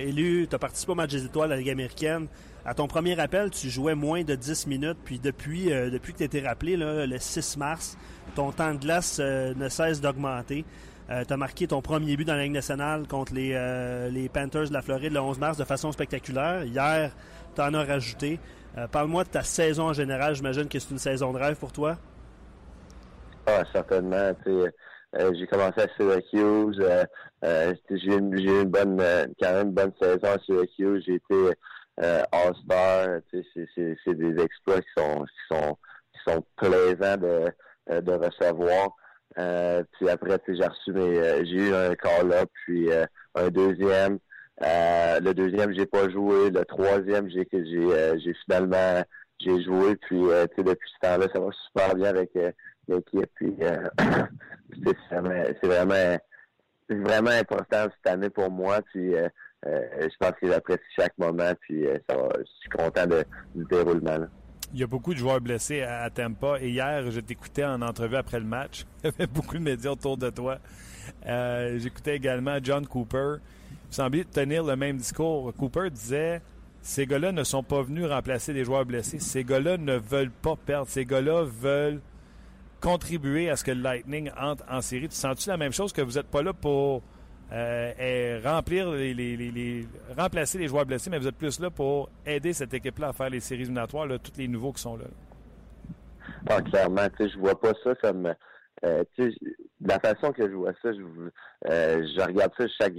élu, 0.00 0.46
tu 0.48 0.54
as 0.54 0.58
participé 0.58 0.92
au 0.92 0.94
match 0.94 1.10
des 1.10 1.24
étoiles 1.24 1.52
à 1.52 1.54
la 1.54 1.60
Ligue 1.60 1.70
américaine. 1.70 2.26
À 2.64 2.74
ton 2.74 2.86
premier 2.86 3.18
appel, 3.18 3.50
tu 3.50 3.70
jouais 3.70 3.94
moins 3.94 4.22
de 4.22 4.34
10 4.34 4.66
minutes, 4.66 4.98
puis 5.02 5.18
depuis, 5.18 5.66
depuis 5.66 6.12
que 6.12 6.18
tu 6.18 6.24
été 6.24 6.40
rappelé, 6.40 6.76
là, 6.76 7.06
le 7.06 7.18
6 7.18 7.56
mars, 7.56 7.96
ton 8.34 8.52
temps 8.52 8.74
de 8.74 8.78
glace 8.80 9.18
ne 9.20 9.68
cesse 9.68 10.00
d'augmenter. 10.00 10.66
Tu 11.10 11.32
as 11.32 11.36
marqué 11.36 11.66
ton 11.66 11.82
premier 11.82 12.16
but 12.16 12.24
dans 12.24 12.34
la 12.36 12.44
Ligue 12.44 12.52
nationale 12.52 13.08
contre 13.08 13.34
les, 13.34 13.50
les 14.10 14.28
Panthers 14.28 14.68
de 14.68 14.72
la 14.72 14.80
Floride 14.80 15.12
le 15.12 15.20
11 15.20 15.38
mars 15.38 15.58
de 15.58 15.64
façon 15.64 15.90
spectaculaire. 15.90 16.64
Hier, 16.64 17.10
tu 17.54 17.60
en 17.60 17.74
as 17.74 17.84
rajouté. 17.84 18.38
Euh, 18.78 18.86
parle-moi 18.86 19.24
de 19.24 19.30
ta 19.30 19.42
saison 19.42 19.88
en 19.88 19.92
général. 19.92 20.34
J'imagine 20.34 20.68
que 20.68 20.78
c'est 20.78 20.90
une 20.90 20.98
saison 20.98 21.32
de 21.32 21.38
rêve 21.38 21.56
pour 21.56 21.72
toi. 21.72 21.96
Ah, 23.46 23.62
certainement. 23.72 24.32
Euh, 24.46 25.32
j'ai 25.34 25.46
commencé 25.46 25.80
à 25.80 25.88
Syracuse. 25.96 26.80
Euh, 27.42 27.74
j'ai 27.90 28.14
eu 28.14 28.62
une 28.62 28.64
bonne, 28.64 29.02
quand 29.40 29.52
même 29.52 29.68
une 29.68 29.74
bonne 29.74 29.92
saison 30.00 30.28
à 30.28 30.38
Syracuse. 30.44 31.04
J'ai 31.06 31.14
été 31.14 31.52
All-Star. 31.98 33.20
C'est 33.32 34.14
des 34.14 34.42
exploits 34.42 34.80
qui 34.80 34.88
sont, 34.96 35.24
qui 35.24 35.54
sont, 35.54 35.78
qui 36.12 36.32
sont 36.32 36.44
plaisants 36.56 37.16
de, 37.16 38.00
de 38.00 38.12
recevoir. 38.12 38.90
Puis 39.34 40.08
après, 40.08 40.38
j'ai 40.48 40.66
reçu 40.66 40.92
mes, 40.92 41.44
j'ai 41.46 41.68
eu 41.68 41.74
un 41.74 41.94
call-up, 41.94 42.50
puis 42.66 42.88
un 43.34 43.48
deuxième. 43.48 44.18
Euh, 44.62 45.20
le 45.20 45.32
deuxième, 45.32 45.72
j'ai 45.72 45.86
pas 45.86 46.08
joué. 46.10 46.50
Le 46.50 46.64
troisième, 46.64 47.30
j'ai 47.30 47.48
j'ai 47.50 47.78
euh, 47.78 48.18
finalement 48.44 49.02
j'ai 49.38 49.62
joué. 49.62 49.96
Puis 49.96 50.22
euh, 50.30 50.46
depuis 50.58 50.90
ce 50.94 51.08
temps-là, 51.08 51.26
ça 51.32 51.40
va 51.40 51.50
super 51.66 51.94
bien 51.94 52.10
avec 52.10 52.30
l'équipe. 52.88 53.30
Puis 53.36 53.56
c'est 54.84 55.66
vraiment 55.66 56.18
c'est 56.88 56.96
vraiment 56.96 57.30
important 57.30 57.84
cette 57.84 58.12
année 58.12 58.30
pour 58.30 58.50
moi. 58.50 58.80
Puis 58.92 59.12
je 59.64 60.16
pense 60.18 60.32
que 60.40 60.48
j'apprécie 60.48 60.82
chaque 60.98 61.16
moment. 61.16 61.52
Puis 61.62 61.86
ça 62.08 62.16
je 62.38 62.44
suis 62.60 62.70
content 62.70 63.06
de, 63.06 63.24
du 63.54 63.64
déroulement. 63.64 64.26
Il 64.72 64.80
y 64.80 64.82
a 64.82 64.86
beaucoup 64.86 65.14
de 65.14 65.18
joueurs 65.18 65.40
blessés 65.40 65.82
à, 65.82 66.08
Tampa. 66.10 66.58
Et 66.60 66.70
hier, 66.70 67.10
je 67.10 67.20
t'écoutais 67.20 67.64
en 67.64 67.82
entrevue 67.82 68.16
après 68.16 68.38
le 68.38 68.46
match. 68.46 68.84
Il 69.04 69.06
y 69.06 69.08
avait 69.08 69.26
beaucoup 69.26 69.56
de 69.56 69.62
médias 69.62 69.90
autour 69.90 70.16
de 70.16 70.30
toi. 70.30 70.58
J'écoutais 71.24 72.16
également 72.16 72.58
John 72.62 72.86
Cooper 72.86 73.36
semblait 73.90 74.24
tenir 74.24 74.64
le 74.64 74.76
même 74.76 74.96
discours. 74.96 75.52
Cooper 75.54 75.90
disait 75.90 76.40
ces 76.82 77.06
gars-là 77.06 77.32
ne 77.32 77.44
sont 77.44 77.62
pas 77.62 77.82
venus 77.82 78.06
remplacer 78.06 78.54
des 78.54 78.64
joueurs 78.64 78.86
blessés. 78.86 79.18
Ces 79.18 79.44
gars-là 79.44 79.76
ne 79.76 79.96
veulent 79.96 80.30
pas 80.30 80.56
perdre. 80.56 80.88
Ces 80.88 81.04
gars-là 81.04 81.44
veulent 81.44 82.00
contribuer 82.80 83.50
à 83.50 83.56
ce 83.56 83.64
que 83.64 83.72
le 83.72 83.82
Lightning 83.82 84.30
entre 84.40 84.64
en 84.70 84.80
série. 84.80 85.08
Tu 85.08 85.16
sens-tu 85.16 85.48
la 85.50 85.56
même 85.56 85.72
chose 85.72 85.92
que 85.92 86.00
vous 86.00 86.12
n'êtes 86.12 86.28
pas 86.28 86.42
là 86.42 86.52
pour 86.52 87.02
euh, 87.52 88.40
remplacer 90.16 90.58
les 90.58 90.68
joueurs 90.68 90.86
blessés, 90.86 91.10
mais 91.10 91.18
vous 91.18 91.26
êtes 91.26 91.36
plus 91.36 91.58
là 91.60 91.70
pour 91.70 92.08
aider 92.24 92.52
cette 92.52 92.72
équipe-là 92.74 93.08
à 93.08 93.12
faire 93.12 93.30
les 93.30 93.40
séries 93.40 93.62
éliminatoires, 93.62 94.06
tous 94.22 94.38
les 94.38 94.48
nouveaux 94.48 94.72
qui 94.72 94.82
sont 94.82 94.96
là. 94.96 95.04
Ah, 96.48 96.62
clairement, 96.62 97.08
tu 97.16 97.24
sais, 97.24 97.30
je 97.30 97.38
vois 97.38 97.60
pas 97.60 97.72
ça 97.82 97.94
comme. 97.96 98.32
euh, 98.84 99.04
la 99.80 99.98
façon 99.98 100.32
que 100.32 100.48
je 100.48 100.54
vois 100.54 100.72
ça, 100.82 100.92
je, 100.92 101.00
euh, 101.70 102.06
je 102.16 102.20
regarde 102.22 102.52
ça 102.56 102.66
chaque 102.80 102.94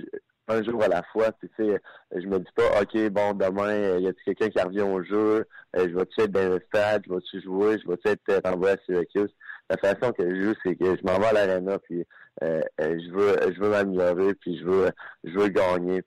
un 0.47 0.63
jour 0.63 0.83
à 0.83 0.87
la 0.87 1.03
fois. 1.11 1.31
Tu 1.39 1.49
sais, 1.57 1.81
je 2.13 2.27
me 2.27 2.39
dis 2.39 2.51
pas, 2.55 2.81
ok, 2.81 3.09
bon, 3.09 3.33
demain, 3.33 3.99
y 3.99 4.07
a 4.07 4.13
quelqu'un 4.25 4.49
qui 4.49 4.61
revient 4.61 4.81
au 4.81 5.03
jeu, 5.03 5.47
je 5.75 5.95
vais-tu 5.95 6.21
être 6.21 6.31
dans 6.31 6.49
le 6.49 6.59
stade, 6.67 7.03
je 7.07 7.13
vais-tu 7.13 7.41
jouer, 7.41 7.79
je 7.79 7.87
vais-tu 7.87 8.09
être 8.09 8.41
renvoyé 8.47 8.75
à 8.75 8.77
Syracuse? 8.85 9.33
La 9.71 9.77
façon 9.77 10.11
que 10.11 10.29
je 10.29 10.43
joue, 10.43 10.53
c'est 10.63 10.75
que 10.75 10.97
je 10.97 11.01
m'en 11.05 11.17
vais 11.17 11.27
à 11.27 11.33
l'aréna, 11.33 11.79
puis 11.79 12.03
euh, 12.43 12.61
euh, 12.81 12.99
je 12.99 13.11
veux, 13.11 13.53
je 13.53 13.59
veux 13.61 13.69
m'améliorer, 13.69 14.33
puis 14.33 14.59
je 14.59 14.65
veux, 14.65 14.91
je 15.23 15.31
veux 15.31 15.47
gagner. 15.47 16.01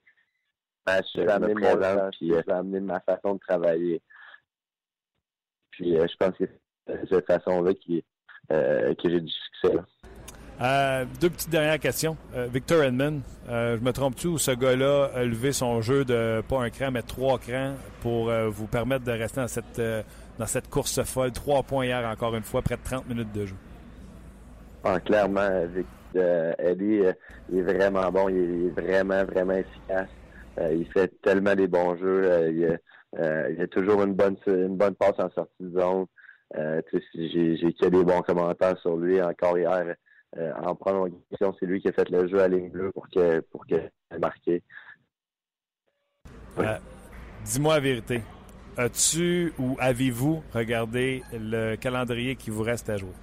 Match, 0.85 1.07
je 1.15 1.21
vais 1.21 1.31
amener 1.31 1.55
mon 1.55 1.73
rang, 1.73 2.09
puis 2.11 2.31
euh, 2.31 2.41
je 2.45 2.51
vais 2.51 2.57
amener 2.57 2.79
ma 2.79 2.99
façon 2.99 3.33
de 3.33 3.39
travailler. 3.39 4.03
Puis 5.71 5.97
euh, 5.97 6.05
je 6.07 6.15
pense 6.15 6.37
que 6.37 6.43
c'est 6.85 7.09
cette 7.09 7.25
façon-là 7.25 7.73
qui, 7.73 8.05
euh, 8.51 8.93
que 8.93 9.09
j'ai 9.09 9.21
du 9.21 9.31
succès. 9.31 9.75
là. 9.75 9.83
Euh, 10.61 11.05
deux 11.19 11.31
petites 11.31 11.49
dernières 11.49 11.79
questions. 11.79 12.15
Euh, 12.35 12.47
Victor 12.47 12.83
Edmond, 12.83 13.21
euh, 13.49 13.77
je 13.77 13.83
me 13.83 13.91
trompe-tu 13.91 14.27
ou 14.27 14.37
ce 14.37 14.51
gars-là 14.51 15.09
a 15.13 15.23
levé 15.23 15.51
son 15.51 15.81
jeu 15.81 16.05
de 16.05 16.41
pas 16.47 16.61
un 16.61 16.69
cran, 16.69 16.91
mais 16.91 17.01
trois 17.01 17.39
crans 17.39 17.73
pour 18.01 18.29
euh, 18.29 18.47
vous 18.47 18.67
permettre 18.67 19.03
de 19.03 19.11
rester 19.11 19.41
dans 19.41 19.47
cette, 19.47 19.79
euh, 19.79 20.01
dans 20.37 20.45
cette 20.45 20.69
course 20.69 21.01
folle? 21.03 21.31
Trois 21.31 21.63
points 21.63 21.85
hier, 21.85 22.05
encore 22.07 22.35
une 22.35 22.43
fois, 22.43 22.61
près 22.61 22.75
de 22.75 22.83
30 22.83 23.07
minutes 23.07 23.31
de 23.31 23.45
jeu. 23.45 23.55
Ah, 24.83 24.99
clairement, 24.99 25.65
Vic, 25.73 25.87
euh, 26.15 26.53
Eddie, 26.59 26.99
euh, 26.99 27.13
il 27.51 27.59
est 27.59 27.61
vraiment 27.63 28.11
bon, 28.11 28.29
il 28.29 28.67
est 28.67 28.81
vraiment, 28.81 29.23
vraiment 29.25 29.53
efficace. 29.53 30.09
Euh, 30.59 30.73
il 30.73 30.85
fait 30.91 31.11
tellement 31.21 31.55
des 31.55 31.67
bons 31.67 31.97
jeux. 31.97 32.51
il, 32.51 32.65
a, 32.65 33.49
il 33.49 33.61
a 33.61 33.67
toujours 33.67 34.03
une 34.03 34.13
bonne 34.13 34.37
une 34.47 34.77
bonne 34.77 34.95
passe 34.95 35.17
en 35.19 35.29
sortie 35.31 35.53
de 35.59 35.79
zone. 35.79 36.05
J'ai 36.53 37.73
que 37.73 37.87
des 37.87 38.03
bons 38.03 38.21
commentaires 38.21 38.77
sur 38.79 38.95
lui. 38.95 39.21
Encore 39.21 39.57
hier, 39.57 39.95
en 40.37 40.75
prolongation, 40.75 41.55
c'est 41.59 41.65
lui 41.65 41.81
qui 41.81 41.89
a 41.89 41.91
fait 41.91 42.09
le 42.09 42.27
jeu 42.27 42.41
à 42.41 42.47
ligne 42.47 42.69
bleue 42.69 42.91
pour 42.91 43.09
que 43.09 43.39
pour 43.51 43.65
que 43.67 43.75
marqué. 44.19 44.61
Dis-moi 47.43 47.73
la 47.73 47.79
vérité. 47.79 48.21
As-tu 48.77 49.53
ou 49.57 49.77
avez-vous 49.79 50.43
regardé 50.53 51.23
le 51.33 51.75
calendrier 51.75 52.35
qui 52.35 52.49
vous 52.49 52.63
reste 52.63 52.89
à 52.89 52.97
jouer? 52.97 53.13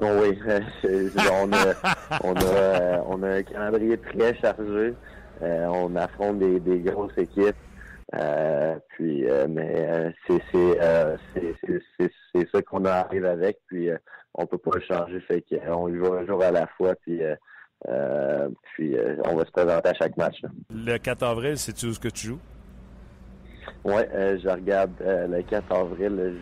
Oh 0.00 0.06
oui, 0.22 0.38
on 1.32 1.52
a, 1.52 1.74
on, 2.24 2.34
a, 2.34 2.44
euh, 2.44 2.98
on 3.06 3.22
a 3.22 3.28
un 3.28 3.42
calendrier 3.42 3.98
très 3.98 4.34
chargé. 4.38 4.94
Euh, 5.42 5.66
on 5.66 5.94
affronte 5.96 6.38
des, 6.38 6.60
des 6.60 6.78
grosses 6.78 7.16
équipes. 7.18 7.56
Euh, 8.14 8.76
puis, 8.90 9.28
euh, 9.28 9.46
mais 9.48 9.74
euh, 9.76 10.10
c'est 10.26 10.40
c'est 10.52 10.80
euh, 10.82 11.16
c'est 11.34 11.54
c'est- 11.64 11.82
c'est- 11.98 12.10
c'est 12.34 12.48
ça 12.50 12.62
qu'on 12.62 12.84
arrive 12.84 13.24
avec. 13.24 13.58
Puis, 13.66 13.90
euh, 13.90 13.96
on 14.34 14.46
peut 14.46 14.58
pas 14.58 14.70
le 14.74 14.82
changer. 14.82 15.20
Fait 15.20 15.42
qu'on 15.42 15.88
y 15.88 15.96
va 15.96 16.08
un 16.18 16.26
jour 16.26 16.42
à 16.42 16.50
la 16.50 16.66
fois. 16.78 16.94
Puis, 17.02 17.22
euh, 17.22 17.34
euh, 17.88 18.48
puis 18.74 18.96
euh, 18.96 19.16
on 19.24 19.36
va 19.36 19.44
se 19.44 19.50
présenter 19.50 19.88
à 19.88 19.94
chaque 19.94 20.16
match. 20.16 20.40
là. 20.42 20.50
Le 20.70 20.98
4 20.98 21.22
avril, 21.22 21.58
sais-tu 21.58 21.86
où 21.86 21.92
ce 21.94 22.00
que 22.00 22.08
tu 22.08 22.28
joues? 22.28 22.38
Ouais, 23.84 24.08
euh, 24.14 24.38
je 24.42 24.48
regarde 24.48 24.92
euh, 25.02 25.26
le 25.28 25.42
4 25.42 25.72
avril. 25.72 26.34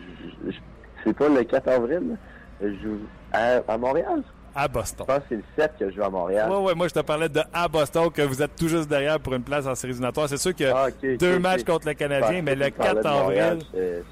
Je- 0.45 0.51
je- 0.51 0.57
C'est 1.03 1.13
pas 1.17 1.29
le 1.29 1.43
4 1.43 1.67
avril. 1.67 2.17
Je 2.61 2.67
joue 2.83 2.99
à, 3.33 3.61
à 3.67 3.77
Montréal. 3.77 4.21
À 4.53 4.67
Boston. 4.67 5.05
Je 5.07 5.13
pense 5.13 5.23
que 5.23 5.25
c'est 5.29 5.35
le 5.37 5.43
7 5.57 5.71
que 5.79 5.89
je 5.89 5.95
joue 5.95 6.03
à 6.03 6.09
Montréal. 6.09 6.49
Oui, 6.51 6.57
oui, 6.67 6.73
moi 6.75 6.87
je 6.87 6.93
te 6.93 6.99
parlais 6.99 7.29
de 7.29 7.39
à 7.53 7.67
Boston, 7.67 8.09
que 8.11 8.21
vous 8.21 8.41
êtes 8.41 8.55
tout 8.55 8.67
juste 8.67 8.89
derrière 8.89 9.19
pour 9.19 9.33
une 9.33 9.43
place 9.43 9.65
en 9.65 9.73
séries 9.75 9.91
éliminatoires. 9.93 10.27
C'est 10.29 10.37
sûr 10.37 10.53
que 10.55 10.65
Ah, 10.65 10.87
deux 11.17 11.39
matchs 11.39 11.63
contre 11.63 11.87
le 11.87 11.93
Canadien, 11.93 12.39
Je 12.39 12.41
mais 12.43 12.55
le 12.55 12.69
pensais 12.69 12.71
que 12.71 12.75
tu 12.75 12.81
parlais 12.81 13.01
4 13.01 13.03
de 13.03 13.19
Montréal, 13.23 13.47
avril, 13.53 13.65
j'étais- 13.73 14.03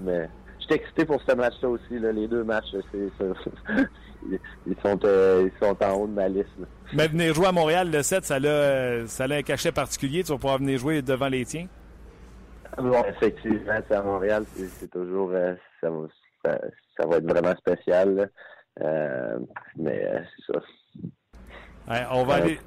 Mais 0.00 0.28
j'étais 0.60 0.74
excité 0.76 1.04
pour 1.04 1.20
ce 1.28 1.34
match-là 1.34 1.68
aussi. 1.68 1.98
Là. 1.98 2.12
Les 2.12 2.26
deux 2.28 2.44
matchs, 2.44 2.66
c'est, 2.92 2.98
ils, 4.66 4.76
sont, 4.82 4.98
euh, 5.04 5.48
ils 5.52 5.58
sont 5.66 5.76
en 5.84 5.92
haut 5.94 6.06
de 6.06 6.12
ma 6.12 6.28
liste. 6.28 6.48
là. 6.58 6.66
mais 6.94 7.08
venir 7.08 7.34
jouer 7.34 7.46
à 7.48 7.52
Montréal 7.52 7.90
le 7.90 8.02
7, 8.02 8.24
ça 8.24 8.36
a, 8.36 8.40
euh, 8.44 9.06
ça 9.08 9.24
a 9.24 9.34
un 9.34 9.42
cachet 9.42 9.72
particulier. 9.72 10.22
Tu 10.24 10.30
vas 10.32 10.38
pouvoir 10.38 10.58
venir 10.58 10.78
jouer 10.78 11.02
devant 11.02 11.28
les 11.28 11.44
tiens. 11.44 11.66
Bon, 12.78 13.04
effectivement, 13.06 13.78
c'est 13.86 13.94
à 13.94 14.02
Montréal, 14.02 14.44
c'est, 14.54 14.90
toujours... 14.90 15.30
euh, 15.32 15.54
ça, 15.80 15.90
va, 15.90 16.06
ça, 16.44 16.58
ça 16.96 17.06
va 17.06 17.16
être 17.16 17.28
vraiment 17.28 17.54
spécial. 17.56 18.30
Euh, 18.80 19.38
mais 19.76 20.04
euh, 20.06 20.20
c'est 20.36 20.52
ça. 20.52 20.60
Ouais, 21.88 22.06
on, 22.12 22.24
va 22.24 22.34
aller, 22.34 22.58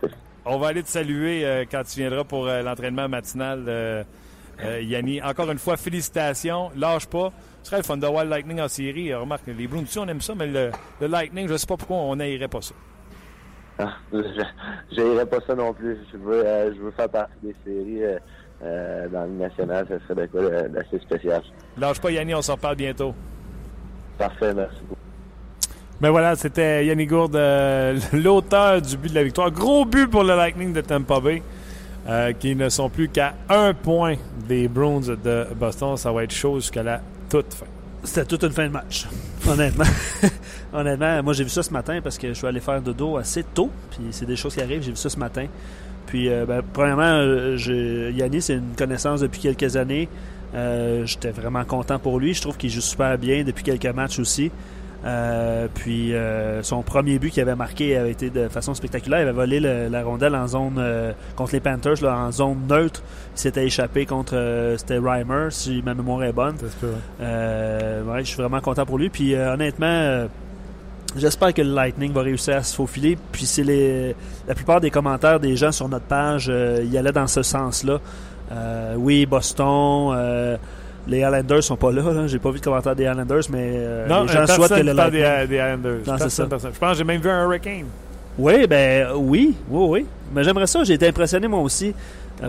on 0.46 0.60
va 0.60 0.68
aller 0.68 0.84
te 0.84 0.90
saluer 0.90 1.66
quand 1.72 1.82
tu 1.84 2.02
viendras 2.02 2.24
pour 2.24 2.46
l'entraînement 2.46 3.10
matinal, 3.10 4.06
Yanni. 4.62 5.22
Encore 5.24 5.50
une 5.50 5.58
fois, 5.58 5.78
félicitations. 5.78 6.70
Lâche 6.76 7.08
pas. 7.08 7.32
Ce 7.64 7.70
serait 7.72 7.78
le 7.78 7.84
fun 7.84 7.98
de 7.98 8.06
voir 8.06 8.26
le 8.26 8.30
Lightning 8.30 8.62
en 8.62 8.68
série. 8.68 9.12
Remarque, 9.14 9.48
les 9.48 9.68
Bruins 9.68 9.82
aussi, 9.82 9.98
on 9.98 10.08
aime 10.08 10.22
ça, 10.22 10.36
mais 10.36 10.46
le, 10.46 10.70
le 11.02 11.08
Lightning, 11.08 11.48
je 11.48 11.54
ne 11.54 11.58
sais 11.58 11.66
pas 11.66 11.78
pourquoi 11.78 11.98
on 11.98 12.16
n'aillerait 12.16 12.48
pas 12.48 12.62
ça. 12.62 12.76
Ah, 13.80 13.94
je 14.14 15.02
n'irai 15.02 15.26
pas 15.26 15.40
ça 15.48 15.56
non 15.56 15.74
plus. 15.74 15.98
Je 16.12 16.18
veux, 16.18 16.44
je 16.76 16.80
veux 16.80 16.92
faire 16.92 17.10
partie 17.10 17.34
des 17.42 17.56
séries 17.66 18.04
euh, 18.64 19.08
dans 19.10 19.24
le 19.26 19.32
national. 19.32 19.86
Ça 19.88 19.96
serait 20.08 20.28
de 20.28 20.32
quoi 20.32 20.42
d'assez 20.68 21.00
spécial. 21.00 21.42
Lâche 21.78 22.00
pas, 22.00 22.12
Yanni, 22.12 22.34
on 22.36 22.42
s'en 22.42 22.56
reparle 22.56 22.76
bientôt. 22.76 23.14
Parfait, 24.18 24.54
merci 24.54 24.78
beaucoup. 24.88 24.96
Ben 26.02 26.12
voilà, 26.12 26.36
c'était 26.36 26.86
Yannick 26.86 27.10
Gourde, 27.10 27.38
euh, 27.38 27.98
l'auteur 28.14 28.82
du 28.82 28.98
but 28.98 29.10
de 29.10 29.16
la 29.16 29.24
victoire. 29.24 29.50
Gros 29.50 29.86
but 29.86 30.08
pour 30.08 30.24
le 30.24 30.36
Lightning 30.36 30.74
de 30.74 30.82
Tampa 30.82 31.20
Bay, 31.22 31.42
euh, 32.08 32.34
qui 32.34 32.56
ne 32.56 32.68
sont 32.70 32.90
plus 32.90 33.08
qu'à 33.08 33.34
un 33.50 33.74
point 33.74 34.16
des 34.48 34.68
Bruins 34.68 35.16
de 35.24 35.48
Boston. 35.56 35.96
Ça 35.96 36.12
va 36.12 36.24
être 36.24 36.34
chaud 36.34 36.56
jusqu'à 36.56 36.84
la 36.84 37.02
toute 37.30 37.54
fin. 37.54 37.66
C'était 38.04 38.26
toute 38.26 38.44
une 38.44 38.52
fin 38.52 38.68
de 38.68 38.74
match, 38.74 39.08
honnêtement. 39.50 39.86
honnêtement, 40.74 41.24
moi 41.24 41.34
j'ai 41.34 41.44
vu 41.44 41.50
ça 41.50 41.64
ce 41.64 41.72
matin 41.72 42.00
parce 42.04 42.18
que 42.20 42.28
je 42.28 42.34
suis 42.34 42.46
allé 42.46 42.60
faire 42.60 42.80
dodo 42.82 43.18
assez 43.18 43.44
tôt, 43.44 43.72
puis 43.90 44.08
c'est 44.12 44.28
des 44.28 44.36
choses 44.36 44.54
qui 44.54 44.62
arrivent, 44.62 44.84
j'ai 44.84 44.92
vu 44.92 44.98
ça 44.98 45.10
ce 45.10 45.18
matin. 45.18 45.48
Puis, 46.08 46.30
euh, 46.30 46.46
ben, 46.46 46.62
premièrement, 46.74 47.04
euh, 47.04 47.58
je- 47.58 48.12
Yannis, 48.12 48.42
c'est 48.44 48.54
une 48.56 48.76
connaissance 48.78 49.22
depuis 49.22 49.42
quelques 49.42 49.76
années. 49.76 50.08
Euh, 50.54 51.06
J'étais 51.06 51.32
vraiment 51.32 51.64
content 51.66 52.00
pour 52.00 52.20
lui. 52.20 52.34
Je 52.34 52.42
trouve 52.42 52.58
qu'il 52.58 52.70
joue 52.70 52.82
super 52.82 53.18
bien 53.18 53.44
depuis 53.44 53.64
quelques 53.64 53.94
matchs 53.94 54.20
aussi. 54.20 54.52
Euh, 55.04 55.68
puis 55.72 56.14
son 56.64 56.82
premier 56.82 57.20
but 57.20 57.30
qu'il 57.30 57.42
avait 57.44 57.56
marqué 57.56 57.96
avait 57.96 58.10
été 58.12 58.30
de 58.32 58.48
façon 58.48 58.74
spectaculaire. 58.74 59.20
Il 59.20 59.24
avait 59.24 59.32
volé 59.34 59.60
le- 59.60 59.88
la 59.88 60.04
rondelle 60.04 60.34
en 60.36 60.48
zone 60.48 60.82
contre 61.36 61.54
les 61.54 61.60
Panthers, 61.60 62.02
là, 62.02 62.18
en 62.18 62.32
zone 62.32 62.58
neutre. 62.68 63.04
Il 63.36 63.40
s'était 63.40 63.66
échappé 63.66 64.06
contre 64.08 64.74
c'était 64.78 64.98
Reimer, 64.98 65.48
si 65.52 65.84
ma 65.86 65.94
mémoire 65.94 66.24
est 66.24 66.32
bonne. 66.34 66.56
Ouais, 67.20 68.20
je 68.22 68.28
suis 68.28 68.38
vraiment 68.38 68.62
content 68.62 68.86
pour 68.86 68.98
lui. 68.98 69.10
Puis 69.10 69.36
honnêtement, 69.36 70.28
j'espère 71.16 71.54
que 71.54 71.62
le 71.62 71.74
Lightning 71.74 72.12
va 72.14 72.22
réussir 72.22 72.56
à 72.56 72.64
se 72.64 72.76
faufiler. 72.76 73.18
Puis 73.32 73.46
c'est 73.46 73.64
les 73.64 74.16
la 74.48 74.56
plupart 74.56 74.82
des 74.82 74.90
commentaires 74.92 75.40
des 75.40 75.56
gens 75.56 75.72
sur 75.72 75.88
notre 75.90 76.06
page 76.06 76.48
euh, 76.50 76.84
y 76.90 76.98
allaient 76.98 77.12
dans 77.12 77.28
ce 77.28 77.42
sens-là. 77.44 78.00
Euh, 78.52 78.96
oui, 78.98 79.26
Boston. 79.26 80.14
euh, 80.16 80.58
les 81.08 81.20
Islanders 81.20 81.64
sont 81.64 81.76
pas 81.78 81.92
là. 81.92 82.02
là. 82.14 82.28
J'ai 82.28 82.40
pas 82.40 82.50
vu 82.50 82.60
de 82.60 82.64
commentaires 82.64 82.96
des 82.96 83.04
Islanders, 83.04 83.44
mais 83.52 83.74
euh, 83.76 84.08
non, 84.08 84.24
les 84.24 84.28
gens 84.34 84.48
souhaitent 84.48 84.70
que 84.72 84.76
le 84.80 84.84
des, 84.86 84.94
Lightning. 84.94 85.48
des 85.48 85.56
Islanders. 85.56 85.98
Non, 86.00 86.04
Personne, 86.06 86.30
ça. 86.30 86.46
personne. 86.48 86.72
Je 86.74 86.80
pense 86.80 86.92
que 86.94 86.98
j'ai 86.98 87.04
même 87.04 87.22
vu 87.22 87.30
un 87.30 87.44
Hurricane. 87.46 87.86
Oui, 88.38 88.68
ben 88.68 89.08
oui, 89.16 89.56
oui, 89.70 89.86
oui. 89.90 90.06
Mais 90.34 90.44
j'aimerais 90.44 90.68
ça. 90.68 90.84
J'ai 90.84 90.94
été 90.94 91.08
impressionné 91.08 91.48
moi 91.48 91.60
aussi 91.62 91.94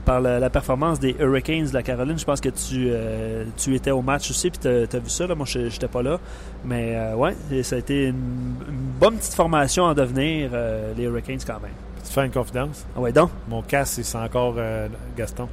par 0.05 0.20
la, 0.20 0.39
la 0.41 0.51
performance 0.51 0.99
des 1.01 1.14
Hurricanes 1.18 1.66
de 1.68 1.74
la 1.74 1.82
Caroline. 1.82 2.18
Je 2.18 2.24
pense 2.24 2.41
que 2.41 2.49
tu, 2.49 2.89
euh, 2.91 3.45
tu 3.57 3.74
étais 3.74 3.91
au 3.93 4.03
match 4.03 4.30
aussi, 4.30 4.51
puis 4.51 4.59
tu 4.61 4.68
as 4.68 4.99
vu 4.99 5.09
ça. 5.11 5.26
Là. 5.26 5.34
Moi, 5.34 5.47
je 5.49 5.68
j'étais 5.68 5.89
pas 5.89 6.03
là. 6.03 6.18
Mais 6.64 6.95
euh, 6.97 7.14
ouais, 7.14 7.34
ça 7.62 7.76
a 7.76 7.78
été 7.78 8.07
une, 8.07 8.14
une 8.68 8.76
bonne 9.01 9.16
petite 9.16 9.34
formation 9.34 9.84
en 9.84 9.95
devenir, 9.95 10.51
euh, 10.53 10.93
les 10.97 11.05
Hurricanes 11.05 11.39
quand 11.47 11.61
même. 11.61 11.70
Tu 12.05 12.12
fais 12.12 12.24
une 12.26 12.32
confidence? 12.32 12.84
Ah 12.97 13.01
ouais, 13.01 13.12
donc. 13.12 13.30
Mon 13.49 13.62
casque, 13.62 14.01
c'est 14.03 14.18
encore 14.18 14.55
euh, 14.59 14.89
Gaston. 15.16 15.49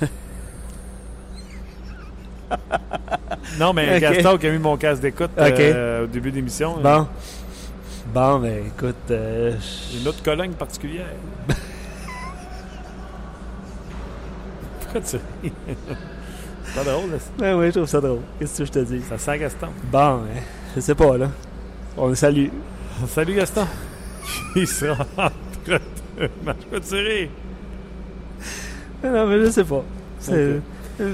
non, 3.58 3.72
mais. 3.72 4.00
Gaston 4.00 4.38
qui 4.38 4.46
a 4.46 4.50
mis 4.52 4.58
mon 4.58 4.76
casque 4.76 5.02
d'écoute 5.02 5.30
euh, 5.38 6.04
au 6.04 6.06
début 6.06 6.30
de 6.30 6.36
l'émission. 6.36 6.76
Bon. 6.82 7.06
Bon, 8.12 8.38
ben 8.40 8.66
écoute. 8.66 8.96
euh, 9.10 9.52
Une 10.00 10.08
autre 10.08 10.22
colonne 10.22 10.52
particulière. 10.52 11.06
Pourquoi 14.92 15.00
tu 15.00 15.16
ris? 15.42 15.52
C'est 16.64 16.74
pas 16.84 16.90
drôle, 16.90 17.10
là. 17.10 17.16
Ben 17.38 17.54
oui, 17.56 17.66
je 17.66 17.70
trouve 17.72 17.86
ça 17.86 18.00
drôle. 18.00 18.20
Qu'est-ce 18.38 18.58
que 18.58 18.64
je 18.64 18.70
te 18.72 18.78
dis? 18.80 19.02
Ça 19.08 19.18
sent 19.18 19.38
Gaston. 19.38 19.68
Bon, 19.90 20.16
ben, 20.18 20.42
je 20.76 20.80
sais 20.80 20.94
pas, 20.94 21.16
là. 21.16 21.28
On 21.96 22.08
le 22.08 22.14
salue. 22.14 22.48
Salut 23.08 23.34
Gaston. 23.34 23.66
Il 24.56 24.66
sera 24.68 25.04
entre-deux-matchs. 25.16 26.56
Pourquoi 26.60 26.80
tu 26.80 26.94
ris? 26.94 27.28
Non, 29.02 29.26
mais 29.26 29.44
je 29.44 29.50
sais 29.50 29.64
pas. 29.64 29.82
C'est 30.18 30.32
euh, 30.34 30.60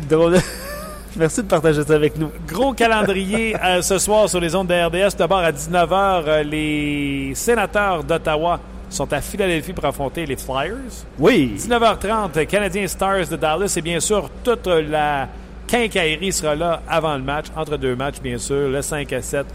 drôle. 0.09 0.35
de- 0.35 0.41
Merci 1.17 1.43
de 1.43 1.49
partager 1.49 1.83
ça 1.83 1.95
avec 1.95 2.19
nous. 2.19 2.29
Gros 2.47 2.75
calendrier 2.75 3.57
euh, 3.65 3.81
ce 3.81 3.99
soir 3.99 4.29
sur 4.29 4.41
les 4.41 4.55
ondes 4.55 4.67
de 4.67 4.75
RDS. 4.75 5.17
D'abord 5.17 5.39
à 5.39 5.53
19h, 5.53 6.43
les 6.43 7.33
sénateurs 7.35 8.05
d'Ottawa 8.05 8.61
sont 8.89 9.13
à 9.13 9.21
Philadelphie 9.21 9.73
pour 9.73 9.85
affronter 9.85 10.27
les 10.27 10.37
Flyers. 10.37 11.05
Oui. 11.19 11.55
19h30, 11.59 12.47
Canadiens 12.47 12.87
Stars 12.87 13.29
de 13.29 13.37
Dallas. 13.37 13.75
Et 13.77 13.83
bien 13.83 14.01
sûr, 14.01 14.31
toute 14.45 14.67
la 14.67 15.29
quincaillerie 15.67 16.33
sera 16.33 16.55
là 16.55 16.83
avant 16.89 17.17
le 17.17 17.23
match, 17.23 17.47
entre 17.57 17.77
deux 17.77 17.97
matchs, 17.97 18.21
bien 18.21 18.39
sûr, 18.39 18.69
le 18.69 18.83
5 18.83 19.13
à 19.13 19.23
7. 19.23 19.47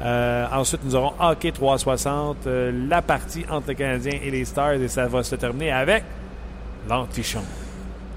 Euh, 0.00 0.46
ensuite, 0.52 0.80
nous 0.84 0.94
aurons 0.94 1.12
Hockey 1.20 1.50
360, 1.50 2.46
euh, 2.46 2.72
la 2.88 3.02
partie 3.02 3.44
entre 3.50 3.68
les 3.68 3.74
Canadiens 3.74 4.18
et 4.22 4.30
les 4.30 4.44
Stars. 4.44 4.74
Et 4.74 4.88
ça 4.88 5.06
va 5.06 5.22
se 5.22 5.34
terminer 5.34 5.72
avec 5.72 6.04
l'antichambre. 6.88 7.46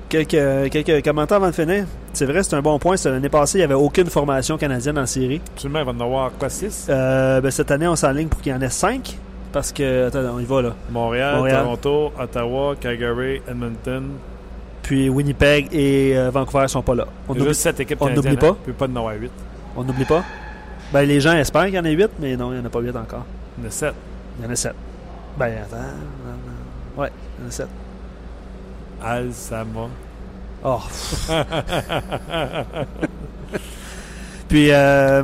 Quelques, 0.08 0.70
quelques 0.70 1.04
commentaires 1.04 1.38
avant 1.38 1.48
de 1.48 1.54
finir. 1.54 1.86
C'est 2.14 2.26
vrai, 2.26 2.44
c'est 2.44 2.56
un 2.56 2.62
bon 2.62 2.78
point. 2.78 2.96
L'année 3.06 3.30
passée, 3.30 3.58
il 3.58 3.62
n'y 3.62 3.66
avait 3.66 3.74
aucune 3.74 4.10
formation 4.10 4.58
canadienne 4.58 4.98
en 4.98 5.06
série. 5.06 5.42
Absolument, 5.56 5.80
il 5.80 5.86
va 5.86 5.92
en 5.92 6.00
avoir 6.02 6.32
quoi, 6.38 6.50
6 6.50 6.88
Euh, 6.90 7.40
ben, 7.40 7.50
cette 7.50 7.72
année, 7.72 7.88
on 7.88 7.96
s'enligne 7.96 8.28
pour 8.28 8.42
qu'il 8.42 8.52
y 8.52 8.56
en 8.56 8.62
ait 8.62 8.70
5. 8.70 9.18
Parce 9.52 9.72
que, 9.74 10.08
attends, 10.08 10.20
on 10.36 10.40
y 10.40 10.46
va 10.46 10.62
là. 10.62 10.74
Montréal, 10.90 11.36
Montréal. 11.38 11.64
Toronto, 11.64 12.12
Ottawa, 12.18 12.76
Calgary, 12.80 13.42
Edmonton. 13.48 14.04
Puis 14.82 15.10
Winnipeg 15.10 15.68
et 15.74 16.18
euh, 16.18 16.30
Vancouver 16.32 16.68
sont 16.68 16.82
pas 16.82 16.96
là. 16.96 17.06
On 17.28 17.34
n'oublie 17.34 17.50
juste 17.50 17.62
7 17.62 17.80
équipes 17.82 18.02
on 18.02 18.10
n'oublie 18.10 18.38
pas. 18.38 18.48
hein. 18.50 18.58
Il 18.66 18.74
peut 18.74 18.88
pas 18.88 18.92
en 18.92 18.96
avoir 18.96 19.14
8. 19.16 19.30
on 19.76 19.84
n'oublie 19.84 20.06
pas. 20.06 20.24
Ben, 20.94 21.04
les 21.04 21.20
gens 21.20 21.34
espèrent 21.34 21.66
qu'il 21.66 21.76
y 21.76 21.80
en 21.80 21.86
ait 21.86 21.92
8, 21.92 22.12
mais 22.20 22.36
non, 22.36 22.52
il 22.52 22.56
n'y 22.58 22.62
en 22.62 22.66
a 22.66 22.70
pas 22.70 22.80
8 22.80 22.96
encore. 22.96 23.26
Il 23.58 23.64
y 23.64 23.66
en 23.66 23.70
a 23.70 23.72
7. 23.72 23.94
Il 24.40 24.46
y 24.46 24.48
en 24.48 24.52
a 24.52 24.56
7. 24.56 24.74
Ben, 25.38 25.54
attends. 25.64 27.02
Ouais, 27.02 27.10
il 27.40 27.44
y 27.44 27.46
en 27.46 27.48
a 27.50 27.52
7. 27.52 27.68
Al, 29.04 29.34
Sama. 29.34 29.88
Oh. 30.64 30.80
Puis, 34.48 34.68
euh, 34.72 35.24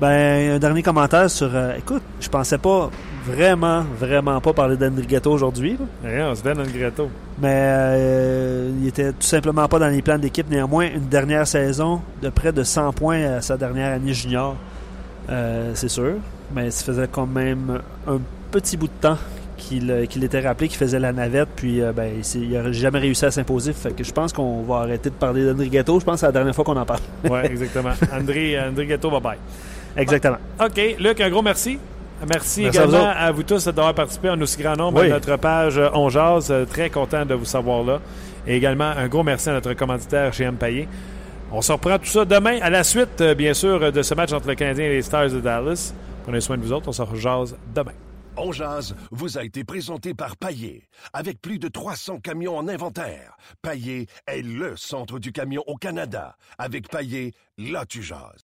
ben, 0.00 0.54
un 0.54 0.58
dernier 0.58 0.82
commentaire 0.82 1.30
sur. 1.30 1.54
euh, 1.54 1.74
écoute, 1.76 2.02
je 2.20 2.28
pensais 2.28 2.58
pas 2.58 2.90
vraiment, 3.30 3.84
vraiment 3.98 4.40
pas 4.40 4.52
parler 4.52 4.76
d'Andrigato 4.76 5.30
aujourd'hui. 5.30 5.76
là. 5.78 6.08
Rien, 6.08 6.30
on 6.30 6.34
se 6.34 6.42
donne 6.42 6.60
un 6.60 6.78
gâteau. 6.78 7.10
Mais 7.40 7.54
euh, 7.54 8.70
il 8.80 8.88
était 8.88 9.12
tout 9.12 9.22
simplement 9.22 9.66
pas 9.68 9.78
dans 9.78 9.88
les 9.88 10.02
plans 10.02 10.18
d'équipe. 10.18 10.48
Néanmoins, 10.50 10.88
une 10.94 11.08
dernière 11.08 11.46
saison 11.46 12.00
de 12.22 12.28
près 12.28 12.52
de 12.52 12.62
100 12.62 12.92
points 12.92 13.22
à 13.36 13.40
sa 13.40 13.56
dernière 13.56 13.94
année 13.94 14.14
junior, 14.14 14.56
euh, 15.30 15.72
c'est 15.74 15.88
sûr. 15.88 16.14
Mais 16.54 16.70
ça 16.70 16.84
faisait 16.84 17.08
quand 17.08 17.26
même 17.26 17.80
un 18.08 18.18
petit 18.50 18.76
bout 18.76 18.88
de 18.88 18.92
temps 19.00 19.18
qu'il 19.56 19.90
euh, 19.90 20.04
était 20.04 20.40
rappelé 20.40 20.68
qu'il 20.68 20.78
faisait 20.78 20.98
la 20.98 21.12
navette. 21.12 21.48
Puis 21.54 21.80
euh, 21.80 21.92
ben, 21.92 22.12
il 22.34 22.42
il 22.42 22.50
n'a 22.50 22.72
jamais 22.72 22.98
réussi 22.98 23.24
à 23.24 23.30
s'imposer. 23.30 23.72
Fait 23.72 23.92
que 23.92 24.02
je 24.02 24.12
pense 24.12 24.32
qu'on 24.32 24.62
va 24.62 24.78
arrêter 24.78 25.10
de 25.10 25.14
parler 25.14 25.44
d'André. 25.44 25.70
Je 25.72 25.82
pense 25.82 26.02
que 26.02 26.16
c'est 26.16 26.26
la 26.26 26.32
dernière 26.32 26.54
fois 26.54 26.64
qu'on 26.64 26.76
en 26.76 26.86
parle. 26.86 27.00
Oui, 27.24 27.40
exactement. 27.44 27.92
André, 28.12 28.58
André 28.60 28.86
Gâteau, 28.86 29.10
bye 29.10 29.20
bye. 29.20 29.38
Exactement. 29.96 30.38
OK. 30.60 30.96
Luc, 30.98 31.20
un 31.20 31.30
gros 31.30 31.42
merci. 31.42 31.78
Merci, 32.28 32.62
Merci 32.62 32.78
à 32.78 32.82
également 32.84 32.98
vous 32.98 33.04
à 33.16 33.32
vous, 33.32 33.42
tous 33.42 33.64
d'avoir 33.66 33.94
participé 33.94 34.30
en 34.30 34.40
aussi 34.40 34.60
grand 34.60 34.76
nombre 34.76 35.00
Oui. 35.00 35.06
à 35.06 35.14
notre 35.14 35.36
page 35.36 35.78
euh, 35.78 35.88
On 35.94 36.08
Jase. 36.08 36.50
Euh, 36.50 36.64
Très 36.66 36.90
content 36.90 37.24
de 37.24 37.34
vous 37.34 37.44
savoir 37.44 37.82
là. 37.82 38.00
Et 38.46 38.56
également, 38.56 38.84
un 38.90 39.08
gros 39.08 39.22
merci 39.22 39.48
à 39.48 39.52
notre 39.52 39.72
commanditaire 39.74 40.32
chez 40.32 40.44
M. 40.44 40.56
Payet. 40.56 40.88
On 41.52 41.62
se 41.62 41.72
reprend 41.72 41.98
tout 41.98 42.06
ça 42.06 42.24
demain 42.24 42.58
à 42.62 42.70
la 42.70 42.84
suite, 42.84 43.20
euh, 43.20 43.34
bien 43.34 43.54
sûr, 43.54 43.90
de 43.92 44.02
ce 44.02 44.14
match 44.14 44.32
entre 44.32 44.48
le 44.48 44.54
Canadien 44.54 44.84
et 44.86 44.90
les 44.90 45.02
Stars 45.02 45.30
de 45.30 45.40
Dallas. 45.40 45.92
Prenez 46.24 46.40
soin 46.40 46.56
de 46.56 46.62
vous 46.62 46.72
autres. 46.72 46.88
On 46.88 46.92
se 46.92 47.02
rejase 47.02 47.56
demain. 47.74 47.92
On 48.36 48.52
jase 48.52 48.94
vous 49.10 49.36
a 49.36 49.44
été 49.44 49.64
présenté 49.64 50.14
par 50.14 50.36
Paillé. 50.36 50.84
Avec 51.12 51.42
plus 51.42 51.58
de 51.58 51.68
300 51.68 52.20
camions 52.20 52.56
en 52.56 52.68
inventaire, 52.68 53.36
Paillé 53.60 54.06
est 54.26 54.42
le 54.42 54.76
centre 54.76 55.18
du 55.18 55.32
camion 55.32 55.62
au 55.66 55.76
Canada. 55.76 56.36
Avec 56.58 56.88
Paillé, 56.88 57.34
là 57.58 57.84
tu 57.86 58.02
jases. 58.02 58.46